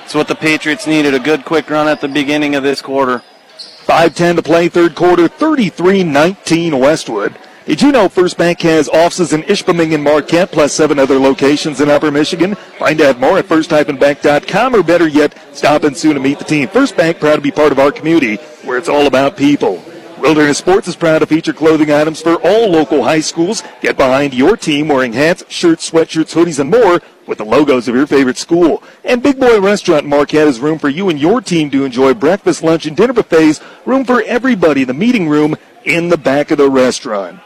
That's 0.00 0.14
what 0.14 0.28
the 0.28 0.34
Patriots 0.34 0.86
needed 0.86 1.14
a 1.14 1.18
good 1.18 1.44
quick 1.44 1.70
run 1.70 1.88
at 1.88 2.00
the 2.00 2.08
beginning 2.08 2.54
of 2.54 2.62
this 2.62 2.82
quarter. 2.82 3.22
5.10 3.58 4.36
to 4.36 4.42
play 4.42 4.68
third 4.68 4.94
quarter, 4.94 5.28
33 5.28 6.04
19 6.04 6.78
Westwood. 6.78 7.34
Did 7.66 7.80
you 7.80 7.92
know 7.92 8.10
First 8.10 8.36
Bank 8.36 8.60
has 8.60 8.90
offices 8.90 9.32
in 9.32 9.42
Ishpeming 9.44 9.94
and 9.94 10.04
Marquette, 10.04 10.52
plus 10.52 10.74
seven 10.74 10.98
other 10.98 11.18
locations 11.18 11.80
in 11.80 11.88
Upper 11.88 12.10
Michigan? 12.10 12.56
Find 12.78 13.00
out 13.00 13.18
more 13.18 13.38
at 13.38 13.46
first-bank.com, 13.46 14.74
or 14.74 14.82
better 14.82 15.08
yet, 15.08 15.34
stop 15.56 15.84
in 15.84 15.94
soon 15.94 16.12
to 16.12 16.20
meet 16.20 16.38
the 16.38 16.44
team. 16.44 16.68
First 16.68 16.94
Bank, 16.94 17.18
proud 17.18 17.36
to 17.36 17.40
be 17.40 17.50
part 17.50 17.72
of 17.72 17.78
our 17.78 17.90
community, 17.90 18.36
where 18.64 18.76
it's 18.76 18.90
all 18.90 19.06
about 19.06 19.38
people. 19.38 19.82
Wilderness 20.18 20.58
Sports 20.58 20.88
is 20.88 20.96
proud 20.96 21.20
to 21.20 21.26
feature 21.26 21.54
clothing 21.54 21.90
items 21.90 22.20
for 22.20 22.34
all 22.46 22.68
local 22.70 23.02
high 23.02 23.20
schools. 23.20 23.62
Get 23.80 23.96
behind 23.96 24.34
your 24.34 24.58
team 24.58 24.88
wearing 24.88 25.14
hats, 25.14 25.42
shirts, 25.48 25.90
sweatshirts, 25.90 26.34
hoodies, 26.34 26.58
and 26.58 26.70
more 26.70 27.00
with 27.26 27.38
the 27.38 27.46
logos 27.46 27.88
of 27.88 27.94
your 27.94 28.06
favorite 28.06 28.36
school. 28.36 28.82
And 29.04 29.22
Big 29.22 29.40
Boy 29.40 29.58
Restaurant 29.58 30.04
in 30.04 30.10
Marquette 30.10 30.46
has 30.46 30.60
room 30.60 30.78
for 30.78 30.90
you 30.90 31.08
and 31.08 31.18
your 31.18 31.40
team 31.40 31.70
to 31.70 31.86
enjoy 31.86 32.12
breakfast, 32.12 32.62
lunch, 32.62 32.84
and 32.84 32.94
dinner 32.94 33.14
buffets. 33.14 33.60
Room 33.86 34.04
for 34.04 34.20
everybody. 34.22 34.82
In 34.82 34.88
the 34.88 34.94
meeting 34.94 35.30
room 35.30 35.56
in 35.84 36.10
the 36.10 36.18
back 36.18 36.50
of 36.50 36.58
the 36.58 36.68
restaurant. 36.68 37.40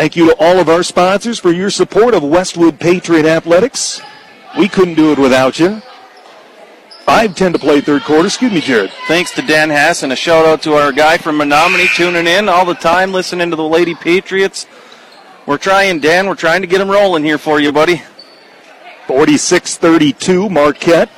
Thank 0.00 0.16
you 0.16 0.30
to 0.30 0.36
all 0.40 0.58
of 0.58 0.70
our 0.70 0.82
sponsors 0.82 1.38
for 1.38 1.52
your 1.52 1.68
support 1.68 2.14
of 2.14 2.22
Westwood 2.22 2.80
Patriot 2.80 3.26
Athletics. 3.26 4.00
We 4.56 4.66
couldn't 4.66 4.94
do 4.94 5.12
it 5.12 5.18
without 5.18 5.58
you. 5.58 5.82
5-10 7.06 7.52
to 7.52 7.58
play 7.58 7.82
third 7.82 8.04
quarter. 8.04 8.24
Excuse 8.24 8.50
me, 8.50 8.62
Jared. 8.62 8.90
Thanks 9.08 9.30
to 9.32 9.42
Dan 9.42 9.68
Hass 9.68 10.02
and 10.02 10.10
a 10.10 10.16
shout 10.16 10.46
out 10.46 10.62
to 10.62 10.72
our 10.72 10.90
guy 10.90 11.18
from 11.18 11.36
Menominee 11.36 11.86
tuning 11.94 12.26
in 12.26 12.48
all 12.48 12.64
the 12.64 12.72
time, 12.72 13.12
listening 13.12 13.50
to 13.50 13.56
the 13.56 13.62
Lady 13.62 13.94
Patriots. 13.94 14.66
We're 15.44 15.58
trying, 15.58 16.00
Dan. 16.00 16.26
We're 16.26 16.34
trying 16.34 16.62
to 16.62 16.66
get 16.66 16.78
them 16.78 16.88
rolling 16.88 17.22
here 17.22 17.36
for 17.36 17.60
you, 17.60 17.70
buddy. 17.70 18.00
46-32, 19.06 20.50
Marquette 20.50 21.10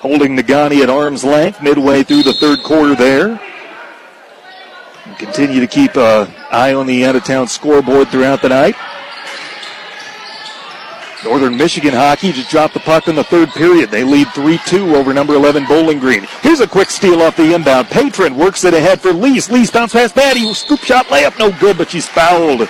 holding 0.00 0.36
Negaunee 0.36 0.82
at 0.82 0.90
arm's 0.90 1.24
length 1.24 1.62
midway 1.62 2.02
through 2.02 2.24
the 2.24 2.34
third 2.34 2.62
quarter 2.62 2.94
there. 2.94 3.40
Continue 5.18 5.60
to 5.60 5.66
keep 5.66 5.96
an 5.96 6.32
eye 6.50 6.74
on 6.74 6.86
the 6.86 7.04
out-of-town 7.04 7.48
scoreboard 7.48 8.08
throughout 8.08 8.40
the 8.40 8.48
night. 8.48 8.76
Northern 11.24 11.56
Michigan 11.56 11.92
hockey 11.92 12.30
just 12.30 12.48
dropped 12.48 12.74
the 12.74 12.80
puck 12.80 13.08
in 13.08 13.16
the 13.16 13.24
third 13.24 13.48
period. 13.50 13.90
They 13.90 14.04
lead 14.04 14.28
3-2 14.28 14.94
over 14.94 15.12
number 15.12 15.34
11 15.34 15.66
Bowling 15.66 15.98
Green. 15.98 16.26
Here's 16.42 16.60
a 16.60 16.66
quick 16.66 16.90
steal 16.90 17.20
off 17.22 17.36
the 17.36 17.54
inbound. 17.54 17.88
Patron 17.88 18.36
works 18.36 18.64
it 18.64 18.72
ahead 18.72 19.00
for 19.00 19.12
Lease. 19.12 19.50
Lease 19.50 19.70
bounce 19.70 19.92
pass 19.92 20.14
Maddie. 20.14 20.54
Scoop 20.54 20.80
shot 20.80 21.06
layup. 21.06 21.38
No 21.38 21.50
good, 21.58 21.76
but 21.76 21.90
she's 21.90 22.06
fouled. 22.06 22.68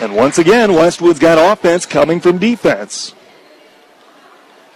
And 0.00 0.16
once 0.16 0.38
again, 0.38 0.72
Westwood's 0.72 1.18
got 1.18 1.52
offense 1.52 1.84
coming 1.86 2.20
from 2.20 2.38
defense. 2.38 3.14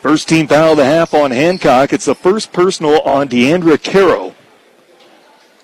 First 0.00 0.28
team 0.28 0.46
foul 0.46 0.72
of 0.72 0.76
the 0.76 0.84
half 0.84 1.14
on 1.14 1.32
Hancock. 1.32 1.92
It's 1.92 2.04
the 2.04 2.14
first 2.14 2.52
personal 2.52 3.00
on 3.00 3.28
Deandra 3.28 3.82
Caro. 3.82 4.35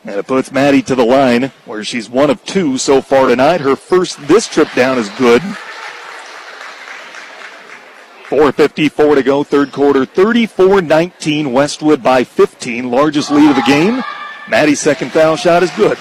And 0.05 0.17
it 0.17 0.27
puts 0.27 0.51
Maddie 0.51 0.83
to 0.83 0.95
the 0.95 1.05
line 1.05 1.53
where 1.65 1.85
she's 1.85 2.11
one 2.11 2.29
of 2.29 2.45
two 2.45 2.77
so 2.77 3.01
far 3.01 3.29
tonight. 3.29 3.61
Her 3.61 3.77
first 3.77 4.27
this 4.27 4.49
trip 4.49 4.69
down 4.75 4.99
is 4.99 5.09
good. 5.11 5.43
4.54 8.33 9.17
to 9.17 9.23
go, 9.23 9.45
third 9.45 9.73
quarter. 9.73 10.05
34 10.05 10.83
19, 10.83 11.53
Westwood 11.53 12.03
by 12.03 12.25
15. 12.25 12.91
Largest 12.91 13.31
lead 13.31 13.51
of 13.51 13.57
the 13.57 13.63
game. 13.63 14.03
Maddie's 14.49 14.81
second 14.81 15.13
foul 15.13 15.37
shot 15.37 15.63
is 15.63 15.71
good. 15.73 15.99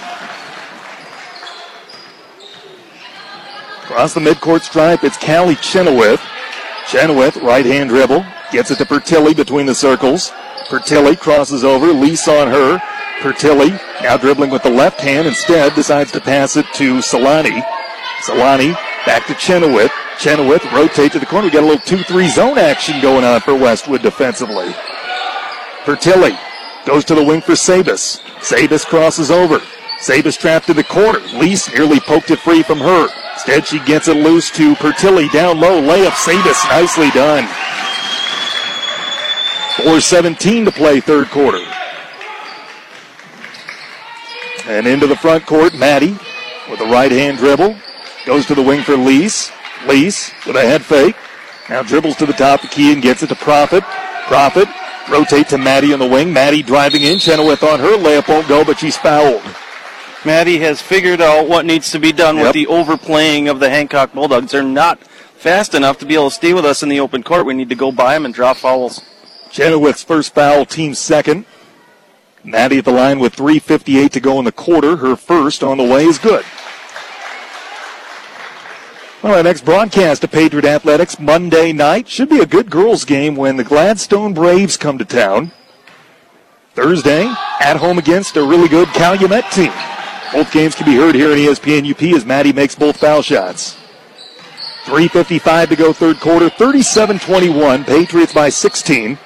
Across 3.84 4.14
the 4.14 4.22
midcourt 4.22 4.62
stripe, 4.62 5.04
it's 5.04 5.18
Callie 5.18 5.56
Chenoweth. 5.56 6.22
Chenoweth, 6.88 7.38
right 7.38 7.66
hand 7.66 7.90
dribble, 7.90 8.26
gets 8.52 8.72
it 8.72 8.78
to 8.78 8.86
Pertilli 8.86 9.36
between 9.36 9.66
the 9.66 9.76
circles. 9.76 10.32
Pertilli 10.68 11.18
crosses 11.18 11.64
over, 11.64 11.88
Lease 11.88 12.28
on 12.28 12.48
her. 12.48 12.80
Pertilli 13.20 13.70
now 14.02 14.18
dribbling 14.18 14.50
with 14.50 14.64
the 14.64 14.70
left 14.70 15.00
hand, 15.00 15.28
instead 15.28 15.76
decides 15.76 16.12
to 16.12 16.20
pass 16.20 16.58
it 16.58 16.66
to 16.74 16.98
Solani. 16.98 17.62
Solani 18.24 18.74
back 19.06 19.26
to 19.28 19.36
Chenoweth. 19.36 19.92
Chenoweth 20.20 20.64
rotate 20.74 21.12
to 21.12 21.20
the 21.20 21.26
corner. 21.26 21.48
We 21.48 21.52
got 21.52 21.64
a 21.64 21.66
little 21.66 21.98
2-3 21.98 22.30
zone 22.30 22.58
action 22.58 23.02
going 23.02 23.24
on 23.24 23.42
for 23.42 23.56
Westwood 23.56 24.02
defensively. 24.02 24.72
Pertilli 25.84 26.38
goes 26.86 27.06
to 27.06 27.16
the 27.16 27.24
wing 27.24 27.42
for 27.42 27.56
Sabis. 27.56 28.22
Sabis 28.42 28.86
crosses 28.86 29.32
over. 29.32 29.62
Sabas 30.02 30.36
trapped 30.38 30.70
in 30.70 30.76
the 30.76 30.84
corner. 30.84 31.20
Lease 31.36 31.72
nearly 31.72 32.00
poked 32.00 32.32
it 32.32 32.40
free 32.40 32.64
from 32.64 32.80
her. 32.80 33.08
Instead, 33.34 33.68
she 33.68 33.80
gets 33.86 34.08
it 34.08 34.18
loose 34.18 34.50
to 34.52 34.74
Pertilli 34.76 35.32
down 35.32 35.60
low. 35.60 35.80
Layup 35.80 36.12
Sabas 36.12 36.68
nicely 36.70 37.12
done. 37.12 37.46
4.17 39.76 40.66
to 40.66 40.72
play 40.72 41.00
third 41.00 41.28
quarter. 41.30 41.64
And 44.66 44.88
into 44.88 45.06
the 45.06 45.16
front 45.16 45.46
court, 45.46 45.76
Maddie 45.76 46.18
with 46.70 46.82
a 46.82 46.86
right 46.86 47.12
hand 47.12 47.38
dribble. 47.38 47.76
Goes 48.26 48.48
to 48.48 48.56
the 48.56 48.62
wing 48.64 48.82
for 48.82 48.98
Lease. 48.98 49.52
Lease 49.88 50.32
with 50.48 50.56
a 50.56 50.62
head 50.62 50.84
fake. 50.84 51.16
Now 51.70 51.84
dribbles 51.84 52.16
to 52.18 52.26
the 52.26 52.34
top 52.34 52.64
of 52.64 52.70
the 52.70 52.76
key 52.76 52.92
and 52.92 53.04
gets 53.04 53.22
it 53.22 53.28
to 53.28 53.36
Profit. 53.36 53.84
Profit 54.26 54.68
rotate 55.10 55.50
to 55.50 55.58
Maddie 55.60 55.94
on 55.94 56.00
the 56.00 56.08
wing. 56.08 56.34
Maddie 56.34 56.64
driving 56.64 57.04
in. 57.04 57.20
Chenoweth 57.20 57.64
on 57.64 57.80
her. 57.80 57.98
Layup 57.98 58.28
won't 58.28 58.48
go, 58.48 58.66
but 58.66 58.80
she's 58.80 58.98
fouled. 58.98 59.44
Maddie 60.24 60.60
has 60.60 60.82
figured 60.82 61.22
out 61.22 61.48
what 61.48 61.66
needs 61.66 61.92
to 61.92 62.00
be 62.00 62.12
done 62.12 62.36
Yep. 62.38 62.46
with 62.46 62.54
the 62.54 62.68
overplaying 62.68 63.48
of 63.48 63.60
the 63.60 63.70
Hancock 63.70 64.14
Bulldogs. 64.14 64.52
They're 64.52 64.62
not 64.64 65.00
fast 65.38 65.74
enough 65.74 65.98
to 66.00 66.06
be 66.06 66.14
able 66.14 66.30
to 66.30 66.36
stay 66.36 66.54
with 66.54 66.66
us 66.66 66.84
in 66.84 66.90
the 66.90 67.00
open 67.00 67.24
court. 67.24 67.46
We 67.46 67.56
need 67.56 67.70
to 67.70 67.76
go 67.76 67.92
by 67.92 68.14
them 68.14 68.26
and 68.26 68.34
drop 68.34 68.58
fouls. 68.58 69.02
Chenoweth's 69.50 70.04
first 70.04 70.34
foul, 70.36 70.66
team 70.66 70.94
second. 70.94 71.46
Maddie 72.44 72.78
at 72.80 72.86
the 72.86 72.92
line 72.92 73.20
with 73.20 73.36
3.58 73.36 74.12
to 74.12 74.20
go 74.20 74.38
in 74.40 74.46
the 74.46 74.52
quarter. 74.52 74.98
Her 74.98 75.16
first 75.16 75.64
on 75.64 75.78
the 75.78 75.84
way 75.84 76.06
is 76.06 76.18
good. 76.20 76.46
Well, 79.22 79.36
our 79.36 79.44
next 79.44 79.66
broadcast 79.66 80.24
of 80.24 80.32
Patriot 80.32 80.66
Athletics 80.66 81.20
Monday 81.20 81.74
night 81.74 82.08
should 82.08 82.30
be 82.30 82.40
a 82.40 82.46
good 82.46 82.72
girls 82.72 83.06
game 83.06 83.36
when 83.36 83.58
the 83.58 83.64
Gladstone 83.64 84.34
Braves 84.34 84.78
come 84.78 84.98
to 84.98 85.06
town. 85.06 85.52
Thursday, 86.74 87.32
at 87.60 87.78
home 87.78 87.98
against 88.00 88.38
a 88.38 88.44
really 88.44 88.68
good 88.68 88.88
Calumet 88.90 89.46
team. 89.52 89.72
Both 90.34 90.52
games 90.52 90.76
can 90.76 90.86
be 90.86 90.96
heard 90.96 91.16
here 91.16 91.32
at 91.32 91.38
E 91.38 91.48
ESPN 91.48 91.90
UP 91.92 92.02
as 92.16 92.26
Maddie 92.26 92.54
makes 92.54 92.76
both 92.76 92.98
foul 92.98 93.22
shots. 93.22 93.78
3.55 94.86 95.70
to 95.70 95.76
go 95.76 95.94
third 95.94 96.20
quarter, 96.20 96.50
37-21, 96.50 97.86
Patriots 97.86 98.34
by 98.34 98.50
16. 98.50 99.18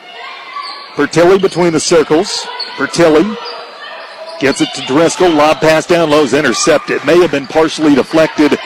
Pertilli 0.95 1.41
between 1.41 1.73
the 1.73 1.79
circles. 1.79 2.45
Pertilli 2.75 3.37
gets 4.39 4.61
it 4.61 4.69
to 4.75 4.81
Driscoll. 4.85 5.31
Lob 5.31 5.57
pass 5.57 5.85
down 5.85 6.09
low 6.09 6.23
is 6.23 6.33
intercepted. 6.33 7.05
May 7.05 7.19
have 7.21 7.31
been 7.31 7.47
partially 7.47 7.95
deflected, 7.95 8.57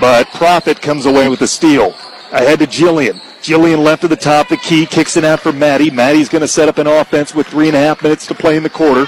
but 0.00 0.28
Profit 0.28 0.80
comes 0.80 1.06
away 1.06 1.28
with 1.28 1.40
the 1.40 1.48
steal. 1.48 1.94
Ahead 2.32 2.60
to 2.60 2.66
Jillian. 2.66 3.20
Jillian 3.40 3.84
left 3.84 4.02
to 4.02 4.08
the 4.08 4.16
top 4.16 4.48
the 4.48 4.56
key, 4.56 4.86
kicks 4.86 5.16
it 5.16 5.24
out 5.24 5.40
for 5.40 5.52
Maddie. 5.52 5.90
Maddie's 5.90 6.28
going 6.28 6.42
to 6.42 6.48
set 6.48 6.68
up 6.68 6.78
an 6.78 6.86
offense 6.86 7.34
with 7.34 7.46
three 7.46 7.68
and 7.68 7.76
a 7.76 7.80
half 7.80 8.02
minutes 8.02 8.26
to 8.26 8.34
play 8.34 8.56
in 8.56 8.62
the 8.62 8.70
quarter. 8.70 9.06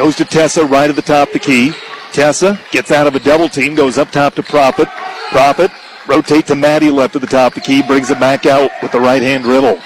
Goes 0.00 0.16
to 0.16 0.24
Tessa 0.24 0.64
right 0.64 0.88
at 0.88 0.96
the 0.96 1.02
top 1.02 1.28
of 1.28 1.34
the 1.34 1.38
key. 1.38 1.74
Tessa 2.12 2.58
gets 2.70 2.90
out 2.90 3.06
of 3.06 3.14
a 3.14 3.20
double 3.20 3.50
team, 3.50 3.74
goes 3.74 3.98
up 3.98 4.10
top 4.10 4.34
to 4.36 4.42
Profit. 4.42 4.88
Profit 5.28 5.70
rotate 6.06 6.46
to 6.46 6.54
Maddie 6.54 6.90
left 6.90 7.16
at 7.16 7.20
the 7.20 7.26
top 7.26 7.54
of 7.54 7.56
the 7.56 7.60
key, 7.60 7.82
brings 7.82 8.10
it 8.10 8.18
back 8.18 8.46
out 8.46 8.70
with 8.80 8.92
the 8.92 8.98
right 8.98 9.20
hand 9.20 9.44
dribble. 9.44 9.78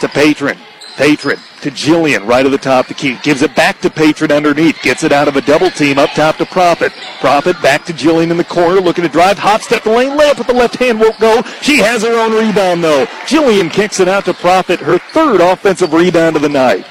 To 0.00 0.08
Patron. 0.08 0.56
Patron 0.96 1.38
to 1.60 1.70
Jillian 1.70 2.26
right 2.26 2.46
at 2.46 2.50
the 2.50 2.56
top 2.56 2.86
of 2.86 2.88
the 2.88 2.94
key. 2.94 3.18
Gives 3.22 3.42
it 3.42 3.54
back 3.54 3.82
to 3.82 3.90
Patron 3.90 4.32
underneath. 4.32 4.80
Gets 4.80 5.04
it 5.04 5.12
out 5.12 5.28
of 5.28 5.36
a 5.36 5.42
double 5.42 5.70
team 5.70 5.98
up 5.98 6.08
top 6.12 6.38
to 6.38 6.46
Profit. 6.46 6.90
Profit 7.20 7.60
back 7.60 7.84
to 7.84 7.92
Jillian 7.92 8.30
in 8.30 8.38
the 8.38 8.44
corner 8.44 8.80
looking 8.80 9.04
to 9.04 9.10
drive. 9.10 9.38
Hop 9.38 9.60
step 9.60 9.82
the 9.82 9.90
lane. 9.90 10.16
Layup 10.16 10.38
with 10.38 10.46
the 10.46 10.54
left 10.54 10.76
hand 10.76 10.98
won't 10.98 11.20
go. 11.20 11.42
She 11.60 11.76
has 11.80 12.02
her 12.02 12.18
own 12.18 12.32
rebound 12.32 12.82
though. 12.82 13.04
Jillian 13.26 13.70
kicks 13.70 14.00
it 14.00 14.08
out 14.08 14.24
to 14.24 14.32
Profit. 14.32 14.80
Her 14.80 14.98
third 14.98 15.42
offensive 15.42 15.92
rebound 15.92 16.34
of 16.34 16.40
the 16.40 16.48
night. 16.48 16.86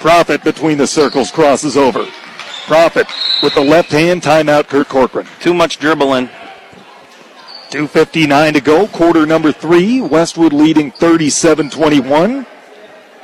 Profit 0.00 0.44
between 0.44 0.78
the 0.78 0.86
circles 0.86 1.30
crosses 1.30 1.76
over. 1.76 2.06
Profit 2.66 3.06
with 3.42 3.54
the 3.54 3.60
left 3.60 3.90
hand 3.90 4.22
timeout 4.22 4.68
Kurt 4.68 4.88
Corcoran. 4.88 5.26
Too 5.40 5.54
much 5.54 5.78
dribbling. 5.78 6.28
2.59 7.70 8.52
to 8.54 8.60
go, 8.60 8.86
quarter 8.86 9.26
number 9.26 9.52
three. 9.52 10.00
Westwood 10.00 10.52
leading 10.52 10.90
37 10.90 11.70
21. 11.70 12.46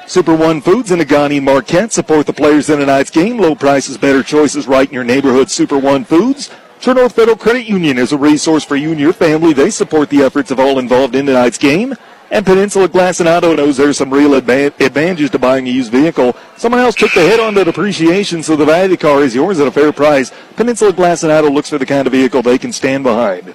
Super 0.06 0.34
One 0.34 0.60
Foods 0.60 0.90
and 0.90 1.00
Negaunee 1.00 1.42
Marquette 1.42 1.92
support 1.92 2.26
the 2.26 2.32
players 2.32 2.68
in 2.68 2.78
tonight's 2.78 3.10
game. 3.10 3.38
Low 3.38 3.54
prices, 3.54 3.96
better 3.96 4.22
choices 4.22 4.66
right 4.66 4.86
in 4.86 4.92
your 4.92 5.04
neighborhood. 5.04 5.50
Super 5.50 5.78
One 5.78 6.04
Foods. 6.04 6.50
North 6.86 7.14
Federal 7.14 7.38
Credit 7.38 7.64
Union 7.64 7.96
is 7.96 8.12
a 8.12 8.18
resource 8.18 8.62
for 8.62 8.76
you 8.76 8.90
and 8.90 9.00
your 9.00 9.14
family. 9.14 9.54
They 9.54 9.70
support 9.70 10.10
the 10.10 10.22
efforts 10.22 10.50
of 10.50 10.60
all 10.60 10.78
involved 10.78 11.14
in 11.14 11.24
tonight's 11.24 11.56
game. 11.56 11.94
And 12.30 12.44
Peninsula 12.44 12.88
Glass 12.88 13.20
and 13.20 13.28
Auto 13.28 13.54
knows 13.54 13.76
there's 13.76 13.98
some 13.98 14.12
real 14.12 14.30
adva- 14.30 14.78
advantages 14.80 15.30
to 15.30 15.38
buying 15.38 15.68
a 15.68 15.70
used 15.70 15.92
vehicle. 15.92 16.34
Someone 16.56 16.80
else 16.80 16.94
took 16.94 17.12
the 17.12 17.20
hit 17.20 17.38
on 17.38 17.54
the 17.54 17.64
depreciation, 17.64 18.42
so 18.42 18.56
the 18.56 18.64
value 18.64 18.84
of 18.84 18.90
the 18.90 18.96
car 18.96 19.22
is 19.22 19.34
yours 19.34 19.60
at 19.60 19.68
a 19.68 19.70
fair 19.70 19.92
price. 19.92 20.32
Peninsula 20.56 20.92
Glass 20.92 21.22
and 21.22 21.30
Auto 21.30 21.50
looks 21.50 21.68
for 21.68 21.78
the 21.78 21.86
kind 21.86 22.06
of 22.06 22.12
vehicle 22.12 22.42
they 22.42 22.58
can 22.58 22.72
stand 22.72 23.04
behind. 23.04 23.54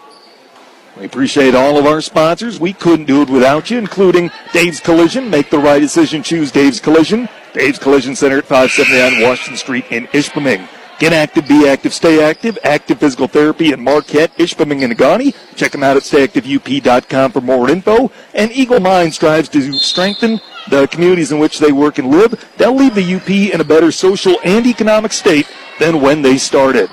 We 0.97 1.05
appreciate 1.05 1.55
all 1.55 1.77
of 1.77 1.85
our 1.85 2.01
sponsors. 2.01 2.59
We 2.59 2.73
couldn't 2.73 3.05
do 3.05 3.21
it 3.21 3.29
without 3.29 3.69
you, 3.69 3.77
including 3.77 4.31
Dave's 4.53 4.79
Collision. 4.79 5.29
Make 5.29 5.49
the 5.49 5.59
right 5.59 5.79
decision. 5.79 6.23
Choose 6.23 6.51
Dave's 6.51 6.79
Collision. 6.79 7.29
Dave's 7.53 7.79
Collision 7.79 8.15
Center 8.15 8.39
at 8.39 8.45
579 8.45 9.23
Washington 9.27 9.57
Street 9.57 9.85
in 9.91 10.07
Ishpeming. 10.07 10.67
Get 10.99 11.13
active, 11.13 11.47
be 11.47 11.65
active, 11.65 11.93
stay 11.93 12.21
active. 12.21 12.59
Active 12.61 12.99
Physical 12.99 13.29
Therapy 13.29 13.71
in 13.71 13.81
Marquette, 13.81 14.35
Ishpeming, 14.37 14.83
and 14.83 14.93
Negaunee. 14.93 15.33
Check 15.55 15.71
them 15.71 15.81
out 15.81 15.95
at 15.95 16.03
stayactiveup.com 16.03 17.31
for 17.31 17.39
more 17.39 17.69
info. 17.69 18.11
And 18.33 18.51
Eagle 18.51 18.81
Mine 18.81 19.13
strives 19.13 19.47
to 19.49 19.71
strengthen 19.73 20.41
the 20.69 20.87
communities 20.87 21.31
in 21.31 21.39
which 21.39 21.59
they 21.59 21.71
work 21.71 21.99
and 21.99 22.11
live. 22.11 22.45
They'll 22.57 22.75
leave 22.75 22.95
the 22.95 23.15
UP 23.15 23.29
in 23.29 23.61
a 23.61 23.63
better 23.63 23.93
social 23.93 24.35
and 24.43 24.67
economic 24.67 25.13
state 25.13 25.47
than 25.79 26.01
when 26.01 26.21
they 26.21 26.37
started. 26.37 26.89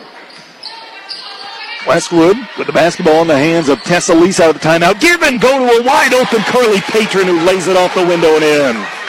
Westwood 1.85 2.37
with 2.59 2.69
the 2.69 2.73
basketball 2.73 3.23
in 3.23 3.29
the 3.29 3.39
hands 3.39 3.69
of 3.69 3.81
Tessa 3.81 4.15
Lease 4.15 4.39
out 4.39 4.55
of 4.55 4.61
the 4.61 4.69
timeout. 4.69 5.01
Give 5.01 5.21
and 5.23 5.41
go 5.41 5.59
to 5.59 5.83
a 5.83 5.85
wide 5.85 6.15
open 6.15 6.43
Carly 6.43 6.81
Patron 6.81 7.27
who 7.27 7.41
lays 7.41 7.67
it 7.67 7.77
off 7.77 7.95
the 7.95 8.07
window 8.07 8.37
and 8.37 8.45
in. 8.45 9.06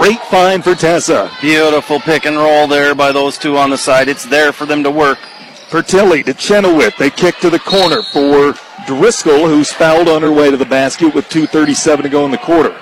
Great 0.00 0.20
find 0.22 0.64
for 0.64 0.74
Tessa. 0.74 1.30
Beautiful 1.40 2.00
pick 2.00 2.24
and 2.24 2.36
roll 2.36 2.66
there 2.66 2.94
by 2.94 3.12
those 3.12 3.38
two 3.38 3.56
on 3.56 3.70
the 3.70 3.78
side. 3.78 4.08
It's 4.08 4.24
there 4.24 4.52
for 4.52 4.66
them 4.66 4.82
to 4.82 4.90
work. 4.90 5.18
Pertilli 5.68 6.24
to 6.24 6.34
Chenoweth. 6.34 6.96
They 6.96 7.10
kick 7.10 7.36
to 7.36 7.50
the 7.50 7.58
corner 7.58 8.02
for 8.02 8.54
Driscoll, 8.86 9.46
who's 9.46 9.72
fouled 9.72 10.08
on 10.08 10.22
her 10.22 10.32
way 10.32 10.50
to 10.50 10.56
the 10.56 10.64
basket 10.64 11.14
with 11.14 11.28
2.37 11.28 12.02
to 12.02 12.08
go 12.08 12.24
in 12.24 12.30
the 12.30 12.38
quarter. 12.38 12.76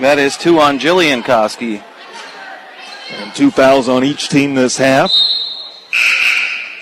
That 0.00 0.18
is 0.18 0.36
two 0.36 0.58
on 0.60 0.78
Jillian 0.78 1.22
Koski. 1.22 1.82
And 3.10 3.34
two 3.34 3.50
fouls 3.50 3.88
on 3.88 4.04
each 4.04 4.28
team 4.28 4.54
this 4.54 4.78
half. 4.78 5.12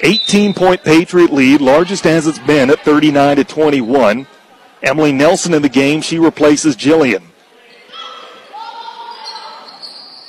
18 0.02 0.54
point 0.54 0.84
Patriot 0.84 1.32
lead, 1.32 1.60
largest 1.60 2.06
as 2.06 2.26
it's 2.26 2.38
been 2.38 2.70
at 2.70 2.80
39 2.80 3.36
to 3.36 3.44
21. 3.44 4.26
Emily 4.82 5.12
Nelson 5.12 5.54
in 5.54 5.62
the 5.62 5.68
game. 5.68 6.00
She 6.00 6.18
replaces 6.18 6.76
Jillian. 6.76 7.27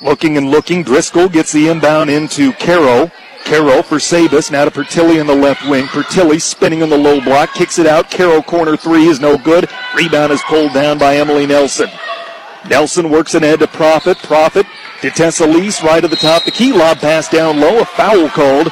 Looking 0.01 0.37
and 0.37 0.49
looking, 0.49 0.83
Driscoll 0.83 1.27
gets 1.27 1.51
the 1.51 1.67
inbound 1.67 2.09
into 2.09 2.53
Carroll. 2.53 3.11
Carroll 3.43 3.83
for 3.83 3.97
Sabas, 3.97 4.51
now 4.51 4.63
to 4.63 4.71
Pertilli 4.71 5.19
in 5.19 5.27
the 5.27 5.35
left 5.35 5.67
wing. 5.69 5.85
Pertilli 5.85 6.41
spinning 6.41 6.83
on 6.83 6.89
the 6.89 6.97
low 6.97 7.19
block, 7.19 7.53
kicks 7.53 7.79
it 7.79 7.87
out. 7.87 8.09
Carroll 8.09 8.41
corner 8.41 8.77
three 8.77 9.07
is 9.07 9.19
no 9.19 9.37
good. 9.37 9.69
Rebound 9.95 10.31
is 10.31 10.41
pulled 10.43 10.73
down 10.73 10.99
by 10.99 11.17
Emily 11.17 11.45
Nelson. 11.45 11.89
Nelson 12.69 13.09
works 13.09 13.33
an 13.35 13.43
ahead 13.43 13.59
to 13.59 13.67
Profit. 13.67 14.17
Profit 14.19 14.65
to 15.01 15.09
Tessa 15.09 15.45
Lease, 15.45 15.83
right 15.83 16.03
at 16.03 16.09
the 16.09 16.15
top. 16.15 16.43
The 16.43 16.51
key 16.51 16.71
lob 16.71 16.99
pass 16.99 17.27
down 17.27 17.59
low, 17.59 17.79
a 17.79 17.85
foul 17.85 18.29
called. 18.29 18.71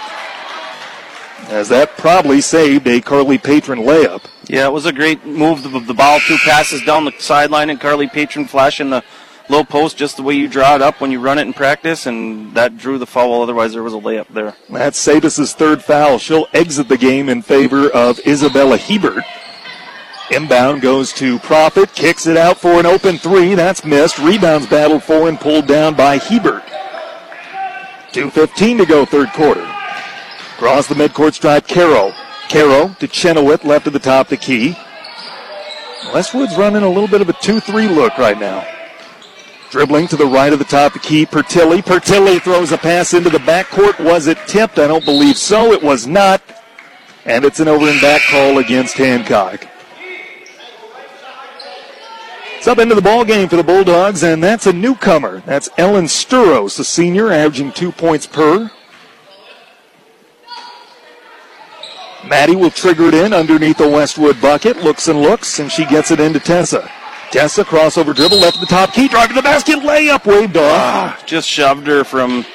As 1.50 1.70
that 1.70 1.98
probably 1.98 2.42
saved 2.42 2.88
a 2.88 3.02
Carly 3.02 3.38
Patron 3.38 3.80
layup. 3.80 4.24
Yeah, 4.48 4.68
it 4.68 4.74
was 4.74 4.86
a 4.86 4.94
great 4.94 5.26
move 5.26 5.66
of 5.74 5.88
the 5.88 5.94
ball. 5.94 6.20
Two 6.20 6.38
passes 6.44 6.84
down 6.84 7.06
the 7.06 7.14
sideline 7.20 7.70
and 7.70 7.80
Carly 7.80 8.08
Patron 8.08 8.46
flashing 8.46 8.90
the 8.90 9.04
low 9.50 9.64
post 9.64 9.98
just 9.98 10.18
the 10.18 10.24
way 10.24 10.36
you 10.36 10.48
draw 10.48 10.76
it 10.76 10.82
up 10.82 11.00
when 11.02 11.12
you 11.12 11.20
run 11.20 11.38
it 11.38 11.44
in 11.44 11.54
practice, 11.54 12.06
and 12.06 12.54
that 12.56 12.78
drew 12.78 12.98
the 12.98 13.08
foul. 13.08 13.42
Otherwise, 13.42 13.74
there 13.74 13.84
was 13.84 13.94
a 13.94 13.98
layup 13.98 14.28
there. 14.30 14.56
That's 14.70 15.06
Sabas' 15.06 15.54
third 15.54 15.84
foul. 15.84 16.18
She'll 16.18 16.48
exit 16.54 16.88
the 16.88 16.98
game 16.98 17.30
in 17.30 17.42
favor 17.42 17.90
of 17.90 18.20
Isabella 18.26 18.78
Hebert. 18.78 19.24
Inbound 20.30 20.82
goes 20.82 21.14
to 21.14 21.40
Profit, 21.40 21.94
kicks 21.94 22.28
it 22.28 22.36
out 22.36 22.58
for 22.58 22.80
an 22.80 22.86
open 22.86 23.18
three. 23.18 23.56
That's 23.56 23.86
missed. 23.86 24.20
Rebounds 24.20 24.68
battled 24.68 25.04
for 25.04 25.30
and 25.30 25.40
pulled 25.40 25.68
down 25.68 25.96
by 25.96 26.18
Hebert. 26.18 26.64
2.15 28.12 28.80
to 28.80 28.86
go, 28.86 29.06
third 29.06 29.30
quarter. 29.30 29.64
Across 30.56 30.88
the 30.88 30.96
midcourt 30.96 31.34
stripe, 31.34 31.68
Caro. 31.68 32.12
Caro 32.50 32.90
to 33.00 33.08
Chenoweth, 33.08 33.64
left 33.64 33.88
of 33.88 33.94
the 33.94 34.00
top 34.00 34.28
the 34.28 34.38
key. 34.38 34.76
Westwood's 36.14 36.58
running 36.58 36.84
a 36.84 36.90
little 36.90 37.08
bit 37.08 37.22
of 37.22 37.30
a 37.30 37.34
2-3 37.34 37.96
look 37.96 38.18
right 38.18 38.40
now. 38.40 38.66
Dribbling 39.70 40.08
to 40.08 40.16
the 40.16 40.26
right 40.26 40.54
of 40.54 40.60
the 40.60 40.66
top 40.66 40.96
of 40.96 41.02
key, 41.02 41.26
Pertilli. 41.26 41.82
Pertilli 41.82 42.42
throws 42.42 42.72
a 42.72 42.78
pass 42.78 43.14
into 43.14 43.30
the 43.30 43.40
backcourt. 43.40 44.00
Was 44.04 44.28
it 44.28 44.38
tipped? 44.48 44.80
I 44.80 44.88
don't 44.88 45.04
believe 45.04 45.38
so. 45.38 45.74
It 45.74 45.84
was 45.84 46.08
not. 46.08 46.42
And 47.26 47.44
it's 47.44 47.60
an 47.60 47.68
over 47.68 47.90
and 47.90 48.00
back 48.00 48.22
call 48.30 48.60
against 48.60 48.96
Hancock. 48.96 49.68
It's 52.58 52.68
up 52.68 52.80
into 52.80 52.96
the 52.96 53.02
ball 53.02 53.26
game 53.26 53.50
for 53.50 53.58
the 53.58 53.64
Bulldogs, 53.64 54.24
and 54.24 54.42
that's 54.42 54.68
a 54.68 54.74
newcomer. 54.74 55.42
That's 55.46 55.70
Ellen 55.78 56.06
Sturos, 56.06 56.78
the 56.78 56.84
senior, 56.86 57.32
averaging 57.32 57.74
two 57.74 57.92
points 57.92 58.26
per. 58.26 58.72
Maddie 62.26 62.56
will 62.56 62.72
trigger 62.72 63.08
it 63.10 63.14
in 63.14 63.34
underneath 63.34 63.78
the 63.78 63.88
Westwood 63.88 64.42
bucket. 64.42 64.78
Looks 64.78 65.08
and 65.08 65.22
looks, 65.22 65.60
and 65.60 65.72
she 65.72 65.86
gets 65.86 66.12
it 66.12 66.20
into 66.20 66.40
Tessa. 66.40 66.90
Tessa 67.32 67.64
crossover 67.66 68.16
dribble 68.16 68.40
left 68.40 68.56
at 68.56 68.62
the 68.62 68.68
top 68.68 68.94
key, 68.94 69.08
driving 69.08 69.36
the 69.36 69.42
basket, 69.42 69.80
layup 69.80 70.26
waved 70.26 70.56
off. 70.56 70.64
Ah, 70.64 71.24
just 71.26 71.48
shoved 71.48 71.86
her 71.86 72.04
from 72.04 72.46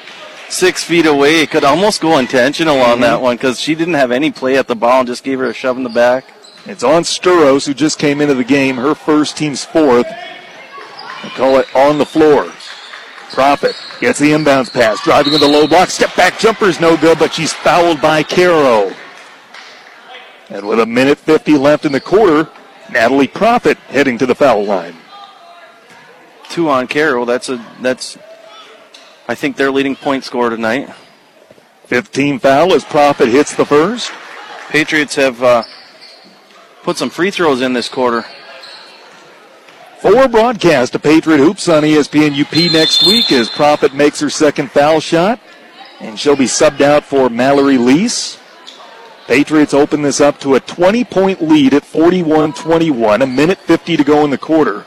six 0.49 0.83
feet 0.83 1.05
away. 1.05 1.45
Could 1.45 1.63
almost 1.63 2.01
go 2.01 2.17
intentional 2.17 2.81
on 2.81 2.99
that 3.01 3.21
one 3.21 3.35
because 3.35 3.59
she 3.59 3.75
didn't 3.75 3.93
have 3.93 4.11
any 4.11 4.31
play 4.31 4.57
at 4.57 4.67
the 4.67 4.75
ball 4.75 4.99
and 4.99 5.07
just 5.07 5.23
gave 5.23 5.39
her 5.39 5.45
a 5.45 5.53
shove 5.53 5.77
in 5.77 5.83
the 5.83 5.89
back. 5.89 6.25
It's 6.65 6.83
on 6.83 7.03
Sturos, 7.03 7.67
who 7.67 7.73
just 7.73 7.99
came 7.99 8.21
into 8.21 8.33
the 8.33 8.43
game, 8.43 8.77
her 8.77 8.95
first, 8.95 9.37
team's 9.37 9.63
fourth. 9.63 10.07
They 11.21 11.29
call 11.29 11.59
it 11.59 11.67
on 11.75 11.97
the 11.97 12.05
floor. 12.05 12.51
Profit 13.31 13.75
gets 13.99 14.19
the 14.19 14.31
inbounds 14.31 14.71
pass, 14.71 15.03
driving 15.03 15.33
in 15.33 15.39
the 15.39 15.47
low 15.47 15.67
block. 15.67 15.89
Step 15.89 16.15
back 16.15 16.39
jumper's 16.39 16.79
no 16.79 16.95
good, 16.97 17.19
but 17.19 17.33
she's 17.33 17.51
fouled 17.51 18.01
by 18.01 18.23
Caro. 18.23 18.93
And 20.49 20.67
with 20.67 20.79
a 20.79 20.85
minute 20.85 21.17
50 21.17 21.57
left 21.57 21.85
in 21.85 21.91
the 21.91 21.99
quarter, 21.99 22.49
Natalie 22.93 23.27
Profit 23.27 23.77
heading 23.89 24.17
to 24.19 24.25
the 24.25 24.35
foul 24.35 24.63
line. 24.63 24.95
Two 26.49 26.69
on 26.69 26.87
Carroll. 26.87 27.25
That's 27.25 27.49
a 27.49 27.63
that's. 27.81 28.17
I 29.27 29.35
think 29.35 29.57
their 29.57 29.71
leading 29.71 29.95
point 29.95 30.23
scorer 30.23 30.49
tonight. 30.49 30.93
15 31.85 32.39
foul 32.39 32.73
as 32.73 32.83
Profit 32.83 33.27
hits 33.27 33.55
the 33.55 33.65
first. 33.65 34.11
Patriots 34.69 35.15
have 35.15 35.41
uh, 35.43 35.63
put 36.83 36.97
some 36.97 37.09
free 37.09 37.31
throws 37.31 37.61
in 37.61 37.73
this 37.73 37.89
quarter. 37.89 38.25
For 39.99 40.27
broadcast 40.27 40.95
of 40.95 41.03
Patriot 41.03 41.37
Hoops 41.37 41.69
on 41.69 41.83
ESPN 41.83 42.39
UP 42.39 42.73
next 42.73 43.05
week 43.05 43.31
as 43.31 43.49
Profit 43.49 43.93
makes 43.93 44.19
her 44.19 44.29
second 44.29 44.69
foul 44.71 44.99
shot. 44.99 45.39
And 46.01 46.19
she'll 46.19 46.35
be 46.35 46.45
subbed 46.45 46.81
out 46.81 47.05
for 47.05 47.29
Mallory 47.29 47.77
Lease. 47.77 48.37
Patriots 49.27 49.73
open 49.73 50.01
this 50.01 50.19
up 50.19 50.39
to 50.41 50.55
a 50.55 50.59
20 50.59 51.03
point 51.05 51.41
lead 51.41 51.73
at 51.73 51.85
41 51.85 52.53
21, 52.53 53.21
a 53.21 53.27
minute 53.27 53.57
50 53.57 53.97
to 53.97 54.03
go 54.03 54.23
in 54.23 54.29
the 54.29 54.37
quarter. 54.37 54.85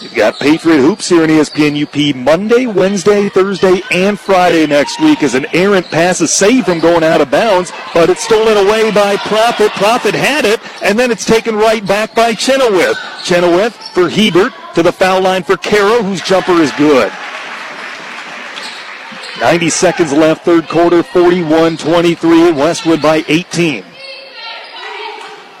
You've 0.00 0.14
got 0.14 0.38
Patriot 0.38 0.78
Hoops 0.78 1.08
here 1.08 1.24
in 1.24 1.30
ESPN 1.30 1.82
UP 1.82 2.14
Monday, 2.14 2.66
Wednesday, 2.66 3.28
Thursday, 3.28 3.82
and 3.90 4.18
Friday 4.18 4.64
next 4.64 5.00
week 5.00 5.24
as 5.24 5.34
an 5.34 5.46
errant 5.52 5.86
pass 5.86 6.20
is 6.20 6.32
saved 6.32 6.66
from 6.66 6.78
going 6.78 7.02
out 7.02 7.20
of 7.20 7.32
bounds, 7.32 7.72
but 7.92 8.08
it's 8.08 8.22
stolen 8.22 8.56
away 8.64 8.92
by 8.92 9.16
Profit. 9.16 9.72
Profit 9.72 10.14
had 10.14 10.44
it, 10.44 10.60
and 10.84 10.96
then 10.96 11.10
it's 11.10 11.24
taken 11.24 11.56
right 11.56 11.84
back 11.84 12.14
by 12.14 12.32
Chenoweth. 12.32 12.96
Chenoweth 13.24 13.74
for 13.92 14.08
Hebert 14.08 14.52
to 14.76 14.84
the 14.84 14.92
foul 14.92 15.20
line 15.20 15.42
for 15.42 15.56
Caro, 15.56 16.04
whose 16.04 16.22
jumper 16.22 16.62
is 16.62 16.70
good. 16.72 17.10
90 19.40 19.70
seconds 19.70 20.12
left, 20.12 20.44
third 20.44 20.68
quarter, 20.68 21.02
41 21.02 21.76
23, 21.76 22.50
Westwood 22.52 23.00
by 23.00 23.24
18. 23.28 23.84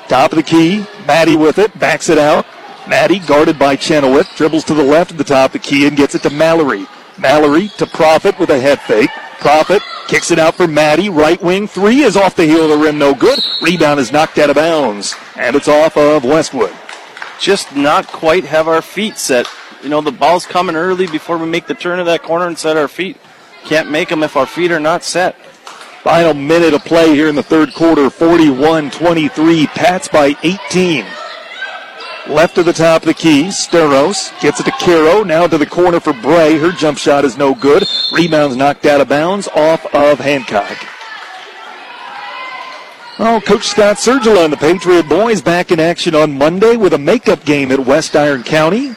Top 0.08 0.32
of 0.32 0.36
the 0.36 0.42
key, 0.42 0.84
Maddie 1.06 1.36
with 1.36 1.58
it, 1.58 1.78
backs 1.78 2.08
it 2.08 2.18
out. 2.18 2.44
Maddie, 2.88 3.20
guarded 3.20 3.56
by 3.56 3.76
Chenoweth, 3.76 4.34
dribbles 4.34 4.64
to 4.64 4.74
the 4.74 4.82
left 4.82 5.12
of 5.12 5.18
the 5.18 5.24
top 5.24 5.50
of 5.50 5.52
the 5.52 5.58
key 5.60 5.86
and 5.86 5.96
gets 5.96 6.16
it 6.16 6.22
to 6.22 6.30
Mallory. 6.30 6.86
Mallory 7.18 7.68
to 7.78 7.86
Profit 7.86 8.36
with 8.38 8.50
a 8.50 8.58
head 8.58 8.80
fake. 8.80 9.10
Profit 9.38 9.82
kicks 10.08 10.32
it 10.32 10.40
out 10.40 10.56
for 10.56 10.66
Maddie. 10.66 11.08
Right 11.08 11.40
wing 11.40 11.68
three 11.68 12.00
is 12.00 12.16
off 12.16 12.34
the 12.34 12.46
heel 12.46 12.64
of 12.64 12.70
the 12.70 12.84
rim, 12.84 12.98
no 12.98 13.14
good. 13.14 13.38
Rebound 13.62 14.00
is 14.00 14.10
knocked 14.10 14.38
out 14.38 14.50
of 14.50 14.56
bounds, 14.56 15.14
and 15.36 15.54
it's 15.54 15.68
off 15.68 15.96
of 15.96 16.24
Westwood. 16.24 16.74
Just 17.38 17.76
not 17.76 18.08
quite 18.08 18.44
have 18.44 18.66
our 18.66 18.82
feet 18.82 19.18
set. 19.18 19.46
You 19.84 19.88
know, 19.88 20.00
the 20.00 20.10
ball's 20.10 20.46
coming 20.46 20.74
early 20.74 21.06
before 21.06 21.38
we 21.38 21.46
make 21.46 21.68
the 21.68 21.74
turn 21.74 22.00
of 22.00 22.06
that 22.06 22.24
corner 22.24 22.48
and 22.48 22.58
set 22.58 22.76
our 22.76 22.88
feet. 22.88 23.16
Can't 23.64 23.90
make 23.90 24.08
them 24.08 24.22
if 24.22 24.36
our 24.36 24.46
feet 24.46 24.70
are 24.70 24.80
not 24.80 25.04
set. 25.04 25.36
Final 26.02 26.34
minute 26.34 26.74
of 26.74 26.84
play 26.84 27.14
here 27.14 27.28
in 27.28 27.34
the 27.34 27.42
third 27.42 27.74
quarter, 27.74 28.08
41 28.08 28.90
23. 28.90 29.66
Pats 29.68 30.08
by 30.08 30.34
18. 30.42 31.04
Left 32.28 32.54
to 32.56 32.62
the 32.62 32.72
top 32.72 33.02
of 33.02 33.06
the 33.06 33.14
key, 33.14 33.44
Sturos 33.44 34.38
gets 34.40 34.60
it 34.60 34.64
to 34.64 34.70
Caro, 34.72 35.22
now 35.22 35.46
to 35.46 35.56
the 35.56 35.64
corner 35.64 35.98
for 35.98 36.12
Bray. 36.12 36.58
Her 36.58 36.72
jump 36.72 36.98
shot 36.98 37.24
is 37.24 37.38
no 37.38 37.54
good. 37.54 37.84
Rebounds 38.12 38.54
knocked 38.54 38.84
out 38.84 39.00
of 39.00 39.08
bounds 39.08 39.48
off 39.48 39.86
of 39.94 40.20
Hancock. 40.20 40.76
Oh, 43.18 43.40
Coach 43.44 43.66
Scott 43.66 43.96
Sergila 43.96 44.44
and 44.44 44.52
the 44.52 44.58
Patriot 44.58 45.08
boys 45.08 45.42
back 45.42 45.72
in 45.72 45.80
action 45.80 46.14
on 46.14 46.38
Monday 46.38 46.76
with 46.76 46.92
a 46.92 46.98
makeup 46.98 47.44
game 47.44 47.72
at 47.72 47.80
West 47.80 48.14
Iron 48.14 48.44
County. 48.44 48.94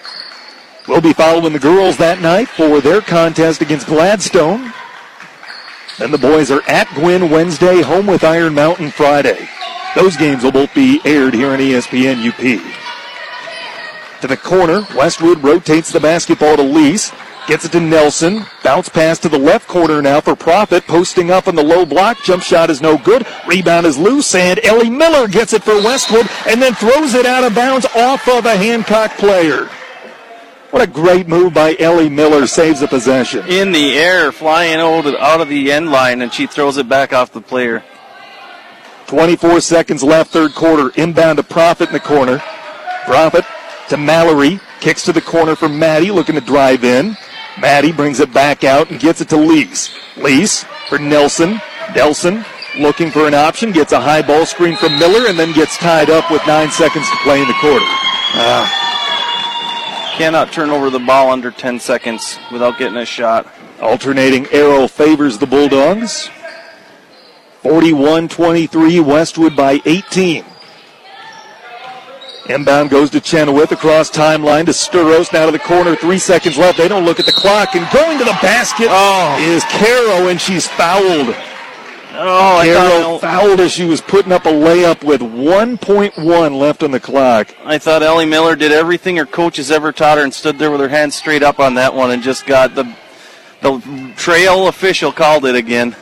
We'll 0.92 1.00
be 1.00 1.14
following 1.14 1.54
the 1.54 1.60
girls 1.60 1.96
that 1.98 2.20
night 2.20 2.50
for 2.50 2.82
their 2.82 3.00
contest 3.00 3.62
against 3.62 3.88
Gladstone. 3.88 4.74
Then 5.98 6.12
the 6.12 6.18
boys 6.18 6.52
are 6.52 6.62
at 6.68 6.94
Gwinn 6.96 7.30
Wednesday, 7.30 7.82
home 7.82 8.08
with 8.08 8.26
Iron 8.26 8.54
Mountain 8.54 8.92
Friday. 8.92 9.48
Those 9.96 10.18
games 10.18 10.44
will 10.44 10.52
both 10.52 10.76
be 10.76 11.00
aired 11.06 11.34
here 11.34 11.52
on 11.52 11.60
ESPN 11.60 12.28
UP. 12.28 12.42
To 14.20 14.28
the 14.28 14.36
corner, 14.36 14.86
Westwood 14.94 15.42
rotates 15.42 15.94
the 15.94 16.02
basketball 16.02 16.58
to 16.58 16.62
Lease. 16.62 17.14
Gets 17.48 17.64
it 17.64 17.72
to 17.72 17.80
Nelson. 17.80 18.46
Bounce 18.62 18.90
pass 18.90 19.18
to 19.20 19.30
the 19.30 19.40
left 19.40 19.70
corner 19.70 20.02
now 20.02 20.20
for 20.20 20.36
Profit. 20.36 20.86
Posting 20.88 21.32
up 21.32 21.48
on 21.48 21.56
the 21.56 21.64
low 21.64 21.86
block. 21.86 22.22
Jump 22.22 22.44
shot 22.44 22.70
is 22.70 22.82
no 22.82 22.98
good. 22.98 23.26
Rebound 23.48 23.86
is 23.86 23.98
loose. 23.98 24.36
And 24.36 24.60
Ellie 24.66 24.90
Miller 24.90 25.30
gets 25.30 25.54
it 25.54 25.64
for 25.64 25.76
Westwood 25.76 26.28
and 26.50 26.62
then 26.62 26.74
throws 26.74 27.14
it 27.14 27.26
out 27.26 27.46
of 27.46 27.56
bounds 27.56 27.86
off 27.96 28.28
of 28.28 28.46
a 28.46 28.58
Hancock 28.58 29.12
player. 29.12 29.70
What 30.72 30.82
a 30.82 30.88
great 30.88 31.28
move 31.28 31.54
by 31.54 31.76
Ellie 31.80 32.10
Miller. 32.10 32.48
Saves 32.48 32.80
the 32.80 32.88
possession. 32.88 33.46
In 33.50 33.74
the 33.74 33.98
air, 33.98 34.32
flying 34.32 34.80
out 34.80 35.06
of, 35.06 35.16
out 35.16 35.42
of 35.42 35.50
the 35.50 35.70
end 35.70 35.92
line, 35.92 36.22
and 36.22 36.34
she 36.34 36.48
throws 36.48 36.78
it 36.78 36.88
back 36.88 37.12
off 37.12 37.34
the 37.34 37.42
player. 37.42 37.84
24 39.08 39.60
seconds 39.60 40.02
left, 40.02 40.32
third 40.32 40.56
quarter. 40.56 40.90
Inbound 40.96 41.38
to 41.38 41.44
Profit 41.44 41.90
in 41.90 41.94
the 41.94 42.00
corner. 42.00 42.42
Profit 43.04 43.44
to 43.90 43.98
Mallory. 43.98 44.62
Kicks 44.80 45.04
to 45.04 45.12
the 45.12 45.22
corner 45.22 45.58
for 45.58 45.68
Maddie, 45.68 46.10
looking 46.10 46.36
to 46.36 46.42
drive 46.42 46.86
in. 46.86 47.18
Maddie 47.60 47.92
brings 47.92 48.22
it 48.22 48.34
back 48.34 48.64
out 48.64 48.90
and 48.90 49.00
gets 49.00 49.20
it 49.20 49.28
to 49.30 49.38
Lease. 49.38 49.94
Lease 50.16 50.64
for 50.88 50.98
Nelson. 50.98 51.60
Nelson 51.94 52.46
looking 52.80 53.12
for 53.12 53.28
an 53.28 53.34
option, 53.34 53.74
gets 53.74 53.92
a 53.92 54.00
high 54.00 54.22
ball 54.22 54.46
screen 54.46 54.78
from 54.78 54.98
Miller, 54.98 55.28
and 55.28 55.38
then 55.38 55.52
gets 55.52 55.76
tied 55.78 56.10
up 56.10 56.32
with 56.32 56.42
nine 56.48 56.72
seconds 56.72 57.10
to 57.10 57.18
play 57.18 57.42
in 57.42 57.48
the 57.48 57.54
quarter. 57.56 57.84
Ah. 58.34 58.91
Cannot 60.12 60.52
turn 60.52 60.70
over 60.70 60.90
the 60.90 61.00
ball 61.00 61.32
under 61.32 61.52
10 61.52 61.80
seconds 61.80 62.38
without 62.52 62.78
getting 62.78 62.98
a 62.98 63.06
shot. 63.06 63.48
Alternating 63.82 64.46
arrow 64.48 64.88
favors 64.88 65.38
the 65.38 65.48
Bulldogs. 65.48 66.30
41 67.64 68.28
23, 68.28 69.00
Westwood 69.00 69.56
by 69.56 69.80
18. 69.86 70.44
Inbound 72.50 72.90
goes 72.90 73.10
to 73.12 73.22
Chenoweth 73.22 73.72
across 73.72 74.12
timeline 74.12 74.66
to 74.66 74.72
Sturos. 74.72 75.32
Now 75.32 75.46
to 75.46 75.52
the 75.52 75.60
corner. 75.60 75.96
Three 75.96 76.20
seconds 76.20 76.58
left. 76.58 76.78
They 76.78 76.88
don't 76.88 77.06
look 77.06 77.20
at 77.20 77.26
the 77.26 77.32
clock. 77.32 77.76
And 77.76 77.90
going 77.94 78.18
to 78.18 78.26
the 78.26 78.38
basket 78.42 78.88
oh. 78.90 79.38
is 79.40 79.64
Caro, 79.66 80.28
and 80.28 80.42
she's 80.42 80.68
fouled. 80.68 81.36
Oh, 82.14 82.64
thought, 82.64 83.22
fouled 83.22 83.60
as 83.62 83.72
she 83.72 83.86
was 83.86 84.02
putting 84.02 84.32
up 84.32 84.46
a 84.46 84.50
layup 84.52 85.04
with 85.04 85.22
1.1 85.22 86.60
left 86.60 86.84
on 86.84 86.92
the 86.92 87.00
clock. 87.00 87.56
I 87.64 87.78
thought 87.78 88.04
Ellie 88.04 88.26
Miller 88.26 88.56
did 88.56 88.72
everything 88.72 89.16
her 89.18 89.26
coach 89.26 89.58
has 89.58 89.72
ever 89.72 89.92
taught 89.92 90.18
her 90.18 90.24
and 90.24 90.34
stood 90.34 90.60
there 90.60 90.72
with 90.72 90.82
her 90.82 90.90
hands 90.90 91.16
straight 91.16 91.44
up 91.44 91.60
on 91.60 91.76
that 91.76 91.94
one 91.94 92.12
and 92.12 92.22
just 92.22 92.46
got 92.46 92.76
the 92.76 92.84
the 93.62 94.14
trail 94.18 94.68
official 94.68 95.12
called 95.12 95.46
it 95.46 95.56
again. 95.56 95.96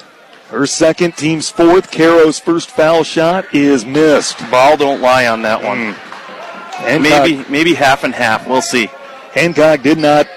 Her 0.48 0.66
second, 0.66 1.16
team's 1.18 1.50
fourth. 1.50 1.92
Caro's 1.92 2.40
first 2.40 2.72
foul 2.72 3.04
shot 3.04 3.54
is 3.54 3.86
missed. 3.86 4.40
Ball 4.50 4.78
don't 4.78 5.02
lie 5.02 5.28
on 5.28 5.42
that 5.44 5.62
one. 5.62 5.94
Hmm. 5.94 6.84
Hancock- 6.84 7.02
Maybe 7.02 7.46
maybe 7.50 7.74
half 7.74 8.04
and 8.04 8.16
half. 8.16 8.48
We'll 8.48 8.62
see. 8.62 8.90
Hancock 9.34 9.82
did 9.84 9.98
not 10.00 10.28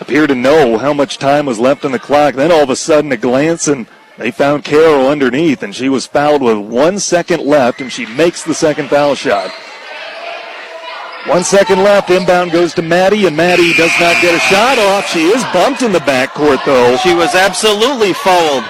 appear 0.00 0.26
to 0.26 0.34
know 0.34 0.78
how 0.78 0.92
much 0.94 1.18
time 1.18 1.46
was 1.46 1.58
left 1.58 1.84
on 1.84 1.92
the 1.92 1.98
clock. 1.98 2.34
Then 2.36 2.50
all 2.52 2.62
of 2.62 2.70
a 2.70 2.76
sudden, 2.76 3.12
a 3.12 3.16
glance, 3.16 3.68
and 3.68 3.86
they 4.18 4.30
found 4.30 4.64
Carroll 4.64 5.08
underneath, 5.08 5.62
and 5.62 5.74
she 5.74 5.88
was 5.88 6.06
fouled 6.06 6.42
with 6.42 6.58
one 6.58 6.98
second 6.98 7.40
left, 7.40 7.80
and 7.80 7.92
she 7.92 8.06
makes 8.06 8.44
the 8.44 8.54
second 8.54 8.88
foul 8.88 9.14
shot. 9.14 9.50
One 11.26 11.42
second 11.42 11.82
left. 11.82 12.10
Inbound 12.10 12.52
goes 12.52 12.74
to 12.74 12.82
Maddie, 12.82 13.26
and 13.26 13.36
Maddie 13.36 13.72
does 13.74 13.92
not 13.98 14.20
get 14.20 14.34
a 14.34 14.38
shot 14.40 14.78
off. 14.78 15.08
She 15.08 15.28
is 15.28 15.42
bumped 15.54 15.82
in 15.82 15.90
the 15.90 16.00
backcourt, 16.00 16.64
though. 16.66 16.96
She 16.98 17.14
was 17.14 17.34
absolutely 17.34 18.12
fouled. 18.12 18.64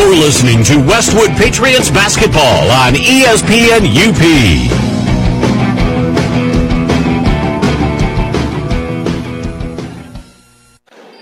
You're 0.01 0.17
listening 0.17 0.65
to 0.65 0.79
Westwood 0.79 1.29
Patriots 1.33 1.91
basketball 1.91 2.71
on 2.71 2.95
ESPN 2.95 3.85
UP. 3.85 4.23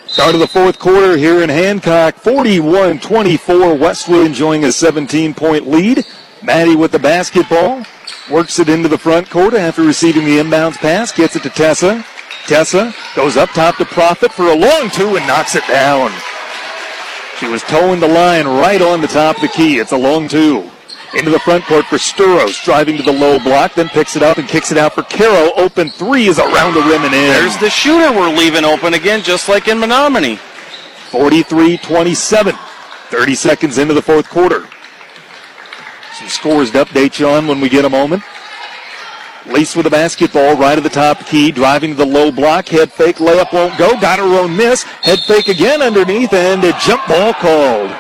Start 0.09 0.34
of 0.34 0.40
the 0.40 0.46
fourth 0.46 0.78
quarter 0.78 1.16
here 1.16 1.42
in 1.42 1.48
Hancock, 1.48 2.14
41-24. 2.14 3.80
Westwood 3.80 4.24
enjoying 4.24 4.62
a 4.62 4.68
17-point 4.68 5.66
lead. 5.66 6.06
Maddie 6.44 6.76
with 6.76 6.92
the 6.92 7.00
basketball. 7.00 7.84
Works 8.30 8.60
it 8.60 8.68
into 8.68 8.88
the 8.88 8.96
front 8.96 9.28
court 9.28 9.55
after 9.55 9.82
receiving 9.82 10.24
the 10.24 10.38
inbounds 10.38 10.76
pass. 10.76 11.10
Gets 11.10 11.34
it 11.34 11.42
to 11.42 11.50
Tessa. 11.50 12.06
Tessa 12.46 12.94
goes 13.16 13.36
up 13.36 13.50
top 13.50 13.76
to 13.78 13.84
Profit 13.84 14.32
for 14.32 14.46
a 14.46 14.56
long 14.56 14.88
two 14.90 15.16
and 15.16 15.26
knocks 15.26 15.56
it 15.56 15.66
down. 15.66 16.12
She 17.39 17.47
was 17.47 17.62
towing 17.62 18.01
the 18.01 18.09
line 18.09 18.47
right 18.47 18.82
on 18.82 19.01
the 19.01 19.06
top 19.06 19.36
of 19.36 19.43
the 19.43 19.48
key. 19.48 19.78
It's 19.78 19.93
a 19.93 19.97
long 19.97 20.27
two. 20.28 20.69
Into 21.15 21.31
the 21.31 21.39
front 21.39 21.65
court 21.65 21.86
for 21.86 21.97
Sturos, 21.97 22.62
driving 22.65 22.97
to 22.97 23.02
the 23.02 23.12
low 23.12 23.39
block, 23.39 23.74
then 23.74 23.89
picks 23.89 24.16
it 24.16 24.23
up 24.23 24.39
and 24.39 24.48
kicks 24.48 24.73
it 24.73 24.77
out 24.77 24.94
for 24.94 25.02
Caro. 25.05 25.52
Open 25.56 25.89
three 25.89 26.27
is 26.27 26.39
around 26.39 26.74
the 26.74 26.81
rim 26.81 27.02
and 27.02 27.15
in. 27.15 27.31
There's 27.31 27.56
the 27.59 27.70
shooter 27.70 28.12
we're 28.12 28.28
leaving 28.28 28.65
open 28.65 28.93
again, 28.93 29.23
just 29.23 29.48
like 29.48 29.69
in 29.69 29.78
Menominee. 29.78 30.39
43-27. 31.10 32.52
30 33.09 33.35
seconds 33.35 33.78
into 33.78 33.94
the 33.94 34.02
fourth 34.02 34.28
quarter. 34.28 34.69
Some 36.15 36.28
scores 36.28 36.73
to 36.73 36.85
update 36.85 37.19
you 37.19 37.28
on 37.28 37.47
when 37.47 37.60
we 37.60 37.69
get 37.69 37.85
a 37.85 37.89
moment. 37.89 38.23
Lease 39.48 39.74
with 39.74 39.84
the 39.84 39.90
basketball 39.90 40.56
right 40.56 40.76
at 40.76 40.84
the 40.84 40.90
top 40.90 41.24
key, 41.26 41.50
driving 41.50 41.96
the 41.96 42.04
low 42.04 42.30
block. 42.30 42.68
Head 42.68 42.92
fake, 42.92 43.16
layup 43.16 43.52
won't 43.52 43.78
go. 43.78 43.98
Got 44.00 44.18
her 44.18 44.40
own 44.40 44.56
miss. 44.56 44.82
Head 44.82 45.20
fake 45.20 45.48
again 45.48 45.80
underneath, 45.80 46.32
and 46.32 46.62
a 46.64 46.72
jump 46.80 47.06
ball 47.08 47.32
called. 47.32 47.90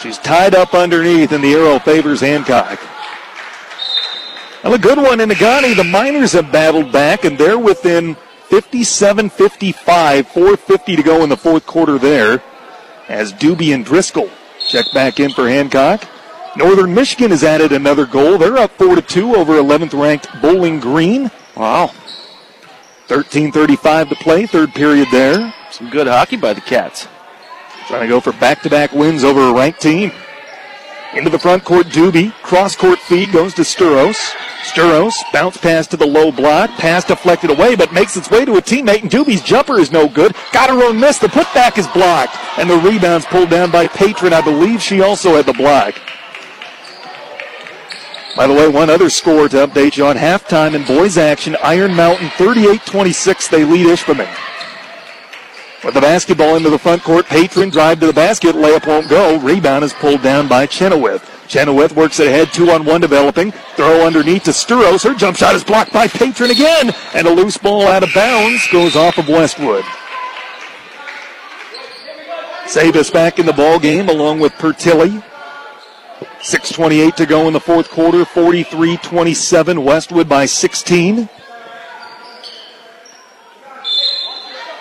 She's 0.00 0.18
tied 0.18 0.54
up 0.54 0.74
underneath, 0.74 1.32
and 1.32 1.44
the 1.44 1.52
arrow 1.52 1.78
favors 1.78 2.20
Hancock. 2.20 2.80
Well, 4.64 4.74
a 4.74 4.78
good 4.78 4.98
one 4.98 5.20
in 5.20 5.28
Negaunee. 5.28 5.76
The 5.76 5.84
Miners 5.84 6.32
have 6.32 6.50
battled 6.50 6.90
back, 6.90 7.24
and 7.24 7.38
they're 7.38 7.58
within 7.58 8.16
57-55. 8.48 9.30
4.50 10.26 10.96
to 10.96 11.02
go 11.02 11.22
in 11.22 11.28
the 11.28 11.36
fourth 11.36 11.64
quarter 11.64 11.98
there. 11.98 12.42
As 13.08 13.32
Doobie 13.32 13.74
and 13.74 13.84
Driscoll 13.84 14.30
check 14.68 14.86
back 14.92 15.20
in 15.20 15.30
for 15.30 15.48
Hancock. 15.48 16.04
Northern 16.56 16.94
Michigan 16.94 17.30
has 17.30 17.44
added 17.44 17.72
another 17.72 18.06
goal. 18.06 18.36
They're 18.36 18.58
up 18.58 18.72
4 18.72 18.96
to 18.96 19.02
2 19.02 19.36
over 19.36 19.54
11th 19.54 19.94
ranked 19.94 20.28
Bowling 20.42 20.80
Green. 20.80 21.30
Wow. 21.56 21.92
13:35 23.08 24.08
to 24.08 24.14
play, 24.16 24.46
third 24.46 24.74
period 24.74 25.08
there. 25.12 25.52
Some 25.70 25.90
good 25.90 26.06
hockey 26.06 26.36
by 26.36 26.52
the 26.52 26.60
Cats. 26.60 27.06
Trying 27.86 28.02
to 28.02 28.08
go 28.08 28.20
for 28.20 28.32
back-to-back 28.32 28.92
wins 28.92 29.24
over 29.24 29.48
a 29.48 29.52
ranked 29.52 29.80
team. 29.80 30.12
Into 31.14 31.30
the 31.30 31.38
front 31.38 31.64
court, 31.64 31.86
Doobie. 31.86 32.32
Cross 32.42 32.76
court 32.76 33.00
feed 33.00 33.32
goes 33.32 33.52
to 33.54 33.62
Sturos. 33.62 34.16
Sturos 34.62 35.14
bounce 35.32 35.56
pass 35.56 35.88
to 35.88 35.96
the 35.96 36.06
low 36.06 36.30
block. 36.30 36.70
Pass 36.70 37.04
deflected 37.04 37.50
away, 37.50 37.74
but 37.74 37.92
makes 37.92 38.16
its 38.16 38.30
way 38.30 38.44
to 38.44 38.58
a 38.58 38.62
teammate, 38.62 39.02
and 39.02 39.10
Doobie's 39.10 39.42
jumper 39.42 39.80
is 39.80 39.90
no 39.90 40.08
good. 40.08 40.36
Got 40.52 40.70
her 40.70 40.84
own 40.84 41.00
miss. 41.00 41.18
The 41.18 41.26
putback 41.26 41.78
is 41.78 41.88
blocked, 41.88 42.36
and 42.58 42.70
the 42.70 42.78
rebound's 42.78 43.26
pulled 43.26 43.50
down 43.50 43.72
by 43.72 43.88
Patron. 43.88 44.32
I 44.32 44.40
believe 44.40 44.80
she 44.80 45.00
also 45.00 45.34
had 45.34 45.46
the 45.46 45.52
block. 45.52 45.94
By 48.36 48.46
the 48.46 48.54
way, 48.54 48.68
one 48.68 48.90
other 48.90 49.10
score 49.10 49.48
to 49.48 49.66
update 49.66 49.96
you 49.96 50.06
on 50.06 50.16
halftime 50.16 50.74
in 50.74 50.84
boys 50.84 51.18
action. 51.18 51.56
Iron 51.62 51.94
Mountain 51.94 52.28
38-26. 52.28 53.50
They 53.50 53.64
lead 53.64 53.86
Ishpeming. 53.86 54.34
With 55.84 55.94
the 55.94 56.00
basketball 56.00 56.56
into 56.56 56.70
the 56.70 56.78
front 56.78 57.02
court, 57.02 57.26
Patron 57.26 57.70
drive 57.70 58.00
to 58.00 58.06
the 58.06 58.12
basket, 58.12 58.54
layup 58.54 58.86
won't 58.86 59.08
go. 59.08 59.38
Rebound 59.38 59.82
is 59.82 59.94
pulled 59.94 60.22
down 60.22 60.46
by 60.46 60.66
Chenoweth. 60.66 61.26
Chenoweth 61.48 61.96
works 61.96 62.20
it 62.20 62.28
ahead, 62.28 62.52
two 62.52 62.70
on 62.70 62.84
one 62.84 63.00
developing. 63.00 63.50
Throw 63.76 64.06
underneath 64.06 64.44
to 64.44 64.50
Sturos. 64.50 65.02
Her 65.02 65.14
jump 65.14 65.36
shot 65.36 65.54
is 65.54 65.64
blocked 65.64 65.92
by 65.92 66.06
Patron 66.06 66.50
again, 66.50 66.92
and 67.14 67.26
a 67.26 67.32
loose 67.32 67.56
ball 67.56 67.88
out 67.88 68.02
of 68.02 68.14
bounds 68.14 68.68
goes 68.68 68.94
off 68.94 69.18
of 69.18 69.28
Westwood. 69.28 69.84
Savis 72.66 73.12
back 73.12 73.38
in 73.38 73.46
the 73.46 73.52
ball 73.52 73.80
game 73.80 74.08
along 74.08 74.38
with 74.38 74.52
Pertilli. 74.52 75.24
6.28 76.40 77.16
to 77.16 77.26
go 77.26 77.46
in 77.46 77.52
the 77.52 77.60
fourth 77.60 77.90
quarter, 77.90 78.24
43 78.24 78.96
27. 78.96 79.84
Westwood 79.84 80.28
by 80.28 80.46
16. 80.46 81.28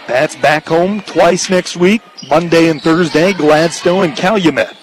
That's 0.07 0.35
back 0.37 0.67
home 0.67 1.01
twice 1.01 1.49
next 1.49 1.77
week, 1.77 2.01
Monday 2.27 2.69
and 2.69 2.81
Thursday, 2.81 3.33
Gladstone 3.33 4.05
and 4.05 4.17
Calumet. 4.17 4.75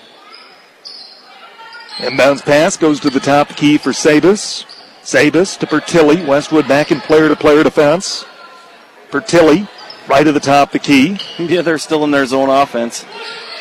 Inbounds 1.97 2.44
pass 2.44 2.77
goes 2.77 3.01
to 3.01 3.11
the 3.11 3.20
top 3.20 3.48
key 3.57 3.78
for 3.78 3.90
Sabus. 3.90 4.65
Sabus 5.03 5.59
to 5.59 5.66
Pertilli. 5.66 6.27
Westwood 6.27 6.69
back 6.69 6.93
in 6.93 7.01
player 7.01 7.28
to 7.28 7.36
player 7.36 7.65
defense. 7.65 8.24
Pertilli 9.11 9.66
right 10.09 10.27
at 10.27 10.35
the 10.35 10.40
top 10.40 10.73
the 10.73 10.78
key. 10.78 11.19
Yeah, 11.39 11.62
they're 11.62 11.78
still 11.78 12.05
in 12.05 12.11
their 12.11 12.27
zone 12.27 12.51
offense. 12.51 13.05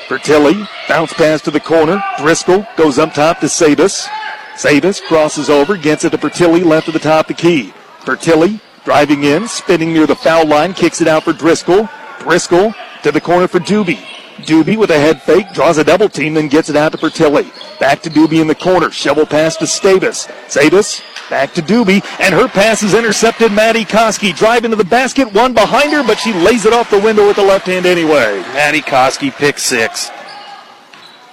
Pertilli, 0.08 0.68
bounce 0.88 1.14
pass 1.14 1.42
to 1.42 1.52
the 1.52 1.60
corner. 1.60 2.02
Driscoll 2.20 2.66
goes 2.78 3.00
up 3.00 3.14
top 3.14 3.40
to 3.40 3.48
Sabus. 3.48 4.08
Sabus 4.56 5.02
crosses 5.02 5.50
over, 5.50 5.76
gets 5.76 6.04
it 6.06 6.12
to 6.12 6.18
Pertilli, 6.18 6.64
left 6.64 6.88
of 6.88 6.94
the 6.94 7.00
top 7.00 7.30
of 7.30 7.36
the 7.36 7.42
key. 7.42 7.74
Pertilli 8.02 8.62
driving 8.84 9.24
in, 9.24 9.48
spinning 9.48 9.92
near 9.92 10.06
the 10.06 10.16
foul 10.16 10.46
line, 10.46 10.74
kicks 10.74 11.02
it 11.02 11.08
out 11.08 11.24
for 11.24 11.34
Driscoll. 11.34 11.90
Driscoll 12.20 12.74
to 13.02 13.12
the 13.12 13.20
corner 13.20 13.48
for 13.48 13.60
Doobie. 13.60 14.04
Doobie 14.38 14.78
with 14.78 14.92
a 14.92 15.00
head 15.00 15.22
fake, 15.22 15.52
draws 15.54 15.80
a 15.80 15.84
double 15.84 16.08
team, 16.08 16.36
then 16.36 16.50
gets 16.50 16.70
it 16.70 16.76
out 16.76 16.92
to 16.92 16.98
Pertilli. 16.98 17.50
Back 17.80 18.02
to 18.04 18.10
Doobie 18.10 18.42
in 18.42 18.48
the 18.48 18.56
corner. 18.56 18.92
Shovel 18.92 19.26
pass 19.26 19.56
to 19.58 19.66
Stavis. 19.66 20.28
Stavis 20.48 21.02
back 21.30 21.54
to 21.54 21.62
Doobie, 21.62 22.04
and 22.20 22.34
her 22.34 22.48
pass 22.48 22.84
is 22.84 22.94
intercepted. 22.94 23.52
Maddie 23.52 23.86
Koski 23.86 24.36
driving 24.36 24.72
to 24.72 24.78
the 24.78 24.84
basket, 24.84 25.32
one 25.34 25.54
behind 25.54 25.92
her, 25.92 26.04
but 26.04 26.20
she 26.20 26.34
lays 26.34 26.66
it 26.66 26.74
off 26.74 26.90
the 26.90 27.00
window 27.00 27.28
with 27.28 27.38
the 27.38 27.44
left 27.44 27.68
hand 27.68 27.86
anyway. 27.86 28.40
Maddie 28.54 28.82
Koski 28.82 29.32
pick 29.32 29.58
six. 29.58 30.10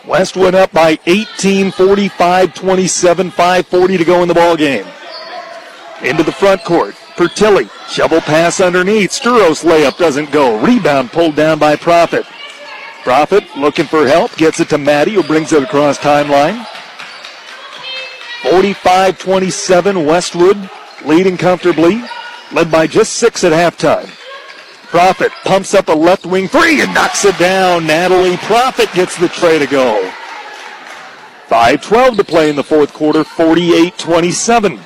Westwood 0.07 0.55
up 0.55 0.73
by 0.73 0.99
18, 1.07 1.71
45, 1.71 2.55
27, 2.55 3.31
540 3.31 3.99
to 3.99 4.05
go 4.05 4.23
in 4.23 4.29
the 4.29 4.35
ball 4.35 4.57
game. 4.57 4.87
Into 6.03 6.25
the 6.25 6.33
front 6.33 6.65
court. 6.65 6.95
Pertilli, 7.15 7.71
shovel 7.89 8.21
pass 8.21 8.61
underneath. 8.61 9.11
Sturos 9.11 9.65
layup 9.65 9.97
doesn't 9.99 10.33
go. 10.33 10.59
Rebound 10.61 11.13
pulled 11.13 11.37
down 11.37 11.59
by 11.59 11.77
Profit. 11.77 12.27
Profit 13.05 13.45
looking 13.57 13.87
for 13.87 14.07
help, 14.07 14.35
gets 14.37 14.61
it 14.61 14.69
to 14.71 14.79
Maddie, 14.79 15.15
who 15.15 15.23
brings 15.23 15.53
it 15.53 15.63
across 15.63 15.99
timeline. 15.99 16.67
45 18.51 19.19
27, 19.19 20.07
Westwood 20.07 20.71
leading 21.05 21.37
comfortably, 21.37 22.03
led 22.53 22.71
by 22.71 22.87
just 22.87 23.15
six 23.15 23.45
at 23.45 23.53
halftime. 23.53 24.09
Profit 24.89 25.33
pumps 25.45 25.75
up 25.75 25.89
a 25.89 25.93
left 25.93 26.27
wing 26.27 26.49
three 26.49 26.83
and 26.83 26.93
knocks 26.93 27.25
it 27.25 27.39
down. 27.39 27.87
Natalie 27.87 28.37
Profit 28.39 28.93
gets 28.93 29.17
the 29.17 29.29
tray 29.29 29.59
to 29.59 29.67
go. 29.67 30.11
5 31.47 31.83
12 31.83 32.17
to 32.17 32.25
play 32.25 32.51
in 32.51 32.57
the 32.57 32.65
fourth 32.65 32.93
quarter, 32.93 33.25
48 33.25 33.97
27. 33.97 34.81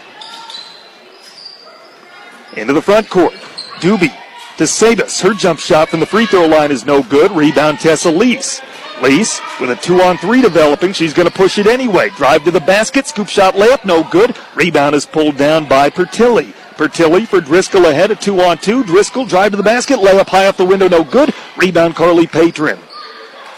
Into 2.57 2.73
the 2.73 2.83
front 2.83 3.09
court. 3.11 3.35
Doobie 3.81 4.17
to 4.57 4.65
Sabus. 4.65 5.21
Her 5.21 5.35
jump 5.35 5.59
shot 5.59 5.89
from 5.89 6.01
the 6.01 6.07
free 6.07 6.27
throw 6.27 6.47
line 6.47 6.71
is 6.71 6.87
no 6.87 7.03
good. 7.03 7.31
Rebound 7.33 7.79
Tessa 7.81 8.11
Lease. 8.11 8.61
Lease 9.03 9.41
with 9.61 9.71
a 9.71 9.77
two 9.77 10.01
on 10.01 10.17
three 10.19 10.41
developing. 10.41 10.93
She's 10.93 11.13
going 11.13 11.29
to 11.29 11.35
push 11.35 11.59
it 11.59 11.67
anyway. 11.67 12.11
Drive 12.11 12.45
to 12.45 12.51
the 12.51 12.61
basket. 12.61 13.07
Scoop 13.07 13.29
shot 13.29 13.55
layup. 13.55 13.85
No 13.85 14.03
good. 14.05 14.37
Rebound 14.55 14.95
is 14.95 15.05
pulled 15.05 15.37
down 15.37 15.69
by 15.69 15.91
Pertilli. 15.91 16.53
Pertilli 16.77 17.27
for 17.27 17.41
Driscoll 17.41 17.87
ahead. 17.87 18.11
A 18.11 18.17
two 18.17 18.41
on 18.41 18.59
two. 18.59 18.85
Driscoll 18.85 19.27
drive 19.27 19.53
to 19.53 19.57
the 19.57 19.63
basket. 19.63 19.99
Layup 19.99 20.29
high 20.29 20.47
off 20.47 20.57
the 20.57 20.65
window. 20.65 20.89
No 20.89 21.05
good. 21.05 21.35
Rebound 21.57 21.95
Carly 21.95 22.27
Patron. 22.27 22.79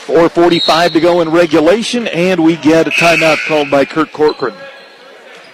4.45 0.08 0.92
to 0.94 1.00
go 1.00 1.20
in 1.20 1.28
regulation, 1.28 2.08
and 2.08 2.42
we 2.42 2.56
get 2.56 2.86
a 2.86 2.90
timeout 2.90 3.46
called 3.46 3.70
by 3.70 3.84
Kurt 3.84 4.10
Corcoran. 4.10 4.54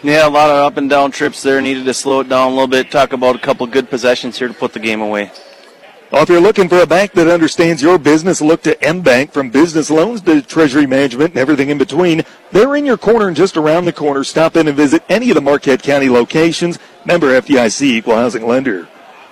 Yeah, 0.04 0.28
a 0.28 0.30
lot 0.30 0.48
of 0.48 0.56
up 0.58 0.76
and 0.76 0.88
down 0.88 1.10
trips 1.10 1.42
there. 1.42 1.60
Needed 1.60 1.86
to 1.86 1.94
slow 1.94 2.20
it 2.20 2.28
down 2.28 2.48
a 2.48 2.50
little 2.50 2.68
bit. 2.68 2.90
Talk 2.90 3.12
about 3.12 3.34
a 3.34 3.40
couple 3.40 3.66
good 3.66 3.90
possessions 3.90 4.38
here 4.38 4.46
to 4.46 4.54
put 4.54 4.72
the 4.72 4.78
game 4.78 5.00
away. 5.00 5.32
Well, 6.14 6.22
if 6.22 6.28
you're 6.28 6.40
looking 6.40 6.68
for 6.68 6.78
a 6.78 6.86
bank 6.86 7.10
that 7.14 7.26
understands 7.26 7.82
your 7.82 7.98
business, 7.98 8.40
look 8.40 8.62
to 8.62 8.80
M 8.80 9.00
Bank 9.00 9.32
from 9.32 9.50
business 9.50 9.90
loans 9.90 10.20
to 10.20 10.42
treasury 10.42 10.86
management 10.86 11.30
and 11.30 11.38
everything 11.38 11.70
in 11.70 11.76
between. 11.76 12.22
They're 12.52 12.76
in 12.76 12.86
your 12.86 12.96
corner 12.96 13.26
and 13.26 13.36
just 13.36 13.56
around 13.56 13.84
the 13.84 13.92
corner. 13.92 14.22
Stop 14.22 14.54
in 14.54 14.68
and 14.68 14.76
visit 14.76 15.02
any 15.08 15.30
of 15.30 15.34
the 15.34 15.40
Marquette 15.40 15.82
County 15.82 16.08
locations. 16.08 16.78
Member 17.04 17.40
FDIC 17.40 17.82
equal 17.82 18.14
housing 18.14 18.46
lender. 18.46 18.86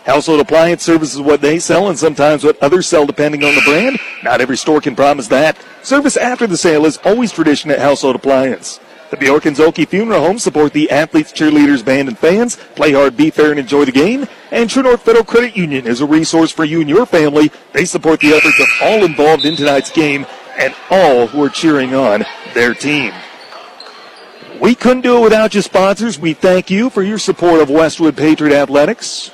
Household 0.07 0.41
appliance 0.41 0.83
service 0.83 1.15
is 1.15 1.21
what 1.21 1.41
they 1.41 1.61
sell 1.61 1.89
and 1.89 1.97
sometimes 1.97 2.43
what 2.43 2.61
others 2.61 2.89
sell 2.89 3.07
depending 3.07 3.45
on 3.45 3.55
the 3.55 3.63
brand. 3.63 4.01
Not 4.25 4.41
every 4.41 4.57
store 4.57 4.81
can 4.81 4.97
promise 4.97 5.29
that. 5.29 5.65
Service 5.85 6.17
after 6.17 6.49
the 6.49 6.57
sale 6.57 6.85
is 6.85 6.97
always 7.05 7.31
tradition 7.31 7.71
at 7.71 7.79
Household 7.79 8.17
Appliance. 8.17 8.81
The 9.13 9.19
Bjork 9.19 9.45
and 9.45 9.55
Zhulkie 9.55 9.87
Funeral 9.87 10.23
Home 10.23 10.39
support 10.39 10.73
the 10.73 10.91
athletes, 10.91 11.35
cheerleaders, 11.35 11.85
band, 11.85 12.09
and 12.09 12.19
fans. 12.19 12.57
Play 12.57 12.93
hard, 12.93 13.15
be 13.15 13.29
fair, 13.29 13.51
and 13.51 13.61
enjoy 13.61 13.85
the 13.85 13.93
game. 13.93 14.27
And 14.51 14.71
True 14.71 14.85
North 14.85 15.03
Federal 15.03 15.23
Credit 15.23 15.55
Union 15.55 15.87
is 15.87 16.01
a 16.01 16.07
resource 16.07 16.51
for 16.51 16.65
you 16.65 16.81
and 16.81 16.89
your 16.89 17.05
family. 17.05 17.53
They 17.75 17.85
support 17.85 18.21
the 18.21 18.33
efforts 18.33 18.59
of 18.59 18.69
all 18.81 19.05
involved 19.05 19.45
in 19.45 19.55
tonight's 19.55 19.91
game 19.91 20.25
and 20.57 20.75
all 20.89 21.27
who 21.27 21.45
are 21.45 21.51
cheering 21.51 21.95
on 21.95 22.25
their 22.55 22.73
team. 22.73 23.13
We 24.59 24.75
couldn't 24.75 25.03
do 25.03 25.19
it 25.19 25.25
without 25.25 25.53
your 25.53 25.63
sponsors. 25.63 26.19
We 26.19 26.33
thank 26.33 26.71
you 26.71 26.89
for 26.89 27.03
your 27.03 27.19
support 27.19 27.61
of 27.61 27.69
Westwood 27.69 28.17
Patriot 28.17 28.57
Athletics. 28.57 29.31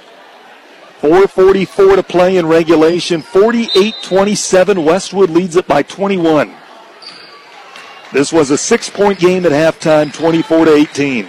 444 1.02 1.94
to 1.94 2.02
play 2.02 2.36
in 2.36 2.46
regulation. 2.46 3.22
48-27. 3.22 4.84
Westwood 4.84 5.30
leads 5.30 5.54
it 5.54 5.68
by 5.68 5.84
21. 5.84 6.52
This 8.10 8.32
was 8.32 8.50
a 8.50 8.56
six-point 8.56 9.18
game 9.18 9.44
at 9.44 9.52
halftime, 9.52 10.12
24 10.12 10.64
to 10.64 10.74
18. 10.74 11.26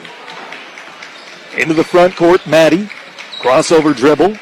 Into 1.58 1.74
the 1.74 1.84
front 1.84 2.16
court, 2.16 2.46
Maddie. 2.48 2.90
Crossover 3.40 3.96
dribble. 3.96 4.38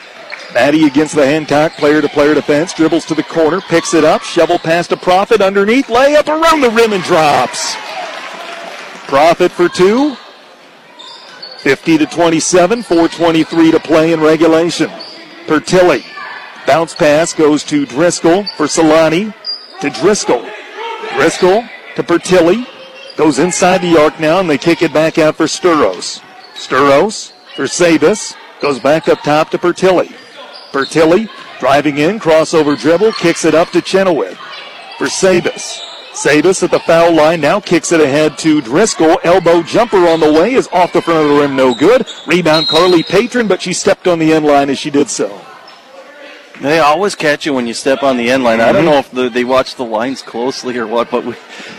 Maddie 0.54 0.86
against 0.86 1.16
the 1.16 1.26
Hancock 1.26 1.74
player-to-player 1.74 2.36
defense. 2.36 2.74
Dribbles 2.74 3.06
to 3.06 3.16
the 3.16 3.24
corner, 3.24 3.60
picks 3.62 3.96
it 3.96 4.04
up, 4.04 4.22
shovel 4.22 4.60
past 4.60 4.92
a 4.92 4.98
Profit 4.98 5.42
underneath, 5.42 5.88
layup 5.88 6.28
around 6.28 6.62
the 6.62 6.70
rim 6.70 6.94
and 6.94 7.04
drops. 7.04 7.76
Profit 9.08 9.52
for 9.52 9.68
two. 9.68 10.16
50 11.60 11.98
to 11.98 12.06
27, 12.06 12.84
423 12.84 13.72
to 13.72 13.80
play 13.80 14.14
in 14.14 14.22
regulation. 14.22 14.90
Pertilli. 15.48 16.06
Bounce 16.68 16.94
pass 16.94 17.34
goes 17.34 17.64
to 17.64 17.86
Driscoll 17.88 18.44
for 18.58 18.68
Solani. 18.68 19.34
To 19.82 19.90
Driscoll. 19.90 20.48
Driscoll 21.16 21.68
to 21.98 22.04
Pertilli. 22.04 22.66
Goes 23.18 23.40
inside 23.40 23.82
the 23.82 24.00
arc 24.00 24.20
now, 24.20 24.40
and 24.40 24.50
they 24.50 24.60
kick 24.60 24.84
it 24.84 24.94
back 24.94 25.18
out 25.18 25.36
for 25.36 25.46
Sturos. 25.46 26.22
Sturos 26.54 27.34
for 27.56 27.68
Sabis. 27.68 28.36
Goes 28.62 28.80
back 28.80 29.10
up 29.10 29.20
top 29.24 29.50
to 29.50 29.58
Pertilli. 29.58 30.14
Pertilli 30.72 31.28
driving 31.60 31.98
in, 31.98 32.20
crossover 32.20 32.80
dribble, 32.80 33.14
kicks 33.14 33.46
it 33.46 33.56
up 33.56 33.70
to 33.72 33.82
Chenoweth 33.82 34.38
for 35.00 35.08
Sabis. 35.08 35.82
Sabis 36.14 36.62
at 36.62 36.70
the 36.70 36.80
foul 36.82 37.14
line 37.14 37.42
now 37.42 37.60
kicks 37.60 37.92
it 37.92 38.00
ahead 38.00 38.38
to 38.40 38.62
Driscoll. 38.62 39.20
Elbow 39.24 39.64
jumper 39.64 40.08
on 40.08 40.20
the 40.20 40.32
way 40.32 40.54
is 40.54 40.68
off 40.72 40.94
the 40.94 41.02
front 41.02 41.24
of 41.24 41.30
the 41.30 41.42
rim, 41.42 41.56
no 41.56 41.74
good. 41.74 42.08
Rebound 42.28 42.68
Carly 42.68 43.02
Patron, 43.02 43.48
but 43.48 43.62
she 43.62 43.74
stepped 43.74 44.08
on 44.08 44.20
the 44.20 44.34
end 44.34 44.46
line 44.46 44.70
as 44.70 44.78
she 44.78 44.92
did 44.92 45.10
so. 45.10 45.47
They 46.62 46.80
always 46.80 47.14
catch 47.14 47.46
you 47.46 47.54
when 47.54 47.68
you 47.68 47.74
step 47.74 48.02
on 48.02 48.18
the 48.18 48.32
end 48.32 48.44
line. 48.44 48.60
I 48.62 48.72
don't 48.72 48.86
know 48.86 48.98
if 48.98 49.12
the, 49.12 49.30
they 49.30 49.44
watch 49.44 49.76
the 49.76 49.86
lines 49.86 50.22
closely 50.24 50.78
or 50.78 50.88
what, 50.88 51.12
but 51.12 51.24
we, 51.24 51.36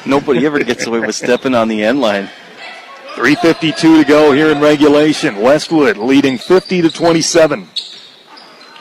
nobody 0.07 0.47
ever 0.47 0.61
gets 0.61 0.87
away 0.87 1.01
with 1.01 1.17
stepping 1.17 1.55
on 1.55 1.69
the 1.69 1.83
end 1.83 2.01
line. 2.01 2.29
3.52 3.15 3.77
to 3.77 4.05
go 4.05 4.31
here 4.31 4.51
in 4.51 4.61
regulation. 4.61 5.41
Westwood 5.41 5.97
leading 5.97 6.39
50 6.39 6.83
to 6.83 6.91
27. 6.91 7.67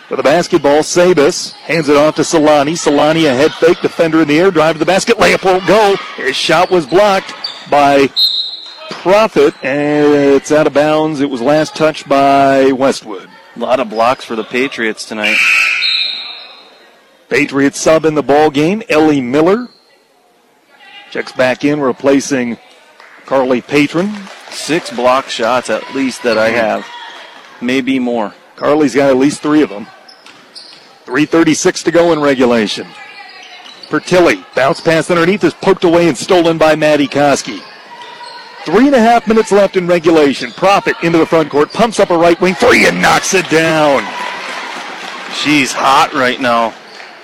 For 0.07 0.15
the 0.15 0.23
basketball, 0.23 0.83
Sabis 0.83 1.51
hands 1.53 1.89
it 1.89 1.97
off 1.97 2.15
to 2.15 2.21
Solani. 2.21 2.73
Solani 2.73 3.25
a 3.29 3.33
head 3.33 3.51
fake, 3.53 3.81
defender 3.81 4.21
in 4.21 4.27
the 4.27 4.39
air, 4.39 4.51
drive 4.51 4.75
to 4.75 4.79
the 4.79 4.85
basket, 4.85 5.17
layup 5.17 5.43
won't 5.43 5.67
go. 5.67 5.95
His 6.15 6.35
shot 6.35 6.69
was 6.69 6.85
blocked 6.85 7.33
by 7.69 8.07
Profit, 8.89 9.53
and 9.63 10.13
it's 10.13 10.51
out 10.51 10.67
of 10.67 10.73
bounds. 10.73 11.19
It 11.19 11.29
was 11.29 11.41
last 11.41 11.75
touched 11.75 12.07
by 12.07 12.71
Westwood. 12.71 13.29
A 13.55 13.59
lot 13.59 13.79
of 13.79 13.89
blocks 13.89 14.23
for 14.23 14.35
the 14.35 14.43
Patriots 14.43 15.03
tonight. 15.05 15.37
Patriots 17.29 17.79
sub 17.79 18.05
in 18.05 18.15
the 18.15 18.23
ball 18.23 18.49
game. 18.49 18.81
Ellie 18.89 19.21
Miller 19.21 19.67
checks 21.11 21.31
back 21.31 21.65
in, 21.65 21.79
replacing 21.79 22.57
Carly 23.25 23.61
Patron. 23.61 24.13
Six 24.49 24.91
block 24.91 25.27
shots 25.27 25.69
at 25.69 25.93
least 25.93 26.23
that 26.23 26.37
I 26.37 26.49
have, 26.49 26.85
maybe 27.61 27.99
more. 27.99 28.33
Carly's 28.55 28.95
got 28.95 29.09
at 29.09 29.17
least 29.17 29.41
three 29.41 29.61
of 29.61 29.69
them. 29.69 29.87
3.36 31.05 31.83
to 31.83 31.91
go 31.91 32.11
in 32.11 32.19
regulation. 32.19 32.87
Pertilli, 33.87 34.43
bounce 34.55 34.81
pass 34.81 35.09
underneath 35.09 35.43
is 35.43 35.53
poked 35.53 35.83
away 35.83 36.09
and 36.09 36.17
stolen 36.17 36.57
by 36.57 36.75
Maddie 36.75 37.07
Koski. 37.07 37.61
Three 38.65 38.87
and 38.87 38.95
a 38.95 38.99
half 38.99 39.27
minutes 39.27 39.51
left 39.51 39.77
in 39.77 39.87
regulation. 39.87 40.51
Profit 40.51 40.95
into 41.03 41.17
the 41.17 41.25
front 41.25 41.49
court, 41.49 41.71
pumps 41.71 42.01
up 42.01 42.09
a 42.09 42.17
right 42.17 42.39
wing 42.41 42.55
three 42.55 42.85
and 42.87 43.01
knocks 43.01 43.33
it 43.33 43.49
down. 43.49 44.01
She's 45.33 45.71
hot 45.71 46.11
right 46.13 46.41
now. 46.41 46.73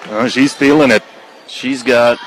Oh, 0.09 0.27
she's 0.27 0.53
feeling 0.53 0.91
it. 0.91 1.03
She's 1.47 1.83
got 1.83 2.19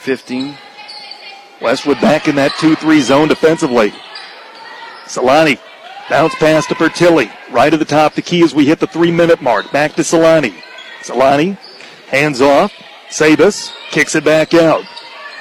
15. 0.00 0.56
Westwood 1.60 2.00
back 2.00 2.26
in 2.26 2.34
that 2.36 2.52
2 2.58 2.74
3 2.74 3.00
zone 3.00 3.28
defensively. 3.28 3.92
Solani, 5.04 5.58
bounce 6.08 6.34
pass 6.36 6.66
to 6.66 6.74
Pertilli. 6.74 7.30
Right 7.50 7.72
at 7.72 7.78
the 7.78 7.84
top, 7.84 8.14
the 8.14 8.22
key 8.22 8.42
as 8.42 8.54
we 8.54 8.66
hit 8.66 8.80
the 8.80 8.86
three 8.86 9.10
minute 9.10 9.42
mark. 9.42 9.70
Back 9.70 9.94
to 9.94 10.02
Solani. 10.02 10.54
Solani, 11.02 11.56
hands 12.08 12.40
off. 12.40 12.72
Sabis 13.10 13.72
kicks 13.90 14.14
it 14.14 14.24
back 14.24 14.54
out. 14.54 14.84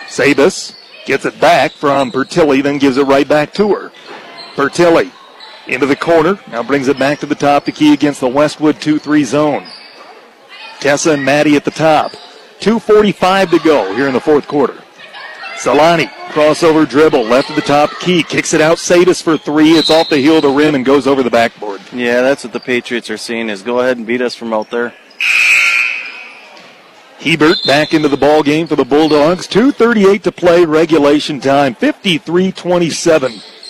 Sabis 0.07 0.75
gets 1.05 1.25
it 1.25 1.39
back 1.39 1.71
from 1.71 2.11
Pertilli, 2.11 2.61
then 2.61 2.77
gives 2.77 2.97
it 2.97 3.05
right 3.05 3.27
back 3.27 3.53
to 3.53 3.73
her. 3.73 3.91
Pertilli 4.55 5.11
into 5.67 5.85
the 5.85 5.95
corner, 5.95 6.39
now 6.49 6.63
brings 6.63 6.87
it 6.87 6.97
back 6.97 7.19
to 7.19 7.25
the 7.25 7.35
top, 7.35 7.65
the 7.65 7.71
key 7.71 7.93
against 7.93 8.19
the 8.19 8.27
Westwood 8.27 8.81
2 8.81 8.99
3 8.99 9.23
zone. 9.23 9.65
Tessa 10.79 11.11
and 11.11 11.23
Maddie 11.23 11.55
at 11.55 11.63
the 11.63 11.71
top. 11.71 12.11
2.45 12.59 13.51
to 13.51 13.59
go 13.59 13.95
here 13.95 14.07
in 14.07 14.13
the 14.13 14.19
fourth 14.19 14.47
quarter. 14.47 14.81
Solani, 15.55 16.07
crossover 16.29 16.89
dribble, 16.89 17.23
left 17.23 17.49
of 17.49 17.55
the 17.55 17.61
top 17.61 17.91
key, 17.99 18.23
kicks 18.23 18.53
it 18.53 18.61
out. 18.61 18.77
Sadis 18.77 19.21
for 19.21 19.37
three. 19.37 19.73
It's 19.73 19.91
off 19.91 20.09
the 20.09 20.17
heel 20.17 20.37
of 20.37 20.41
the 20.41 20.49
rim 20.49 20.73
and 20.73 20.83
goes 20.83 21.05
over 21.05 21.21
the 21.21 21.29
backboard. 21.29 21.81
Yeah, 21.93 22.21
that's 22.21 22.43
what 22.43 22.53
the 22.53 22.59
Patriots 22.59 23.09
are 23.11 23.17
seeing 23.17 23.49
is 23.49 23.61
go 23.61 23.79
ahead 23.79 23.97
and 23.97 24.07
beat 24.07 24.21
us 24.21 24.33
from 24.33 24.53
out 24.53 24.71
there. 24.71 24.93
Hebert 27.19 27.57
back 27.67 27.93
into 27.93 28.09
the 28.09 28.17
ball 28.17 28.41
game 28.41 28.65
for 28.65 28.75
the 28.75 28.85
Bulldogs. 28.85 29.47
2.38 29.47 30.23
to 30.23 30.31
play, 30.31 30.65
regulation 30.65 31.39
time, 31.39 31.75
53-27. 31.75 33.60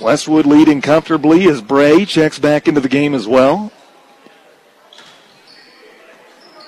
Westwood 0.00 0.46
leading 0.46 0.80
comfortably 0.80 1.48
as 1.48 1.60
Bray 1.60 2.04
checks 2.04 2.38
back 2.38 2.68
into 2.68 2.80
the 2.80 2.88
game 2.88 3.14
as 3.14 3.26
well. 3.26 3.72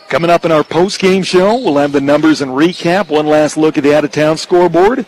Coming 0.08 0.30
up 0.30 0.44
in 0.44 0.50
our 0.50 0.64
post-game 0.64 1.22
show, 1.22 1.56
we'll 1.56 1.76
have 1.76 1.92
the 1.92 2.00
numbers 2.00 2.40
and 2.40 2.50
recap. 2.50 3.08
One 3.08 3.26
last 3.26 3.56
look 3.56 3.78
at 3.78 3.84
the 3.84 3.96
out-of-town 3.96 4.38
scoreboard. 4.38 5.06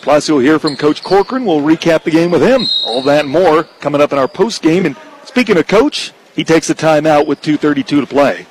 Plus, 0.00 0.28
you'll 0.28 0.38
hear 0.38 0.60
from 0.60 0.76
Coach 0.76 1.02
Corcoran. 1.02 1.44
We'll 1.44 1.60
recap 1.60 2.04
the 2.04 2.12
game 2.12 2.30
with 2.30 2.42
him. 2.42 2.62
All 2.86 3.02
that 3.02 3.24
and 3.24 3.30
more 3.30 3.64
coming 3.64 4.00
up 4.00 4.12
in 4.12 4.18
our 4.18 4.28
post-game. 4.28 4.86
And 4.86 4.96
speaking 5.24 5.56
of 5.58 5.66
Coach, 5.66 6.12
he 6.36 6.44
takes 6.44 6.70
a 6.70 6.74
timeout 6.76 7.26
with 7.26 7.42
2.32 7.42 7.84
to 7.84 8.06
play. 8.06 8.46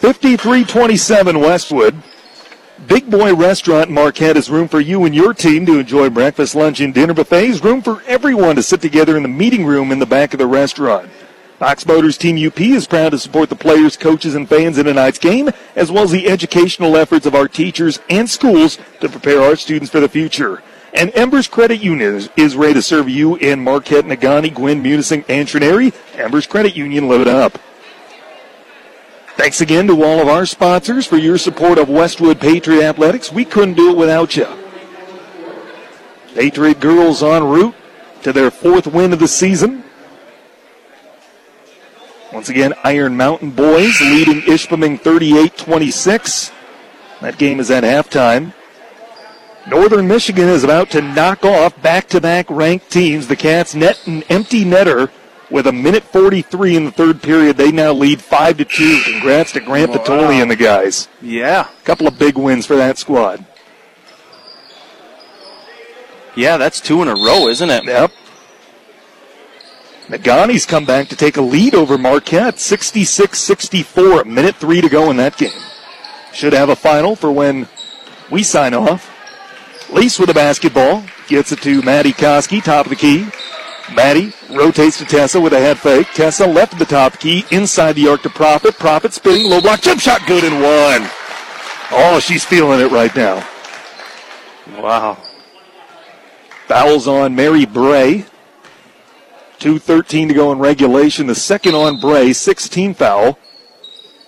53-27 0.00 1.40
Westwood. 1.40 2.02
Big 2.86 3.10
Boy 3.10 3.34
Restaurant 3.34 3.88
in 3.88 3.94
Marquette 3.94 4.36
has 4.36 4.48
room 4.48 4.66
for 4.66 4.80
you 4.80 5.04
and 5.04 5.14
your 5.14 5.34
team 5.34 5.66
to 5.66 5.78
enjoy 5.78 6.08
breakfast, 6.08 6.54
lunch, 6.54 6.80
and 6.80 6.94
dinner 6.94 7.12
buffets. 7.12 7.62
Room 7.62 7.82
for 7.82 8.02
everyone 8.06 8.56
to 8.56 8.62
sit 8.62 8.80
together 8.80 9.18
in 9.18 9.22
the 9.22 9.28
meeting 9.28 9.66
room 9.66 9.92
in 9.92 9.98
the 9.98 10.06
back 10.06 10.32
of 10.32 10.38
the 10.38 10.46
restaurant. 10.46 11.10
Fox 11.58 11.84
Motors 11.84 12.16
Team 12.16 12.44
UP 12.44 12.58
is 12.58 12.86
proud 12.86 13.10
to 13.10 13.18
support 13.18 13.50
the 13.50 13.54
players, 13.54 13.98
coaches, 13.98 14.34
and 14.34 14.48
fans 14.48 14.78
in 14.78 14.86
tonight's 14.86 15.18
game, 15.18 15.50
as 15.76 15.92
well 15.92 16.04
as 16.04 16.10
the 16.10 16.26
educational 16.26 16.96
efforts 16.96 17.26
of 17.26 17.34
our 17.34 17.48
teachers 17.48 18.00
and 18.08 18.30
schools 18.30 18.78
to 19.00 19.10
prepare 19.10 19.42
our 19.42 19.56
students 19.56 19.90
for 19.90 20.00
the 20.00 20.08
future. 20.08 20.62
And 20.94 21.14
Embers 21.14 21.48
Credit 21.48 21.82
Union 21.82 22.28
is 22.34 22.56
ready 22.56 22.74
to 22.74 22.82
serve 22.82 23.10
you 23.10 23.36
in 23.36 23.62
Marquette, 23.62 24.06
Negaunee, 24.06 24.54
Gwinn, 24.54 24.82
Munising, 24.82 25.24
and 25.28 25.46
Trinity. 25.46 25.92
Embers 26.14 26.46
Credit 26.46 26.74
Union, 26.74 27.08
live 27.08 27.26
up. 27.26 27.58
Thanks 29.40 29.62
again 29.62 29.86
to 29.86 30.04
all 30.04 30.20
of 30.20 30.28
our 30.28 30.44
sponsors 30.44 31.06
for 31.06 31.16
your 31.16 31.38
support 31.38 31.78
of 31.78 31.88
Westwood 31.88 32.38
Patriot 32.38 32.82
Athletics. 32.82 33.32
We 33.32 33.46
couldn't 33.46 33.72
do 33.72 33.90
it 33.90 33.96
without 33.96 34.36
you. 34.36 34.46
Patriot 36.34 36.78
girls 36.78 37.22
en 37.22 37.44
route 37.44 37.74
to 38.20 38.34
their 38.34 38.50
fourth 38.50 38.86
win 38.86 39.14
of 39.14 39.18
the 39.18 39.26
season. 39.26 39.82
Once 42.34 42.50
again, 42.50 42.74
Iron 42.84 43.16
Mountain 43.16 43.52
boys 43.52 43.98
leading 44.02 44.42
Ishpeming 44.42 45.00
38-26. 45.00 46.52
That 47.22 47.38
game 47.38 47.60
is 47.60 47.70
at 47.70 47.82
halftime. 47.82 48.52
Northern 49.66 50.06
Michigan 50.06 50.50
is 50.50 50.64
about 50.64 50.90
to 50.90 51.00
knock 51.00 51.46
off 51.46 51.80
back-to-back 51.80 52.50
ranked 52.50 52.90
teams. 52.90 53.26
The 53.26 53.36
Cats 53.36 53.74
net 53.74 54.06
an 54.06 54.22
empty 54.24 54.66
netter 54.66 55.10
with 55.50 55.66
a 55.66 55.72
minute 55.72 56.04
43 56.04 56.76
in 56.76 56.84
the 56.84 56.90
third 56.90 57.22
period. 57.22 57.56
They 57.56 57.72
now 57.72 57.92
lead 57.92 58.20
5 58.22 58.58
to 58.58 58.64
2. 58.64 59.02
Congrats 59.04 59.52
to 59.52 59.60
Grant 59.60 59.90
Wow. 59.90 59.96
Potulny 59.98 60.42
and 60.42 60.50
the 60.50 60.56
guys. 60.56 61.08
Yeah. 61.20 61.68
A 61.68 61.84
couple 61.84 62.06
of 62.06 62.18
big 62.18 62.36
wins 62.36 62.66
for 62.66 62.76
that 62.76 62.98
squad. 62.98 63.44
Yeah, 66.36 66.56
that's 66.56 66.80
two 66.80 67.02
in 67.02 67.08
a 67.08 67.14
row, 67.14 67.48
isn't 67.48 67.68
it? 67.70 67.84
Yep. 67.84 68.12
Negaunee's 70.08 70.66
come 70.66 70.84
back 70.84 71.08
to 71.08 71.16
take 71.16 71.36
a 71.36 71.42
lead 71.42 71.74
over 71.74 71.98
Marquette, 71.98 72.56
66-64. 72.56 74.22
A 74.22 74.24
minute 74.24 74.56
three 74.56 74.80
to 74.80 74.88
go 74.88 75.10
in 75.10 75.16
that 75.18 75.36
game. 75.36 75.50
Should 76.32 76.52
have 76.52 76.68
a 76.68 76.76
final 76.76 77.16
for 77.16 77.30
when 77.32 77.68
we 78.30 78.42
sign 78.42 78.74
off. 78.74 79.08
Lease 79.92 80.18
with 80.18 80.28
the 80.28 80.34
basketball. 80.34 81.04
Gets 81.26 81.52
it 81.52 81.60
to 81.62 81.82
Maddie 81.82 82.12
Koski, 82.12 82.62
top 82.62 82.86
of 82.86 82.90
the 82.90 82.96
key. 82.96 83.26
Maddie 83.94 84.32
rotates 84.50 84.98
to 84.98 85.04
Tessa 85.04 85.40
with 85.40 85.52
a 85.52 85.60
head 85.60 85.78
fake. 85.78 86.08
Tessa 86.14 86.46
left 86.46 86.78
the 86.78 86.84
top 86.84 87.18
key, 87.18 87.44
inside 87.50 87.94
the 87.94 88.08
arc 88.08 88.22
to 88.22 88.30
Profit. 88.30 88.78
Profit 88.78 89.12
spinning, 89.12 89.50
low 89.50 89.60
block, 89.60 89.80
jump 89.80 90.00
shot, 90.00 90.20
good 90.26 90.44
and 90.44 90.62
one. 90.62 91.10
Oh, 91.92 92.20
she's 92.20 92.44
feeling 92.44 92.80
it 92.80 92.92
right 92.92 93.14
now. 93.16 93.46
Wow. 94.78 95.18
Fouls 96.68 97.08
on 97.08 97.34
Mary 97.34 97.66
Bray. 97.66 98.24
2.13 99.58 100.28
to 100.28 100.34
go 100.34 100.52
in 100.52 100.58
regulation. 100.58 101.26
The 101.26 101.34
second 101.34 101.74
on 101.74 102.00
Bray, 102.00 102.32
16 102.32 102.94
foul. 102.94 103.38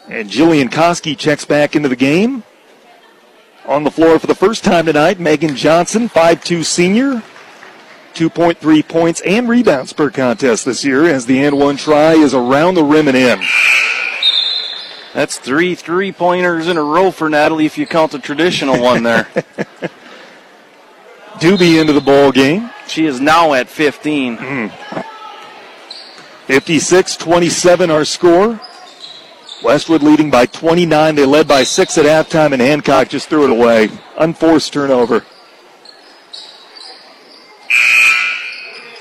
And 0.08 0.28
Jillian 0.28 0.68
Koski 0.68 1.16
checks 1.16 1.44
back 1.44 1.76
into 1.76 1.88
the 1.88 1.96
game. 1.96 2.42
On 3.66 3.84
the 3.84 3.90
floor 3.90 4.18
for 4.18 4.26
the 4.26 4.34
first 4.34 4.64
time 4.64 4.86
tonight, 4.86 5.20
Megan 5.20 5.54
Johnson, 5.54 6.08
5'2 6.08 6.64
senior. 6.64 7.22
2.3 8.14 8.86
points 8.88 9.20
and 9.22 9.48
rebounds 9.48 9.92
per 9.92 10.10
contest 10.10 10.64
this 10.64 10.84
year 10.84 11.04
as 11.06 11.26
the 11.26 11.42
and 11.42 11.58
one 11.58 11.76
try 11.76 12.12
is 12.12 12.34
around 12.34 12.74
the 12.74 12.84
rim 12.84 13.08
and 13.08 13.16
in. 13.16 13.40
That's 15.14 15.38
three 15.38 15.74
three 15.74 16.12
pointers 16.12 16.68
in 16.68 16.76
a 16.76 16.82
row 16.82 17.10
for 17.10 17.28
Natalie 17.28 17.66
if 17.66 17.76
you 17.76 17.86
count 17.86 18.12
the 18.12 18.18
traditional 18.18 18.80
one 18.80 19.02
there. 19.02 19.24
Doobie 21.38 21.80
into 21.80 21.92
the 21.92 22.00
ball 22.00 22.32
game. 22.32 22.70
She 22.86 23.04
is 23.06 23.20
now 23.20 23.52
at 23.52 23.68
15. 23.68 24.36
Hmm. 24.36 25.02
56 26.46 27.16
27 27.16 27.90
our 27.90 28.04
score. 28.04 28.60
Westwood 29.62 30.02
leading 30.02 30.30
by 30.30 30.46
29. 30.46 31.14
They 31.14 31.24
led 31.24 31.46
by 31.46 31.62
six 31.62 31.96
at 31.98 32.04
halftime, 32.04 32.52
and 32.52 32.60
Hancock 32.60 33.08
just 33.08 33.28
threw 33.28 33.44
it 33.44 33.50
away. 33.50 33.90
Unforced 34.18 34.72
turnover. 34.72 35.24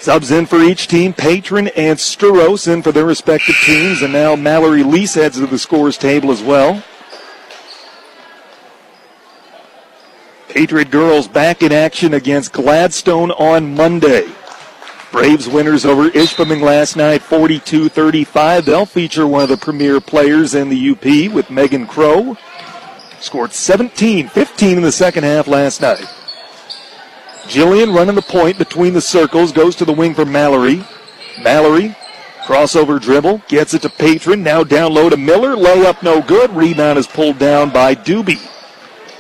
Subs 0.02 0.32
in 0.32 0.48
for 0.48 0.60
each 0.60 0.88
team. 0.88 1.14
Patron 1.14 1.68
and 1.70 1.96
Sturos 2.00 2.68
in 2.68 2.82
for 2.82 2.92
their 2.92 3.06
respective 3.06 3.56
teams, 3.64 4.02
and 4.02 4.12
now 4.12 4.36
Mallory 4.36 4.82
Lease 4.82 5.14
heads 5.14 5.38
to 5.38 5.46
the 5.46 5.60
scores 5.60 5.96
table 5.96 6.32
as 6.32 6.42
well. 6.42 6.84
Patriot 10.50 10.90
girls 10.90 11.28
back 11.28 11.62
in 11.62 11.72
action 11.72 12.16
against 12.16 12.52
Gladstone 12.52 13.30
on 13.30 13.76
Monday. 13.76 14.28
Braves 15.12 15.48
winners 15.48 15.86
over 15.86 16.10
Ishpeming 16.10 16.62
last 16.62 16.96
night, 16.96 17.22
42-35. 17.22 18.66
They'll 18.66 18.88
feature 18.88 19.28
one 19.28 19.44
of 19.44 19.50
the 19.50 19.58
premier 19.58 20.02
players 20.02 20.56
in 20.56 20.70
the 20.70 20.90
UP 20.90 21.32
with 21.32 21.52
Megan 21.52 21.86
Crow. 21.86 22.38
Scored 23.20 23.54
17, 23.54 24.30
15 24.30 24.78
in 24.78 24.84
the 24.84 24.92
second 24.92 25.26
half 25.26 25.48
last 25.48 25.80
night. 25.80 26.08
Jillian 27.52 27.94
running 27.94 28.16
the 28.16 28.22
point 28.22 28.58
between 28.58 28.94
the 28.94 29.02
circles, 29.02 29.52
goes 29.52 29.76
to 29.76 29.84
the 29.84 29.92
wing 29.92 30.14
for 30.14 30.24
Mallory. 30.24 30.86
Mallory, 31.42 31.94
crossover 32.44 32.98
dribble, 33.00 33.42
gets 33.50 33.74
it 33.74 33.82
to 33.82 33.90
Patron, 33.90 34.42
now 34.42 34.64
down 34.64 34.94
low 34.94 35.10
to 35.10 35.18
Miller, 35.18 35.58
layup 35.58 36.02
no 36.02 36.22
good, 36.22 36.50
rebound 36.52 36.98
is 36.98 37.08
pulled 37.08 37.38
down 37.40 37.70
by 37.70 37.94
Doobie. 37.94 38.40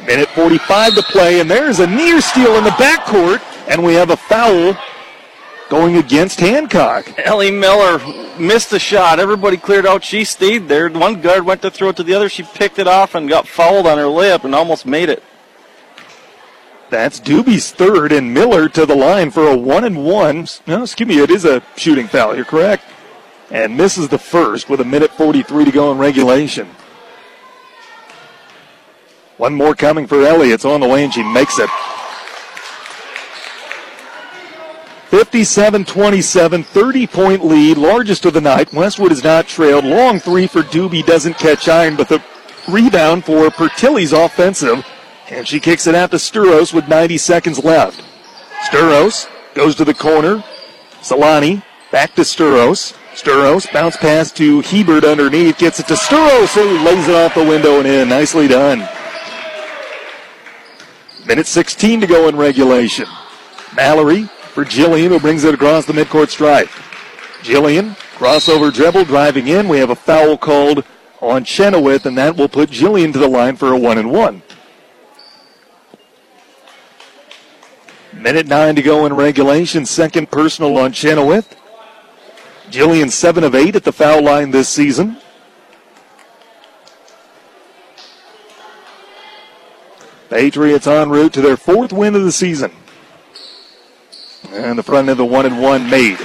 Minute 0.07 0.29
45 0.29 0.95
to 0.95 1.01
play, 1.03 1.41
and 1.41 1.51
there's 1.51 1.81
a 1.81 1.87
near 1.87 2.21
steal 2.21 2.55
in 2.55 2.63
the 2.63 2.69
backcourt, 2.71 3.41
and 3.67 3.83
we 3.83 3.95
have 3.95 4.11
a 4.11 4.17
foul 4.17 4.77
going 5.69 5.97
against 5.97 6.39
Hancock. 6.39 7.13
Ellie 7.19 7.51
Miller 7.51 7.99
missed 8.39 8.69
the 8.69 8.79
shot. 8.79 9.19
Everybody 9.19 9.57
cleared 9.57 9.85
out. 9.85 10.05
She 10.05 10.23
stayed 10.23 10.69
there. 10.69 10.89
One 10.89 11.19
guard 11.21 11.45
went 11.45 11.61
to 11.63 11.71
throw 11.71 11.89
it 11.89 11.97
to 11.97 12.03
the 12.03 12.13
other. 12.13 12.29
She 12.29 12.43
picked 12.43 12.79
it 12.79 12.87
off 12.87 13.13
and 13.13 13.27
got 13.27 13.47
fouled 13.47 13.87
on 13.87 13.97
her 13.97 14.05
layup 14.05 14.45
and 14.45 14.55
almost 14.55 14.85
made 14.85 15.09
it. 15.09 15.21
That's 16.91 17.21
Doobie's 17.21 17.71
third, 17.71 18.11
and 18.11 18.33
Miller 18.33 18.67
to 18.67 18.85
the 18.85 18.95
line 18.95 19.31
for 19.31 19.47
a 19.47 19.55
one 19.55 19.85
and 19.85 20.03
one. 20.03 20.45
No, 20.67 20.83
excuse 20.83 21.07
me, 21.07 21.19
it 21.19 21.31
is 21.31 21.45
a 21.45 21.63
shooting 21.77 22.05
foul. 22.05 22.35
You're 22.35 22.43
correct. 22.43 22.83
And 23.49 23.77
misses 23.77 24.09
the 24.09 24.19
first 24.19 24.69
with 24.69 24.81
a 24.81 24.85
minute 24.85 25.09
43 25.11 25.63
to 25.63 25.71
go 25.71 25.93
in 25.93 25.97
regulation. 25.97 26.67
One 29.37 29.55
more 29.55 29.73
coming 29.73 30.05
for 30.05 30.21
Ellie. 30.21 30.51
It's 30.51 30.65
on 30.65 30.81
the 30.81 30.87
way, 30.87 31.05
and 31.05 31.13
she 31.13 31.23
makes 31.23 31.59
it. 31.59 31.69
57 35.11 35.85
27, 35.85 36.63
30 36.63 37.07
point 37.07 37.45
lead, 37.45 37.77
largest 37.77 38.25
of 38.25 38.33
the 38.33 38.41
night. 38.41 38.73
Westwood 38.73 39.13
is 39.13 39.23
not 39.23 39.47
trailed. 39.47 39.85
Long 39.85 40.19
three 40.19 40.45
for 40.45 40.61
Doobie 40.61 41.05
doesn't 41.05 41.37
catch 41.37 41.69
iron, 41.69 41.95
but 41.95 42.09
the 42.09 42.21
rebound 42.67 43.23
for 43.23 43.49
Pertilli's 43.49 44.11
offensive. 44.11 44.85
And 45.31 45.47
she 45.47 45.61
kicks 45.61 45.87
it 45.87 45.95
out 45.95 46.11
to 46.11 46.17
Sturos 46.17 46.73
with 46.73 46.89
90 46.89 47.17
seconds 47.17 47.63
left. 47.63 48.03
Sturos 48.65 49.29
goes 49.53 49.75
to 49.75 49.85
the 49.85 49.93
corner. 49.93 50.43
Solani 50.99 51.63
back 51.89 52.13
to 52.15 52.21
Sturos. 52.21 52.93
Sturos 53.13 53.71
bounce 53.71 53.95
pass 53.95 54.31
to 54.33 54.59
Hebert 54.61 55.05
underneath, 55.05 55.57
gets 55.57 55.79
it 55.79 55.87
to 55.87 55.93
Sturos, 55.93 56.53
who 56.53 56.85
lays 56.85 57.07
it 57.07 57.15
off 57.15 57.33
the 57.33 57.45
window 57.45 57.79
and 57.79 57.87
in. 57.87 58.09
Nicely 58.09 58.49
done. 58.49 58.87
Minute 61.25 61.47
16 61.47 62.01
to 62.01 62.07
go 62.07 62.27
in 62.27 62.35
regulation. 62.35 63.05
Mallory 63.73 64.23
for 64.53 64.65
Jillian, 64.65 65.09
who 65.09 65.19
brings 65.19 65.45
it 65.45 65.53
across 65.53 65.85
the 65.85 65.93
midcourt 65.93 66.29
stripe. 66.29 66.67
Jillian, 67.41 67.95
crossover 68.17 68.73
dribble, 68.73 69.05
driving 69.05 69.47
in. 69.47 69.69
We 69.69 69.79
have 69.79 69.91
a 69.91 69.95
foul 69.95 70.37
called 70.37 70.83
on 71.21 71.45
Chenoweth, 71.45 72.05
and 72.05 72.17
that 72.17 72.35
will 72.35 72.49
put 72.49 72.69
Jillian 72.69 73.13
to 73.13 73.19
the 73.19 73.29
line 73.29 73.55
for 73.55 73.71
a 73.71 73.77
one 73.77 73.97
and 73.97 74.11
one. 74.11 74.41
Minute 78.21 78.45
nine 78.45 78.75
to 78.75 78.83
go 78.83 79.07
in 79.07 79.13
regulation. 79.13 79.83
Second 79.83 80.29
personal 80.29 80.77
on 80.77 80.91
Chenoweth. 80.91 81.55
Jillian 82.69 83.09
seven 83.09 83.43
of 83.43 83.55
eight 83.55 83.75
at 83.75 83.83
the 83.83 83.91
foul 83.91 84.21
line 84.23 84.51
this 84.51 84.69
season. 84.69 85.17
Patriots 90.29 90.87
en 90.87 91.09
route 91.09 91.33
to 91.33 91.41
their 91.41 91.57
fourth 91.57 91.91
win 91.91 92.15
of 92.15 92.23
the 92.23 92.31
season. 92.31 92.71
And 94.51 94.77
the 94.77 94.83
front 94.83 95.09
end 95.09 95.09
of 95.09 95.17
the 95.17 95.25
one 95.25 95.45
and 95.45 95.59
one 95.61 95.89
made. 95.89 96.19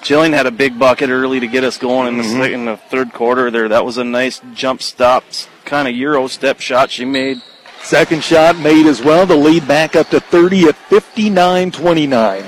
Jillian 0.00 0.32
had 0.32 0.46
a 0.46 0.50
big 0.50 0.78
bucket 0.78 1.10
early 1.10 1.38
to 1.38 1.46
get 1.46 1.62
us 1.64 1.78
going 1.78 2.08
in 2.08 2.16
the, 2.16 2.24
Mm-hmm. 2.24 2.54
in 2.54 2.64
the 2.64 2.76
third 2.76 3.12
quarter 3.12 3.50
there. 3.50 3.68
That 3.68 3.84
was 3.84 3.98
a 3.98 4.04
nice 4.04 4.40
jump 4.52 4.82
stop, 4.82 5.22
kind 5.64 5.86
of 5.86 5.94
Euro 5.94 6.26
step 6.26 6.60
shot 6.60 6.90
she 6.90 7.04
made. 7.04 7.40
Second 7.84 8.22
shot 8.22 8.58
made 8.58 8.86
as 8.86 9.02
well. 9.02 9.26
The 9.26 9.36
lead 9.36 9.66
back 9.66 9.96
up 9.96 10.08
to 10.10 10.20
30 10.20 10.68
at 10.68 10.76
59 10.76 11.70
29. 11.70 12.44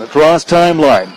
Across 0.00 0.44
timeline. 0.44 1.16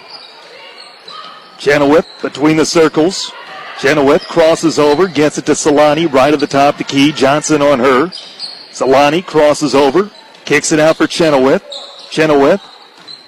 Chenoweth 1.58 2.08
between 2.22 2.58
the 2.58 2.66
circles. 2.66 3.32
Chenoweth 3.80 4.28
crosses 4.28 4.78
over, 4.78 5.08
gets 5.08 5.38
it 5.38 5.46
to 5.48 5.54
Solani 5.54 6.12
right 6.12 6.34
at 6.34 6.40
the 6.40 6.48
top 6.48 6.76
of 6.76 6.78
the 6.80 6.84
key. 6.84 7.12
Johnson 7.12 7.62
on 7.62 7.80
her. 7.80 8.08
Solani 8.72 9.26
crosses 9.26 9.74
over, 9.74 10.12
kicks 10.46 10.72
it 10.72 10.80
out 10.80 10.98
for 10.98 11.08
Chenoweth. 11.08 11.64
Chenoweth 12.10 12.62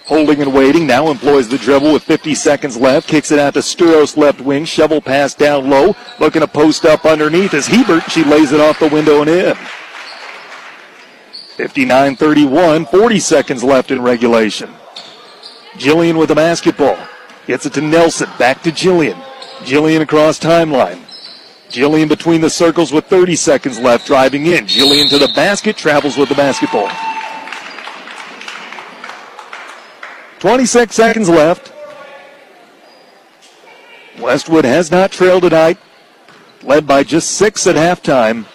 holding 0.06 0.42
and 0.42 0.54
waiting, 0.54 0.88
now 0.88 1.10
employs 1.10 1.48
the 1.48 1.58
dribble 1.58 1.94
with 1.94 2.04
50 2.04 2.36
seconds 2.36 2.78
left, 2.78 3.08
kicks 3.08 3.32
it 3.32 3.40
out 3.40 3.54
to 3.56 3.60
Sturos 3.60 4.16
left 4.18 4.42
wing, 4.42 4.66
shovel 4.66 5.02
pass 5.02 5.34
down 5.34 5.70
low, 5.70 5.96
looking 6.20 6.42
to 6.42 6.48
post 6.48 6.86
up 6.86 7.06
underneath 7.06 7.54
as 7.54 7.68
Hebert, 7.68 8.10
she 8.12 8.24
lays 8.24 8.52
it 8.52 8.60
off 8.60 8.80
the 8.80 8.88
window 8.88 9.22
and 9.22 9.30
in. 9.30 9.56
59-31, 11.58 12.90
40 12.90 13.20
seconds 13.20 13.64
left 13.64 13.92
in 13.92 14.02
regulation. 14.02 14.70
Jillian 15.74 16.18
with 16.18 16.30
the 16.30 16.36
basketball. 16.36 16.98
Gets 17.48 17.66
it 17.66 17.74
to 17.74 17.82
Nelson, 17.82 18.30
back 18.38 18.62
to 18.64 18.72
Jillian. 18.72 19.22
Jillian 19.60 20.02
across 20.02 20.40
timeline. 20.40 21.02
Jillian 21.70 22.10
between 22.10 22.42
the 22.42 22.50
circles 22.50 22.92
with 22.92 23.06
30 23.06 23.36
seconds 23.36 23.80
left, 23.80 24.06
driving 24.06 24.46
in. 24.46 24.66
Jillian 24.66 25.10
to 25.10 25.18
the 25.18 25.32
basket, 25.36 25.78
travels 25.78 26.18
with 26.18 26.30
the 26.30 26.36
basketball. 26.36 26.90
26 30.46 30.96
seconds 30.96 31.28
left. 31.28 31.74
Westwood 34.20 34.64
has 34.64 34.92
not 34.92 35.12
trailed 35.12 35.42
tonight, 35.42 35.80
led 36.62 36.86
by 36.86 37.02
just 37.02 37.32
six 37.32 37.66
at 37.66 37.76
halftime. 37.76 38.46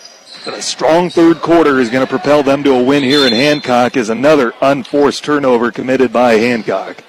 But 0.44 0.54
a 0.54 0.62
strong 0.62 1.10
third 1.10 1.40
quarter 1.40 1.80
is 1.80 1.90
going 1.90 2.06
to 2.06 2.08
propel 2.08 2.44
them 2.44 2.62
to 2.62 2.74
a 2.74 2.80
win 2.80 3.02
here 3.02 3.26
in 3.26 3.32
Hancock 3.32 3.96
as 3.96 4.08
another 4.08 4.52
unforced 4.62 5.24
turnover 5.24 5.72
committed 5.72 6.12
by 6.12 6.34
Hancock. 6.34 7.02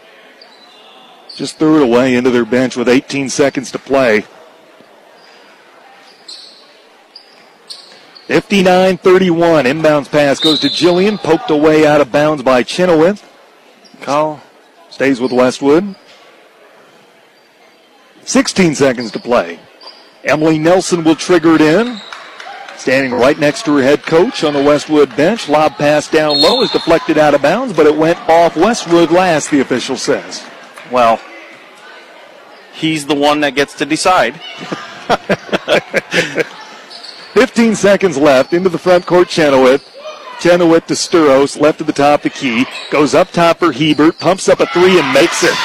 Just 1.36 1.60
threw 1.60 1.76
it 1.76 1.84
away 1.84 2.16
into 2.16 2.32
their 2.32 2.44
bench 2.44 2.76
with 2.76 2.90
18 2.90 3.30
seconds 3.30 3.70
to 3.74 3.78
play. 3.78 4.26
59 8.26 8.98
31. 8.98 9.66
Inbounds 9.66 10.10
pass 10.10 10.40
goes 10.40 10.60
to 10.62 10.70
Jillian, 10.70 11.20
poked 11.20 11.52
away 11.52 11.86
out 11.86 12.02
of 12.02 12.12
bounds 12.12 12.42
by 12.42 12.64
Chenoweth. 12.64 13.24
Call 14.02 14.42
stays 15.02 15.20
with 15.20 15.32
Westwood. 15.32 15.96
16 18.24 18.76
seconds 18.76 19.10
to 19.10 19.20
play. 19.20 19.60
Emily 20.24 20.60
Nelson 20.60 21.04
will 21.04 21.16
trigger 21.16 21.56
it 21.56 21.62
in. 21.62 22.00
Standing 22.78 23.12
right 23.12 23.40
next 23.40 23.66
to 23.66 23.76
her 23.78 23.82
head 23.82 24.04
coach 24.04 24.44
on 24.44 24.54
the 24.54 24.62
Westwood 24.62 25.18
bench. 25.18 25.50
Lob 25.50 25.76
pass 25.78 26.08
down 26.08 26.40
low 26.40 26.62
is 26.62 26.70
deflected 26.70 27.18
out 27.18 27.34
of 27.34 27.42
bounds, 27.42 27.74
but 27.74 27.88
it 27.88 27.98
went 27.98 28.20
off 28.30 28.56
Westwood 28.56 29.10
last, 29.10 29.50
the 29.50 29.62
official 29.62 29.98
says. 29.98 30.48
Well, 30.92 31.20
he's 32.72 33.08
the 33.08 33.16
one 33.16 33.40
that 33.40 33.56
gets 33.56 33.74
to 33.78 33.88
decide. 33.88 34.36
15 37.34 37.74
seconds 37.74 38.20
left 38.20 38.54
into 38.54 38.70
the 38.70 38.78
front 38.78 39.08
court, 39.08 39.30
Chenoweth. 39.30 39.91
Chenoweth 40.42 40.88
to 40.88 40.96
Sturos, 40.96 41.60
left 41.60 41.82
at 41.82 41.88
the 41.88 41.94
top 41.94 42.26
of 42.26 42.34
the 42.34 42.38
key. 42.38 42.66
Goes 42.90 43.14
up 43.14 43.32
top 43.32 43.60
for 43.60 43.72
Hebert, 43.72 44.20
pumps 44.20 44.50
up 44.50 44.60
a 44.60 44.66
three 44.68 45.00
and 45.00 45.14
makes 45.14 45.44
it. 45.44 45.56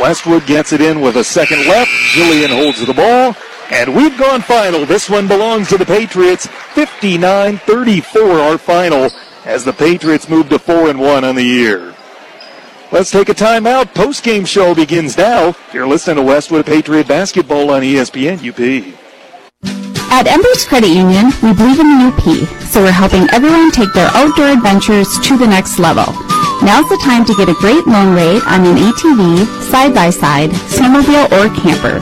Westwood 0.00 0.46
gets 0.46 0.72
it 0.72 0.80
in 0.80 1.00
with 1.00 1.16
a 1.16 1.24
second 1.24 1.66
left. 1.66 1.90
Jillian 2.14 2.48
holds 2.48 2.84
the 2.84 2.94
ball. 2.94 3.36
And 3.70 3.94
we've 3.94 4.16
gone 4.18 4.42
final. 4.42 4.84
This 4.86 5.08
one 5.08 5.28
belongs 5.28 5.68
to 5.68 5.78
the 5.78 5.86
Patriots. 5.86 6.46
59 6.46 7.58
34 7.58 8.22
our 8.22 8.58
final 8.58 9.10
as 9.44 9.64
the 9.64 9.72
Patriots 9.72 10.28
move 10.28 10.48
to 10.48 10.58
4 10.58 10.90
and 10.90 11.00
1 11.00 11.24
on 11.24 11.34
the 11.34 11.44
year. 11.44 11.94
Let's 12.92 13.10
take 13.10 13.28
a 13.28 13.34
timeout. 13.34 13.94
Post 13.94 14.24
game 14.24 14.44
show 14.44 14.74
begins 14.74 15.16
now. 15.16 15.54
You're 15.72 15.86
listening 15.86 16.16
to 16.16 16.22
Westwood 16.22 16.66
Patriot 16.66 17.08
basketball 17.08 17.70
on 17.70 17.82
ESPN 17.82 18.38
UP. 18.38 19.03
At 20.14 20.30
Embers 20.30 20.62
Credit 20.62 20.94
Union, 20.94 21.34
we 21.42 21.50
believe 21.50 21.82
in 21.82 21.90
the 21.90 22.06
UP, 22.06 22.22
so 22.70 22.86
we're 22.86 22.94
helping 22.94 23.26
everyone 23.34 23.74
take 23.74 23.90
their 23.98 24.06
outdoor 24.14 24.54
adventures 24.54 25.10
to 25.26 25.34
the 25.34 25.42
next 25.50 25.82
level. 25.82 26.06
Now's 26.62 26.86
the 26.86 27.02
time 27.02 27.26
to 27.26 27.34
get 27.34 27.50
a 27.50 27.58
great 27.58 27.82
loan 27.90 28.14
rate 28.14 28.38
on 28.46 28.62
an 28.62 28.78
ATV, 28.78 29.42
side-by-side, 29.74 30.54
snowmobile, 30.70 31.34
or 31.34 31.50
camper. 31.58 31.98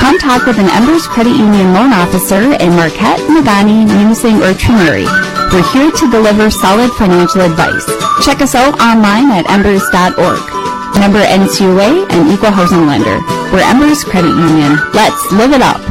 Come 0.00 0.16
talk 0.16 0.48
with 0.48 0.56
an 0.56 0.72
Embers 0.72 1.04
Credit 1.04 1.36
Union 1.36 1.76
loan 1.76 1.92
officer 1.92 2.56
in 2.56 2.72
Marquette, 2.80 3.20
Negaunee, 3.28 3.84
Munising, 3.84 4.40
or 4.40 4.56
Tremere. 4.56 5.04
We're 5.52 5.68
here 5.76 5.92
to 5.92 6.08
deliver 6.08 6.48
solid 6.48 6.88
financial 6.96 7.44
advice. 7.44 7.84
Check 8.24 8.40
us 8.40 8.56
out 8.56 8.80
online 8.80 9.28
at 9.36 9.44
embers.org. 9.52 10.40
Member 10.96 11.20
NCUA 11.20 12.08
and 12.08 12.32
Equal 12.32 12.56
Housing 12.56 12.88
Lender. 12.88 13.20
We're 13.52 13.68
Embers 13.68 14.00
Credit 14.00 14.32
Union. 14.32 14.80
Let's 14.96 15.20
live 15.36 15.52
it 15.52 15.60
up. 15.60 15.89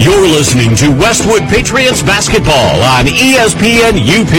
You're 0.00 0.28
listening 0.28 0.76
to 0.76 0.90
Westwood 0.90 1.42
Patriots 1.48 2.04
basketball 2.04 2.80
on 2.82 3.06
ESPN 3.06 3.98
UP. 3.98 4.32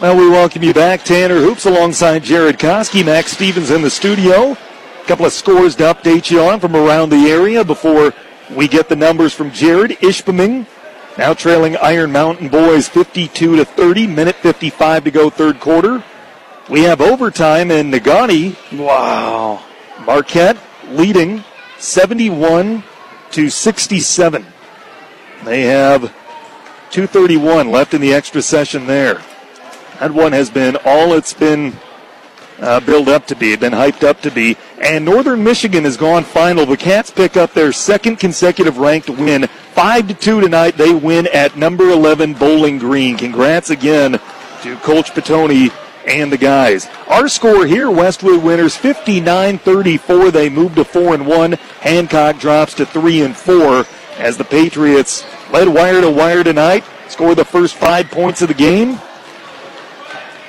Well, 0.00 0.16
we 0.16 0.30
welcome 0.30 0.62
you 0.62 0.72
back. 0.72 1.02
Tanner 1.02 1.40
Hoops 1.40 1.66
alongside 1.66 2.22
Jared 2.22 2.60
Koski. 2.60 3.04
Max 3.04 3.32
Stevens 3.32 3.72
in 3.72 3.82
the 3.82 3.90
studio. 3.90 4.52
A 4.52 5.04
couple 5.06 5.26
of 5.26 5.32
scores 5.32 5.74
to 5.76 5.82
update 5.84 6.30
you 6.30 6.40
on 6.40 6.60
from 6.60 6.76
around 6.76 7.10
the 7.10 7.30
area 7.30 7.64
before 7.64 8.14
we 8.48 8.68
get 8.68 8.88
the 8.88 8.94
numbers 8.94 9.34
from 9.34 9.50
Jared 9.50 9.90
Ishpeming. 10.02 10.66
Now 11.18 11.34
trailing 11.34 11.76
Iron 11.78 12.12
Mountain 12.12 12.48
Boys 12.48 12.88
52 12.88 13.56
to 13.56 13.64
30. 13.64 14.06
Minute 14.06 14.36
55 14.36 15.02
to 15.02 15.10
go 15.10 15.30
third 15.30 15.58
quarter. 15.58 16.04
We 16.72 16.84
have 16.84 17.02
overtime 17.02 17.70
in 17.70 17.90
Negaunee. 17.90 18.56
Wow. 18.78 19.62
Marquette 20.06 20.56
leading 20.88 21.44
71 21.76 22.82
to 23.32 23.50
67. 23.50 24.46
They 25.44 25.64
have 25.64 26.00
231 26.90 27.70
left 27.70 27.92
in 27.92 28.00
the 28.00 28.14
extra 28.14 28.40
session 28.40 28.86
there. 28.86 29.20
That 30.00 30.12
one 30.12 30.32
has 30.32 30.48
been 30.48 30.78
all 30.86 31.12
it's 31.12 31.34
been 31.34 31.76
uh, 32.58 32.80
built 32.80 33.08
up 33.08 33.26
to 33.26 33.36
be, 33.36 33.54
been 33.54 33.74
hyped 33.74 34.02
up 34.02 34.22
to 34.22 34.30
be. 34.30 34.56
And 34.80 35.04
Northern 35.04 35.44
Michigan 35.44 35.84
has 35.84 35.98
gone 35.98 36.24
final. 36.24 36.64
The 36.64 36.78
Cats 36.78 37.10
pick 37.10 37.36
up 37.36 37.52
their 37.52 37.72
second 37.72 38.16
consecutive 38.16 38.78
ranked 38.78 39.10
win. 39.10 39.46
5 39.74 40.08
to 40.08 40.14
2 40.14 40.40
tonight. 40.40 40.78
They 40.78 40.94
win 40.94 41.26
at 41.34 41.54
number 41.54 41.90
11 41.90 42.32
Bowling 42.32 42.78
Green. 42.78 43.18
Congrats 43.18 43.68
again 43.68 44.12
to 44.62 44.76
Coach 44.76 45.10
Potulny 45.10 45.70
and 46.06 46.32
the 46.32 46.38
guys. 46.38 46.88
Our 47.08 47.28
score 47.28 47.66
here, 47.66 47.90
Westwood 47.90 48.42
winners 48.42 48.76
59-34. 48.76 50.32
They 50.32 50.48
move 50.48 50.74
to 50.74 50.84
4 50.84 51.14
and 51.14 51.26
1. 51.26 51.52
Hancock 51.52 52.38
drops 52.38 52.74
to 52.74 52.86
3 52.86 53.22
and 53.22 53.36
4 53.36 53.86
as 54.18 54.36
the 54.36 54.44
Patriots 54.44 55.24
led 55.52 55.68
wire 55.68 56.00
to 56.00 56.10
wire 56.10 56.44
tonight. 56.44 56.84
Scored 57.08 57.38
the 57.38 57.44
first 57.44 57.74
5 57.74 58.10
points 58.10 58.42
of 58.42 58.48
the 58.48 58.54
game. 58.54 58.98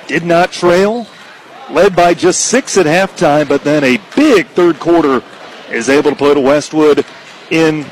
Did 0.06 0.24
not 0.24 0.52
trail. 0.52 1.06
Led 1.70 1.96
by 1.96 2.14
just 2.14 2.46
6 2.46 2.76
at 2.76 2.86
halftime, 2.86 3.48
but 3.48 3.64
then 3.64 3.84
a 3.84 3.98
big 4.14 4.46
third 4.48 4.78
quarter 4.78 5.22
is 5.70 5.88
able 5.88 6.10
to 6.10 6.16
put 6.16 6.40
Westwood 6.40 7.06
in 7.50 7.86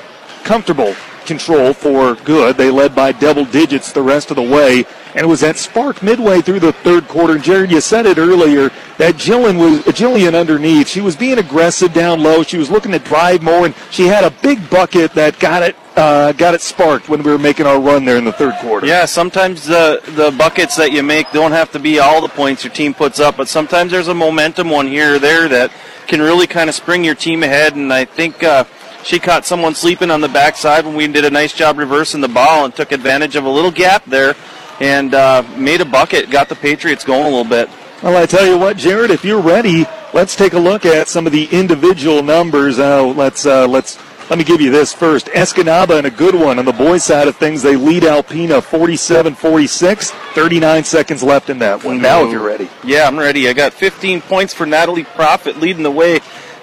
comfortable 0.45 0.95
control 1.27 1.73
for 1.73 2.15
good. 2.17 2.57
They 2.57 2.71
led 2.71 2.95
by 2.95 3.13
double 3.13 3.45
digits 3.45 3.93
the 3.93 4.03
rest 4.03 4.31
of 4.31 4.37
the 4.37 4.43
way. 4.43 4.85
And 5.15 5.25
it 5.25 5.29
was 5.29 5.41
that 5.41 5.59
spark 5.59 6.03
midway 6.03 6.41
through 6.41 6.61
the 6.61 6.73
third 6.73 7.07
quarter. 7.07 7.39
Jared, 7.39 7.71
you 7.71 7.83
said 7.83 8.07
it 8.07 8.17
earlier 8.17 8.71
that 8.97 9.17
Jillian 9.17 9.59
was 9.59 9.81
Jillian 9.95 10.35
underneath. 10.35 10.89
She 10.89 11.03
was 11.03 11.17
being 11.17 11.39
aggressive 11.39 11.93
down 11.93 12.23
low. 12.23 12.43
She 12.43 12.57
was 12.57 12.71
looking 12.71 12.93
to 12.93 12.99
drive 12.99 13.43
more, 13.43 13.67
and 13.67 13.75
she 13.91 14.07
had 14.07 14.25
a 14.25 14.31
big 14.31 14.71
bucket 14.71 15.13
that 15.13 15.39
got 15.39 15.63
it 15.63 15.77
uh, 15.97 16.33
got 16.33 16.55
it 16.55 16.63
sparked 16.63 17.11
when 17.11 17.23
we 17.23 17.31
were 17.31 17.39
making 17.39 17.67
our 17.67 17.79
run 17.79 18.07
there 18.07 18.17
in 18.17 18.25
the 18.25 18.33
third 18.33 18.55
quarter. 18.61 18.87
Yeah, 18.87 19.05
sometimes 19.05 19.67
the 19.67 20.01
the 20.17 20.35
buckets 20.37 20.77
that 20.77 20.93
you 20.93 21.03
make 21.03 21.31
don't 21.33 21.53
have 21.53 21.71
to 21.73 21.79
be 21.79 21.99
all 21.99 22.23
the 22.23 22.29
points 22.29 22.65
your 22.65 22.73
team 22.73 22.95
puts 22.95 23.21
up, 23.21 23.37
but 23.37 23.49
sometimes 23.49 23.93
there's 23.93 24.09
a 24.09 24.15
momentum 24.15 24.71
one 24.71 24.87
here 24.87 25.17
or 25.17 25.19
there 25.19 25.49
that 25.49 25.71
can 26.07 26.21
really 26.21 26.47
kind 26.47 26.69
of 26.69 26.75
spring 26.75 27.05
your 27.05 27.15
team 27.15 27.43
ahead. 27.43 27.77
And 27.77 27.93
I 27.93 28.05
think 28.05 28.43
uh, 28.43 28.65
she 29.05 29.19
caught 29.19 29.45
someone 29.45 29.75
sleeping 29.75 30.11
on 30.11 30.21
the 30.21 30.29
backside 30.29 30.85
when 30.85 30.95
we 30.95 31.07
did 31.07 31.25
a 31.25 31.31
nice 31.31 31.53
job 31.53 31.79
reversing 31.79 32.21
the 32.21 32.29
ball 32.29 32.65
and 32.65 32.75
took 32.75 32.93
advantage 32.93 33.37
of 33.37 33.45
a 33.45 33.49
little 33.49 33.71
gap 33.71 34.05
there 34.07 34.35
and 34.81 35.15
uh, 35.15 35.43
made 35.57 35.81
a 35.81 35.85
bucket, 35.85 36.31
got 36.31 36.49
the 36.49 36.57
Patriots 36.57 37.05
going 37.05 37.23
a 37.23 37.29
little 37.29 37.45
bit. 37.45 37.69
Well, 38.03 38.21
I 38.21 38.27
tell 38.27 38.47
you 38.47 38.59
what, 38.59 38.77
Jared, 38.77 39.11
if 39.11 39.25
you're 39.25 39.41
ready, 39.41 39.85
let's 40.13 40.35
take 40.35 40.55
a 40.55 40.59
look 40.59 40.85
at 40.85 41.09
some 41.09 41.27
of 41.27 41.33
the 41.33 41.45
individual 41.53 42.23
numbers. 42.23 42.79
Uh, 42.79 43.07
let's 43.07 43.47
uh, 43.47 43.69
let's 43.69 43.97
let 44.29 44.39
me 44.39 44.45
give 44.45 44.61
you 44.61 44.71
this 44.71 44.93
first. 44.93 45.27
Escanaba 45.27 45.99
and 45.99 46.07
a 46.07 46.11
good 46.11 46.35
one 46.35 46.59
on 46.59 46.65
the 46.65 46.73
boys' 46.73 47.05
side 47.05 47.29
of 47.29 47.37
things. 47.37 47.63
They 47.63 47.77
lead 47.77 48.03
Alpena 48.05 48.61
47-46. 48.61 50.11
39 50.35 50.85
seconds 50.85 51.23
left 51.23 51.51
in 51.51 51.59
that 51.59 51.85
one. 51.85 52.01
Now, 52.01 52.25
if 52.25 52.33
you're 52.33 52.43
ready. 52.43 52.69
Yeah, 52.83 53.07
I'm 53.07 53.19
ready. 53.19 53.49
I 53.49 53.53
got 53.53 53.73
15 53.73 54.23
points 54.23 54.55
for 54.55 54.65
Natalie 54.65 55.05
Profit 55.05 55.59
leading 55.59 55.83
the 55.83 55.91
way. 55.91 56.21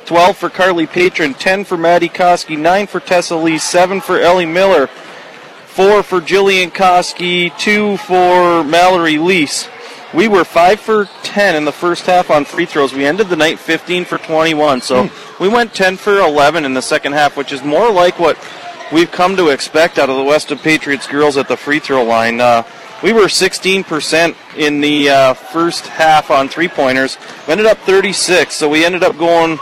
12 0.10 0.38
for 0.38 0.50
Carly 0.50 0.88
Patron, 0.88 1.36
10 1.36 1.66
for 1.66 1.78
Maddie 1.78 2.10
Koski, 2.10 2.58
9 2.58 2.88
for 2.88 3.00
Tessa 3.00 3.36
Lee, 3.36 3.60
7 3.60 4.02
for 4.02 4.20
Ellie 4.20 4.44
Miller, 4.44 4.88
4 4.88 6.02
for 6.02 6.20
Jillian 6.20 6.72
Koski, 6.72 7.56
2 7.60 7.98
for 7.98 8.64
Mallory 8.64 9.20
Lease. 9.20 9.70
We 10.12 10.28
were 10.28 10.44
5 10.44 10.80
for 10.80 11.06
10 11.22 11.56
in 11.56 11.64
the 11.64 11.72
first 11.72 12.08
half 12.08 12.32
on 12.32 12.44
free 12.44 12.66
throws. 12.66 12.92
We 12.92 13.06
ended 13.06 13.30
the 13.30 13.36
night 13.36 13.60
15 13.60 14.06
for 14.06 14.18
21. 14.18 14.82
So 14.82 15.12
we 15.40 15.48
went 15.48 15.76
10 15.76 15.98
for 15.98 16.18
11 16.18 16.66
in 16.66 16.74
the 16.74 16.82
second 16.82 17.12
half, 17.12 17.38
which 17.38 17.52
is 17.52 17.64
more 17.64 17.92
like 17.92 18.18
what 18.18 18.36
we've 18.92 19.12
come 19.12 19.38
to 19.38 19.50
expect 19.50 20.00
out 20.00 20.10
of 20.10 20.16
the 20.16 20.24
Westwood 20.24 20.62
Patriots 20.62 21.06
girls 21.06 21.38
at 21.38 21.48
the 21.48 21.56
free 21.56 21.78
throw 21.78 22.04
line. 22.04 22.42
Uh, 22.42 22.64
we 23.04 23.14
were 23.14 23.26
16% 23.26 24.36
in 24.58 24.82
the 24.82 25.10
uh, 25.10 25.34
first 25.36 25.86
half 25.86 26.32
on 26.32 26.50
three 26.50 26.68
pointers. 26.68 27.20
We 27.46 27.52
ended 27.52 27.68
up 27.68 27.78
36, 27.78 28.56
so 28.56 28.68
we 28.68 28.84
ended 28.84 29.04
up 29.04 29.20
going 29.20 29.60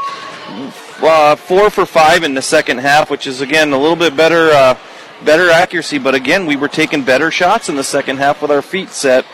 uh, 1.01 1.35
four 1.35 1.69
for 1.69 1.85
five 1.85 2.23
in 2.23 2.33
the 2.33 2.41
second 2.41 2.79
half, 2.79 3.09
which 3.09 3.27
is 3.27 3.41
again 3.41 3.73
a 3.73 3.77
little 3.77 3.95
bit 3.95 4.15
better, 4.15 4.49
uh, 4.51 4.77
better 5.23 5.49
accuracy. 5.49 5.97
But 5.97 6.15
again, 6.15 6.45
we 6.45 6.55
were 6.55 6.67
taking 6.67 7.03
better 7.03 7.31
shots 7.31 7.69
in 7.69 7.75
the 7.75 7.83
second 7.83 8.17
half 8.17 8.41
with 8.41 8.51
our 8.51 8.61
feet 8.61 8.89
set. 8.89 9.25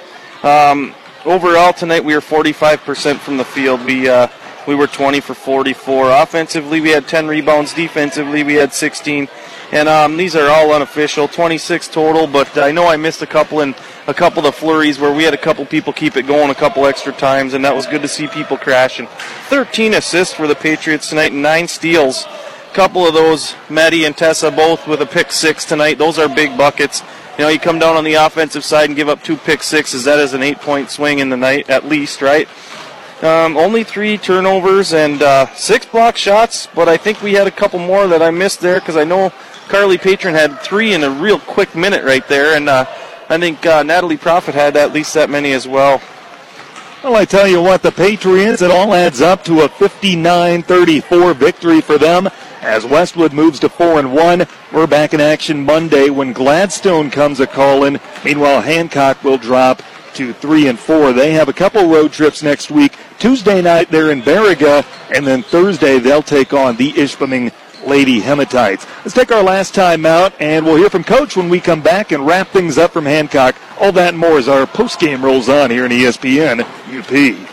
Um, 0.44 0.94
overall 1.26 1.74
tonight, 1.74 2.04
we 2.04 2.14
were 2.14 2.22
45% 2.22 3.18
from 3.18 3.38
the 3.38 3.46
field. 3.46 3.86
We 3.86 4.10
uh, 4.10 4.28
we 4.68 4.76
were 4.76 4.88
20 4.88 5.20
for 5.20 5.34
44. 5.34 6.12
Offensively, 6.12 6.80
we 6.80 6.90
had 6.90 7.08
10 7.08 7.28
rebounds. 7.28 7.74
Defensively, 7.74 8.44
we 8.44 8.54
had 8.54 8.74
16. 8.74 9.28
And 9.72 9.90
um, 9.90 10.18
these 10.18 10.36
are 10.36 10.50
all 10.50 10.72
unofficial, 10.74 11.28
26 11.28 11.88
total. 11.90 12.28
But 12.28 12.58
I 12.58 12.72
know 12.72 12.88
I 12.88 12.96
missed 12.96 13.22
a 13.22 13.28
couple 13.28 13.62
in 13.62 13.76
a 14.08 14.14
couple 14.14 14.40
of 14.40 14.46
the 14.46 14.52
flurries 14.52 15.00
where 15.00 15.14
we 15.14 15.24
had 15.24 15.34
a 15.34 15.38
couple 15.38 15.66
people 15.66 15.94
keep 15.94 16.18
it 16.18 16.28
going 16.28 16.50
a 16.50 16.56
couple 16.56 16.86
extra 16.86 17.14
times, 17.14 17.54
and 17.54 17.64
that 17.64 17.76
was 17.76 17.86
good 17.88 18.02
to 18.02 18.08
see 18.08 18.28
people 18.28 18.58
crashing. 18.58 19.08
13 19.48 19.94
assists 19.94 20.34
for 20.34 20.48
the 20.48 20.56
Patriots 20.56 21.10
tonight, 21.10 21.32
and 21.32 21.42
nine 21.42 21.68
steals. 21.68 22.26
A 22.26 22.76
couple 22.76 23.06
of 23.06 23.14
those, 23.14 23.56
Maddie 23.70 24.06
and 24.06 24.18
Tessa 24.18 24.52
both 24.52 24.88
with 24.88 25.02
a 25.02 25.06
pick 25.06 25.32
six 25.32 25.64
tonight. 25.64 25.98
Those 25.98 26.20
are 26.20 26.28
big 26.28 26.58
buckets. 26.58 27.02
You 27.38 27.46
know, 27.46 27.50
you 27.50 27.60
come 27.60 27.80
down 27.80 27.96
on 27.96 28.04
the 28.04 28.16
offensive 28.16 28.64
side 28.64 28.90
and 28.90 28.96
give 28.96 29.10
up 29.10 29.24
two 29.24 29.38
pick 29.38 29.64
sixes. 29.64 30.04
That 30.04 30.20
is 30.20 30.34
an 30.34 30.44
eight-point 30.44 30.90
swing 30.90 31.20
in 31.20 31.30
the 31.30 31.38
night, 31.38 31.70
at 31.70 31.86
least, 31.86 32.22
right? 32.22 32.48
Um, 33.24 33.56
only 33.56 33.86
three 33.86 34.18
turnovers 34.18 34.94
and 34.94 35.22
uh, 35.22 35.48
six 35.56 35.86
block 35.86 36.18
shots, 36.18 36.68
but 36.76 36.90
I 36.90 36.98
think 36.98 37.22
we 37.22 37.34
had 37.34 37.48
a 37.48 37.52
couple 37.52 37.80
more 37.80 38.06
that 38.08 38.22
I 38.22 38.32
missed 38.32 38.60
there 38.60 38.80
because 38.82 38.98
I 38.98 39.06
know 39.06 39.32
Carly 39.70 39.98
Patron 39.98 40.36
had 40.36 40.60
three 40.60 40.94
in 40.94 41.04
a 41.04 41.10
real 41.10 41.40
quick 41.40 41.74
minute 41.74 42.04
right 42.04 42.28
there, 42.28 42.58
and 42.58 42.68
uh, 42.68 42.86
I 43.34 43.40
think 43.40 43.66
uh, 43.66 43.82
Natalie 43.82 44.16
Profit 44.16 44.54
had 44.54 44.78
at 44.78 44.94
least 44.94 45.16
that 45.16 45.28
many 45.28 45.54
as 45.54 45.68
well. 45.68 46.00
Well, 47.04 47.16
I 47.16 47.26
tell 47.26 47.48
you 47.48 47.64
what, 47.64 47.82
the 47.82 47.92
Patriots, 47.92 48.62
it 48.62 48.70
all 48.70 48.94
adds 48.94 49.22
up 49.22 49.44
to 49.46 49.62
a 49.62 49.70
59-34 49.70 51.36
victory 51.36 51.82
for 51.82 51.98
them 51.98 52.30
as 52.62 52.86
Westwood 52.86 53.34
moves 53.34 53.60
to 53.62 53.70
4 53.70 53.98
and 53.98 54.14
1. 54.14 54.46
We're 54.72 54.86
back 54.86 55.16
in 55.16 55.20
action 55.20 55.66
Monday 55.66 56.12
when 56.12 56.32
Gladstone 56.32 57.10
comes 57.10 57.40
a 57.40 57.48
calling. 57.48 58.00
Meanwhile, 58.24 58.62
Hancock 58.62 59.24
will 59.24 59.40
drop 59.40 59.82
to 60.14 60.32
3 60.34 60.68
and 60.68 60.78
4. 60.78 61.14
They 61.14 61.34
have 61.34 61.50
a 61.50 61.54
couple 61.54 61.90
road 61.90 62.12
trips 62.12 62.44
next 62.44 62.70
week. 62.70 62.96
Tuesday 63.18 63.64
night 63.64 63.90
they're 63.90 64.12
in 64.12 64.22
Baraga 64.22 64.86
and 65.10 65.26
then 65.26 65.42
Thursday 65.42 65.98
they'll 65.98 66.22
take 66.22 66.54
on 66.54 66.76
the 66.76 66.92
Ishpeming 66.92 67.52
Lady 67.86 68.22
Hematites. 68.22 68.88
Let's 69.04 69.14
take 69.14 69.32
our 69.32 69.44
last 69.44 69.76
time 69.76 70.06
out, 70.06 70.34
and 70.40 70.66
we'll 70.66 70.78
hear 70.78 70.90
from 70.90 71.04
Coach 71.04 71.36
when 71.36 71.50
we 71.50 71.60
come 71.60 71.82
back 71.82 72.12
and 72.12 72.26
wrap 72.26 72.50
things 72.50 72.78
up 72.78 72.92
from 72.92 73.06
Hancock. 73.06 73.56
All 73.80 73.92
that 73.94 74.10
and 74.10 74.18
more 74.18 74.38
as 74.38 74.48
our 74.48 74.66
post-game 74.66 75.24
rolls 75.24 75.50
on 75.50 75.70
here 75.72 75.86
in 75.86 75.92
ESPN 75.92 76.62
UP. 76.62 77.53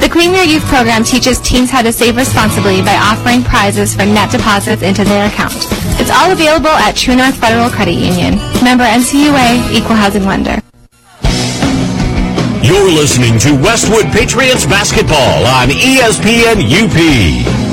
Claim 0.11 0.33
Your 0.33 0.43
Youth 0.43 0.65
program 0.65 1.05
teaches 1.05 1.39
teens 1.39 1.71
how 1.71 1.81
to 1.81 1.93
save 1.93 2.17
responsibly 2.17 2.81
by 2.81 2.95
offering 2.95 3.43
prizes 3.43 3.95
for 3.95 4.05
net 4.05 4.29
deposits 4.29 4.81
into 4.81 5.05
their 5.05 5.25
account. 5.27 5.55
It's 6.01 6.11
all 6.11 6.29
available 6.29 6.67
at 6.67 6.97
True 6.97 7.15
North 7.15 7.39
Federal 7.39 7.69
Credit 7.69 7.93
Union. 7.95 8.35
Member 8.61 8.83
NCUA, 8.83 9.71
Equal 9.71 9.95
Housing 9.95 10.25
Lender. 10.25 10.59
You're 12.61 12.91
listening 12.91 13.39
to 13.39 13.55
Westwood 13.63 14.11
Patriots 14.11 14.65
basketball 14.65 15.47
on 15.47 15.69
ESPN 15.69 16.59
UP. 16.59 17.70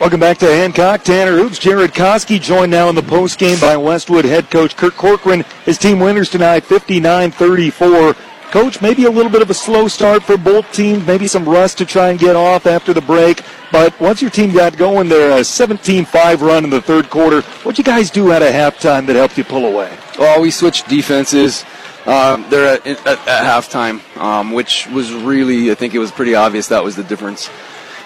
Welcome 0.00 0.20
back 0.20 0.38
to 0.38 0.46
Hancock. 0.46 1.04
Tanner 1.04 1.36
Hoops, 1.36 1.58
Jared 1.58 1.90
Koski 1.90 2.40
joined 2.40 2.70
now 2.70 2.88
in 2.88 2.94
the 2.94 3.02
post 3.02 3.38
game 3.38 3.60
by 3.60 3.76
Westwood 3.76 4.24
head 4.24 4.50
coach 4.50 4.74
Kirk 4.74 4.94
Corcoran. 4.94 5.44
His 5.66 5.76
team 5.76 6.00
winners 6.00 6.30
tonight 6.30 6.64
59-34. 6.64 8.16
Coach, 8.50 8.80
maybe 8.80 9.04
a 9.04 9.10
little 9.10 9.30
bit 9.30 9.42
of 9.42 9.50
a 9.50 9.54
slow 9.54 9.88
start 9.88 10.22
for 10.22 10.38
both 10.38 10.72
teams, 10.72 11.06
maybe 11.06 11.26
some 11.26 11.46
rust 11.46 11.76
to 11.76 11.84
try 11.84 12.08
and 12.08 12.18
get 12.18 12.34
off 12.34 12.64
after 12.64 12.94
the 12.94 13.02
break. 13.02 13.42
But 13.70 14.00
once 14.00 14.22
your 14.22 14.30
team 14.30 14.54
got 14.54 14.78
going 14.78 15.10
there, 15.10 15.32
a 15.32 15.42
17-5 15.42 16.40
run 16.40 16.64
in 16.64 16.70
the 16.70 16.80
third 16.80 17.10
quarter, 17.10 17.42
what'd 17.42 17.76
you 17.76 17.84
guys 17.84 18.10
do 18.10 18.32
at 18.32 18.40
a 18.40 18.46
halftime 18.46 19.06
that 19.06 19.16
helped 19.16 19.36
you 19.36 19.44
pull 19.44 19.66
away? 19.66 19.94
Well, 20.18 20.40
we 20.40 20.50
switched 20.50 20.88
defenses. 20.88 21.62
Um, 22.06 22.46
there 22.48 22.76
at, 22.76 22.86
at, 22.86 23.06
at 23.06 23.44
halftime, 23.44 24.00
um, 24.16 24.52
which 24.52 24.86
was 24.86 25.12
really, 25.12 25.70
I 25.70 25.74
think 25.74 25.94
it 25.94 25.98
was 25.98 26.10
pretty 26.10 26.34
obvious 26.34 26.68
that 26.68 26.82
was 26.82 26.96
the 26.96 27.04
difference 27.04 27.50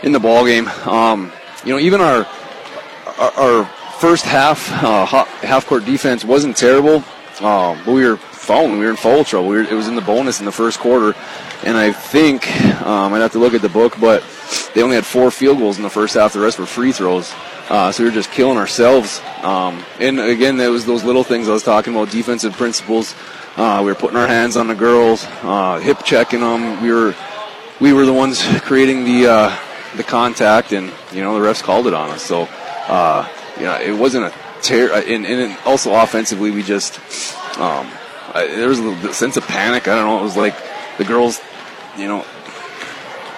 in 0.02 0.10
the 0.10 0.18
ball 0.18 0.44
game. 0.44 0.66
Um, 0.66 1.30
you 1.64 1.72
know, 1.72 1.78
even 1.78 2.00
our 2.00 2.26
our, 3.18 3.64
first 3.98 4.24
half 4.24 4.70
uh, 4.82 5.06
half 5.06 5.66
court 5.66 5.84
defense 5.84 6.24
wasn't 6.24 6.56
terrible, 6.56 6.96
um, 7.40 7.80
but 7.86 7.92
we 7.92 8.04
were 8.04 8.16
falling. 8.16 8.72
We 8.72 8.84
were 8.84 8.90
in 8.90 8.96
foul 8.96 9.24
trouble. 9.24 9.48
We 9.48 9.56
were, 9.56 9.62
it 9.62 9.72
was 9.72 9.88
in 9.88 9.94
the 9.94 10.02
bonus 10.02 10.40
in 10.40 10.46
the 10.46 10.52
first 10.52 10.78
quarter, 10.78 11.16
and 11.64 11.76
I 11.76 11.92
think 11.92 12.50
um, 12.82 13.14
I'd 13.14 13.20
have 13.20 13.32
to 13.32 13.38
look 13.38 13.54
at 13.54 13.62
the 13.62 13.68
book, 13.68 13.94
but 14.00 14.22
they 14.74 14.82
only 14.82 14.96
had 14.96 15.06
four 15.06 15.30
field 15.30 15.58
goals 15.58 15.76
in 15.76 15.82
the 15.82 15.90
first 15.90 16.14
half. 16.14 16.32
The 16.32 16.40
rest 16.40 16.58
were 16.58 16.66
free 16.66 16.92
throws. 16.92 17.32
Uh, 17.68 17.90
so 17.90 18.02
we 18.02 18.10
were 18.10 18.14
just 18.14 18.30
killing 18.30 18.58
ourselves. 18.58 19.22
Um, 19.42 19.82
and 19.98 20.20
again, 20.20 20.58
that 20.58 20.68
was 20.68 20.84
those 20.84 21.02
little 21.02 21.24
things 21.24 21.48
I 21.48 21.52
was 21.52 21.62
talking 21.62 21.94
about, 21.94 22.10
defensive 22.10 22.52
principles. 22.52 23.14
Uh, 23.56 23.80
we 23.80 23.86
were 23.86 23.94
putting 23.94 24.18
our 24.18 24.26
hands 24.26 24.56
on 24.56 24.66
the 24.66 24.74
girls, 24.74 25.24
uh, 25.42 25.78
hip 25.78 26.02
checking 26.04 26.40
them. 26.40 26.82
We 26.82 26.92
were 26.92 27.14
we 27.80 27.92
were 27.92 28.04
the 28.04 28.12
ones 28.12 28.42
creating 28.60 29.04
the 29.04 29.26
uh, 29.28 29.58
the 29.96 30.04
contact, 30.04 30.72
and 30.72 30.92
you 31.12 31.22
know 31.22 31.38
the 31.38 31.46
refs 31.46 31.62
called 31.62 31.86
it 31.86 31.94
on 31.94 32.10
us. 32.10 32.22
So 32.22 32.48
uh, 32.88 33.28
you 33.56 33.64
know 33.64 33.80
it 33.80 33.92
wasn't 33.92 34.26
a 34.26 34.34
tear. 34.62 34.92
And, 34.92 35.26
and 35.26 35.56
also 35.64 35.94
offensively, 35.94 36.50
we 36.50 36.62
just 36.62 36.98
um, 37.58 37.88
I, 38.32 38.46
there 38.48 38.68
was 38.68 38.78
a 38.78 38.82
little 38.82 39.12
sense 39.12 39.36
of 39.36 39.46
panic. 39.46 39.88
I 39.88 39.94
don't 39.94 40.06
know. 40.06 40.20
It 40.20 40.24
was 40.24 40.36
like 40.36 40.56
the 40.98 41.04
girls, 41.04 41.40
you 41.96 42.08
know, 42.08 42.24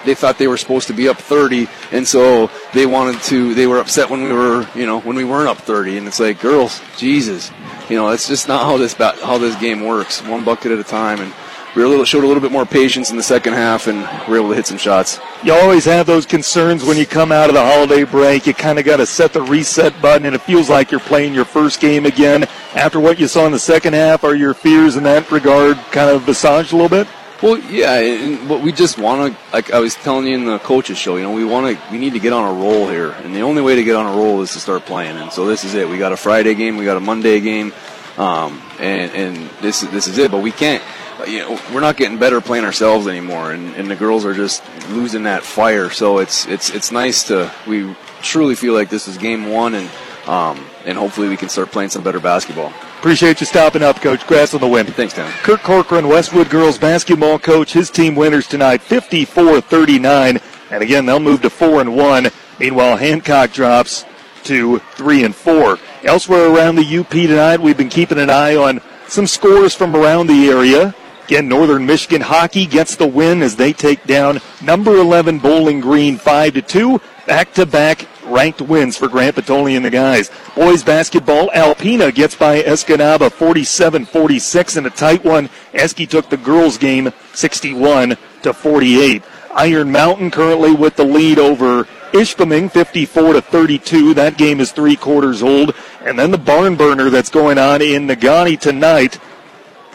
they 0.05 0.15
thought 0.15 0.37
they 0.37 0.47
were 0.47 0.57
supposed 0.57 0.87
to 0.87 0.93
be 0.93 1.09
up 1.09 1.17
30, 1.17 1.67
and 1.91 2.07
so 2.07 2.49
they 2.73 2.85
wanted 2.85 3.21
to. 3.23 3.53
They 3.53 3.67
were 3.67 3.77
upset 3.77 4.09
when 4.09 4.23
we 4.23 4.31
were, 4.31 4.67
you 4.73 4.85
know, 4.85 5.01
when 5.01 5.15
we 5.15 5.25
weren't 5.25 5.49
up 5.49 5.57
30. 5.57 5.97
And 5.97 6.07
it's 6.07 6.19
like, 6.19 6.39
girls, 6.39 6.81
Jesus, 6.97 7.51
you 7.89 7.97
know, 7.97 8.09
that's 8.09 8.27
just 8.27 8.47
not 8.47 8.63
how 8.63 8.77
this 8.77 8.93
how 8.93 9.37
this 9.37 9.55
game 9.57 9.81
works. 9.81 10.21
One 10.23 10.45
bucket 10.45 10.71
at 10.71 10.79
a 10.79 10.83
time, 10.83 11.19
and 11.19 11.33
we 11.77 11.83
were 11.83 11.87
a 11.87 11.89
little 11.89 12.05
showed 12.05 12.23
a 12.23 12.27
little 12.27 12.41
bit 12.41 12.51
more 12.51 12.65
patience 12.65 13.11
in 13.11 13.17
the 13.17 13.23
second 13.23 13.53
half, 13.53 13.85
and 13.85 13.99
we 14.27 14.31
were 14.31 14.37
able 14.37 14.49
to 14.49 14.55
hit 14.55 14.65
some 14.65 14.79
shots. 14.79 15.19
You 15.43 15.53
always 15.53 15.85
have 15.85 16.07
those 16.07 16.25
concerns 16.25 16.83
when 16.83 16.97
you 16.97 17.05
come 17.05 17.31
out 17.31 17.49
of 17.49 17.53
the 17.53 17.61
holiday 17.61 18.03
break. 18.03 18.47
You 18.47 18.55
kind 18.55 18.79
of 18.79 18.85
got 18.85 18.97
to 18.97 19.05
set 19.05 19.31
the 19.31 19.43
reset 19.43 20.01
button, 20.01 20.25
and 20.25 20.33
it 20.33 20.41
feels 20.41 20.71
like 20.71 20.89
you're 20.89 20.99
playing 20.99 21.35
your 21.35 21.45
first 21.45 21.79
game 21.79 22.07
again. 22.07 22.47
After 22.73 22.99
what 22.99 23.19
you 23.19 23.27
saw 23.27 23.45
in 23.45 23.51
the 23.51 23.59
second 23.59 23.93
half, 23.93 24.23
are 24.23 24.33
your 24.33 24.55
fears 24.55 24.95
in 24.95 25.03
that 25.03 25.29
regard 25.29 25.77
kind 25.91 26.09
of 26.09 26.25
massaged 26.25 26.73
a 26.73 26.75
little 26.75 26.89
bit? 26.89 27.07
Well, 27.43 27.59
yeah, 27.59 27.99
and, 27.99 28.49
but 28.49 28.61
we 28.61 28.71
just 28.71 28.97
want 28.97 29.31
to, 29.31 29.39
like 29.53 29.71
I 29.71 29.77
was 29.77 29.93
telling 29.93 30.25
you 30.25 30.33
in 30.33 30.45
the 30.45 30.57
coaches 30.57 30.97
show, 30.97 31.17
you 31.17 31.21
know, 31.21 31.31
we 31.31 31.45
want 31.45 31.77
to, 31.77 31.91
we 31.91 31.99
need 31.99 32.13
to 32.13 32.19
get 32.19 32.33
on 32.33 32.43
a 32.43 32.59
roll 32.59 32.89
here, 32.89 33.11
and 33.11 33.35
the 33.35 33.41
only 33.41 33.61
way 33.61 33.75
to 33.75 33.83
get 33.83 33.95
on 33.95 34.07
a 34.07 34.17
roll 34.17 34.41
is 34.41 34.51
to 34.53 34.59
start 34.59 34.87
playing. 34.87 35.15
And 35.17 35.31
so 35.31 35.45
this 35.45 35.63
is 35.63 35.75
it. 35.75 35.87
We 35.87 35.99
got 35.99 36.11
a 36.11 36.17
Friday 36.17 36.55
game, 36.55 36.75
we 36.75 36.85
got 36.85 36.97
a 36.97 37.01
Monday 37.01 37.39
game, 37.39 37.71
um, 38.17 38.59
and 38.79 39.11
and 39.11 39.49
this 39.61 39.81
this 39.81 40.07
is 40.07 40.17
it. 40.17 40.31
But 40.31 40.41
we 40.41 40.51
can't, 40.51 40.81
you 41.25 41.39
know, 41.39 41.59
we're 41.73 41.81
not 41.81 41.97
getting 41.97 42.17
better 42.17 42.41
playing 42.41 42.65
ourselves 42.65 43.07
anymore, 43.07 43.51
and, 43.51 43.73
and 43.75 43.89
the 43.89 43.95
girls 43.95 44.25
are 44.25 44.33
just 44.33 44.63
losing 44.89 45.23
that 45.23 45.43
fire. 45.43 45.89
So 45.89 46.19
it's 46.19 46.45
it's 46.47 46.69
it's 46.69 46.91
nice 46.91 47.23
to 47.27 47.51
we 47.65 47.95
truly 48.21 48.55
feel 48.55 48.73
like 48.73 48.89
this 48.89 49.07
is 49.07 49.17
game 49.17 49.49
one, 49.49 49.75
and 49.75 49.89
um, 50.27 50.63
and 50.85 50.97
hopefully 50.97 51.29
we 51.29 51.37
can 51.37 51.49
start 51.49 51.71
playing 51.71 51.89
some 51.89 52.03
better 52.03 52.19
basketball. 52.19 52.73
Appreciate 52.99 53.39
you 53.39 53.45
stopping 53.45 53.83
up, 53.83 54.01
Coach. 54.01 54.25
Grass 54.27 54.53
on 54.53 54.61
the 54.61 54.67
win. 54.67 54.85
Thanks, 54.87 55.13
Dan. 55.13 55.31
Kirk 55.43 55.61
Corcoran, 55.61 56.07
Westwood 56.07 56.49
girls 56.49 56.77
basketball 56.77 57.37
coach. 57.37 57.71
His 57.73 57.91
team 57.91 58.15
winners 58.15 58.47
tonight, 58.47 58.81
54-39. 58.81 60.41
And 60.71 60.83
again, 60.83 61.05
they'll 61.05 61.19
move 61.19 61.43
to 61.43 61.49
4 61.49 61.81
and 61.81 61.95
1. 61.95 62.27
Meanwhile, 62.59 62.97
Hancock 62.97 63.53
drops 63.53 64.03
to 64.45 64.79
3 64.79 65.25
and 65.25 65.35
4. 65.35 65.77
Elsewhere 66.03 66.51
around 66.51 66.75
the 66.75 66.97
UP 66.97 67.09
tonight, 67.09 67.61
we've 67.61 67.77
been 67.77 67.87
keeping 67.87 68.17
an 68.17 68.31
eye 68.31 68.55
on 68.55 68.81
some 69.07 69.27
scores 69.27 69.73
from 69.73 69.95
around 69.95 70.27
the 70.27 70.49
area. 70.49 70.95
Again, 71.27 71.49
Northern 71.49 71.85
Michigan 71.85 72.21
hockey 72.21 72.65
gets 72.65 72.95
the 72.95 73.05
win 73.05 73.43
as 73.43 73.57
they 73.57 73.73
take 73.73 74.05
down 74.05 74.39
number 74.61 74.95
11 74.95 75.39
Bowling 75.39 75.81
Green 75.81 76.17
5 76.17 76.53
to 76.53 76.61
2. 76.61 77.01
Back 77.25 77.53
to 77.55 77.65
back 77.65 78.07
ranked 78.23 78.61
wins 78.61 78.95
for 78.95 79.09
Grant 79.09 79.35
Potulny 79.35 79.75
and 79.75 79.83
the 79.83 79.89
guys. 79.89 80.31
Boys 80.55 80.85
basketball, 80.85 81.49
Alpena 81.49 82.15
gets 82.15 82.33
by 82.33 82.61
Escanaba 82.61 83.29
47-46 83.29 84.77
in 84.77 84.85
a 84.85 84.89
tight 84.89 85.25
one. 85.25 85.49
Esky 85.73 86.07
took 86.07 86.29
the 86.29 86.37
girls 86.37 86.77
game 86.77 87.11
61 87.33 88.15
to 88.43 88.53
48. 88.53 89.21
Iron 89.53 89.91
Mountain 89.91 90.31
currently 90.31 90.73
with 90.73 90.95
the 90.95 91.03
lead 91.03 91.39
over 91.39 91.83
Ishpeming 92.13 92.71
54 92.71 93.33
to 93.33 93.41
32. 93.41 94.13
That 94.13 94.37
game 94.37 94.61
is 94.61 94.71
three 94.71 94.95
quarters 94.95 95.43
old. 95.43 95.75
And 96.05 96.17
then 96.17 96.31
the 96.31 96.37
barn 96.37 96.77
burner 96.77 97.09
that's 97.09 97.29
going 97.29 97.57
on 97.57 97.81
in 97.81 98.07
Negaunee 98.07 98.57
tonight. 98.57 99.19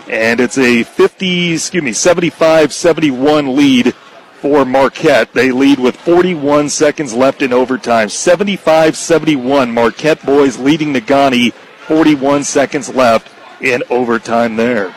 And 0.08 0.40
it's 0.40 0.58
a 0.58 0.82
50, 0.82 1.52
excuse 1.54 1.82
me, 1.82 1.92
75 1.92 2.72
71 2.72 3.56
lead 3.56 3.94
for 4.40 4.64
Marquette. 4.64 5.32
They 5.32 5.52
lead 5.52 5.78
with 5.78 5.96
41 5.96 6.68
seconds 6.68 7.14
left 7.14 7.42
in 7.42 7.52
overtime. 7.52 8.08
75 8.08 8.96
71. 8.96 9.72
Marquette 9.72 10.24
boys 10.26 10.58
leading 10.58 10.92
Negaunee. 10.92 11.52
41 11.52 12.44
seconds 12.44 12.88
left 12.88 13.28
in 13.60 13.82
overtime 13.90 14.56
there. 14.56 14.94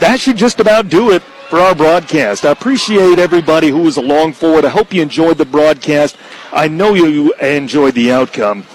That 0.00 0.18
should 0.18 0.36
just 0.36 0.58
about 0.58 0.88
do 0.88 1.12
it 1.12 1.22
for 1.48 1.60
our 1.60 1.74
broadcast. 1.74 2.44
I 2.44 2.50
appreciate 2.50 3.18
everybody 3.18 3.68
who 3.68 3.82
was 3.82 3.96
along 3.96 4.32
for 4.32 4.58
it. 4.58 4.64
I 4.64 4.70
hope 4.70 4.92
you 4.92 5.02
enjoyed 5.02 5.38
the 5.38 5.44
broadcast. 5.44 6.16
I 6.52 6.66
know 6.66 6.94
you 6.94 7.32
enjoyed 7.34 7.94
the 7.94 8.10
outcome. 8.10 8.66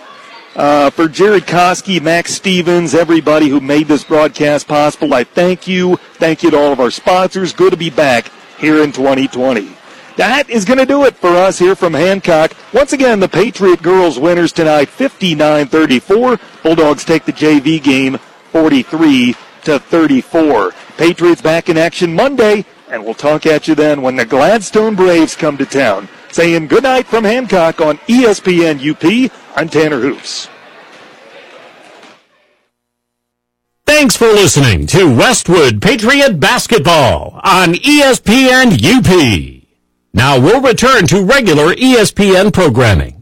Uh, 0.56 0.90
for 0.90 1.08
Jared 1.08 1.44
Koski, 1.44 2.02
Max 2.02 2.34
Stevens, 2.34 2.96
everybody 2.96 3.50
who 3.50 3.60
made 3.60 3.88
this 3.88 4.04
broadcast 4.04 4.68
possible, 4.68 5.14
I 5.14 5.24
thank 5.24 5.68
you. 5.68 5.96
Thank 6.16 6.44
you 6.44 6.52
to 6.52 6.58
all 6.58 6.74
of 6.74 6.80
our 6.80 6.92
sponsors. 6.92 7.54
Good 7.54 7.72
to 7.72 7.78
be 7.78 7.90
back 7.90 8.32
here 8.58 8.84
in 8.84 8.92
2020. 8.92 9.76
That 10.18 10.50
is 10.50 10.66
going 10.66 10.80
to 10.80 10.86
do 10.86 11.06
it 11.06 11.16
for 11.16 11.30
us 11.30 11.60
here 11.60 11.76
from 11.76 11.94
Hancock. 11.94 12.52
Once 12.74 12.92
again, 12.92 13.20
the 13.20 13.30
Patriot 13.30 13.82
girls 13.82 14.20
winners 14.20 14.52
tonight, 14.52 14.90
59-34. 14.90 16.64
Bulldogs 16.64 17.06
take 17.06 17.24
the 17.24 17.32
JV 17.32 17.82
game 17.82 18.18
43 18.52 19.36
to 19.64 19.80
34. 19.80 20.72
Patriots 20.98 21.42
back 21.42 21.70
in 21.70 21.78
action 21.78 22.14
Monday, 22.14 22.66
and 22.90 23.04
we'll 23.04 23.14
talk 23.14 23.46
at 23.46 23.68
you 23.68 23.76
then 23.76 24.02
when 24.02 24.16
the 24.16 24.26
Gladstone 24.26 24.96
Braves 24.96 25.36
come 25.36 25.58
to 25.58 25.66
town. 25.66 26.08
Saying 26.32 26.68
good 26.68 26.84
night 26.84 27.08
from 27.08 27.24
Hancock 27.24 27.82
on 27.82 27.98
ESPN 28.00 28.80
UP. 28.80 29.32
I'm 29.56 29.70
Tanner 29.70 30.00
Hoops. 30.00 30.48
Thanks 33.86 34.16
for 34.16 34.28
listening 34.28 34.86
to 34.88 35.06
Westwood 35.06 35.82
Patriot 35.82 36.40
Basketball 36.40 37.42
on 37.44 37.74
ESPN 37.74 38.74
UP. 38.78 39.64
Now 40.14 40.40
we'll 40.40 40.62
return 40.62 41.08
to 41.08 41.24
regular 41.24 41.74
ESPN 41.74 42.54
programming. 42.54 43.19